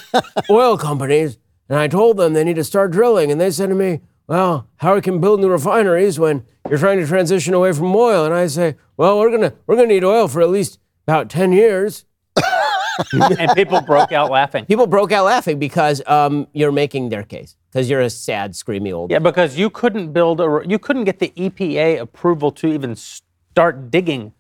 oil 0.51 0.79
companies 0.79 1.37
and 1.69 1.77
I 1.77 1.89
told 1.89 2.17
them 2.17 2.33
they 2.33 2.45
need 2.45 2.57
to 2.57 2.65
start 2.65 2.93
drilling. 2.93 3.33
And 3.33 3.41
they 3.41 3.51
said 3.51 3.69
to 3.71 3.75
me, 3.75 4.01
Well, 4.29 4.69
how 4.77 4.95
we 4.95 5.01
can 5.01 5.21
build 5.21 5.41
new 5.41 5.51
refineries 5.51 6.21
when 6.21 6.47
you're 6.71 6.79
trying 6.79 7.01
to 7.01 7.07
transition 7.07 7.55
away 7.55 7.73
from 7.73 7.95
oil? 7.95 8.25
And 8.25 8.33
I 8.33 8.47
say, 8.47 8.77
Well, 8.97 9.19
we're 9.19 9.33
gonna 9.33 9.53
we're 9.67 9.75
gonna 9.75 9.89
need 9.89 10.05
oil 10.05 10.29
for 10.29 10.41
at 10.41 10.49
least 10.49 10.79
about 11.07 11.29
ten 11.29 11.53
years. 11.53 12.05
and 13.13 13.51
people 13.57 13.81
broke 13.81 14.13
out 14.13 14.31
laughing. 14.31 14.65
people 14.67 14.87
broke 14.87 15.11
out 15.11 15.25
laughing 15.25 15.59
because 15.59 16.01
um, 16.07 16.47
you're 16.53 16.73
making 16.73 17.09
their 17.09 17.25
case 17.25 17.57
because 17.71 17.91
you're 17.91 18.01
a 18.01 18.11
sad, 18.11 18.53
screamy 18.53 18.93
old. 18.93 19.11
Yeah, 19.11 19.19
because 19.19 19.59
you 19.59 19.71
couldn't 19.71 20.13
build 20.13 20.41
a, 20.41 20.63
you 20.65 20.79
couldn't 20.79 21.05
get 21.05 21.19
the 21.19 21.33
EPA 21.37 22.01
approval 22.01 22.53
to 22.53 22.69
even 22.69 22.95
start 22.95 23.91
digging 23.91 24.33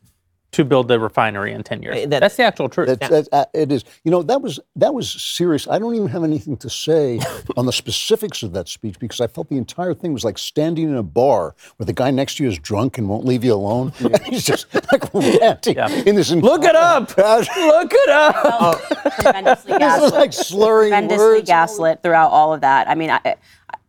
to 0.53 0.65
build 0.65 0.87
the 0.89 1.01
refinery 1.01 1.53
in 1.53 1.63
10 1.63 1.83
years. 1.83 1.97
Uh, 1.97 2.09
that- 2.09 2.21
That's 2.21 2.37
the 2.37 2.43
actual 2.45 2.69
truth. 2.69 2.89
That's, 2.99 3.09
that's, 3.11 3.29
uh, 3.33 3.45
it 3.55 3.73
is. 3.73 3.85
You 4.05 4.11
know, 4.11 4.23
that 4.23 4.43
was 4.43 4.61
that 4.77 4.93
was 4.95 5.11
serious. 5.11 5.67
I 5.67 5.79
don't 5.79 5.95
even 5.95 6.09
have 6.09 6.25
anything 6.25 6.57
to 6.59 6.69
say 6.71 7.21
on 7.57 7.67
the 7.67 7.73
specifics 7.73 8.43
of 8.43 8.53
that 8.53 8.69
speech 8.69 8.99
because 8.99 9.21
I 9.21 9.27
felt 9.27 9.49
the 9.49 9.57
entire 9.57 9.95
thing 9.95 10.13
was 10.13 10.25
like 10.25 10.39
standing 10.39 10.89
in 10.91 10.97
a 10.97 11.03
bar 11.03 11.55
where 11.77 11.85
the 11.87 11.93
guy 11.93 12.11
next 12.11 12.37
to 12.37 12.45
you 12.45 12.51
is 12.51 12.59
drunk 12.59 12.99
and 12.99 13.09
won't 13.09 13.25
leave 13.25 13.45
you 13.45 13.55
alone. 13.55 13.93
And 14.01 14.19
he's 14.25 14.45
just 14.45 14.67
like 14.93 15.13
ranting 15.15 15.79
in 16.07 16.15
this. 16.17 16.31
Look 16.31 16.65
it 16.65 16.77
up. 16.77 17.09
Look 17.17 17.91
it 17.95 18.09
up. 18.11 18.81
tremendously 19.21 19.73
This 19.73 19.79
gaslit. 19.79 20.07
is 20.07 20.13
like 20.13 20.33
slurring 20.33 20.91
tremendously 20.91 21.19
words. 21.27 21.47
gaslit 21.49 22.03
throughout 22.03 22.31
all 22.31 22.53
of 22.53 22.61
that. 22.61 22.89
I 22.89 22.95
mean, 22.95 23.11
I, 23.11 23.21
I- 23.25 23.37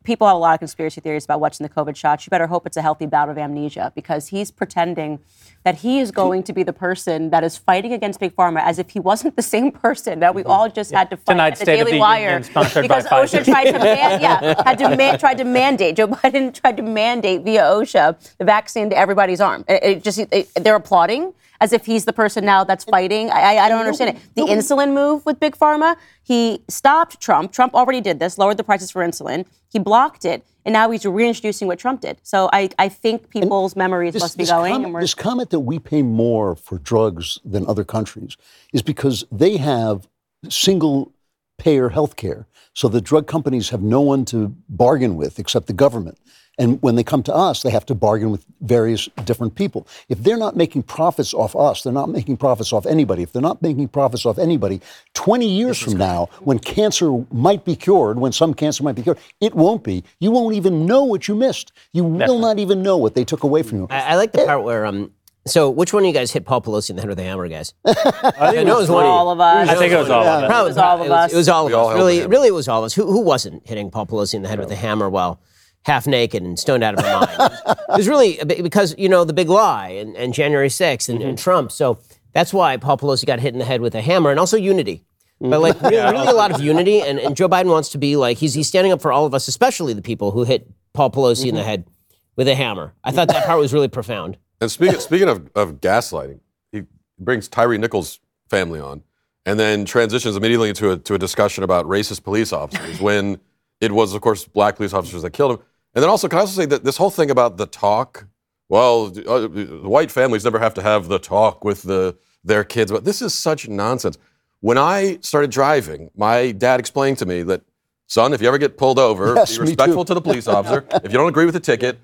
people 0.04 0.28
have 0.28 0.36
a 0.36 0.40
lot 0.40 0.54
of 0.54 0.60
conspiracy 0.60 1.02
theories 1.02 1.26
about 1.26 1.40
watching 1.40 1.64
the 1.66 1.74
COVID 1.74 1.96
shots. 1.96 2.26
You 2.26 2.30
better 2.30 2.48
hope 2.48 2.66
it's 2.66 2.78
a 2.78 2.82
healthy 2.82 3.06
bout 3.06 3.30
of 3.30 3.38
amnesia 3.38 3.92
because 3.96 4.28
he's 4.28 4.52
pretending 4.52 5.20
that 5.64 5.76
he 5.76 6.00
is 6.00 6.12
going 6.12 6.44
to 6.44 6.54
be 6.54 6.64
the 6.64 6.74
person 6.74 7.30
that 7.30 7.44
is 7.44 7.58
fighting 7.58 7.94
against 7.94 8.20
Big 8.20 8.36
Pharma 8.36 8.62
as 8.62 8.80
if 8.80 8.90
he 8.90 9.00
wasn't 9.00 9.36
the 9.36 9.42
same 9.42 9.72
person 9.72 10.20
that 10.20 10.36
we 10.36 10.42
mm-hmm. 10.42 10.52
all 10.52 10.70
just 10.70 10.92
had 10.92 11.10
to 11.10 11.18
fight 11.18 11.34
Tonight's 11.34 11.62
at 11.62 11.66
the 11.66 11.72
State 11.72 11.78
Daily 11.78 11.92
the 11.94 12.00
Wire 12.00 12.24
Union 12.24 12.44
sponsored 12.44 12.88
by 12.88 13.00
because 13.00 13.06
OSHA 13.06 13.46
tried 13.46 13.72
to 13.72 13.80
man, 13.80 14.22
yeah, 14.22 14.64
had 14.64 14.78
to 14.80 14.96
man, 14.96 15.18
tried 15.18 15.38
to 15.38 15.44
mandate 15.44 15.96
Joe 15.96 16.08
Biden 16.08 16.54
tried 16.54 16.78
to 16.78 16.84
mandate 16.84 17.44
via 17.44 17.64
OSHA 17.64 18.36
the 18.38 18.46
vaccine 18.46 18.90
to 18.90 18.98
everybody's 18.98 19.42
arm. 19.42 19.64
It, 19.68 19.84
it 19.84 20.04
just 20.04 20.20
it, 20.20 20.50
they're 20.56 20.76
applauding 20.76 21.34
as 21.64 21.72
if 21.72 21.86
he's 21.86 22.04
the 22.04 22.12
person 22.12 22.44
now 22.44 22.66
that's 22.66 22.84
fighting. 22.84 23.30
I, 23.30 23.58
I, 23.58 23.70
don't 23.70 23.80
understand 23.80 24.18
it. 24.18 24.36
The 24.36 24.42
insulin 24.42 24.94
move 24.94 25.26
with 25.26 25.40
Big 25.40 25.56
Pharma, 25.56 25.96
he 26.22 26.62
stopped 26.68 27.22
Trump. 27.22 27.54
Trump 27.54 27.74
already 27.74 28.02
did 28.02 28.20
this, 28.20 28.38
lowered 28.38 28.58
the 28.58 28.66
prices 28.66 28.92
for 28.92 29.02
insulin. 29.02 29.46
He 29.72 29.80
blocked 29.80 30.26
it, 30.26 30.46
and 30.66 30.74
now 30.74 30.92
he's 30.92 31.06
reintroducing 31.06 31.70
what 31.70 31.80
Trump 31.80 32.02
did. 32.02 32.20
So 32.22 32.50
I, 32.52 32.70
I 32.78 32.90
think 32.90 33.30
people's 33.30 33.78
memories 33.78 34.14
must 34.16 34.38
be 34.38 34.46
going. 34.46 34.74
comment, 34.74 34.94
and 34.94 35.04
this 35.04 35.16
comment 35.16 35.52
that 35.52 35.62
we 35.62 35.80
pay 35.80 36.02
more 36.02 36.58
for 36.58 36.80
drugs 36.80 37.40
than 37.46 37.66
other 37.66 37.86
countries 37.86 38.36
is 38.74 38.82
because 38.82 39.24
they 39.32 39.56
have 39.56 40.10
single 40.50 41.14
payer 41.58 41.90
health 41.90 42.18
care. 42.18 42.46
So 42.74 42.90
the 42.90 43.00
drug 43.00 43.26
companies 43.26 43.70
have 43.70 43.82
no 43.82 44.02
one 44.02 44.26
to 44.26 44.54
bargain 44.68 45.16
with 45.16 45.40
except 45.40 45.68
the 45.68 45.74
government. 45.74 46.18
And 46.60 46.80
when 46.84 46.96
they 46.96 47.04
come 47.04 47.24
to 47.24 47.34
us, 47.34 47.64
they 47.64 47.72
have 47.72 47.86
to 47.88 47.96
bargain 47.96 48.30
with 48.30 48.46
various 48.62 49.10
different 49.26 49.56
people. 49.56 49.88
If 50.08 50.20
they're 50.20 50.38
not 50.38 50.56
making 50.56 50.84
profits 50.84 51.34
off 51.34 51.56
us, 51.56 51.82
they're 51.82 51.92
not 51.92 52.10
making 52.10 52.38
profits 52.38 52.72
off 52.72 52.86
anybody. 52.86 53.24
If 53.24 53.34
they're 53.34 53.42
not 53.42 53.62
making 53.62 53.88
profits 53.88 54.24
off 54.26 54.38
anybody, 54.38 54.80
20 55.16 55.48
years 55.48 55.80
from 55.80 55.98
now, 55.98 56.30
when 56.42 56.60
cancer 56.60 57.26
might 57.32 57.66
be 57.66 57.76
cured, 57.76 58.20
when 58.20 58.32
some 58.32 58.54
cancer 58.54 58.84
might 58.84 58.96
be 58.96 59.02
cured, 59.02 59.18
it 59.42 59.56
won't 59.56 59.84
be. 59.84 60.04
You 60.20 60.30
won't 60.30 60.56
even 60.56 60.86
know 60.86 61.04
what 61.04 61.28
you 61.28 61.34
missed. 61.34 61.72
You 61.92 62.04
will 62.04 62.38
not 62.38 62.60
even 62.60 62.84
know 62.84 62.98
what 62.98 63.16
they 63.16 63.26
took 63.26 63.44
away 63.44 63.64
from 63.64 63.80
you. 63.80 63.88
I, 63.90 64.02
I 64.02 64.16
like 64.16 64.32
the 64.32 64.46
part 64.46 64.64
where 64.64 64.86
um. 64.86 65.12
So 65.46 65.70
which 65.70 65.92
one 65.92 66.04
of 66.04 66.08
you 66.08 66.14
guys 66.14 66.32
hit 66.32 66.46
Paul 66.46 66.62
Pelosi 66.62 66.92
in 66.92 66.96
the 66.96 67.02
head 67.02 67.10
with 67.10 67.20
a 67.20 67.24
hammer, 67.24 67.50
guys? 67.50 67.74
I 67.86 67.92
think 67.92 68.60
I 68.60 68.64
know 68.64 68.78
it 68.78 68.82
was 68.82 68.90
one 68.90 69.04
all 69.04 69.30
of 69.30 69.42
us. 69.42 69.68
I 69.68 69.76
think 69.76 69.92
it 69.92 69.98
was 69.98 70.10
all 70.10 70.24
of 70.24 70.44
it. 70.44 70.48
Probably, 70.48 70.70
was 70.70 70.78
all 70.78 71.02
of 71.02 71.06
it 71.06 71.12
us. 71.12 71.26
Was, 71.26 71.34
it 71.34 71.36
was 71.36 71.50
all 71.50 71.68
of 71.68 71.74
all 71.74 71.90
us. 71.90 71.96
Really, 71.96 72.26
really, 72.28 72.48
it 72.48 72.54
was 72.54 72.70
all 72.70 72.80
of 72.80 72.86
us. 72.86 72.94
Who, 72.94 73.06
who 73.06 73.20
wasn't 73.20 73.68
hitting 73.68 73.92
Paul 73.92 74.06
Pelosi 74.06 74.36
in 74.36 74.44
the 74.44 74.48
head 74.48 74.60
with 74.60 74.72
a 74.72 74.76
hammer 74.78 75.10
while 75.10 75.42
half 75.86 76.08
naked 76.08 76.44
and 76.44 76.58
stoned 76.58 76.84
out 76.84 76.98
of 76.98 77.06
her 77.06 77.20
mind? 77.20 77.54
it 77.68 77.98
was 77.98 78.08
really 78.08 78.40
because 78.44 78.96
you 78.98 79.10
know 79.10 79.24
the 79.24 79.34
big 79.34 79.50
lie 79.50 79.90
and, 79.90 80.16
and 80.16 80.34
January 80.34 80.70
6th 80.70 81.10
and, 81.10 81.22
and 81.22 81.38
Trump. 81.38 81.72
So 81.72 82.00
that's 82.34 82.54
why 82.54 82.78
Paul 82.78 82.98
Pelosi 82.98 83.26
got 83.26 83.40
hit 83.40 83.54
in 83.54 83.60
the 83.60 83.66
head 83.66 83.82
with 83.82 83.96
a 83.96 84.02
hammer, 84.02 84.32
and 84.32 84.40
also 84.40 84.58
unity. 84.58 85.04
But 85.40 85.50
mm-hmm. 85.50 85.62
like 85.62 85.82
really, 85.82 86.12
really 86.12 86.28
a 86.28 86.34
lot 86.34 86.52
of 86.52 86.62
unity, 86.62 87.02
and, 87.02 87.20
and 87.20 87.36
Joe 87.36 87.50
Biden 87.50 87.70
wants 87.70 87.90
to 87.90 87.98
be 87.98 88.16
like 88.16 88.38
he's 88.38 88.54
he's 88.54 88.68
standing 88.68 88.92
up 88.92 89.02
for 89.02 89.12
all 89.12 89.26
of 89.26 89.34
us, 89.34 89.48
especially 89.48 89.94
the 89.94 90.02
people 90.02 90.32
who 90.32 90.44
hit 90.44 90.70
Paul 90.94 91.12
Pelosi 91.12 91.48
in 91.48 91.56
the 91.56 91.62
mm-hmm. 91.62 91.70
head 91.70 91.88
with 92.36 92.48
a 92.48 92.56
hammer. 92.56 92.94
I 93.04 93.12
thought 93.12 93.28
that 93.28 93.46
part 93.46 93.60
was 93.60 93.74
really 93.74 93.88
profound. 93.88 94.38
And 94.62 94.72
speaking 94.72 95.00
speaking 95.00 95.28
of, 95.28 95.50
of 95.56 95.82
gaslighting, 95.82 96.40
he 96.72 96.84
brings 97.20 97.48
Tyree 97.48 97.78
Nichols' 97.78 98.20
family 98.50 98.80
on, 98.80 99.04
and 99.46 99.60
then 99.60 99.86
transitions 99.86 100.36
immediately 100.38 100.70
into 100.70 100.92
a 100.92 100.98
to 100.98 101.16
a 101.16 101.20
discussion 101.20 101.64
about 101.64 101.86
racist 101.86 102.24
police 102.24 102.54
officers 102.54 103.02
when 103.02 103.40
it 103.82 103.92
was, 103.92 104.14
of 104.14 104.22
course, 104.22 104.46
black 104.46 104.78
police 104.78 104.94
officers 104.94 105.24
that 105.24 105.32
killed 105.32 105.60
him. 105.60 105.66
And 105.96 106.02
then 106.02 106.10
also, 106.10 106.28
can 106.28 106.38
I 106.40 106.42
also 106.42 106.60
say 106.60 106.66
that 106.68 106.84
this 106.84 106.98
whole 106.98 107.10
thing 107.12 107.30
about 107.30 107.58
the 107.58 107.66
talk? 107.68 108.26
Well, 108.70 109.14
uh, 109.28 109.48
white 109.88 110.10
families 110.12 110.44
never 110.44 110.58
have 110.60 110.74
to 110.76 110.82
have 110.82 111.08
the 111.08 111.20
talk 111.20 111.64
with 111.64 111.84
the 111.84 112.16
their 112.44 112.64
kids, 112.64 112.92
but 112.92 113.06
this 113.06 113.22
is 113.22 113.34
such 113.34 113.68
nonsense. 113.70 114.18
When 114.60 114.78
I 114.78 115.20
started 115.22 115.50
driving, 115.52 116.10
my 116.18 116.52
dad 116.52 116.80
explained 116.80 117.18
to 117.20 117.26
me 117.26 117.44
that, 117.44 117.62
son, 118.08 118.34
if 118.34 118.42
you 118.42 118.48
ever 118.48 118.58
get 118.58 118.78
pulled 118.78 119.00
over, 119.00 119.34
Yes, 119.36 119.58
be 119.58 119.62
respectful 119.62 120.04
to 120.06 120.14
the 120.14 120.22
police 120.22 120.48
officer. 120.58 120.86
if 121.04 121.12
you 121.12 121.18
don't 121.18 121.30
agree 121.30 121.46
with 121.46 121.54
the 121.54 121.60
ticket, 121.60 122.00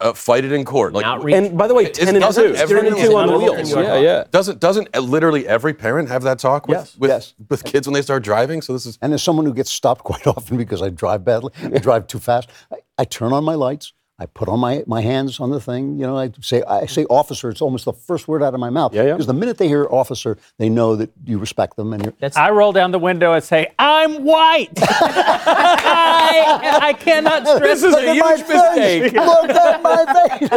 uh, 0.00 0.12
fight 0.12 0.44
it 0.44 0.52
in 0.52 0.64
court. 0.64 0.92
Like, 0.92 1.04
Not 1.04 1.28
And 1.32 1.56
by 1.56 1.66
the 1.66 1.74
way, 1.74 1.88
10 1.90 2.08
and 2.08 2.20
doesn't 2.20 2.44
2. 2.44 2.54
every- 2.54 2.76
10 2.82 2.86
and 2.92 2.96
2 2.96 3.16
on 3.16 3.26
the 3.28 3.32
Every- 3.34 3.54
wheels. 3.56 3.70
Yeah, 3.72 3.96
yeah. 3.98 4.24
Doesn't 4.30 4.60
doesn't 4.60 4.88
uh, 4.94 5.00
literally 5.00 5.48
every 5.48 5.72
parent 5.74 6.08
have 6.10 6.22
that 6.24 6.38
talk 6.38 6.68
with 6.68 6.78
Yes. 6.78 6.96
with, 6.98 7.10
Yes. 7.10 7.34
with 7.48 7.64
kids 7.64 7.86
when 7.88 7.94
they 7.94 8.02
start 8.02 8.22
driving? 8.22 8.60
So 8.62 8.72
this 8.74 8.84
is 8.86 8.98
And 9.00 9.14
as 9.14 9.22
someone 9.22 9.46
who 9.46 9.54
gets 9.54 9.70
stopped 9.70 10.04
quite 10.10 10.26
often 10.26 10.56
because 10.58 10.82
I 10.82 10.90
drive 10.90 11.24
badly, 11.24 11.52
I 11.64 11.78
drive 11.78 12.06
too 12.06 12.18
fast, 12.18 12.50
I, 12.98 13.02
I 13.02 13.04
turn 13.04 13.32
on 13.32 13.44
my 13.44 13.54
lights. 13.54 13.92
I 14.18 14.24
put 14.24 14.48
on 14.48 14.60
my, 14.60 14.82
my 14.86 15.02
hands 15.02 15.40
on 15.40 15.50
the 15.50 15.60
thing. 15.60 15.98
You 15.98 16.06
know, 16.06 16.16
I 16.16 16.30
say 16.40 16.62
I 16.62 16.86
say 16.86 17.04
officer. 17.10 17.50
It's 17.50 17.60
almost 17.60 17.84
the 17.84 17.92
first 17.92 18.26
word 18.26 18.42
out 18.42 18.54
of 18.54 18.60
my 18.60 18.70
mouth. 18.70 18.94
Yeah, 18.94 19.02
yeah. 19.02 19.12
Because 19.12 19.26
the 19.26 19.34
minute 19.34 19.58
they 19.58 19.68
hear 19.68 19.86
officer, 19.90 20.38
they 20.56 20.70
know 20.70 20.96
that 20.96 21.10
you 21.26 21.36
respect 21.36 21.76
them 21.76 21.92
and 21.92 22.02
you're. 22.02 22.14
That's 22.18 22.34
I 22.34 22.48
roll 22.50 22.72
down 22.72 22.92
the 22.92 22.98
window 22.98 23.34
and 23.34 23.44
say, 23.44 23.74
I'm 23.78 24.24
white. 24.24 24.70
I, 24.78 26.78
I 26.80 26.92
cannot 26.94 27.46
stress 27.46 27.60
This 27.60 27.82
is 27.82 27.94
this. 27.94 28.06
a 28.06 28.14
huge 28.14 28.40
mistake. 28.48 29.12
Look 29.12 29.50
at 29.50 29.82
my 29.82 30.38
face. 30.38 30.48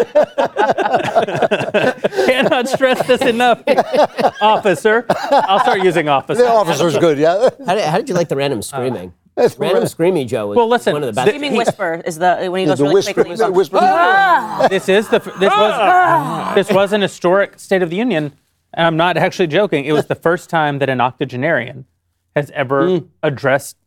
cannot 2.27 2.69
stress 2.69 3.05
this 3.07 3.21
enough, 3.23 3.61
officer. 4.41 5.05
I'll 5.09 5.59
start 5.59 5.83
using 5.83 6.07
officer. 6.07 6.43
the 6.43 6.49
officer's 6.49 6.97
good. 6.97 7.17
Yeah. 7.17 7.49
How 7.65 7.75
did, 7.75 7.83
how 7.83 7.97
did 7.97 8.07
you 8.07 8.15
like 8.15 8.29
the 8.29 8.37
random 8.37 8.61
screaming? 8.61 9.09
Uh, 9.09 9.11
That's 9.39 9.57
random 9.57 9.83
right. 9.83 9.91
screamy 9.91 10.27
Joe 10.27 10.47
was 10.47 10.55
Well, 10.55 10.67
listen, 10.67 10.93
one 10.93 11.03
of 11.03 11.07
the 11.07 11.13
best. 11.13 11.25
the- 11.25 11.31
Screaming 11.31 11.57
whisper 11.57 12.01
is 12.05 12.17
the 12.17 12.47
when 12.49 12.61
he 12.61 12.65
goes 12.65 12.77
The 12.77 12.83
really 12.83 12.95
whisper. 12.95 13.13
quickly. 13.13 13.35
The 13.35 13.51
whisper. 13.51 13.77
Ah! 13.81 14.67
This 14.69 14.89
is 14.89 15.07
the 15.09 15.19
this 15.19 15.29
was 15.29 15.73
ah! 15.75 16.51
this 16.55 16.69
was 16.71 16.93
an 16.93 17.01
historic 17.01 17.59
State 17.59 17.81
of 17.81 17.89
the 17.89 17.95
Union, 17.95 18.33
and 18.73 18.87
I'm 18.87 18.97
not 18.97 19.17
actually 19.17 19.47
joking. 19.47 19.85
It 19.85 19.93
was 19.93 20.07
the 20.07 20.15
first 20.15 20.49
time 20.49 20.79
that 20.79 20.89
an 20.89 21.01
octogenarian 21.01 21.85
has 22.35 22.51
ever 22.51 22.99
hmm. 22.99 23.05
addressed 23.23 23.77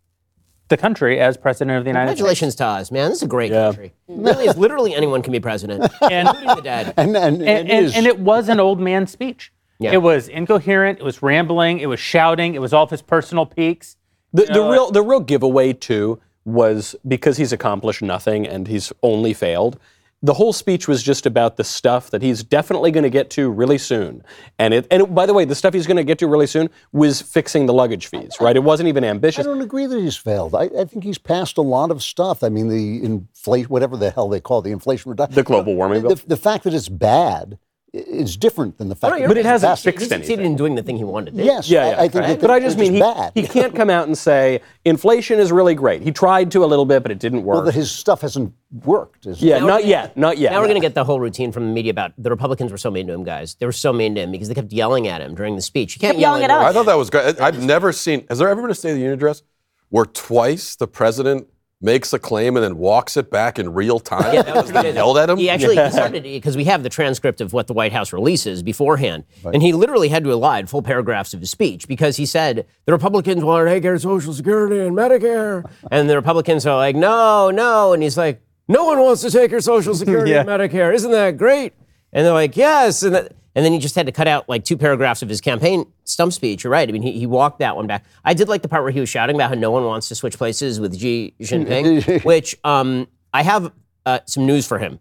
the 0.68 0.76
country 0.76 1.20
as 1.20 1.36
president 1.36 1.76
of 1.76 1.84
the 1.84 1.90
United 1.90 2.08
States. 2.08 2.20
Congratulations 2.20 2.54
to 2.56 2.64
us, 2.64 2.90
man. 2.90 3.10
This 3.10 3.18
is 3.18 3.24
a 3.24 3.26
great 3.26 3.52
country. 3.52 3.92
Really, 4.08 4.46
is 4.46 4.56
literally 4.56 4.94
anyone 4.94 5.22
can 5.22 5.32
be 5.32 5.40
president, 5.40 5.92
And, 6.10 6.28
including 6.28 6.56
the 6.56 6.62
dead. 6.62 6.94
And, 6.96 7.16
and, 7.16 7.36
and, 7.36 7.48
and, 7.48 7.70
and, 7.70 7.94
and 7.94 8.06
it 8.06 8.18
was 8.18 8.48
an 8.48 8.58
old 8.58 8.80
man 8.80 9.06
speech. 9.06 9.52
Yeah. 9.78 9.92
It 9.92 10.02
was 10.02 10.28
incoherent. 10.28 11.00
It 11.00 11.04
was 11.04 11.22
rambling. 11.22 11.80
It 11.80 11.86
was 11.86 12.00
shouting. 12.00 12.54
It 12.54 12.60
was 12.60 12.72
all 12.72 12.84
of 12.84 12.90
his 12.90 13.02
personal 13.02 13.44
peaks. 13.44 13.96
The, 14.32 14.44
the 14.46 14.62
real 14.62 14.90
the 14.90 15.02
real 15.02 15.20
giveaway 15.20 15.72
too 15.72 16.20
was 16.44 16.96
because 17.06 17.36
he's 17.36 17.52
accomplished 17.52 18.02
nothing 18.02 18.46
and 18.46 18.66
he's 18.66 18.92
only 19.02 19.32
failed. 19.34 19.78
The 20.24 20.34
whole 20.34 20.52
speech 20.52 20.86
was 20.86 21.02
just 21.02 21.26
about 21.26 21.56
the 21.56 21.64
stuff 21.64 22.10
that 22.10 22.22
he's 22.22 22.44
definitely 22.44 22.92
going 22.92 23.02
to 23.02 23.10
get 23.10 23.28
to 23.30 23.50
really 23.50 23.76
soon. 23.78 24.22
And 24.56 24.72
it 24.72 24.86
and 24.90 25.02
it- 25.02 25.14
by 25.14 25.26
the 25.26 25.34
way, 25.34 25.44
the 25.44 25.56
stuff 25.56 25.74
he's 25.74 25.86
going 25.86 25.96
to 25.96 26.04
get 26.04 26.18
to 26.20 26.28
really 26.28 26.46
soon 26.46 26.70
was 26.92 27.20
fixing 27.20 27.66
the 27.66 27.72
luggage 27.72 28.06
fees, 28.06 28.36
right? 28.40 28.54
It 28.54 28.62
wasn't 28.62 28.88
even 28.88 29.02
ambitious. 29.02 29.44
I 29.44 29.48
don't 29.48 29.60
agree 29.60 29.86
that 29.86 29.98
he's 30.00 30.16
failed. 30.16 30.54
I, 30.54 30.70
I 30.78 30.84
think 30.84 31.02
he's 31.02 31.18
passed 31.18 31.58
a 31.58 31.62
lot 31.62 31.90
of 31.90 32.02
stuff. 32.04 32.44
I 32.44 32.48
mean, 32.50 32.68
the 32.68 33.02
inflation, 33.04 33.68
whatever 33.68 33.96
the 33.96 34.10
hell 34.10 34.28
they 34.28 34.40
call 34.40 34.60
it, 34.60 34.62
the 34.62 34.70
inflation 34.70 35.10
reduction. 35.10 35.34
The 35.34 35.42
global 35.42 35.74
warming 35.74 36.02
The, 36.02 36.08
bill. 36.08 36.18
the 36.26 36.36
fact 36.36 36.62
that 36.64 36.72
it's 36.74 36.88
bad 36.88 37.58
is 37.92 38.38
different 38.38 38.78
than 38.78 38.88
the 38.88 38.94
fact. 38.96 39.14
Oh, 39.14 39.18
that 39.18 39.28
but 39.28 39.36
it 39.36 39.44
hasn't 39.44 39.68
ambassador. 39.68 39.90
fixed 39.92 40.10
He 40.10 40.16
succeeded 40.18 40.46
in 40.46 40.56
doing 40.56 40.74
the 40.76 40.82
thing 40.82 40.96
he 40.96 41.04
wanted 41.04 41.32
to 41.32 41.36
do. 41.38 41.44
Yes, 41.44 41.68
Yeah, 41.68 41.82
I, 41.82 41.88
yeah. 41.90 41.94
I 42.00 42.08
think 42.08 42.12
that 42.12 42.40
but 42.40 42.50
I 42.50 42.58
they're 42.58 42.68
just 42.68 42.78
mean 42.78 42.94
he, 42.94 43.00
bad. 43.00 43.32
he 43.34 43.46
can't 43.46 43.74
come 43.74 43.90
out 43.90 44.06
and 44.06 44.16
say 44.16 44.62
inflation 44.86 45.38
is 45.38 45.52
really 45.52 45.74
great. 45.74 46.00
He 46.02 46.10
tried 46.10 46.50
to 46.52 46.64
a 46.64 46.66
little 46.66 46.86
bit, 46.86 47.02
but 47.02 47.12
it 47.12 47.18
didn't 47.18 47.44
work. 47.44 47.56
Well, 47.56 47.64
that 47.64 47.74
his 47.74 47.90
stuff 47.92 48.22
hasn't 48.22 48.54
worked. 48.84 49.26
is- 49.26 49.42
yeah, 49.42 49.58
Now 49.58 49.66
not 49.66 49.84
yet, 49.84 50.16
not 50.16 50.38
yet. 50.38 50.52
Now 50.52 50.60
we're 50.60 50.68
going 50.68 50.80
to 50.80 50.86
get 50.86 50.94
the 50.94 51.04
whole 51.04 51.20
routine 51.20 51.52
from 51.52 51.66
the 51.66 51.72
media 51.72 51.90
about 51.90 52.12
the 52.16 52.30
Republicans 52.30 52.72
were 52.72 52.78
so 52.78 52.90
mean 52.90 53.06
to 53.08 53.12
him, 53.12 53.24
guys. 53.24 53.56
They 53.56 53.66
were 53.66 53.72
so 53.72 53.92
mean 53.92 54.14
to 54.14 54.22
him 54.22 54.32
because 54.32 54.48
they 54.48 54.54
kept 54.54 54.72
yelling 54.72 55.06
at 55.08 55.20
him 55.20 55.34
during 55.34 55.56
the 55.56 55.62
speech. 55.62 55.94
You 55.96 56.00
can't 56.00 56.12
Kept 56.12 56.20
yell 56.20 56.30
yelling 56.32 56.44
at 56.44 56.50
at 56.50 56.58
us. 56.58 56.70
I 56.70 56.72
thought 56.72 56.86
that 56.86 56.96
was 56.96 57.10
great. 57.10 57.38
I've 57.40 57.62
never 57.62 57.92
seen. 57.92 58.24
Has 58.30 58.38
there 58.38 58.48
ever 58.48 58.62
been 58.62 58.70
a 58.70 58.74
State 58.74 58.90
of 58.90 58.94
the 58.96 59.00
Union 59.00 59.14
address 59.18 59.42
where 59.90 60.06
twice 60.06 60.76
the 60.76 60.86
president 60.86 61.46
makes 61.82 62.12
a 62.12 62.18
claim 62.18 62.56
and 62.56 62.64
then 62.64 62.78
walks 62.78 63.16
it 63.16 63.30
back 63.30 63.58
in 63.58 63.74
real 63.74 64.00
time? 64.00 64.34
Yeah, 64.34 64.42
that 64.42 64.66
They 64.66 64.94
yelled 64.94 65.18
at 65.18 65.28
him. 65.28 65.36
He 65.36 65.50
actually 65.50 65.76
he 65.76 65.90
started 65.90 66.22
because 66.22 66.56
we 66.56 66.64
have 66.64 66.82
the 66.82 66.88
transcript 66.88 67.40
of 67.40 67.52
what 67.52 67.66
the 67.66 67.74
White 67.74 67.92
House 67.92 68.12
releases 68.12 68.62
beforehand, 68.62 69.24
and 69.44 69.62
he 69.62 69.72
literally 69.72 70.08
had 70.08 70.24
to 70.24 70.30
elide 70.30 70.68
full 70.68 70.82
paragraphs 70.82 71.34
of 71.34 71.40
his 71.40 71.50
speech 71.50 71.88
because 71.88 72.16
he 72.16 72.24
said 72.24 72.66
the 72.86 72.92
Republicans 72.92 73.42
want 73.44 73.66
to 73.66 73.70
take 73.70 73.82
care 73.82 73.94
of 73.94 74.00
Social 74.00 74.32
Security 74.32 74.78
and 74.80 74.96
Medicare, 74.96 75.68
and 75.90 76.08
the 76.08 76.16
Republicans 76.16 76.64
are 76.66 76.76
like, 76.76 76.96
no, 76.96 77.50
no, 77.50 77.92
and 77.92 78.02
he's 78.02 78.16
like, 78.16 78.40
no 78.68 78.84
one 78.84 78.98
wants 79.00 79.22
to 79.22 79.30
take 79.30 79.50
your 79.50 79.60
Social 79.60 79.94
Security 80.02 80.32
and 80.34 80.48
Medicare, 80.48 80.94
isn't 80.94 81.10
that 81.10 81.36
great? 81.36 81.74
And 82.12 82.26
they're 82.26 82.32
like, 82.32 82.56
yes, 82.56 83.02
and 83.02 83.14
that, 83.14 83.32
and 83.54 83.64
then 83.64 83.72
he 83.72 83.78
just 83.78 83.94
had 83.94 84.06
to 84.06 84.12
cut 84.12 84.28
out 84.28 84.48
like 84.48 84.64
two 84.64 84.76
paragraphs 84.76 85.22
of 85.22 85.28
his 85.28 85.40
campaign 85.40 85.90
stump 86.04 86.32
speech. 86.32 86.64
You're 86.64 86.72
right. 86.72 86.88
I 86.88 86.92
mean, 86.92 87.02
he, 87.02 87.12
he 87.12 87.26
walked 87.26 87.58
that 87.60 87.76
one 87.76 87.86
back. 87.86 88.04
I 88.24 88.34
did 88.34 88.48
like 88.48 88.62
the 88.62 88.68
part 88.68 88.82
where 88.82 88.92
he 88.92 89.00
was 89.00 89.08
shouting 89.08 89.36
about 89.36 89.48
how 89.50 89.54
no 89.54 89.70
one 89.70 89.84
wants 89.84 90.08
to 90.08 90.14
switch 90.14 90.36
places 90.36 90.80
with 90.80 90.98
Xi 90.98 91.34
Jinping, 91.40 92.24
which 92.24 92.56
um, 92.64 93.08
I 93.32 93.42
have 93.42 93.72
uh, 94.06 94.20
some 94.26 94.46
news 94.46 94.66
for 94.66 94.78
him. 94.78 95.00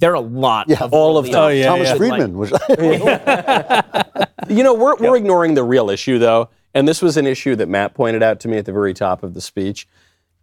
There 0.00 0.12
are 0.12 0.14
a 0.14 0.20
lot 0.20 0.70
of 0.80 0.92
all 0.92 1.18
of 1.18 1.24
really 1.24 1.32
them. 1.32 1.42
Oh, 1.42 1.48
yeah, 1.48 1.66
Thomas 1.66 1.88
yeah. 1.88 1.96
Friedman 1.96 2.38
was. 2.38 2.52
You 4.48 4.62
know, 4.62 4.72
we're, 4.72 4.96
we're 4.96 5.16
ignoring 5.16 5.54
the 5.54 5.62
real 5.62 5.90
issue, 5.90 6.18
though. 6.18 6.48
And 6.74 6.86
this 6.86 7.02
was 7.02 7.16
an 7.16 7.26
issue 7.26 7.56
that 7.56 7.68
Matt 7.68 7.94
pointed 7.94 8.22
out 8.22 8.40
to 8.40 8.48
me 8.48 8.56
at 8.56 8.64
the 8.64 8.72
very 8.72 8.94
top 8.94 9.22
of 9.22 9.34
the 9.34 9.40
speech. 9.40 9.86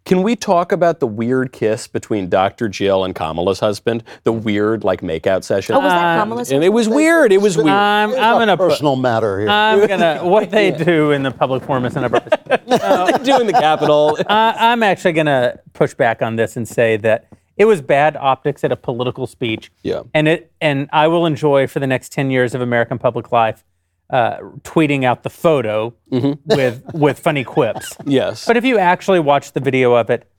Can 0.06 0.22
we 0.22 0.36
talk 0.36 0.70
about 0.70 1.00
the 1.00 1.06
weird 1.08 1.50
kiss 1.50 1.88
between 1.88 2.28
Dr. 2.28 2.68
Jill 2.68 3.04
and 3.04 3.12
Kamala's 3.12 3.58
husband? 3.58 4.04
The 4.22 4.32
weird, 4.32 4.84
like, 4.84 5.00
makeout 5.00 5.42
session? 5.42 5.74
Oh, 5.74 5.80
was 5.80 5.92
that 5.92 6.18
um, 6.20 6.28
Kamala's? 6.28 6.52
and 6.52 6.62
it 6.62 6.72
was 6.72 6.88
weird. 6.88 7.32
It 7.32 7.42
was 7.42 7.56
weird. 7.56 7.70
I'm, 7.70 8.10
It's 8.10 8.18
I'm 8.20 8.36
a 8.36 8.38
gonna 8.38 8.56
personal 8.56 8.94
matter 8.94 9.40
here. 9.40 9.48
I'm 9.48 9.84
gonna 9.88 10.20
what 10.22 10.52
they 10.52 10.70
do 10.70 11.10
in 11.10 11.24
the 11.24 11.32
public 11.32 11.64
forum 11.64 11.84
isn't 11.86 12.04
a 12.04 12.08
purpose. 12.08 12.38
doing 13.24 13.48
the 13.48 13.52
Capitol. 13.52 14.16
I, 14.28 14.50
uh, 14.50 14.54
I'm 14.56 14.84
actually 14.84 15.12
gonna 15.12 15.58
push 15.72 15.92
back 15.92 16.22
on 16.22 16.36
this 16.36 16.56
and 16.56 16.68
say 16.68 16.96
that 16.98 17.26
it 17.56 17.64
was 17.64 17.82
bad 17.82 18.16
optics 18.16 18.62
at 18.62 18.70
a 18.70 18.76
political 18.76 19.26
speech. 19.26 19.72
Yeah. 19.82 20.02
And 20.14 20.28
it 20.28 20.52
and 20.60 20.88
I 20.92 21.08
will 21.08 21.26
enjoy 21.26 21.66
for 21.66 21.80
the 21.80 21.86
next 21.88 22.12
ten 22.12 22.30
years 22.30 22.54
of 22.54 22.60
American 22.60 23.00
public 23.00 23.32
life, 23.32 23.64
uh, 24.10 24.38
tweeting 24.62 25.04
out 25.04 25.22
the 25.22 25.30
photo 25.30 25.94
with 26.46 26.82
with 26.94 27.18
funny 27.18 27.44
quips. 27.44 27.96
yes. 28.06 28.46
But 28.46 28.56
if 28.56 28.64
you 28.64 28.78
actually 28.78 29.20
watch 29.20 29.52
the 29.52 29.60
video 29.60 29.94
of 29.94 30.10
it, 30.10 30.30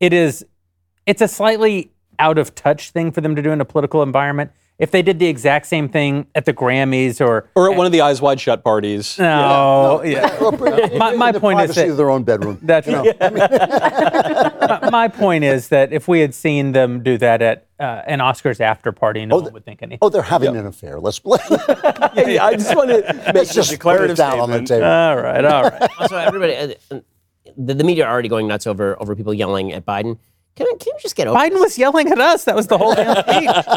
it 0.00 0.12
is 0.12 0.44
it's 1.06 1.22
a 1.22 1.28
slightly 1.28 1.90
out 2.18 2.38
of 2.38 2.54
touch 2.54 2.90
thing 2.90 3.12
for 3.12 3.20
them 3.20 3.36
to 3.36 3.42
do 3.42 3.50
in 3.50 3.60
a 3.60 3.64
political 3.64 4.02
environment. 4.02 4.52
If 4.78 4.90
they 4.90 5.00
did 5.00 5.18
the 5.18 5.26
exact 5.26 5.64
same 5.66 5.88
thing 5.88 6.26
at 6.34 6.44
the 6.44 6.52
Grammys 6.52 7.18
or 7.26 7.48
or 7.54 7.70
at 7.70 7.76
one 7.78 7.86
of 7.86 7.92
the 7.92 8.02
Eyes 8.02 8.20
Wide 8.20 8.38
Shut 8.38 8.62
parties. 8.62 9.18
no, 9.18 10.02
yeah. 10.04 10.36
My- 10.98 11.12
In 11.12 11.18
my 11.18 11.32
the 11.32 11.40
point 11.40 11.60
is 11.62 11.74
that- 11.74 11.96
their 11.96 12.10
own 12.10 12.24
bedroom. 12.24 12.58
That's 12.60 12.86
right. 12.86 13.18
my, 14.82 14.90
my 14.90 15.08
point 15.08 15.44
is 15.44 15.68
that 15.68 15.92
if 15.94 16.08
we 16.08 16.20
had 16.20 16.34
seen 16.34 16.72
them 16.72 17.02
do 17.02 17.16
that 17.18 17.40
at 17.42 17.66
uh, 17.80 18.02
an 18.06 18.18
Oscars 18.20 18.60
after 18.60 18.92
party, 18.92 19.24
no 19.24 19.36
one 19.38 19.52
would 19.52 19.64
think 19.64 19.82
anything. 19.82 19.98
Oh, 20.02 20.08
they're 20.10 20.22
having 20.22 20.56
an 20.56 20.66
affair. 20.66 21.00
Let's 21.00 21.20
Yeah, 21.24 22.28
yeah, 22.28 22.44
I 22.44 22.54
just 22.56 22.74
want 22.76 22.90
to 22.90 23.02
make 23.32 23.50
a 23.50 23.52
just 23.52 23.70
put 23.70 23.76
declarative 23.76 24.10
it 24.10 24.16
down 24.16 24.40
on 24.40 24.50
the 24.50 24.56
statement. 24.56 24.68
table. 24.68 24.84
all 24.86 25.16
right, 25.16 25.44
all 25.44 25.62
right. 25.64 25.90
also, 26.00 26.16
everybody, 26.16 26.54
uh, 26.54 27.00
the, 27.56 27.74
the 27.74 27.84
media 27.84 28.04
are 28.04 28.12
already 28.12 28.28
going 28.28 28.46
nuts 28.46 28.66
over 28.66 29.00
over 29.00 29.14
people 29.16 29.32
yelling 29.32 29.72
at 29.72 29.86
Biden. 29.86 30.18
Can, 30.56 30.66
I, 30.66 30.76
can 30.78 30.94
you 30.94 30.98
just 31.00 31.16
get 31.16 31.26
over? 31.28 31.38
Biden 31.38 31.60
was 31.60 31.78
yelling 31.78 32.10
at 32.10 32.18
us. 32.18 32.44
That 32.44 32.56
was 32.56 32.66
the 32.66 32.78
whole 32.78 32.94
damn. 32.94 33.22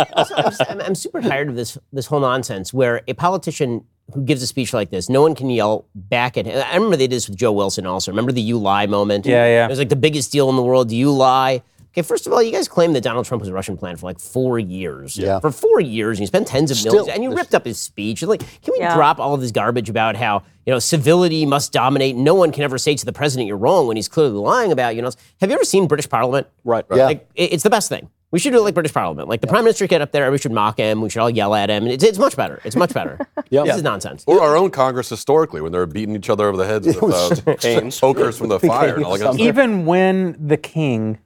Also, 0.14 0.36
I'm, 0.36 0.44
just, 0.46 0.62
I'm, 0.70 0.82
I'm 0.82 0.96
super 0.96 1.22
tired 1.22 1.50
of 1.50 1.56
this 1.56 1.78
this 1.92 2.06
whole 2.06 2.22
nonsense 2.22 2.74
where 2.74 3.02
a 3.08 3.14
politician 3.14 3.84
who 4.14 4.24
gives 4.24 4.42
a 4.42 4.48
speech 4.48 4.74
like 4.74 4.90
this, 4.90 5.10
no 5.10 5.22
one 5.22 5.36
can 5.36 5.50
yell 5.50 5.86
back 5.94 6.38
at 6.38 6.46
him. 6.46 6.64
I 6.66 6.74
remember 6.74 6.96
they 6.96 7.06
did 7.08 7.18
this 7.18 7.30
with 7.30 7.38
Joe 7.38 7.52
Wilson 7.52 7.86
also. 7.86 8.12
Remember 8.12 8.32
the 8.32 8.42
"you 8.42 8.58
lie" 8.58 8.86
moment? 8.86 9.26
Yeah, 9.26 9.46
yeah. 9.46 9.66
It 9.66 9.70
was 9.70 9.78
like 9.80 9.90
the 9.90 9.96
biggest 9.96 10.32
deal 10.32 10.50
in 10.50 10.56
the 10.56 10.64
world. 10.64 10.90
Do 10.90 10.96
you 10.96 11.12
lie? 11.12 11.62
Okay, 11.92 12.04
first 12.04 12.28
of 12.28 12.34
all, 12.34 12.42
you 12.44 12.52
guys 12.52 12.68
claim 12.68 12.94
that 12.94 13.02
Donald 13.02 13.26
Trump 13.26 13.42
was 13.42 13.50
a 13.50 13.54
Russian 13.54 13.76
plan 13.76 13.96
for 13.96 14.06
like 14.06 14.20
four 14.20 14.60
years. 14.60 15.18
Yeah. 15.18 15.40
For 15.40 15.52
four 15.52 15.80
years, 15.82 16.18
and 16.18 16.22
you 16.22 16.28
spent 16.28 16.48
tens 16.48 16.70
of 16.70 16.78
Still, 16.78 16.94
millions, 16.94 17.16
and 17.16 17.24
you 17.24 17.36
ripped 17.36 17.56
up 17.56 17.66
his 17.66 17.80
speech. 17.80 18.22
Like, 18.22 18.42
can 18.62 18.74
we 18.74 18.80
Yeah. 18.80 18.94
drop 18.96 19.20
all 19.20 19.34
of 19.34 19.42
this 19.42 19.52
garbage 19.52 19.90
about 19.90 20.16
how 20.16 20.44
you 20.68 20.74
know 20.74 20.80
civility 20.80 21.46
must 21.48 21.72
dominate? 21.72 22.16
No 22.16 22.36
one 22.36 22.52
can 22.52 22.64
ever 22.64 22.78
say 22.78 22.94
to 22.96 23.06
the 23.06 23.14
president 23.14 23.48
you're 23.48 23.58
wrong 23.58 23.88
when 23.88 23.96
he's 23.98 24.08
clearly 24.08 24.38
lying 24.38 24.72
about 24.72 24.96
you. 24.96 25.02
Know, 25.02 25.12
have 25.42 25.50
you 25.50 25.56
ever 25.56 25.64
seen 25.66 25.88
British 25.88 26.08
Parliament? 26.08 26.46
Right, 26.64 26.86
right. 26.90 26.98
Yeah. 26.98 27.06
Like, 27.06 27.28
it's 27.36 27.64
the 27.64 27.72
best 27.72 27.90
thing. 27.90 28.10
We 28.32 28.38
should 28.38 28.52
do 28.54 28.60
it 28.60 28.62
like 28.62 28.76
British 28.76 28.94
Parliament. 28.94 29.28
Like 29.28 29.42
the 29.42 29.48
Prime 29.48 29.64
Minister 29.64 29.88
get 29.88 30.02
up 30.02 30.12
there, 30.12 30.30
we 30.32 30.38
should 30.38 30.52
mock 30.52 30.78
him. 30.78 31.02
We 31.02 31.10
should 31.10 31.22
all 31.22 31.32
yell 31.32 31.56
at 31.56 31.72
him. 31.72 31.88
It's, 31.88 32.04
it's 32.04 32.20
much 32.20 32.36
better. 32.36 32.62
It's 32.64 32.76
much 32.76 32.94
better. 32.94 33.18
Yeah. 33.52 33.64
This 33.64 33.78
is 33.78 33.82
nonsense. 33.82 34.24
Or 34.28 34.44
our 34.44 34.56
own 34.56 34.70
Congress 34.70 35.10
historically, 35.10 35.60
when 35.60 35.72
they 35.72 35.80
were 35.80 35.88
beating 35.88 36.16
each 36.16 36.30
other 36.30 36.48
over 36.48 36.56
the 36.56 36.68
heads 36.68 36.86
with 37.02 37.48
uh, 37.48 37.56
Canes. 37.56 38.00
pokers 38.00 38.38
from 38.38 38.48
the 38.50 38.60
fire 38.60 38.94
and 38.94 39.04
all 39.04 39.14
that 39.14 39.18
kind 39.24 39.30
of 39.30 39.36
stuff. 39.38 39.48
Even 39.48 39.88
when 39.88 40.36
the 40.40 40.56
king, 40.56 41.18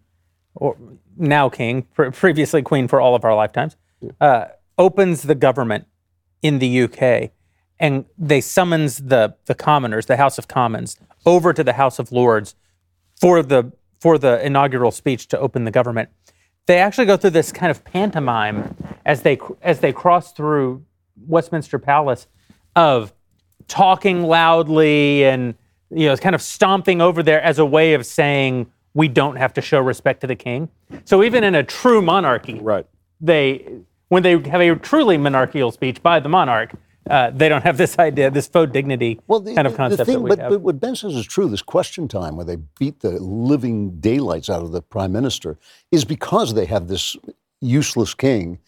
or 0.63 0.77
now 1.17 1.49
king, 1.49 1.81
pre- 1.93 2.09
previously 2.09 2.61
queen 2.61 2.87
for 2.87 3.01
all 3.01 3.15
of 3.15 3.25
our 3.25 3.35
lifetimes, 3.35 3.75
uh, 4.21 4.45
opens 4.77 5.23
the 5.23 5.35
government 5.35 5.85
in 6.41 6.59
the 6.59 6.83
UK, 6.83 7.31
and 7.79 8.05
they 8.17 8.39
summons 8.39 8.97
the 8.97 9.35
the 9.45 9.55
commoners, 9.55 10.05
the 10.05 10.15
House 10.15 10.37
of 10.37 10.47
Commons, 10.47 10.97
over 11.25 11.51
to 11.51 11.65
the 11.65 11.73
House 11.73 11.99
of 11.99 12.13
Lords 12.13 12.55
for 13.19 13.43
the 13.43 13.73
for 13.99 14.17
the 14.17 14.43
inaugural 14.45 14.91
speech 14.91 15.27
to 15.27 15.39
open 15.39 15.65
the 15.65 15.71
government. 15.71 16.09
They 16.65 16.77
actually 16.77 17.07
go 17.07 17.17
through 17.17 17.31
this 17.31 17.51
kind 17.51 17.69
of 17.69 17.83
pantomime 17.83 18.73
as 19.05 19.23
they 19.23 19.37
as 19.61 19.81
they 19.81 19.91
cross 19.91 20.31
through 20.31 20.85
Westminster 21.27 21.77
Palace 21.77 22.25
of 22.73 23.13
talking 23.67 24.23
loudly 24.23 25.25
and 25.25 25.55
you 25.89 26.07
know 26.07 26.15
kind 26.15 26.35
of 26.35 26.41
stomping 26.41 27.01
over 27.01 27.21
there 27.21 27.41
as 27.41 27.59
a 27.59 27.65
way 27.65 27.95
of 27.95 28.05
saying 28.05 28.71
we 28.93 29.07
don't 29.07 29.35
have 29.37 29.53
to 29.53 29.61
show 29.61 29.79
respect 29.79 30.21
to 30.21 30.27
the 30.27 30.35
king. 30.35 30.69
So 31.05 31.23
even 31.23 31.43
in 31.43 31.55
a 31.55 31.63
true 31.63 32.01
monarchy, 32.01 32.59
Right. 32.59 32.85
they 33.21 33.65
when 34.09 34.21
they 34.21 34.37
have 34.49 34.61
a 34.61 34.75
truly 34.75 35.17
monarchical 35.17 35.71
speech 35.71 36.03
by 36.03 36.19
the 36.19 36.29
monarch, 36.29 36.73
uh, 37.09 37.31
they 37.31 37.49
don't 37.49 37.63
have 37.63 37.77
this 37.77 37.97
idea, 37.97 38.29
this 38.29 38.47
faux 38.47 38.71
dignity 38.71 39.19
Well, 39.27 39.39
the, 39.39 39.55
kind 39.55 39.65
of 39.65 39.73
the 39.73 39.77
concept 39.77 40.05
thing, 40.05 40.15
that 40.17 40.21
we 40.21 40.29
but, 40.29 40.39
have. 40.39 40.49
but 40.51 40.61
what 40.61 40.79
Ben 40.79 40.95
says 40.95 41.15
is 41.15 41.25
true. 41.25 41.49
This 41.49 41.63
question 41.63 42.07
time 42.07 42.35
where 42.35 42.45
they 42.45 42.57
beat 42.79 42.99
the 42.99 43.11
living 43.19 43.99
daylights 43.99 44.49
out 44.49 44.61
of 44.61 44.71
the 44.71 44.81
prime 44.81 45.11
minister 45.11 45.57
is 45.91 46.05
because 46.05 46.53
they 46.53 46.65
have 46.65 46.87
this 46.87 47.15
useless 47.59 48.13
king 48.13 48.59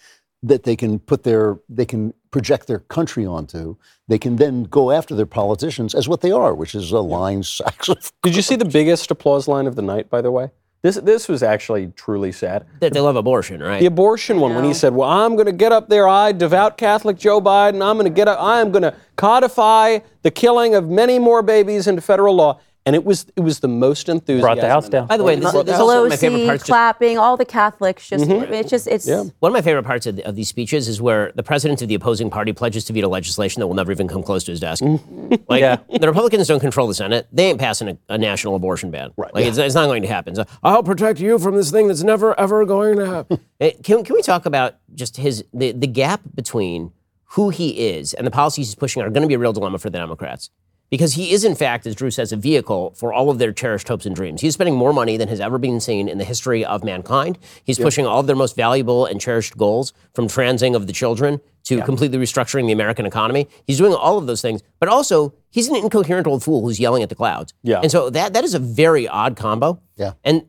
that 0.48 0.64
they 0.64 0.76
can 0.76 1.00
put 1.00 1.24
their 1.24 1.58
they 1.68 1.86
can 1.86 2.14
project 2.32 2.68
their 2.68 2.80
country 2.80 3.26
onto. 3.26 3.78
They 4.08 4.20
can 4.20 4.36
then 4.36 4.64
go 4.64 4.92
after 4.92 5.16
their 5.16 5.26
politicians 5.26 5.96
as 5.96 6.08
what 6.08 6.22
they 6.22 6.32
are, 6.32 6.54
which 6.54 6.76
is 6.76 6.92
a 6.92 7.00
lying 7.00 7.44
sacks 7.44 7.90
of. 7.90 8.12
Did 8.24 8.36
you 8.36 8.42
see 8.42 8.56
the 8.56 8.66
biggest 8.66 9.10
applause 9.12 9.48
line 9.48 9.68
of 9.68 9.76
the 9.76 9.82
night, 9.82 10.10
by 10.10 10.22
the 10.22 10.32
way? 10.32 10.52
This, 10.84 10.98
this 10.98 11.28
was 11.28 11.42
actually 11.42 11.88
truly 11.96 12.32
sad. 12.32 12.68
That 12.80 12.94
they 12.94 13.00
love 13.00 13.16
abortion, 13.16 13.64
right? 13.64 13.80
The 13.80 13.88
abortion 13.88 14.40
one, 14.40 14.54
when 14.54 14.64
he 14.64 14.74
said, 14.74 14.94
Well, 14.94 15.10
I'm 15.10 15.36
going 15.36 15.48
to 15.48 15.52
get 15.52 15.72
up 15.72 15.90
there, 15.90 16.08
I, 16.08 16.32
devout 16.32 16.78
Catholic 16.78 17.18
Joe 17.18 17.42
Biden, 17.42 17.84
I'm 17.84 17.98
going 17.98 18.04
to 18.04 18.16
get 18.16 18.28
up, 18.28 18.40
I 18.40 18.62
am 18.62 18.72
going 18.72 18.84
to 18.84 18.94
codify 19.16 20.00
the 20.22 20.30
killing 20.30 20.76
of 20.76 20.88
many 20.88 21.18
more 21.18 21.42
babies 21.42 21.88
into 21.88 22.04
federal 22.04 22.36
law. 22.36 22.60
And 22.88 22.96
it 22.96 23.04
was 23.04 23.26
it 23.36 23.40
was 23.40 23.62
the 23.62 23.68
most 23.68 24.10
enthusiasm. 24.10 24.42
Brought 24.42 24.62
the 24.62 24.70
house 24.70 24.90
down. 24.90 25.08
By 25.08 25.18
the 25.18 25.24
way, 25.24 25.36
this, 25.36 25.52
is- 25.54 25.64
this 25.64 25.74
is 25.74 25.80
also 25.80 25.96
one 25.96 26.04
of 26.06 26.10
my 26.10 26.16
favorite 26.18 26.40
Pelosi 26.40 26.46
parts. 26.46 26.62
just- 26.62 26.70
clapping, 26.70 27.18
all 27.18 27.36
the 27.36 27.46
Catholics 27.46 28.08
just, 28.08 28.26
mm-hmm. 28.26 28.54
it's 28.54 28.70
just, 28.70 28.88
it's, 28.88 29.08
One 29.08 29.52
of 29.52 29.54
my 29.54 29.62
favorite 29.62 29.84
parts 29.84 30.06
of, 30.06 30.18
the, 30.18 30.26
of 30.26 30.36
these 30.36 30.50
speeches 30.50 30.88
is 30.88 31.02
where 31.02 31.32
the 31.34 31.42
president 31.42 31.82
of 31.82 31.88
the 31.88 31.96
opposing 31.96 32.30
party 32.30 32.54
pledges 32.54 32.86
to 32.86 32.94
veto 32.94 33.10
legislation 33.10 33.60
that 33.60 33.68
will 33.68 33.74
never 33.74 33.92
even 33.92 34.08
come 34.08 34.22
close 34.22 34.44
to 34.44 34.52
his 34.52 34.60
desk. 34.60 34.84
Mm-hmm. 34.84 35.36
like, 35.50 35.62
Yeah. 35.62 35.78
the 36.00 36.08
Republicans 36.08 36.48
don't 36.48 36.60
control 36.60 36.88
the 36.88 36.94
Senate. 36.94 37.28
They 37.32 37.50
ain't 37.50 37.60
passing 37.60 37.90
a, 37.90 37.98
a 38.10 38.20
national 38.20 38.56
abortion 38.56 38.92
ban. 38.92 39.12
Right. 39.18 39.34
Like, 39.34 39.46
it's, 39.46 39.58
it's 39.58 39.74
not 39.74 39.88
going 39.88 40.04
to 40.04 40.08
happen. 40.08 40.36
So, 40.36 40.46
I'll 40.62 40.84
protect 40.84 41.20
you 41.20 41.40
from 41.40 41.56
this 41.56 41.72
thing 41.72 41.88
that's 41.88 42.04
never 42.04 42.40
ever 42.40 42.66
going 42.66 42.98
to 42.98 43.08
happen. 43.08 43.40
can, 43.84 44.04
can 44.04 44.14
we 44.14 44.22
talk 44.22 44.46
about 44.46 44.76
just 44.94 45.18
his 45.18 45.44
the, 45.54 45.72
the 45.72 45.88
gap 45.88 46.22
between 46.36 46.92
who 47.30 47.50
he 47.50 47.88
is 47.90 48.14
and 48.14 48.26
the 48.26 48.32
policies 48.32 48.68
he's 48.68 48.76
pushing 48.76 49.02
are 49.02 49.10
going 49.10 49.24
to 49.24 49.28
be 49.28 49.34
a 49.34 49.40
real 49.40 49.52
dilemma 49.54 49.78
for 49.78 49.90
the 49.90 49.98
Democrats. 49.98 50.50
Because 50.90 51.16
he 51.16 51.32
is, 51.32 51.44
in 51.44 51.56
fact, 51.56 51.88
as 51.88 51.96
Drew 51.96 52.12
says, 52.12 52.32
a 52.32 52.38
vehicle 52.38 52.94
for 52.96 53.12
all 53.12 53.30
of 53.30 53.40
their 53.40 53.52
cherished 53.52 53.88
hopes 53.88 54.06
and 54.06 54.16
dreams. 54.16 54.42
He's 54.42 54.54
spending 54.54 54.76
more 54.76 54.94
money 54.94 55.18
than 55.18 55.28
has 55.30 55.40
ever 55.40 55.58
been 55.58 55.80
seen 55.80 56.08
in 56.08 56.20
the 56.20 56.24
history 56.24 56.64
of 56.64 56.84
mankind. 56.84 57.40
He's 57.64 57.80
pushing 57.80 58.06
all 58.06 58.20
of 58.20 58.28
their 58.28 58.36
most 58.36 58.56
valuable 58.56 59.06
and 59.06 59.20
cherished 59.20 59.58
goals, 59.58 59.94
from 60.14 60.28
transing 60.28 60.76
of 60.76 60.88
the 60.88 60.94
children 60.94 61.42
to 61.64 61.82
completely 61.82 62.20
restructuring 62.20 62.68
the 62.68 62.72
American 62.72 63.06
economy. 63.06 63.48
He's 63.66 63.80
doing 63.80 63.94
all 63.94 64.18
of 64.18 64.28
those 64.28 64.42
things, 64.42 64.62
but 64.80 64.88
also 64.88 65.34
he's 65.50 65.68
an 65.68 65.76
incoherent 65.76 66.28
old 66.28 66.44
fool 66.44 66.62
who's 66.62 66.80
yelling 66.80 67.02
at 67.02 67.10
the 67.10 67.16
clouds. 67.16 67.54
Yeah. 67.64 67.82
And 67.82 67.92
so 67.92 68.10
that 68.12 68.34
that 68.34 68.44
is 68.44 68.54
a 68.54 68.60
very 68.60 69.08
odd 69.08 69.36
combo. 69.36 69.82
Yeah. 69.98 70.14
And 70.24 70.46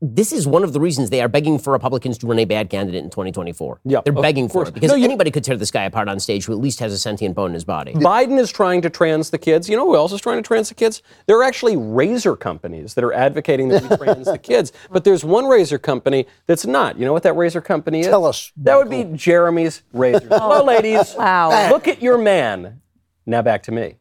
this 0.00 0.32
is 0.32 0.46
one 0.46 0.62
of 0.62 0.72
the 0.72 0.78
reasons 0.80 1.10
they 1.10 1.20
are 1.20 1.28
begging 1.28 1.58
for 1.58 1.72
Republicans 1.72 2.18
to 2.18 2.26
run 2.26 2.38
a 2.38 2.44
bad 2.44 2.70
candidate 2.70 3.02
in 3.02 3.10
2024. 3.10 3.80
Yeah, 3.84 4.00
they're 4.04 4.12
begging 4.12 4.48
for 4.48 4.66
it 4.66 4.72
because 4.72 4.90
No, 4.90 4.96
you- 4.96 5.04
anybody 5.04 5.30
could 5.32 5.42
tear 5.42 5.56
this 5.56 5.72
guy 5.72 5.84
apart 5.84 6.08
on 6.08 6.20
stage 6.20 6.44
who 6.44 6.52
at 6.52 6.58
least 6.58 6.78
has 6.80 6.92
a 6.92 6.98
sentient 6.98 7.34
bone 7.34 7.48
in 7.50 7.54
his 7.54 7.64
body. 7.64 7.92
Biden 7.94 8.38
is 8.38 8.52
trying 8.52 8.80
to 8.82 8.90
trans 8.90 9.30
the 9.30 9.38
kids. 9.38 9.68
You 9.68 9.76
know 9.76 9.86
who 9.86 9.96
else 9.96 10.12
is 10.12 10.20
trying 10.20 10.40
to 10.40 10.46
trans 10.46 10.68
the 10.68 10.74
kids? 10.76 11.02
There 11.26 11.36
are 11.38 11.42
actually 11.42 11.76
razor 11.76 12.36
companies 12.36 12.94
that 12.94 13.02
are 13.02 13.12
advocating 13.12 13.68
that 13.68 13.82
we 13.90 13.96
trans 13.96 14.26
the 14.26 14.38
kids. 14.38 14.72
But 14.90 15.02
there's 15.02 15.24
one 15.24 15.46
razor 15.46 15.78
company 15.78 16.26
that's 16.46 16.64
not. 16.64 16.98
You 16.98 17.04
know 17.04 17.12
what 17.12 17.24
that 17.24 17.34
razor 17.34 17.60
company 17.60 18.00
is? 18.00 18.06
Tell 18.06 18.24
us, 18.24 18.52
That 18.58 18.76
would 18.76 18.90
be 18.90 19.04
Jeremy's 19.16 19.82
Razors. 19.92 20.22
Hello, 20.28 20.60
oh. 20.60 20.64
ladies. 20.64 21.14
Wow. 21.16 21.70
Look 21.70 21.88
at 21.88 22.00
your 22.00 22.18
man. 22.18 22.80
Now 23.26 23.42
back 23.42 23.64
to 23.64 23.72
me. 23.72 23.96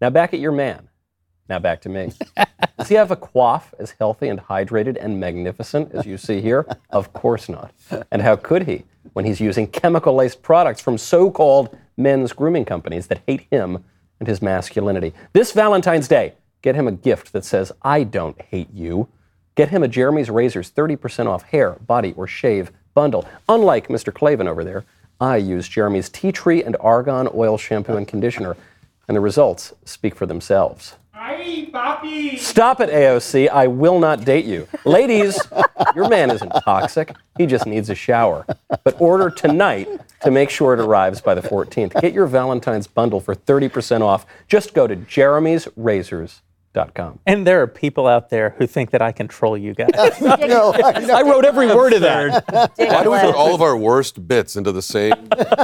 Now 0.00 0.10
back 0.10 0.34
at 0.34 0.40
your 0.40 0.52
man. 0.52 0.88
Now 1.48 1.58
back 1.58 1.80
to 1.82 1.88
me. 1.88 2.12
Does 2.78 2.88
he 2.88 2.94
have 2.94 3.10
a 3.10 3.16
coif 3.16 3.62
as 3.78 3.92
healthy 3.92 4.28
and 4.28 4.40
hydrated 4.40 4.96
and 5.00 5.18
magnificent 5.18 5.92
as 5.92 6.06
you 6.06 6.18
see 6.18 6.40
here? 6.40 6.66
Of 6.90 7.12
course 7.12 7.48
not. 7.48 7.72
And 8.10 8.22
how 8.22 8.36
could 8.36 8.66
he 8.66 8.84
when 9.12 9.24
he's 9.24 9.40
using 9.40 9.66
chemical 9.66 10.14
laced 10.14 10.42
products 10.42 10.80
from 10.80 10.98
so 10.98 11.30
called 11.30 11.76
men's 11.96 12.32
grooming 12.32 12.64
companies 12.64 13.06
that 13.06 13.22
hate 13.26 13.46
him 13.50 13.84
and 14.20 14.28
his 14.28 14.42
masculinity? 14.42 15.14
This 15.32 15.52
Valentine's 15.52 16.08
Day, 16.08 16.34
get 16.62 16.74
him 16.74 16.88
a 16.88 16.92
gift 16.92 17.32
that 17.32 17.44
says, 17.44 17.72
I 17.82 18.02
don't 18.02 18.40
hate 18.40 18.72
you. 18.72 19.08
Get 19.54 19.70
him 19.70 19.82
a 19.82 19.88
Jeremy's 19.88 20.28
Razors 20.28 20.70
30% 20.70 21.26
off 21.26 21.44
hair, 21.44 21.78
body, 21.86 22.12
or 22.16 22.26
shave 22.26 22.72
bundle. 22.92 23.26
Unlike 23.48 23.88
Mr. 23.88 24.12
Klavan 24.12 24.48
over 24.48 24.64
there, 24.64 24.84
I 25.20 25.38
use 25.38 25.66
Jeremy's 25.66 26.10
tea 26.10 26.30
tree 26.30 26.62
and 26.62 26.76
argan 26.78 27.28
oil 27.34 27.56
shampoo 27.56 27.96
and 27.96 28.06
conditioner, 28.06 28.56
and 29.08 29.16
the 29.16 29.20
results 29.20 29.72
speak 29.84 30.14
for 30.14 30.26
themselves. 30.26 30.96
Stop 32.38 32.80
it, 32.80 32.90
AOC. 32.90 33.48
I 33.48 33.66
will 33.66 33.98
not 33.98 34.24
date 34.24 34.44
you. 34.44 34.68
Ladies, 34.84 35.38
your 35.94 36.08
man 36.08 36.30
isn't 36.30 36.50
toxic. 36.64 37.14
He 37.36 37.46
just 37.46 37.66
needs 37.66 37.90
a 37.90 37.94
shower. 37.94 38.46
But 38.84 39.00
order 39.00 39.30
tonight 39.30 39.88
to 40.22 40.30
make 40.30 40.50
sure 40.50 40.74
it 40.74 40.80
arrives 40.80 41.20
by 41.20 41.34
the 41.34 41.42
14th. 41.42 42.00
Get 42.00 42.12
your 42.12 42.26
Valentine's 42.26 42.86
bundle 42.86 43.20
for 43.20 43.34
30% 43.34 44.02
off. 44.02 44.26
Just 44.48 44.74
go 44.74 44.86
to 44.86 44.96
jeremy'srazors.com. 44.96 47.18
And 47.26 47.46
there 47.46 47.62
are 47.62 47.66
people 47.66 48.06
out 48.06 48.28
there 48.30 48.50
who 48.58 48.66
think 48.66 48.90
that 48.90 49.00
I 49.02 49.12
control 49.12 49.56
you 49.56 49.74
guys. 49.74 50.20
No, 50.20 50.32
I 50.32 50.46
know. 50.46 50.72
I 51.14 51.22
wrote 51.22 51.44
every 51.44 51.66
word 51.68 51.92
of 51.94 52.00
that. 52.02 52.44
Why 52.76 53.02
do 53.02 53.10
we 53.12 53.18
put 53.18 53.34
all 53.34 53.54
of 53.54 53.62
our 53.62 53.76
worst 53.76 54.26
bits 54.28 54.56
into 54.56 54.72
the 54.72 54.82
same 54.82 55.12
show? 55.36 55.56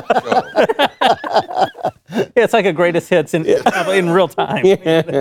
Yeah, 2.37 2.45
it's 2.45 2.53
like 2.53 2.67
a 2.67 2.73
greatest 2.73 3.09
hits 3.09 3.33
in, 3.35 3.47
in 3.89 4.11
real 4.11 4.29
time. 4.29 4.65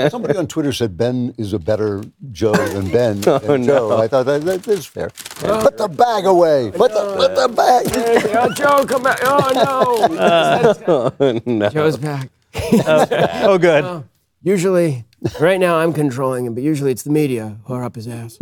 Somebody 0.10 0.38
on 0.38 0.48
Twitter 0.48 0.74
said 0.74 0.98
Ben 0.98 1.34
is 1.38 1.54
a 1.54 1.60
better 1.60 2.04
Joe 2.32 2.54
than 2.54 2.92
Ben. 2.92 3.22
Oh, 3.28 3.40
than 3.40 3.64
Joe. 3.64 3.98
I 3.98 4.08
thought 4.08 4.26
that, 4.26 4.42
that 4.44 4.68
is 4.68 4.86
fair. 4.86 5.10
Oh. 5.44 5.62
Put 5.62 5.78
the 5.78 5.88
bag 5.88 6.26
away. 6.26 6.72
Put 6.72 6.92
the, 6.92 7.16
put 7.16 7.36
the 7.36 7.48
bag. 7.48 7.88
Oh, 8.36 8.54
Joe, 8.54 8.86
come 8.86 9.04
back. 9.04 9.20
Oh, 9.24 11.12
no. 11.18 11.42
no. 11.46 11.70
Joe's 11.70 11.98
back. 11.98 12.30
Oh, 12.54 13.58
good. 13.58 14.04
Usually, 14.44 15.06
right 15.40 15.60
now 15.60 15.78
I'm 15.78 15.94
controlling 15.94 16.46
him, 16.46 16.54
but 16.56 16.64
usually 16.64 16.92
it's 16.92 17.04
the 17.04 17.12
media 17.12 17.58
who 17.66 17.74
are 17.74 17.84
up 17.84 17.96
his 17.96 18.08
ass. 18.08 18.38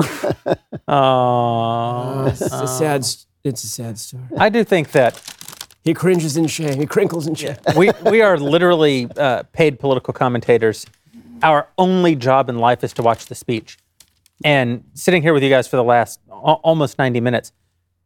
Oh, 0.88 2.26
It's 2.28 2.42
a 2.42 2.68
sad, 2.68 3.06
it's 3.44 3.64
a 3.64 3.68
sad 3.68 4.00
story. 4.00 4.24
I 4.38 4.50
do 4.50 4.64
think 4.64 4.92
that 4.94 5.16
He 5.84 5.94
cringes 5.94 6.38
in 6.38 6.48
shame. 6.48 6.80
He 6.80 6.86
crinkles 6.86 7.26
in 7.28 7.36
shame. 7.36 7.56
we 7.76 7.92
we 8.06 8.22
are 8.22 8.38
literally 8.38 9.08
uh, 9.18 9.44
paid 9.54 9.80
political 9.80 10.14
commentators. 10.14 10.86
Our 11.42 11.68
only 11.78 12.16
job 12.16 12.50
in 12.50 12.58
life 12.60 12.84
is 12.84 12.94
to 12.94 13.02
watch 13.02 13.28
the 13.28 13.36
speech. 13.36 13.78
And 14.44 14.84
sitting 14.94 15.22
here 15.22 15.34
with 15.34 15.44
you 15.44 15.50
guys 15.50 15.68
for 15.68 15.76
the 15.78 15.84
last 15.84 16.20
al- 16.32 16.62
almost 16.64 16.98
90 16.98 17.20
minutes, 17.22 17.52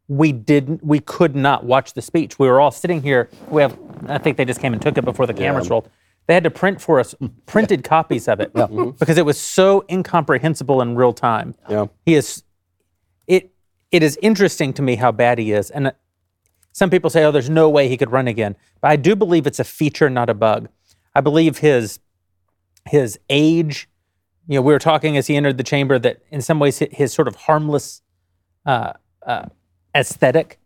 we 0.07 0.31
didn't 0.31 0.83
we 0.83 0.99
could 0.99 1.35
not 1.35 1.63
watch 1.63 1.93
the 1.93 2.01
speech. 2.01 2.37
We 2.37 2.47
were 2.47 2.59
all 2.59 2.71
sitting 2.71 3.01
here. 3.01 3.29
We 3.49 3.61
have 3.61 3.77
I 4.07 4.17
think 4.17 4.37
they 4.37 4.45
just 4.45 4.59
came 4.59 4.73
and 4.73 4.81
took 4.81 4.97
it 4.97 5.05
before 5.05 5.25
the 5.25 5.33
cameras 5.33 5.69
rolled. 5.69 5.89
They 6.27 6.33
had 6.33 6.43
to 6.43 6.51
print 6.51 6.79
for 6.81 6.99
us 6.99 7.15
printed 7.47 7.83
copies 7.83 8.27
of 8.27 8.39
it 8.39 8.53
because 8.53 9.17
it 9.17 9.25
was 9.25 9.39
so 9.39 9.83
incomprehensible 9.89 10.81
in 10.81 10.95
real 10.95 11.13
time. 11.13 11.55
Yeah. 11.69 11.87
He 12.05 12.15
is 12.15 12.43
it 13.27 13.51
it 13.91 14.03
is 14.03 14.17
interesting 14.21 14.73
to 14.73 14.81
me 14.81 14.95
how 14.95 15.11
bad 15.11 15.37
he 15.39 15.51
is. 15.51 15.69
And 15.69 15.93
some 16.73 16.89
people 16.89 17.09
say, 17.09 17.23
oh, 17.23 17.31
there's 17.31 17.49
no 17.49 17.69
way 17.69 17.87
he 17.87 17.97
could 17.97 18.11
run 18.11 18.27
again. 18.27 18.55
But 18.81 18.91
I 18.91 18.95
do 18.95 19.15
believe 19.15 19.47
it's 19.47 19.59
a 19.59 19.63
feature, 19.63 20.09
not 20.09 20.29
a 20.29 20.33
bug. 20.33 20.67
I 21.15 21.21
believe 21.21 21.59
his 21.59 21.99
his 22.89 23.17
age, 23.29 23.87
you 24.47 24.55
know, 24.55 24.61
we 24.61 24.73
were 24.73 24.79
talking 24.79 25.15
as 25.15 25.27
he 25.27 25.37
entered 25.37 25.57
the 25.57 25.63
chamber 25.63 25.97
that 25.99 26.21
in 26.31 26.41
some 26.41 26.59
ways 26.59 26.79
his 26.79 27.13
sort 27.13 27.29
of 27.29 27.35
harmless 27.35 28.01
uh, 28.65 28.93
uh, 29.25 29.45
aesthetic, 29.95 30.59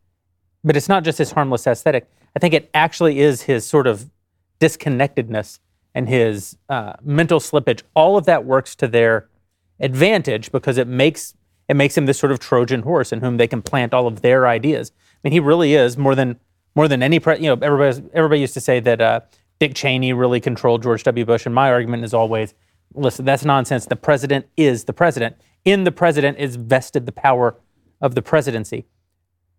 but 0.63 0.75
it's 0.75 0.89
not 0.89 1.03
just 1.03 1.19
his 1.19 1.31
harmless 1.31 1.67
aesthetic. 1.67 2.09
I 2.35 2.39
think 2.39 2.55
it 2.55 2.71
actually 2.73 3.19
is 3.19 3.43
his 3.43 3.67
sort 3.67 3.85
of 3.85 4.09
disconnectedness 4.59 5.59
and 5.93 6.09
his 6.09 6.57
uh, 6.69 6.93
mental 7.03 7.39
slippage. 7.39 7.83
All 7.93 8.17
of 8.17 8.25
that 8.25 8.45
works 8.45 8.75
to 8.75 8.87
their 8.87 9.27
advantage 9.79 10.51
because 10.51 10.77
it 10.77 10.87
makes 10.87 11.35
it 11.67 11.75
makes 11.75 11.97
him 11.97 12.05
this 12.05 12.17
sort 12.17 12.31
of 12.31 12.39
Trojan 12.39 12.83
horse 12.83 13.11
in 13.11 13.19
whom 13.19 13.37
they 13.37 13.47
can 13.47 13.61
plant 13.61 13.93
all 13.93 14.07
of 14.07 14.21
their 14.21 14.47
ideas. 14.47 14.91
I 15.27 15.29
mean, 15.29 15.33
he 15.33 15.39
really 15.39 15.73
is 15.73 15.97
more 15.97 16.15
than 16.15 16.39
more 16.73 16.87
than 16.87 17.03
any. 17.03 17.19
Pre- 17.19 17.37
you 17.37 17.53
know, 17.53 17.57
everybody 17.61 18.09
everybody 18.13 18.39
used 18.39 18.53
to 18.53 18.61
say 18.61 18.79
that 18.79 19.01
uh, 19.01 19.19
Dick 19.59 19.73
Cheney 19.75 20.13
really 20.13 20.39
controlled 20.39 20.83
George 20.83 21.03
W. 21.03 21.25
Bush, 21.25 21.45
and 21.45 21.53
my 21.53 21.69
argument 21.69 22.05
is 22.05 22.13
always, 22.13 22.53
listen, 22.93 23.25
that's 23.25 23.43
nonsense. 23.43 23.87
The 23.87 23.97
president 23.97 24.45
is 24.55 24.85
the 24.85 24.93
president. 24.93 25.35
In 25.65 25.83
the 25.83 25.91
president 25.91 26.37
is 26.37 26.55
vested 26.55 27.05
the 27.05 27.11
power 27.11 27.59
of 27.99 28.15
the 28.15 28.21
presidency. 28.21 28.85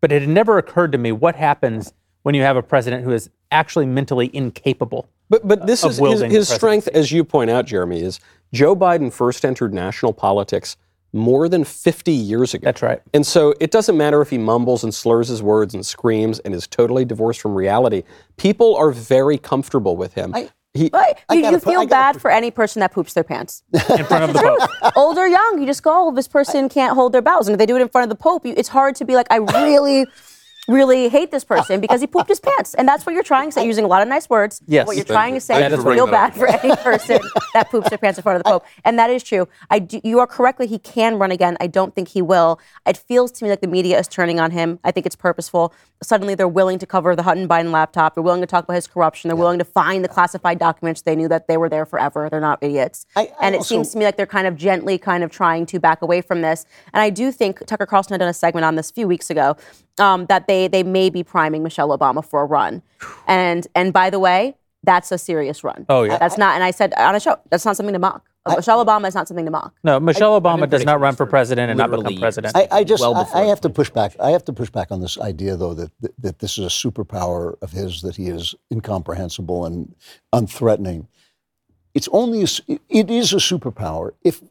But 0.01 0.11
it 0.11 0.23
had 0.23 0.31
never 0.31 0.57
occurred 0.57 0.93
to 0.93 0.99
me 0.99 1.13
what 1.13 1.35
happens 1.35 1.93
when 2.23 2.35
you 2.35 2.43
have 2.43 2.57
a 2.57 2.63
president 2.63 3.05
who 3.05 3.11
is 3.11 3.29
actually 3.51 3.85
mentally 3.85 4.31
incapable. 4.33 5.11
But 5.29 5.47
but 5.47 5.67
this 5.67 5.85
is 5.85 5.99
his, 5.99 6.23
his 6.23 6.49
strength, 6.49 6.89
as 6.95 7.13
you 7.13 7.25
point 7.25 7.51
out, 7.51 7.67
Jeremy, 7.67 8.01
is 8.01 8.21
Joe 8.55 8.75
Biden 8.75 9.13
first 9.13 9.45
entered 9.45 9.75
national 9.75 10.15
politics 10.15 10.79
more 11.13 11.49
than 11.49 11.65
50 11.65 12.13
years 12.13 12.55
ago. 12.55 12.65
That's 12.65 12.83
right. 12.83 13.01
And 13.15 13.27
so 13.27 13.55
it 13.61 13.71
doesn't 13.71 13.97
matter 13.97 14.21
if 14.21 14.31
he 14.31 14.39
mumbles 14.39 14.85
and 14.85 14.93
slurs 14.95 15.29
his 15.29 15.43
words 15.43 15.75
and 15.75 15.85
screams 15.85 16.39
and 16.41 16.55
is 16.55 16.67
totally 16.67 17.05
divorced 17.05 17.41
from 17.41 17.55
reality. 17.55 18.03
People 18.37 18.77
are 18.77 18.91
very 18.91 19.39
comfortable 19.39 19.97
with 19.97 20.13
him. 20.15 20.35
he, 20.75 20.91
But 20.91 21.19
I 21.29 21.35
you, 21.35 21.43
gotta 21.43 21.57
you 21.57 21.61
put- 21.61 21.69
I 21.69 21.73
feel 21.73 21.87
bad 21.87 22.13
put- 22.15 22.23
for 22.23 22.31
any 22.31 22.51
person 22.51 22.81
that 22.81 22.93
poops 22.93 23.15
their 23.15 23.25
pants. 23.25 23.63
in 23.73 24.05
front 24.05 24.25
of 24.25 24.33
the 24.35 24.39
Pope. 24.83 24.93
Old 24.97 25.17
or 25.17 25.27
young, 25.27 25.59
you 25.59 25.67
just 25.67 25.83
go, 25.83 26.09
oh, 26.09 26.15
this 26.15 26.29
person 26.29 26.69
can't 26.69 26.95
hold 26.95 27.13
their 27.13 27.23
bowels. 27.23 27.49
And 27.49 27.55
if 27.55 27.59
they 27.59 27.67
do 27.67 27.77
it 27.77 27.81
in 27.83 27.89
front 27.89 28.05
of 28.05 28.11
the 28.17 28.23
Pope, 28.23 28.45
you, 28.45 28.53
it's 28.57 28.69
hard 28.69 28.95
to 28.97 29.05
be 29.07 29.15
like, 29.17 29.27
I 29.31 29.37
really, 29.37 30.07
really 30.69 31.09
hate 31.09 31.31
this 31.31 31.45
person 31.45 31.81
because 31.81 32.01
he 32.01 32.07
pooped 32.07 32.29
his 32.29 32.39
pants. 32.41 32.75
And 32.75 32.87
that's 32.87 33.05
what 33.07 33.15
you're 33.15 33.23
trying 33.23 33.49
to 33.49 33.53
say, 33.53 33.67
using 33.67 33.85
a 33.85 33.89
lot 33.89 34.03
of 34.03 34.09
nice 34.09 34.29
words. 34.29 34.61
Yes. 34.67 34.87
What 34.87 34.97
you're 34.97 35.05
Thank 35.05 35.15
trying 35.17 35.35
you. 35.35 35.41
to 35.41 35.47
say 35.47 35.55
Thank 35.61 35.73
is 35.73 35.83
feel 35.83 36.07
bad 36.07 36.35
for 36.35 36.47
any 36.47 36.77
person 36.77 37.21
that 37.55 37.71
poops 37.71 37.89
their 37.89 37.99
pants 37.99 38.19
in 38.19 38.23
front 38.23 38.37
of 38.37 38.45
the 38.45 38.51
Pope. 38.51 38.65
And 38.85 38.99
that 38.99 39.11
is 39.11 39.23
true. 39.23 39.49
I 39.71 39.79
do, 39.79 40.01
you 40.05 40.19
are 40.21 40.27
correctly, 40.27 40.67
he 40.67 40.79
can 40.79 41.19
run 41.19 41.31
again. 41.31 41.57
I 41.61 41.67
don't 41.67 41.95
think 41.95 42.09
he 42.09 42.23
will. 42.23 42.61
It 42.87 42.97
feels 42.97 43.33
to 43.33 43.45
me 43.45 43.51
like 43.51 43.61
the 43.63 43.67
media 43.67 43.99
is 43.99 44.07
turning 44.09 44.39
on 44.39 44.51
him. 44.51 44.79
I 44.85 44.91
think 44.91 45.07
it's 45.07 45.17
purposeful. 45.17 45.73
Suddenly 46.03 46.35
they're 46.35 46.47
willing 46.47 46.79
to 46.79 46.87
cover 46.87 47.17
the 47.17 47.23
Hunter 47.25 47.49
Biden 47.49 47.73
laptop. 47.73 48.15
They're 48.15 48.23
willing 48.23 48.43
to 48.43 48.47
talk 48.47 48.65
about 48.65 48.75
his 48.75 48.87
corruption. 48.87 49.29
They're 49.29 49.37
willing 49.37 49.59
to 49.59 49.65
find 49.65 50.05
the 50.05 50.09
classified 50.09 50.59
documents. 50.59 51.03
They 51.03 51.17
knew 51.17 51.29
that 51.29 51.49
they 51.49 51.57
were 51.57 51.69
there 51.69 51.87
forever. 51.87 52.29
They're 52.31 52.41
not 52.41 52.59
idiots. 52.63 53.07
I- 53.17 53.23
I 53.41 53.47
and 53.47 53.55
it 53.55 53.59
also- 53.59 53.75
seems 53.75 53.91
to 53.93 53.99
me 53.99 54.05
like 54.05 54.17
they're 54.17 54.27
kind 54.27 54.47
of 54.47 54.55
gently 54.57 54.99
kind 54.99 55.25
of 55.25 55.31
trying 55.31 55.67
to 55.67 55.81
back 55.81 56.03
away 56.03 56.21
from 56.21 56.43
this. 56.43 56.67
And 56.93 57.01
I 57.03 57.11
do 57.11 57.33
think 57.33 57.65
Tucker 57.67 57.87
Carlson 57.87 58.13
had 58.15 58.19
done 58.19 58.29
a 58.29 58.35
segment 58.35 58.65
on 58.65 58.75
this 58.77 58.91
a 58.91 58.95
few 58.95 59.09
weeks 59.09 59.31
ago 59.31 59.57
um, 60.01 60.27
that 60.27 60.47
they 60.47 60.69
they 60.69 60.83
may 60.83 61.11
be 61.11 61.23
priming 61.23 61.63
Michelle 61.63 61.97
Obama 61.97 62.25
for 62.25 62.43
a 62.43 62.47
run. 62.47 62.83
And 63.27 63.67
and 63.75 63.93
by 63.93 64.11
the 64.11 64.19
way, 64.19 64.57
that's 64.85 65.11
a 65.13 65.19
serious 65.19 65.65
run. 65.65 65.87
Oh, 65.89 66.05
yeah. 66.05 66.19
That's 66.19 66.39
not. 66.39 66.55
And 66.55 66.65
I 66.65 66.71
said 66.71 66.95
on 66.95 67.15
a 67.15 67.21
show, 67.21 67.37
that's 67.51 67.65
not 67.65 67.77
something 67.77 67.93
to 67.93 67.99
mock. 67.99 68.25
Michelle 68.57 68.83
Obama 68.85 69.09
is 69.09 69.15
not 69.15 69.29
something 69.29 69.45
to 69.45 69.51
mock. 69.51 69.75
No, 69.85 70.01
Michelle 70.01 70.41
Obama 70.41 70.69
does 70.69 70.85
not 70.85 71.01
run 71.01 71.15
for 71.15 71.27
president 71.27 71.71
and 71.71 71.77
not 71.77 71.91
become 71.91 72.17
president. 72.17 72.57
I, 72.57 72.67
I 72.71 72.85
just 72.85 73.03
well 73.03 73.15
I, 73.35 73.43
I 73.43 73.45
have 73.47 73.61
to 73.63 73.69
push 73.69 73.91
back. 73.91 74.17
I 74.21 74.31
have 74.31 74.45
to 74.47 74.53
push 74.53 74.71
back 74.71 74.91
on 74.91 75.01
this 75.03 75.19
idea, 75.19 75.57
though, 75.57 75.75
that, 75.75 75.91
that 76.01 76.15
that 76.19 76.39
this 76.39 76.57
is 76.57 76.65
a 76.65 76.69
superpower 76.69 77.57
of 77.61 77.73
his, 77.73 78.01
that 78.03 78.17
he 78.17 78.29
is 78.29 78.55
incomprehensible 78.73 79.67
and 79.67 79.95
unthreatening. 80.35 81.09
It's 81.95 82.09
only 82.13 82.41
a 82.41 82.45
s 82.45 82.61
it 82.89 83.11
is 83.11 83.33
a 83.33 83.37
superpower 83.37 84.13
if 84.23 84.43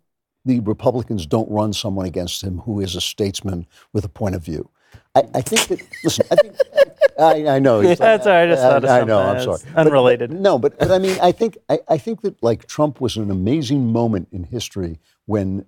the 0.45 0.59
Republicans 0.59 1.25
don't 1.25 1.49
run 1.49 1.73
someone 1.73 2.05
against 2.05 2.43
him 2.43 2.59
who 2.59 2.79
is 2.79 2.95
a 2.95 3.01
statesman 3.01 3.65
with 3.93 4.05
a 4.05 4.09
point 4.09 4.35
of 4.35 4.43
view. 4.43 4.69
I, 5.15 5.23
I 5.35 5.41
think 5.41 5.67
that 5.67 5.81
listen. 6.03 6.25
I 6.31 6.35
think 6.35 6.53
I, 7.19 7.55
I 7.55 7.59
know. 7.59 7.79
it's- 7.81 7.97
That's 7.99 8.25
all 8.27 8.33
right, 8.33 8.43
I 8.43 8.47
just 8.47 8.61
thought 8.61 8.83
of 8.83 8.89
I 8.89 9.03
know. 9.03 9.19
I'm 9.19 9.41
sorry. 9.41 9.55
It's 9.55 9.63
But- 9.65 9.87
unrelated. 9.87 10.31
no, 10.31 10.57
but 10.59 10.77
but 10.79 10.91
I 10.91 10.99
mean, 10.99 11.17
I 11.21 11.31
think 11.31 11.57
I, 11.69 11.79
I 11.89 11.97
think 11.97 12.21
that 12.21 12.41
like 12.43 12.67
Trump 12.67 13.01
was 13.01 13.17
an 13.17 13.31
amazing 13.31 13.91
moment 13.91 14.27
in 14.31 14.43
history 14.43 14.99
when 15.25 15.65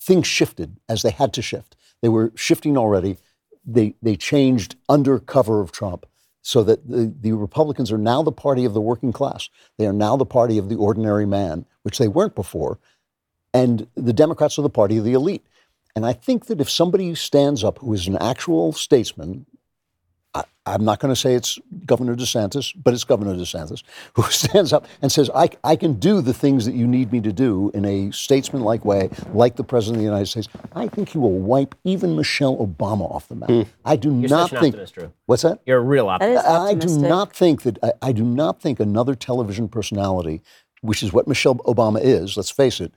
things 0.00 0.26
shifted 0.26 0.78
as 0.88 1.02
they 1.02 1.10
had 1.10 1.32
to 1.34 1.42
shift. 1.42 1.76
They 2.02 2.08
were 2.08 2.32
shifting 2.34 2.76
already. 2.78 3.18
They 3.66 3.94
they 4.02 4.16
changed 4.16 4.76
under 4.88 5.18
cover 5.18 5.60
of 5.60 5.70
Trump 5.72 6.06
so 6.42 6.62
that 6.64 6.88
the, 6.88 7.12
the 7.20 7.32
Republicans 7.32 7.92
are 7.92 7.98
now 7.98 8.22
the 8.22 8.32
party 8.32 8.64
of 8.64 8.72
the 8.72 8.80
working 8.80 9.12
class. 9.12 9.50
They 9.76 9.86
are 9.86 9.92
now 9.92 10.16
the 10.16 10.24
party 10.24 10.56
of 10.56 10.70
the 10.70 10.76
ordinary 10.76 11.26
man, 11.26 11.66
which 11.82 11.98
they 11.98 12.08
weren't 12.08 12.34
before. 12.34 12.78
And 13.52 13.86
the 13.94 14.14
Democrats 14.14 14.58
are 14.58 14.62
the 14.62 14.70
party 14.70 14.96
of 14.96 15.04
the 15.04 15.12
elite. 15.12 15.44
And 15.96 16.06
I 16.06 16.12
think 16.12 16.46
that 16.46 16.60
if 16.60 16.70
somebody 16.70 17.14
stands 17.14 17.64
up 17.64 17.78
who 17.78 17.92
is 17.92 18.06
an 18.06 18.16
actual 18.18 18.72
statesman, 18.72 19.46
I, 20.32 20.44
I'm 20.64 20.84
not 20.84 21.00
going 21.00 21.12
to 21.12 21.20
say 21.20 21.34
it's 21.34 21.58
Governor 21.84 22.14
DeSantis, 22.14 22.72
but 22.80 22.94
it's 22.94 23.02
Governor 23.02 23.34
DeSantis, 23.34 23.82
who 24.14 24.22
stands 24.24 24.72
up 24.72 24.86
and 25.02 25.10
says, 25.10 25.28
I, 25.34 25.50
I 25.64 25.74
can 25.74 25.94
do 25.94 26.20
the 26.20 26.32
things 26.32 26.64
that 26.66 26.74
you 26.74 26.86
need 26.86 27.12
me 27.12 27.20
to 27.22 27.32
do 27.32 27.70
in 27.74 27.84
a 27.84 28.12
statesman-like 28.12 28.84
way, 28.84 29.10
like 29.32 29.56
the 29.56 29.64
President 29.64 29.96
of 29.96 30.02
the 30.02 30.08
United 30.08 30.26
States. 30.26 30.48
I 30.74 30.86
think 30.86 31.08
he 31.08 31.18
will 31.18 31.38
wipe 31.38 31.74
even 31.84 32.14
Michelle 32.14 32.56
Obama 32.56 33.10
off 33.12 33.26
the 33.28 33.34
map. 33.34 33.50
Hmm. 33.50 33.62
I 33.84 33.96
do 33.96 34.10
You're 34.20 34.28
not 34.28 34.50
such 34.50 34.52
an 34.52 34.60
think. 34.60 34.74
optimist, 34.74 34.94
Drew. 34.94 35.12
What's 35.26 35.42
that? 35.42 35.60
You're 35.66 35.78
a 35.78 35.82
real 35.82 36.08
optimist. 36.08 36.44
is 36.44 36.50
I 36.50 36.74
do 36.74 36.98
not 36.98 37.34
think 37.34 37.62
that 37.62 37.78
I, 37.82 37.92
I 38.02 38.12
do 38.12 38.24
not 38.24 38.62
think 38.62 38.78
another 38.78 39.16
television 39.16 39.68
personality, 39.68 40.42
which 40.82 41.02
is 41.02 41.12
what 41.12 41.26
Michelle 41.26 41.56
Obama 41.56 42.00
is, 42.00 42.36
let's 42.36 42.50
face 42.50 42.80
it, 42.80 42.92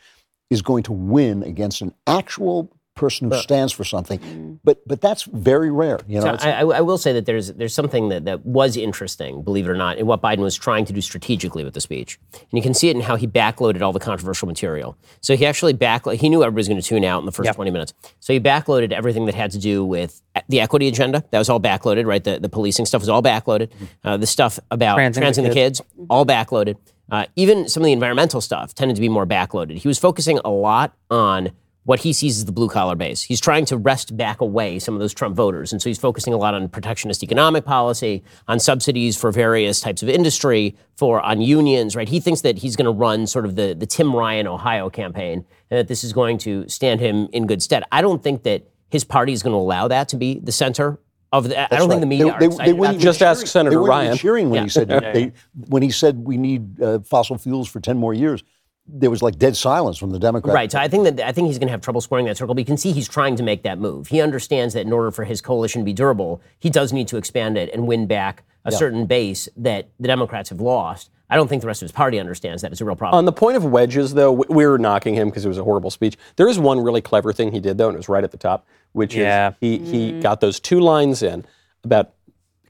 is 0.51 0.61
going 0.61 0.83
to 0.83 0.91
win 0.91 1.41
against 1.41 1.81
an 1.81 1.95
actual 2.05 2.69
person 2.95 3.31
who 3.31 3.37
stands 3.37 3.73
for 3.73 3.83
something. 3.83 4.59
But 4.63 4.87
but 4.87 5.01
that's 5.01 5.23
very 5.23 5.71
rare. 5.71 5.99
You 6.07 6.19
know, 6.19 6.37
So 6.37 6.47
I, 6.47 6.51
I 6.51 6.61
I 6.61 6.81
will 6.81 6.97
say 6.97 7.13
that 7.13 7.25
there's 7.25 7.47
there's 7.53 7.73
something 7.73 8.09
that, 8.09 8.25
that 8.25 8.45
was 8.45 8.77
interesting, 8.77 9.41
believe 9.43 9.65
it 9.67 9.69
or 9.71 9.75
not, 9.75 9.97
in 9.97 10.05
what 10.05 10.21
Biden 10.21 10.39
was 10.39 10.55
trying 10.55 10.85
to 10.85 10.93
do 10.93 11.01
strategically 11.01 11.63
with 11.63 11.73
the 11.73 11.81
speech, 11.81 12.19
and 12.33 12.43
you 12.51 12.61
can 12.61 12.73
see 12.73 12.89
it 12.89 12.95
in 12.95 13.01
how 13.01 13.15
he 13.15 13.27
backloaded 13.27 13.81
all 13.81 13.93
the 13.93 13.99
controversial 13.99 14.47
material. 14.47 14.97
So 15.21 15.35
he 15.35 15.45
actually 15.45 15.73
back 15.73 16.05
he 16.07 16.29
knew 16.29 16.43
everybody 16.43 16.59
was 16.59 16.67
going 16.67 16.81
to 16.81 16.87
tune 16.87 17.03
out 17.03 17.19
in 17.19 17.25
the 17.25 17.31
first 17.31 17.47
20 17.53 17.71
minutes. 17.71 17.93
So 18.19 18.33
he 18.33 18.39
backloaded 18.39 18.91
everything 18.91 19.25
that 19.25 19.35
had 19.35 19.51
to 19.51 19.59
do 19.59 19.83
with 19.83 20.21
the 20.49 20.61
equity 20.61 20.87
agenda. 20.87 21.23
That 21.31 21.39
was 21.39 21.49
all 21.49 21.59
backloaded, 21.59 22.05
right? 22.05 22.23
The 22.23 22.39
the 22.39 22.49
policing 22.49 22.85
stuff 22.85 23.01
was 23.01 23.09
all 23.09 23.23
backloaded. 23.23 23.69
Uh, 24.03 24.17
the 24.17 24.27
stuff 24.27 24.59
about 24.69 24.95
Transing 24.95 25.21
the 25.21 25.25
transing 25.25 25.43
the 25.45 25.53
kids, 25.53 25.81
all 26.09 26.25
backloaded. 26.25 26.77
Uh, 27.11 27.25
even 27.35 27.67
some 27.67 27.83
of 27.83 27.85
the 27.85 27.91
environmental 27.91 28.39
stuff 28.39 28.73
tended 28.73 28.95
to 28.95 29.01
be 29.01 29.09
more 29.09 29.25
backloaded. 29.25 29.77
He 29.77 29.87
was 29.87 29.99
focusing 29.99 30.39
a 30.45 30.49
lot 30.49 30.93
on 31.11 31.51
what 31.85 31.99
he 31.99 32.13
sees 32.13 32.37
as 32.37 32.45
the 32.45 32.51
blue 32.51 32.69
collar 32.69 32.95
base. 32.95 33.21
He's 33.23 33.41
trying 33.41 33.65
to 33.65 33.77
wrest 33.77 34.15
back 34.15 34.39
away 34.39 34.79
some 34.79 34.93
of 34.93 35.01
those 35.01 35.13
Trump 35.13 35.35
voters. 35.35 35.73
And 35.73 35.81
so 35.81 35.89
he's 35.89 35.99
focusing 35.99 36.33
a 36.33 36.37
lot 36.37 36.53
on 36.53 36.69
protectionist 36.69 37.23
economic 37.23 37.65
policy, 37.65 38.23
on 38.47 38.59
subsidies 38.59 39.17
for 39.17 39.31
various 39.31 39.81
types 39.81 40.01
of 40.01 40.07
industry, 40.09 40.77
for 40.95 41.19
on 41.21 41.41
unions, 41.41 41.95
right? 41.95 42.07
He 42.07 42.19
thinks 42.21 42.41
that 42.41 42.57
he's 42.59 42.75
going 42.77 42.85
to 42.85 42.91
run 42.91 43.27
sort 43.27 43.45
of 43.45 43.55
the, 43.55 43.73
the 43.73 43.85
Tim 43.85 44.15
Ryan 44.15 44.47
Ohio 44.47 44.89
campaign 44.89 45.45
and 45.69 45.77
that 45.77 45.87
this 45.87 46.03
is 46.03 46.13
going 46.13 46.37
to 46.39 46.67
stand 46.69 47.01
him 47.01 47.27
in 47.33 47.47
good 47.47 47.61
stead. 47.61 47.83
I 47.91 48.01
don't 48.01 48.23
think 48.23 48.43
that 48.43 48.63
his 48.89 49.03
party 49.03 49.33
is 49.33 49.43
going 49.43 49.53
to 49.53 49.57
allow 49.57 49.89
that 49.89 50.07
to 50.09 50.17
be 50.17 50.39
the 50.39 50.51
center 50.51 50.99
of 51.33 51.49
the. 51.49 51.73
I 51.73 51.77
don't 51.77 51.89
think 51.89 51.99
the 52.01 52.07
media 52.07 52.31
are 52.31 52.43
excited 52.43 52.77
about 52.77 52.97
Just 52.99 53.19
that. 53.19 53.31
ask 53.31 53.41
they 53.41 53.47
Senator 53.47 53.79
weren't 53.79 53.89
Ryan. 53.89 54.17
cheering 54.17 54.49
when 54.51 54.63
he 54.63 54.69
said 54.69 54.87
they, 54.87 55.33
when 55.67 55.81
he 55.81 55.89
said 55.89 56.19
we 56.19 56.37
need 56.37 56.79
uh, 56.79 56.99
fossil 56.99 57.37
fuels 57.39 57.67
for 57.67 57.79
ten 57.79 57.97
more 57.97 58.13
years. 58.13 58.43
There 58.85 59.09
was 59.09 59.21
like 59.21 59.39
dead 59.39 59.55
silence 59.55 59.97
from 59.97 60.11
the 60.11 60.19
Democrats. 60.19 60.53
Right. 60.53 60.71
So 60.71 60.77
I 60.79 60.87
think 60.87 61.03
that 61.05 61.19
I 61.21 61.31
think 61.31 61.47
he's 61.47 61.57
going 61.57 61.67
to 61.67 61.71
have 61.71 61.81
trouble 61.81 62.01
squaring 62.01 62.25
that 62.25 62.37
circle. 62.37 62.53
But 62.53 62.61
you 62.61 62.65
can 62.65 62.77
see 62.77 62.91
he's 62.91 63.07
trying 63.07 63.35
to 63.37 63.43
make 63.43 63.63
that 63.63 63.79
move. 63.79 64.07
He 64.07 64.21
understands 64.21 64.73
that 64.73 64.81
in 64.81 64.91
order 64.91 65.09
for 65.09 65.23
his 65.23 65.41
coalition 65.41 65.81
to 65.81 65.85
be 65.85 65.93
durable, 65.93 66.41
he 66.59 66.69
does 66.69 66.91
need 66.91 67.07
to 67.07 67.17
expand 67.17 67.57
it 67.57 67.69
and 67.73 67.87
win 67.87 68.07
back 68.07 68.43
a 68.65 68.71
certain 68.71 69.05
base 69.05 69.49
that 69.57 69.89
the 69.99 70.07
Democrats 70.07 70.49
have 70.49 70.61
lost. 70.61 71.09
I 71.29 71.35
don't 71.35 71.47
think 71.47 71.61
the 71.61 71.67
rest 71.67 71.81
of 71.81 71.85
his 71.87 71.91
party 71.91 72.19
understands 72.19 72.61
that 72.61 72.71
it's 72.71 72.81
a 72.81 72.85
real 72.85 72.95
problem. 72.95 73.17
On 73.17 73.25
the 73.25 73.31
point 73.31 73.57
of 73.57 73.65
wedges, 73.65 74.13
though, 74.13 74.31
we 74.31 74.45
we 74.49 74.67
were 74.67 74.77
knocking 74.77 75.15
him 75.15 75.29
because 75.29 75.45
it 75.45 75.47
was 75.47 75.57
a 75.57 75.63
horrible 75.63 75.89
speech. 75.89 76.15
There 76.35 76.47
is 76.47 76.59
one 76.59 76.79
really 76.79 77.01
clever 77.01 77.33
thing 77.33 77.51
he 77.51 77.59
did, 77.59 77.77
though, 77.77 77.87
and 77.87 77.95
it 77.95 77.97
was 77.97 78.09
right 78.09 78.23
at 78.23 78.31
the 78.31 78.37
top, 78.37 78.67
which 78.91 79.15
Yeah. 79.15 79.49
is 79.49 79.55
he, 79.59 79.77
he 79.79 80.11
mm-hmm. 80.11 80.19
got 80.19 80.41
those 80.41 80.59
two 80.59 80.79
lines 80.79 81.23
in 81.23 81.45
about 81.83 82.13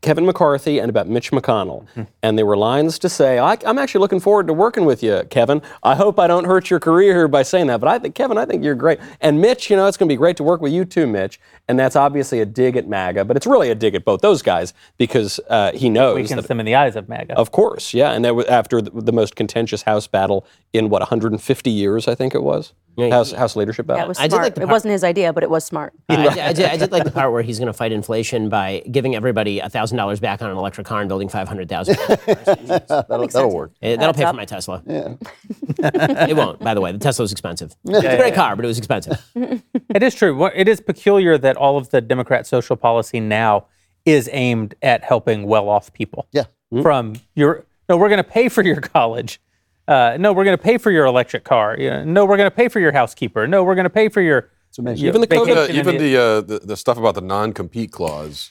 Kevin 0.04 0.26
McCarthy 0.26 0.80
and 0.80 0.90
about 0.90 1.08
Mitch 1.08 1.32
McConnell. 1.32 1.88
and 2.22 2.38
there 2.38 2.46
were 2.46 2.58
lines 2.58 3.00
to 3.00 3.10
say, 3.10 3.40
I, 3.40 3.58
I'm 3.66 3.80
actually 3.80 4.02
looking 4.02 4.20
forward 4.20 4.48
to 4.48 4.54
working 4.54 4.86
with 4.86 5.02
you, 5.02 5.24
Kevin. 5.30 5.62
I 5.82 5.96
hope 5.96 6.20
I 6.20 6.28
don't 6.28 6.46
hurt 6.46 6.70
your 6.70 6.80
career 6.80 7.14
here 7.16 7.28
by 7.28 7.42
saying 7.42 7.68
that, 7.68 7.80
but 7.80 7.88
I 7.88 7.98
think, 7.98 8.14
Kevin, 8.14 8.38
I 8.38 8.46
think 8.46 8.64
you're 8.64 8.76
great. 8.76 9.00
And 9.22 9.42
Mitch, 9.42 9.70
you 9.70 9.76
know, 9.76 9.88
it's 9.88 9.98
going 9.98 10.08
to 10.08 10.14
be 10.14 10.18
great 10.18 10.38
to 10.38 10.44
work 10.44 10.62
with 10.62 10.74
you 10.74 10.86
too, 10.86 11.08
Mitch. 11.08 11.40
And 11.68 11.80
that's 11.80 11.96
obviously 11.96 12.42
a 12.42 12.46
dig 12.46 12.76
at 12.76 12.88
MAGA, 12.88 13.24
but 13.26 13.38
it's 13.38 13.48
really 13.48 13.70
a 13.72 13.76
dig 13.76 13.96
at 13.96 14.04
both 14.04 14.20
those 14.22 14.42
guys 14.42 14.74
because 14.98 15.40
uh, 15.50 15.72
he 15.72 15.90
knows 15.90 16.16
Weakens 16.16 16.42
that 16.42 16.48
them 16.50 16.60
in 16.60 16.66
the 16.66 16.76
eyes 16.76 16.98
of 16.98 17.08
MAGA. 17.08 17.36
of 17.38 17.52
course, 17.52 17.94
yeah, 17.94 18.12
and 18.12 18.26
that 18.26 18.36
was 18.36 18.46
after 18.48 18.82
the, 18.82 18.92
the 18.92 19.14
most 19.14 19.36
contentious 19.38 19.84
House 19.84 20.06
battle 20.06 20.46
in 20.74 20.90
what 20.90 21.02
150 21.02 21.70
years, 21.70 22.08
I 22.08 22.16
think 22.16 22.36
it 22.36 22.44
was. 22.44 22.74
House 22.98 23.32
House 23.32 23.56
leadership 23.56 23.88
battle. 23.88 24.02
Yeah, 24.02 24.06
it 24.06 24.08
was 24.08 24.20
I 24.20 24.24
did 24.24 24.32
smart. 24.32 24.44
like 24.44 24.56
the 24.56 24.62
it 24.62 24.68
wasn't 24.68 24.92
his 24.92 25.04
idea, 25.04 25.34
but 25.34 25.42
it 25.42 25.50
was 25.50 25.66
smart. 25.66 25.94
I, 26.10 26.16
did, 26.16 26.28
I, 26.38 26.54
did, 26.54 26.66
I 26.66 26.78
did 26.78 26.92
like 26.92 27.04
the 27.04 27.12
part 27.12 27.32
where 27.32 27.42
he's 27.42 27.58
going 27.58 27.68
to 27.68 27.74
fight 27.74 27.92
inflation 27.92 28.50
by 28.50 28.84
giving 28.92 29.16
everybody 29.16 29.60
thousand 29.62 29.98
dollars 29.98 30.20
back 30.20 30.44
on 30.44 30.52
an 30.52 30.58
electric 30.58 30.86
car 30.86 31.02
and 31.02 31.08
building 31.10 31.28
five 31.28 31.48
hundred 31.48 31.70
thousand. 31.70 31.96
That'll, 32.28 33.28
that'll 33.28 33.52
work. 33.52 33.72
That'll 33.82 34.14
pay 34.14 34.24
up. 34.24 34.34
for 34.34 34.38
my 34.38 34.46
Tesla. 34.46 34.84
it 34.88 36.36
won't, 36.36 36.60
by 36.60 36.76
the 36.76 36.82
way. 36.82 36.92
The 36.92 37.00
Tesla 37.00 37.24
was 37.24 37.32
expensive. 37.32 37.76
It's 37.86 38.06
a 38.06 38.18
great 38.18 38.36
car, 38.36 38.56
but 38.56 38.64
it 38.64 38.68
was 38.68 38.78
expensive. 38.78 39.24
It 39.36 40.04
is 40.04 40.14
true. 40.14 40.46
It 40.54 40.68
is 40.68 40.80
peculiar 40.80 41.38
that 41.40 41.58
all 41.58 41.78
of 41.78 41.90
the 41.90 42.00
Democrat 42.00 42.46
social 42.46 42.76
policy 42.76 43.20
now 43.20 43.66
is 44.06 44.30
aimed 44.32 44.76
at 44.84 45.04
helping 45.04 45.48
well-off 45.48 45.92
people. 45.94 46.28
Yeah. 46.32 46.46
Hmm. 46.72 46.82
From 46.84 47.14
your 47.36 47.66
no, 47.90 47.98
we're 47.98 48.10
going 48.10 48.24
to 48.24 48.30
pay 48.30 48.50
for 48.50 48.64
your 48.64 48.82
college. 48.82 49.42
Uh, 49.88 50.16
no, 50.20 50.32
we're 50.34 50.46
going 50.46 50.58
to 50.58 50.64
pay 50.64 50.78
for 50.78 50.92
your 50.92 51.06
electric 51.06 51.44
car. 51.44 51.76
Yeah, 51.78 52.04
no, 52.04 52.26
we're 52.26 52.38
going 52.38 52.50
to 52.50 52.56
pay 52.56 52.70
for 52.70 52.80
your 52.80 52.92
housekeeper. 52.94 53.48
No, 53.48 53.64
we're 53.64 53.76
going 53.76 53.84
to 53.86 53.90
pay 53.90 54.10
for 54.10 54.22
your. 54.22 54.50
It's 54.70 54.80
amazing. 54.80 55.08
Even 55.08 55.22
the 55.22 55.28
COVID- 55.28 55.70
Uh, 55.70 55.74
even 55.74 55.98
the, 55.98 56.18
uh, 56.18 56.42
the 56.42 56.60
the 56.60 56.78
stuff 56.78 56.98
about 56.98 57.16
the 57.16 57.22
non-compete 57.22 57.92
clause. 57.92 58.50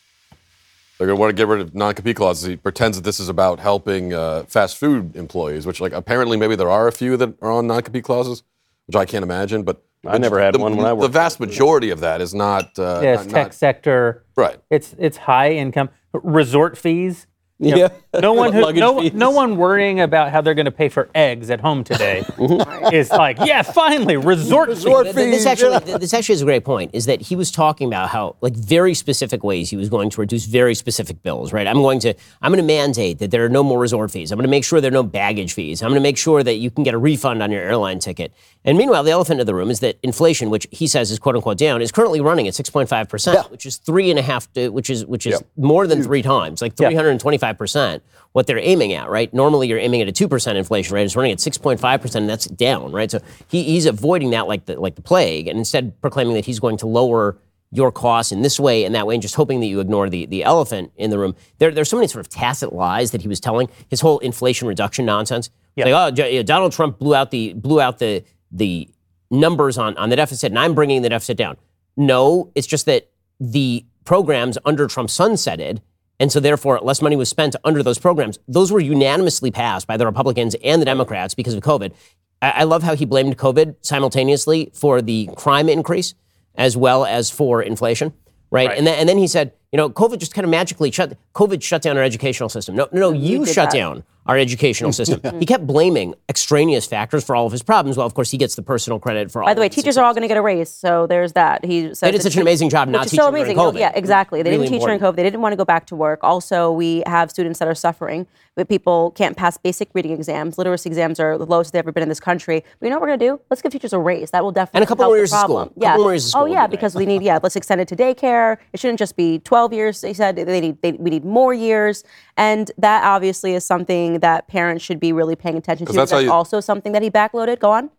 They're 0.99 1.07
going 1.09 1.17
to 1.17 1.21
want 1.21 1.31
to 1.31 1.35
get 1.37 1.49
rid 1.49 1.61
of 1.61 1.75
non-compete 1.75 2.17
clauses. 2.17 2.47
He 2.47 2.57
pretends 2.57 2.97
that 2.97 3.03
this 3.03 3.19
is 3.19 3.29
about 3.29 3.59
helping 3.59 4.13
uh, 4.15 4.45
fast 4.45 4.77
food 4.77 5.17
employees, 5.17 5.67
which, 5.67 5.81
like, 5.81 5.93
apparently 5.93 6.37
maybe 6.37 6.55
there 6.55 6.71
are 6.71 6.87
a 6.87 6.93
few 6.93 7.17
that 7.17 7.35
are 7.43 7.51
on 7.51 7.67
non-compete 7.67 8.05
clauses, 8.05 8.45
which 8.87 8.95
I 8.95 9.05
can't 9.05 9.25
imagine. 9.25 9.65
But 9.65 9.83
I 10.07 10.19
never 10.19 10.39
had 10.39 10.55
the, 10.55 10.59
one 10.61 10.77
when 10.77 10.87
I 10.87 10.93
worked. 10.93 11.03
The 11.13 11.19
vast 11.19 11.41
majority 11.41 11.91
of 11.91 12.01
that 12.01 12.21
is 12.21 12.35
not. 12.35 12.79
Uh, 12.79 13.01
yeah, 13.03 13.15
it's 13.15 13.25
not- 13.25 13.33
tech 13.33 13.47
not- 13.47 13.55
sector. 13.55 14.25
right. 14.37 14.59
It's 14.71 14.95
it's 14.99 15.17
high 15.17 15.53
income 15.53 15.89
resort 16.13 16.77
fees. 16.79 17.27
You 17.59 17.71
know, 17.73 17.77
Yeah. 17.77 17.89
No 18.21 18.33
one 18.35 18.53
who 18.53 18.73
no, 18.73 19.01
fees. 19.01 19.13
no 19.15 19.31
one 19.31 19.57
worrying 19.57 20.01
about 20.01 20.33
how 20.33 20.41
they're 20.41 20.53
going 20.55 20.67
to 20.67 20.71
pay 20.73 20.89
for 20.91 21.09
eggs 21.15 21.49
at 21.49 21.61
home 21.61 21.83
today 21.85 22.23
Mm-hmm. 22.37 22.93
is 22.95 23.11
like, 23.11 23.39
yeah, 23.45 23.63
finally 23.63 24.17
resort, 24.17 24.69
Resort 24.69 25.07
fees. 25.07 25.15
Th- 25.15 25.27
th- 25.27 25.35
This 25.37 25.47
actually, 25.47 25.91
yeah. 25.91 25.99
this 25.99 26.13
actually 26.13 26.35
is 26.35 26.43
a 26.43 26.45
great 26.45 26.65
point. 26.65 26.91
Is 26.93 27.07
that 27.07 27.21
he 27.23 27.37
was 27.37 27.51
talking 27.51 27.87
about 27.89 28.09
how, 28.11 28.37
like, 28.41 28.55
very 28.55 28.95
specific 28.95 29.43
ways 29.45 29.71
he 29.71 29.77
was 29.77 29.89
going 29.89 30.11
to 30.11 30.21
reduce 30.21 30.45
very 30.47 30.75
specific 30.75 31.23
bills. 31.23 31.53
Right? 31.53 31.67
I'm 31.67 31.77
going 31.81 32.01
to, 32.01 32.13
I'm 32.43 32.51
going 32.53 32.63
to 32.63 32.67
mandate 32.67 33.19
that 33.21 33.31
there 33.31 33.45
are 33.45 33.49
no 33.49 33.63
more 33.63 33.79
resort 33.79 34.11
fees. 34.11 34.33
I'm 34.33 34.37
going 34.39 34.47
to 34.47 34.51
make 34.51 34.65
sure 34.65 34.81
there 34.81 34.91
are 34.91 34.93
no 34.93 35.03
baggage 35.05 35.53
fees. 35.55 35.83
I'm 35.83 35.89
going 35.89 36.01
to 36.01 36.03
make 36.03 36.19
sure 36.19 36.43
that 36.43 36.55
you 36.57 36.71
can 36.71 36.83
get 36.85 36.95
a 36.95 36.99
refund 36.99 37.43
on 37.43 37.51
your 37.51 37.63
airline 37.63 37.99
ticket. 38.01 38.33
And 38.65 38.77
meanwhile, 38.77 39.03
the 39.05 39.11
elephant 39.13 39.41
in 39.41 39.47
the 39.47 39.55
room 39.55 39.71
is 39.71 39.81
that 39.81 39.99
inflation, 40.03 40.51
which 40.51 40.67
he 40.71 40.87
says 40.87 41.11
is 41.11 41.19
quote 41.19 41.37
unquote 41.37 41.59
down, 41.59 41.81
is 41.81 41.93
currently 41.93 42.21
running 42.21 42.47
at 42.49 42.55
6.5 42.55 43.09
percent, 43.09 43.51
which 43.51 43.65
is 43.67 43.77
three 43.77 44.11
and 44.11 44.19
a 44.19 44.23
half, 44.23 44.53
to, 44.53 44.69
which 44.71 44.91
is 44.91 45.07
which 45.07 45.27
is 45.27 45.43
more 45.57 45.87
than 45.87 46.03
three 46.03 46.23
times, 46.23 46.61
like 46.61 46.77
325 46.77 47.52
percent. 47.59 48.03
What 48.33 48.47
they're 48.47 48.59
aiming 48.59 48.95
at, 48.95 49.11
right? 49.11 49.33
Normally, 49.35 49.69
you're 49.69 49.79
aiming 49.79 50.01
at 50.01 50.09
a 50.09 50.13
two 50.13 50.29
percent 50.29 50.59
inflation 50.59 50.95
rate. 50.95 51.05
It's 51.05 51.17
running 51.17 51.33
at 51.33 51.39
6.5 51.39 52.01
percent, 52.01 52.23
and 52.23 52.31
that's 52.31 52.47
down, 52.47 52.93
right? 52.93 53.11
So 53.11 53.21
he, 53.49 53.63
he's 53.65 53.87
avoiding 53.87 54.31
that 54.31 54.49
like 54.49 54.67
the 54.67 54.81
like 54.81 54.95
the 54.95 55.03
plague, 55.03 55.49
and 55.49 55.59
instead 55.59 56.01
proclaiming 56.01 56.35
that 56.35 56.47
he's 56.47 56.61
going 56.61 56.77
to 56.79 56.87
lower 56.87 57.39
your 57.75 57.91
costs 57.91 58.33
in 58.33 58.43
this 58.43 58.61
way 58.61 58.85
and 58.85 58.95
that 58.95 59.07
way, 59.07 59.15
and 59.15 59.23
just 59.23 59.35
hoping 59.35 59.61
that 59.61 59.67
you 59.67 59.81
ignore 59.81 60.09
the, 60.09 60.27
the 60.27 60.45
elephant 60.45 60.93
in 60.97 61.11
the 61.11 61.19
room. 61.19 61.35
There, 61.59 61.71
there's 61.71 61.89
so 61.89 61.97
many 61.97 62.07
sort 62.07 62.25
of 62.25 62.31
tacit 62.31 62.73
lies 62.73 63.13
that 63.13 63.23
he 63.23 63.29
was 63.29 63.41
telling. 63.41 63.69
His 63.89 64.03
whole 64.03 64.19
inflation 64.19 64.69
reduction 64.69 65.07
nonsense. 65.07 65.49
Like, 65.77 66.17
oh, 66.19 66.43
Donald 66.43 66.73
Trump 66.73 66.99
blew 66.99 67.15
out 67.15 67.31
the 67.31 67.55
blew 67.55 67.81
out 67.81 67.99
the 67.99 68.25
the 68.51 68.89
numbers 69.31 69.79
on, 69.79 69.97
on 69.97 70.11
the 70.11 70.17
deficit, 70.17 70.53
and 70.53 70.59
I'm 70.59 70.75
bringing 70.75 71.03
the 71.03 71.09
deficit 71.09 71.39
down. 71.39 71.57
No, 71.97 72.53
it's 72.55 72.67
just 72.67 72.87
that 72.87 73.11
the 73.41 73.85
programs 74.05 74.59
under 74.65 74.87
Trump 74.87 75.09
sunsetted, 75.09 75.81
and 76.23 76.31
so 76.31 76.39
therefore 76.39 76.79
less 76.81 77.03
money 77.03 77.17
was 77.17 77.29
spent 77.29 77.57
under 77.65 77.83
those 77.83 77.99
programs. 77.99 78.39
Those 78.47 78.71
were 78.71 78.79
unanimously 78.79 79.51
passed 79.51 79.89
by 79.89 79.97
the 79.97 80.07
Republicans 80.07 80.55
and 80.63 80.81
the 80.81 80.87
Democrats 80.87 81.35
because 81.35 81.53
of 81.53 81.63
COVID. 81.65 81.93
I, 82.41 82.51
I 82.51 82.63
love 82.63 82.85
how 82.85 82.95
he 82.95 83.05
blamed 83.05 83.37
COVID 83.37 83.75
simultaneously 83.83 84.71
for 84.73 85.03
the 85.03 85.29
crime 85.37 85.69
increase 85.69 86.15
as 86.55 86.77
well 86.77 87.05
as 87.05 87.29
for 87.29 87.61
inflation. 87.61 88.13
Right. 88.53 88.71
And, 88.71 88.87
then, 88.87 89.01
and 89.01 89.09
then 89.09 89.19
he 89.19 89.27
said, 89.27 89.53
you 89.73 89.79
know, 89.79 89.89
COVID 89.89 90.19
just 90.19 90.35
kind 90.35 90.45
of 90.45 90.51
magically 90.51 90.91
shut, 90.91 91.17
COVID 91.35 91.63
shut 91.63 91.81
down 91.83 91.97
our 91.97 92.03
educational 92.05 92.51
system. 92.51 92.77
No, 92.77 92.89
no, 92.93 93.11
no, 93.11 93.13
you 93.13 93.47
shut 93.47 93.71
that. 93.71 93.73
down 93.73 94.05
our 94.27 94.39
educational 94.39 94.93
system. 94.93 95.21
He 95.41 95.47
kept 95.47 95.67
blaming 95.67 96.15
extraneous 96.29 96.87
factors 96.87 97.25
for 97.25 97.35
all 97.35 97.47
of 97.47 97.51
his 97.53 97.63
problems. 97.63 97.97
Well, 97.97 98.07
of 98.07 98.15
course, 98.15 98.31
he 98.31 98.39
gets 98.39 98.55
the 98.55 98.63
personal 98.63 99.01
credit 99.01 99.33
for 99.33 99.43
all 99.43 99.49
By 99.49 99.55
the 99.55 99.61
way, 99.61 99.69
teachers 99.69 99.99
are 99.99 100.05
all 100.05 100.13
going 100.13 100.23
to 100.23 100.29
get 100.29 100.37
a 100.37 100.43
raise, 100.43 100.69
so 100.69 101.09
there's 101.09 101.33
that. 101.33 101.65
He 101.65 101.93
said 101.95 102.09
They 102.09 102.13
did 102.13 102.23
such 102.23 102.37
an 102.37 102.43
amazing 102.43 102.69
job 102.69 102.87
not 102.89 103.05
teaching 103.05 103.19
so 103.19 103.31
during 103.31 103.45
amazing. 103.45 103.59
Oh, 103.59 103.73
COVID. 103.73 103.81
Yeah, 103.81 103.91
exactly. 103.95 104.43
They 104.43 104.51
Really 104.51 104.67
didn't 104.67 104.75
teach 104.75 104.83
during. 104.85 105.01
COVID. 105.01 105.17
They 105.17 105.25
didn't 105.25 105.41
want 105.41 105.55
to 105.55 105.57
go 105.57 105.65
back 105.65 105.87
to 105.87 105.97
work. 105.97 106.21
Also, 106.23 106.71
we 106.71 107.03
have 107.07 107.31
students 107.31 107.59
that 107.59 107.67
are 107.67 107.75
suffering. 107.75 108.27
But 108.55 108.69
people 108.69 109.13
can't 109.13 109.35
pass 109.35 109.57
basic 109.57 109.89
reading 109.95 110.13
exams. 110.13 110.59
Literacy 110.59 110.91
exams 110.91 111.19
are 111.19 111.39
the 111.39 111.47
lowest 111.47 111.73
they've 111.73 111.79
ever 111.79 111.91
been 111.91 112.03
in 112.03 112.11
this 112.11 112.21
country. 112.21 112.63
But 112.79 112.87
you 112.87 112.91
know 112.91 112.97
what 112.97 113.03
we're 113.03 113.17
going 113.17 113.21
to 113.21 113.27
do? 113.27 113.41
Let's 113.49 113.63
give 113.63 113.73
teachers 113.73 113.95
a 113.95 113.99
raise. 113.99 114.31
That 114.31 114.45
will 114.45 114.53
definitely 114.53 114.79
And 114.81 114.85
a 114.85 114.87
couple 114.87 115.05
help 115.05 115.11
more 115.11 115.17
the 115.17 115.21
years 115.21 115.33
of 115.33 115.39
school. 115.39 115.57
problem. 115.57 115.69
Couple 115.71 115.83
Yeah. 115.83 115.97
more 115.97 116.13
years 116.13 116.25
of 116.27 116.29
oh, 116.29 116.31
school 116.31 116.43
Oh 116.43 116.47
yeah, 116.53 116.67
because 116.67 116.95
we 116.95 117.07
need 117.07 117.23
yeah. 117.23 117.39
Let's 117.43 117.57
extend 117.57 117.81
it 117.81 117.89
to 117.89 117.97
daycare. 117.97 118.59
It 118.75 118.79
shouldn't 118.79 118.99
just 118.99 119.17
be 119.17 119.39
12 119.39 119.62
years. 119.71 120.01
They 120.01 120.15
said 120.15 120.37
they 120.37 120.61
need 120.61 120.81
they, 120.81 120.93
we 120.93 121.11
need 121.11 121.25
more 121.25 121.53
years, 121.53 122.05
and 122.39 122.71
that 122.79 123.05
obviously 123.05 123.55
is 123.55 123.65
something 123.67 124.21
that 124.21 124.49
parents 124.49 124.83
should 124.83 124.99
be 124.99 125.13
really 125.13 125.37
paying 125.37 125.59
attention 125.59 125.87
to. 125.87 125.93
that's 125.93 126.11
That's, 126.11 126.25
you- 126.25 126.33
also 126.33 126.61
something 126.61 126.93
that 126.93 127.03
he 127.03 127.11
backloaded. 127.11 127.59
Go 127.59 127.71
on. 127.71 127.91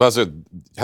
That's, 0.00 0.16
it. 0.16 0.30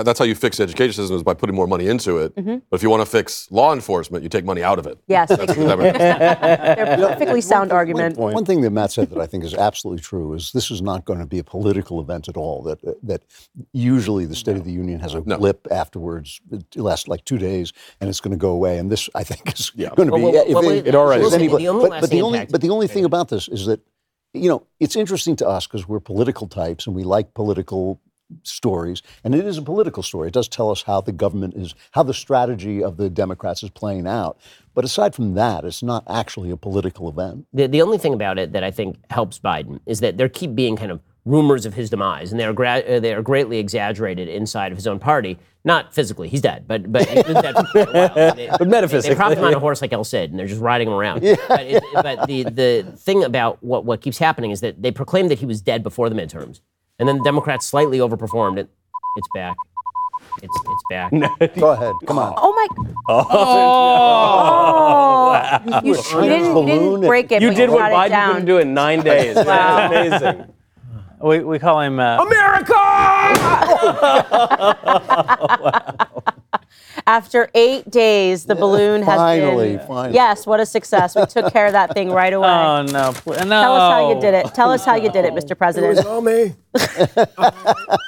that's 0.05 0.19
how 0.19 0.27
you 0.27 0.35
fix 0.35 0.59
the 0.59 0.65
education 0.65 0.93
system 0.93 1.17
is 1.17 1.23
by 1.23 1.33
putting 1.33 1.57
more 1.57 1.67
money 1.67 1.87
into 1.89 2.19
it. 2.19 2.37
Mm-hmm. 2.37 2.57
But 2.69 2.77
if 2.77 2.83
you 2.83 2.91
want 2.91 3.01
to 3.01 3.07
fix 3.07 3.51
law 3.51 3.73
enforcement, 3.73 4.23
you 4.23 4.29
take 4.29 4.45
money 4.45 4.63
out 4.63 4.79
of 4.79 4.87
it. 4.87 4.99
Yes, 5.09 5.31
That's 5.31 5.55
the 5.55 5.65
they're 5.65 6.97
perfectly 6.99 7.41
sound 7.41 7.73
argument. 7.73 8.19
One 8.19 8.45
thing 8.45 8.61
that 8.61 8.71
Matt 8.73 8.93
said 8.93 9.09
that 9.11 9.19
I 9.19 9.25
think 9.27 9.43
is 9.43 9.55
absolutely 9.55 10.03
true 10.03 10.35
is 10.35 10.53
this 10.53 10.71
is 10.71 10.83
not 10.83 11.07
going 11.07 11.19
to 11.19 11.25
be 11.27 11.39
a 11.39 11.45
political 11.45 11.99
event 11.99 12.29
at 12.29 12.37
all. 12.37 12.63
That 12.63 12.79
that 13.05 13.23
usually 13.73 14.27
the 14.27 14.37
State 14.37 14.57
of 14.57 14.65
the 14.65 14.73
Union 14.73 15.01
has 15.01 15.15
a 15.15 15.23
No. 15.25 15.39
blip 15.39 15.67
afterwards. 15.71 16.41
It 16.51 16.77
lasts 16.77 17.09
like 17.09 17.25
two 17.25 17.39
days 17.39 17.73
and 18.03 18.11
it's 18.11 18.21
going 18.21 18.33
to 18.33 18.37
go 18.39 18.51
away. 18.51 18.77
And 18.77 18.93
this 18.93 19.09
I 19.15 19.25
think 19.25 19.59
is 19.59 19.73
Yeah. 19.75 19.95
going 19.97 20.11
to 20.11 20.15
be. 20.17 20.23
Well, 20.23 20.33
well, 20.33 20.45
if 20.47 20.55
well, 20.55 20.69
any- 20.71 20.87
it 20.87 20.95
already 20.95 21.23
if 21.23 21.29
is. 21.29 21.35
anybody- 21.35 21.65
The 21.65 21.71
only 21.71 21.89
but, 21.89 22.01
but 22.03 22.11
the 22.11 22.21
only 22.21 22.47
but 22.51 22.61
the 22.61 22.71
only 22.71 22.87
thing 22.87 23.07
about 23.07 23.29
this 23.31 23.49
is 23.49 23.65
that 23.65 23.81
you 24.35 24.51
know 24.51 24.67
it's 24.79 24.95
interesting 24.95 25.37
to 25.37 25.49
us 25.49 25.67
because 25.67 25.89
we're 25.89 26.01
political 26.01 26.47
types 26.49 26.87
and 26.87 26.95
we 26.95 27.03
like 27.03 27.33
political 27.33 27.99
stories 28.43 29.03
and 29.25 29.35
it 29.35 29.45
is 29.47 29.57
a 29.59 29.63
political 29.63 30.03
story 30.03 30.29
it 30.29 30.35
does 30.35 30.49
tell 30.49 30.71
us 30.71 30.83
how 30.83 31.01
the 31.01 31.13
government 31.13 31.55
is 31.55 31.75
how 31.93 32.03
the 32.03 32.15
strategy 32.15 32.83
of 32.83 32.97
the 32.97 33.09
democrats 33.09 33.63
is 33.63 33.71
playing 33.71 34.07
out 34.07 34.37
but 34.75 34.85
aside 34.85 35.15
from 35.15 35.35
that 35.35 35.65
it's 35.65 35.83
not 35.83 36.03
actually 36.09 36.51
a 36.51 36.57
political 36.57 37.09
event 37.09 37.47
The, 37.53 37.67
the 37.69 37.83
only 37.83 37.99
thing 37.99 38.15
about 38.15 38.39
it 38.39 38.53
that 38.53 38.65
I 38.65 38.71
think 38.71 38.97
helps 39.11 39.39
Biden 39.39 39.81
is 39.87 40.01
that 40.01 40.17
there 40.19 40.29
keep 40.29 40.55
being 40.55 40.77
kind 40.77 40.91
of 40.91 41.01
rumors 41.25 41.67
of 41.67 41.75
his 41.75 41.91
demise, 41.91 42.31
and 42.31 42.39
they 42.39 42.45
are 42.45 42.53
gra- 42.53 42.85
uh, 42.87 43.01
they 43.01 43.13
are 43.13 43.21
greatly 43.23 43.59
exaggerated 43.59 44.29
inside 44.29 44.71
of 44.71 44.79
his 44.79 44.87
own 44.87 44.99
party. 45.01 45.37
Not 45.65 45.93
physically, 45.93 46.29
he's 46.29 46.41
dead, 46.41 46.69
but 46.69 46.93
but 46.93 47.09
he's 47.09 47.25
been 47.25 47.43
dead 47.43 47.57
for 47.73 47.81
a 47.81 47.85
while. 47.93 48.35
They- 48.37 48.49
But 48.59 48.69
metaphysically. 48.69 49.15
they 49.15 49.19
prop 49.19 49.33
him 49.33 49.43
on 49.45 49.53
a 49.55 49.59
horse 49.59 49.81
like 49.83 49.93
El 49.93 50.05
Cid, 50.05 50.31
and 50.31 50.39
they're 50.39 50.47
just 50.47 50.61
riding 50.61 50.87
him 50.89 50.95
around. 50.95 51.23
But, 51.49 51.61
it, 51.63 51.83
but 51.95 52.27
the 52.29 52.45
the 52.45 52.93
thing 52.99 53.25
about 53.25 53.61
what 53.63 53.85
what 53.85 54.03
keeps 54.03 54.19
happening 54.19 54.51
is 54.53 54.61
that 54.61 54.81
they 54.83 54.93
proclaimed 54.93 55.31
that 55.33 55.39
he 55.41 55.47
was 55.47 55.61
dead 55.63 55.83
before 55.83 56.09
the 56.11 56.15
midterms, 56.15 56.61
and 56.99 57.09
then 57.09 57.19
the 57.19 57.25
Democrats 57.25 57.67
slightly 57.67 57.99
overperformed 57.99 58.59
it. 58.59 58.69
It's 59.17 59.29
back. 59.35 59.57
It's 60.43 60.55
it's 60.57 60.83
back. 60.91 61.11
go 61.59 61.71
ahead 61.71 61.95
come 62.07 62.19
on 62.19 62.35
Oh 62.37 62.53
my! 62.55 62.67
Oh, 65.69 65.81
you, 65.85 65.95
you, 65.95 65.97
you 65.97 66.29
didn't, 66.29 66.57
you 66.57 66.67
didn't 66.67 66.95
and- 66.95 67.03
break 67.07 67.31
it. 67.33 67.41
You 67.41 67.49
but 67.49 67.57
did 67.57 67.71
what 67.71 67.79
brought 67.89 67.93
it 67.93 67.95
Biden 67.95 68.11
down. 68.11 68.29
couldn't 68.33 68.47
do 68.47 68.59
in 68.59 68.75
nine 68.75 69.01
days. 69.03 69.37
Wow. 69.37 69.45
That's 69.89 70.23
amazing. 70.23 70.53
We, 71.23 71.39
we 71.41 71.59
call 71.59 71.81
him. 71.81 71.99
Uh, 71.99 72.19
After 77.09 77.49
eight 77.55 77.89
days, 77.89 78.47
the 78.47 78.57
balloon 78.57 79.03
has 79.03 79.17
finally, 79.17 79.77
been. 79.77 79.87
finally. 79.87 80.15
Yes, 80.15 80.45
what 80.45 80.59
a 80.59 80.67
success! 80.67 81.15
We 81.15 81.25
took 81.27 81.53
care 81.53 81.67
of 81.67 81.73
that 81.73 81.95
thing 81.95 82.11
right 82.11 82.33
oh, 82.35 82.39
away. 82.43 82.49
oh 82.49 82.83
no! 82.83 83.13
pl- 83.15 83.35
No. 83.35 83.63
Tell 83.63 83.75
us 83.77 83.93
how 83.93 84.13
you 84.13 84.21
did 84.21 84.35
it. 84.35 84.55
Tell 84.55 84.71
us 84.73 84.85
how 84.85 84.95
you 84.97 85.11
did 85.13 85.25
it, 85.25 85.33
Mr. 85.33 85.53
It 85.53 85.59
was 85.59 85.59
President. 85.59 86.07
all 86.07 86.21
me. 86.21 86.55
I, 86.75 87.45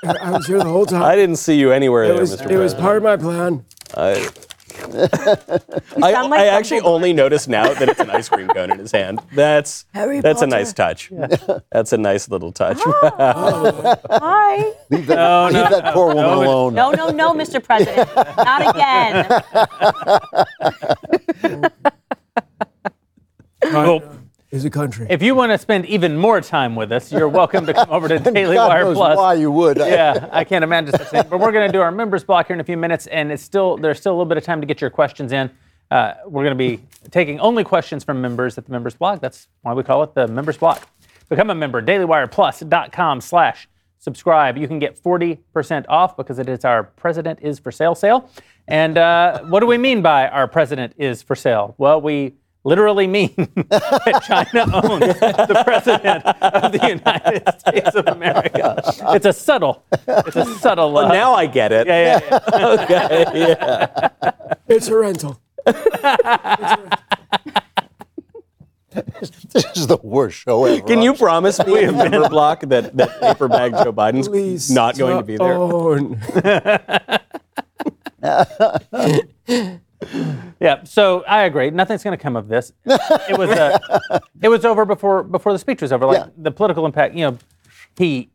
I 0.22 0.30
was 0.32 0.46
here 0.48 0.58
the 0.58 0.64
whole 0.64 0.84
time. 0.84 1.02
I 1.02 1.14
didn't 1.14 1.36
see 1.36 1.54
you 1.58 1.70
anywhere 1.70 2.04
it 2.04 2.08
there, 2.08 2.20
was, 2.20 2.32
Mr. 2.36 2.50
it 2.50 2.56
was 2.58 2.74
President. 2.74 2.80
part 2.82 2.96
of 2.96 3.02
my 3.04 3.16
plan. 3.16 3.64
I, 3.96 4.28
sound 4.80 6.30
like 6.30 6.40
I 6.40 6.46
actually 6.46 6.80
Dumbledore. 6.80 6.84
only 6.84 7.12
noticed 7.12 7.48
now 7.48 7.72
that 7.72 7.88
it's 7.88 8.00
an 8.00 8.10
ice 8.10 8.28
cream 8.28 8.48
cone 8.48 8.70
in 8.70 8.78
his 8.78 8.92
hand. 8.92 9.20
That's 9.34 9.84
Harry 9.94 10.20
that's 10.20 10.40
a 10.42 10.46
Potter. 10.46 10.56
nice 10.58 10.72
touch. 10.72 11.10
That's 11.72 11.92
a 11.92 11.98
nice 11.98 12.28
little 12.28 12.50
touch. 12.52 12.78
Oh. 12.84 13.96
Hi. 14.10 14.72
leave 14.90 15.06
that, 15.06 15.52
leave 15.52 15.70
that 15.70 15.92
poor 15.94 16.08
woman 16.14 16.24
alone 16.24 16.74
No, 16.74 16.90
no, 16.90 17.10
no, 17.10 17.32
Mr. 17.34 17.62
President. 17.62 18.08
Not 18.36 18.74
again. 18.74 19.26
Is 24.58 24.64
a 24.64 24.70
country. 24.70 25.06
if 25.08 25.22
you 25.22 25.36
want 25.36 25.52
to 25.52 25.58
spend 25.58 25.86
even 25.86 26.16
more 26.16 26.40
time 26.40 26.74
with 26.74 26.90
us, 26.90 27.12
you're 27.12 27.28
welcome 27.28 27.64
to 27.66 27.72
come 27.72 27.88
over 27.90 28.08
to 28.08 28.18
Daily 28.32 28.56
God 28.56 28.68
Wire 28.68 28.84
knows 28.84 28.96
Plus. 28.96 29.16
why 29.16 29.34
you 29.34 29.52
would 29.52 29.78
yeah, 29.78 30.28
I 30.32 30.42
can't 30.42 30.64
imagine 30.64 30.90
such 30.90 31.02
a 31.02 31.04
thing. 31.04 31.24
But 31.30 31.38
we're 31.38 31.52
going 31.52 31.68
to 31.68 31.72
do 31.72 31.80
our 31.80 31.92
members 31.92 32.24
block 32.24 32.48
here 32.48 32.54
in 32.54 32.60
a 32.60 32.64
few 32.64 32.76
minutes, 32.76 33.06
and 33.06 33.30
it's 33.30 33.42
still 33.42 33.76
there's 33.76 34.00
still 34.00 34.12
a 34.12 34.16
little 34.16 34.26
bit 34.26 34.36
of 34.36 34.42
time 34.42 34.60
to 34.60 34.66
get 34.66 34.80
your 34.80 34.90
questions 34.90 35.30
in. 35.30 35.48
Uh, 35.92 36.14
we're 36.26 36.42
going 36.42 36.58
to 36.58 36.76
be 36.76 36.82
taking 37.10 37.38
only 37.38 37.62
questions 37.62 38.02
from 38.02 38.20
members 38.20 38.58
at 38.58 38.66
the 38.66 38.72
members 38.72 38.94
block. 38.94 39.20
That's 39.20 39.46
why 39.62 39.74
we 39.74 39.84
call 39.84 40.02
it 40.02 40.14
the 40.14 40.26
members 40.26 40.58
block. 40.58 40.88
Become 41.28 41.50
a 41.50 41.54
member, 41.54 41.80
dailywireplus.com 41.80 43.20
slash 43.20 43.68
subscribe. 43.98 44.56
You 44.56 44.66
can 44.66 44.78
get 44.78 45.00
40% 45.00 45.84
off 45.88 46.16
because 46.16 46.38
it 46.38 46.48
is 46.48 46.64
our 46.64 46.82
President 46.84 47.38
is 47.42 47.58
for 47.58 47.70
Sale 47.70 47.94
sale. 47.94 48.28
And 48.66 48.98
uh, 48.98 49.44
what 49.44 49.60
do 49.60 49.66
we 49.66 49.78
mean 49.78 50.02
by 50.02 50.28
our 50.28 50.48
President 50.48 50.94
is 50.98 51.22
for 51.22 51.34
sale? 51.34 51.74
Well, 51.78 52.00
we 52.00 52.34
literally 52.68 53.06
mean 53.06 53.34
that 53.70 54.22
China 54.26 54.70
owns 54.74 55.18
the 55.18 55.62
President 55.64 56.22
of 56.26 56.72
the 56.72 56.86
United 56.86 57.42
States 57.58 57.96
of 57.96 58.06
America. 58.06 58.82
It's 59.14 59.24
a 59.26 59.32
subtle, 59.32 59.82
it's 60.06 60.36
a 60.36 60.44
subtle. 60.56 60.98
Uh, 60.98 61.08
now 61.08 61.32
I 61.34 61.46
get 61.46 61.72
it. 61.72 61.86
yeah, 61.86 62.20
yeah, 62.52 63.32
yeah. 63.34 64.08
It's 64.68 64.88
a 64.88 64.96
rental. 64.96 65.40
this 65.64 65.76
is 69.76 69.86
the 69.86 69.98
worst 70.02 70.36
show 70.38 70.66
ever 70.66 70.86
Can 70.86 71.00
you 71.00 71.14
promise 71.14 71.58
me 71.64 71.84
a 71.84 71.92
member 71.92 72.28
block 72.28 72.60
that, 72.60 72.94
that 72.96 73.18
paper 73.20 73.48
bag 73.48 73.72
Joe 73.72 73.92
Biden's 73.94 74.28
Please. 74.28 74.70
not 74.70 74.98
going 74.98 75.16
to 75.16 75.22
be 75.22 75.38
there? 75.38 75.56
Yeah, 80.60 80.82
so 80.84 81.22
I 81.24 81.44
agree. 81.44 81.70
Nothing's 81.70 82.02
going 82.02 82.16
to 82.16 82.22
come 82.22 82.34
of 82.36 82.48
this. 82.48 82.72
It 82.84 83.38
was 83.38 83.50
uh, 83.50 83.78
it 84.42 84.48
was 84.48 84.64
over 84.64 84.84
before 84.84 85.22
before 85.22 85.52
the 85.52 85.58
speech 85.58 85.82
was 85.82 85.92
over. 85.92 86.06
Like 86.06 86.18
Yeah. 86.18 86.26
the 86.36 86.50
political 86.50 86.84
impact, 86.86 87.14
you 87.14 87.30
know, 87.30 87.38
he 87.96 88.30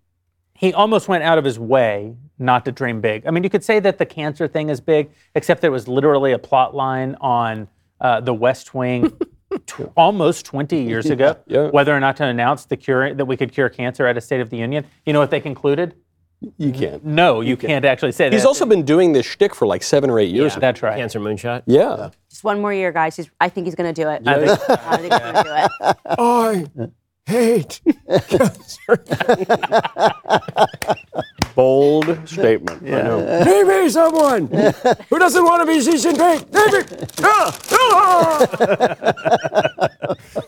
he 0.56 0.74
almost 0.74 1.08
went 1.08 1.24
out 1.24 1.38
of 1.38 1.44
his 1.44 1.60
way 1.60 2.16
not 2.40 2.64
to 2.66 2.72
dream 2.72 3.02
big. 3.02 3.26
I 3.28 3.32
mean, 3.32 3.44
you 3.44 3.50
could 3.50 3.64
say 3.64 3.80
that 3.82 3.98
the 3.98 4.06
cancer 4.06 4.48
thing 4.48 4.70
is 4.70 4.80
big, 4.80 5.12
except 5.36 5.62
that 5.62 5.68
it 5.68 5.72
was 5.72 5.88
literally 5.88 6.32
a 6.32 6.40
plot 6.40 6.74
line 6.76 7.16
on 7.22 7.68
uh, 8.02 8.22
the 8.22 8.34
West 8.34 8.74
Wing. 8.74 9.12
tw- 9.68 9.92
Almost 9.96 10.46
20 10.48 10.82
years 10.82 11.10
ago, 11.12 11.38
Yeah. 11.46 11.68
whether 11.70 11.96
or 11.96 12.00
not 12.00 12.18
to 12.18 12.26
announce 12.26 12.66
the 12.66 12.76
cure 12.76 13.14
that 13.14 13.26
we 13.26 13.38
could 13.38 13.52
cure 13.52 13.70
cancer 13.70 14.08
at 14.08 14.18
a 14.18 14.22
State 14.22 14.42
of 14.42 14.50
the 14.50 14.58
Union. 14.58 14.84
You 15.06 15.14
know 15.14 15.20
what 15.20 15.30
they 15.30 15.40
concluded? 15.40 15.94
You 16.58 16.72
can't. 16.72 17.04
No, 17.06 17.42
you 17.42 17.56
can't 17.58 17.86
actually 17.86 18.12
say 18.12 18.30
that. 18.30 18.36
He's 18.36 18.46
also 18.46 18.66
been 18.66 18.84
doing 18.84 19.14
this 19.14 19.26
shtick 19.26 19.56
for 19.56 19.66
like 19.66 19.84
seven 19.84 20.10
or 20.10 20.20
eight 20.20 20.32
years. 20.32 20.54
now. 20.56 20.60
that's 20.60 20.82
right. 20.84 20.98
Cancer 20.98 21.20
moonshot. 21.20 21.64
Yeah. 21.66 22.10
Just 22.30 22.44
one 22.44 22.60
more 22.62 22.74
year, 22.74 22.92
guys. 22.92 23.16
He's, 23.16 23.30
I 23.40 23.50
think 23.50 23.66
he's 23.68 23.76
going 23.76 23.94
to 23.94 24.02
do 24.02 24.10
it. 24.10 24.22
I 24.28 24.46
think- 24.46 24.70
I 24.70 24.98
think 24.98 25.14
he's 25.14 25.20
going 25.22 25.36
to 25.36 25.44
do 25.44 25.54
it. 25.56 26.90
I 27.28 27.32
hate 27.32 27.82
cancer. 28.28 29.04
Bold 31.56 32.18
statement. 32.28 32.82
I 32.84 33.02
know. 33.02 33.44
Name 33.46 33.68
me 33.68 33.90
someone 33.90 34.48
who 34.48 35.20
doesn't 35.20 35.44
want 35.44 35.62
to 35.62 35.66
be 35.68 35.80
Xi 35.82 35.92
Jinping. 35.92 36.52
Name 36.52 36.72
me. 36.72 36.80
Ah, 37.26 37.58
ah. 37.72 38.40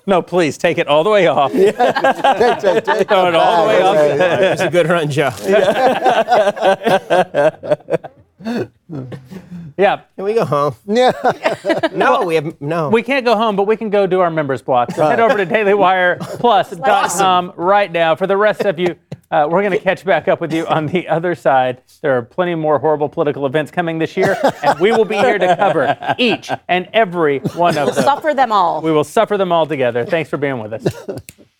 No, 0.08 0.22
please 0.22 0.58
take 0.58 0.78
it 0.78 0.88
all 0.88 1.04
the 1.04 1.10
way 1.10 1.26
off. 1.28 1.52
Take, 1.52 1.76
take, 1.76 2.84
take 2.84 3.08
Throw 3.08 3.28
it 3.28 3.36
all 3.36 3.64
the 3.64 3.68
way 3.70 3.82
off. 3.82 3.96
That's 4.18 4.62
a 4.62 4.70
good 4.70 4.88
run, 4.88 5.10
Joe. 5.10 5.32
Yeah, 9.78 10.02
Can 10.16 10.24
we 10.24 10.34
go 10.34 10.46
home? 10.46 10.74
Yeah. 10.86 11.12
No, 11.94 12.24
we 12.24 12.36
have 12.36 12.62
no. 12.62 12.88
we 12.90 13.04
can't 13.04 13.26
go 13.26 13.36
home, 13.36 13.56
but 13.58 13.68
we 13.68 13.76
can 13.76 13.90
go 13.90 14.08
do 14.08 14.22
our 14.22 14.30
members 14.32 14.62
block. 14.62 14.92
So 14.92 15.06
head 15.06 15.20
over 15.20 15.36
to 15.38 15.46
dailywireplus.com 15.46 17.54
right 17.58 17.92
now. 17.92 18.16
For 18.16 18.26
the 18.28 18.38
rest 18.38 18.62
of 18.62 18.80
you, 18.80 18.96
uh, 19.36 19.46
we're 19.50 19.62
going 19.62 19.78
to 19.78 19.84
catch 19.84 20.06
back 20.06 20.30
up 20.30 20.40
with 20.40 20.54
you 20.54 20.66
on 20.68 20.88
the 20.88 21.08
other 21.10 21.36
side. 21.36 21.82
There 22.02 22.18
are 22.18 22.22
plenty 22.22 22.56
more 22.56 22.80
horrible 22.80 23.10
political 23.10 23.46
events 23.46 23.70
coming 23.70 24.00
this 24.00 24.16
year, 24.16 24.38
and 24.64 24.80
we 24.80 24.94
will 24.94 25.04
be 25.04 25.18
here 25.18 25.38
to 25.38 25.56
cover 25.58 26.16
each 26.18 26.50
and 26.70 26.88
every 26.94 27.40
one 27.40 27.78
of 27.78 27.94
them. 27.94 28.04
Suffer 28.04 28.34
them 28.34 28.54
all. 28.54 28.82
We 28.82 28.94
will 28.94 29.04
suffer 29.04 29.38
them 29.38 29.52
all 29.52 29.66
together. 29.66 30.06
Thanks 30.06 30.30
for 30.30 30.38
being 30.38 30.60
with 30.60 30.74
us. 30.74 31.20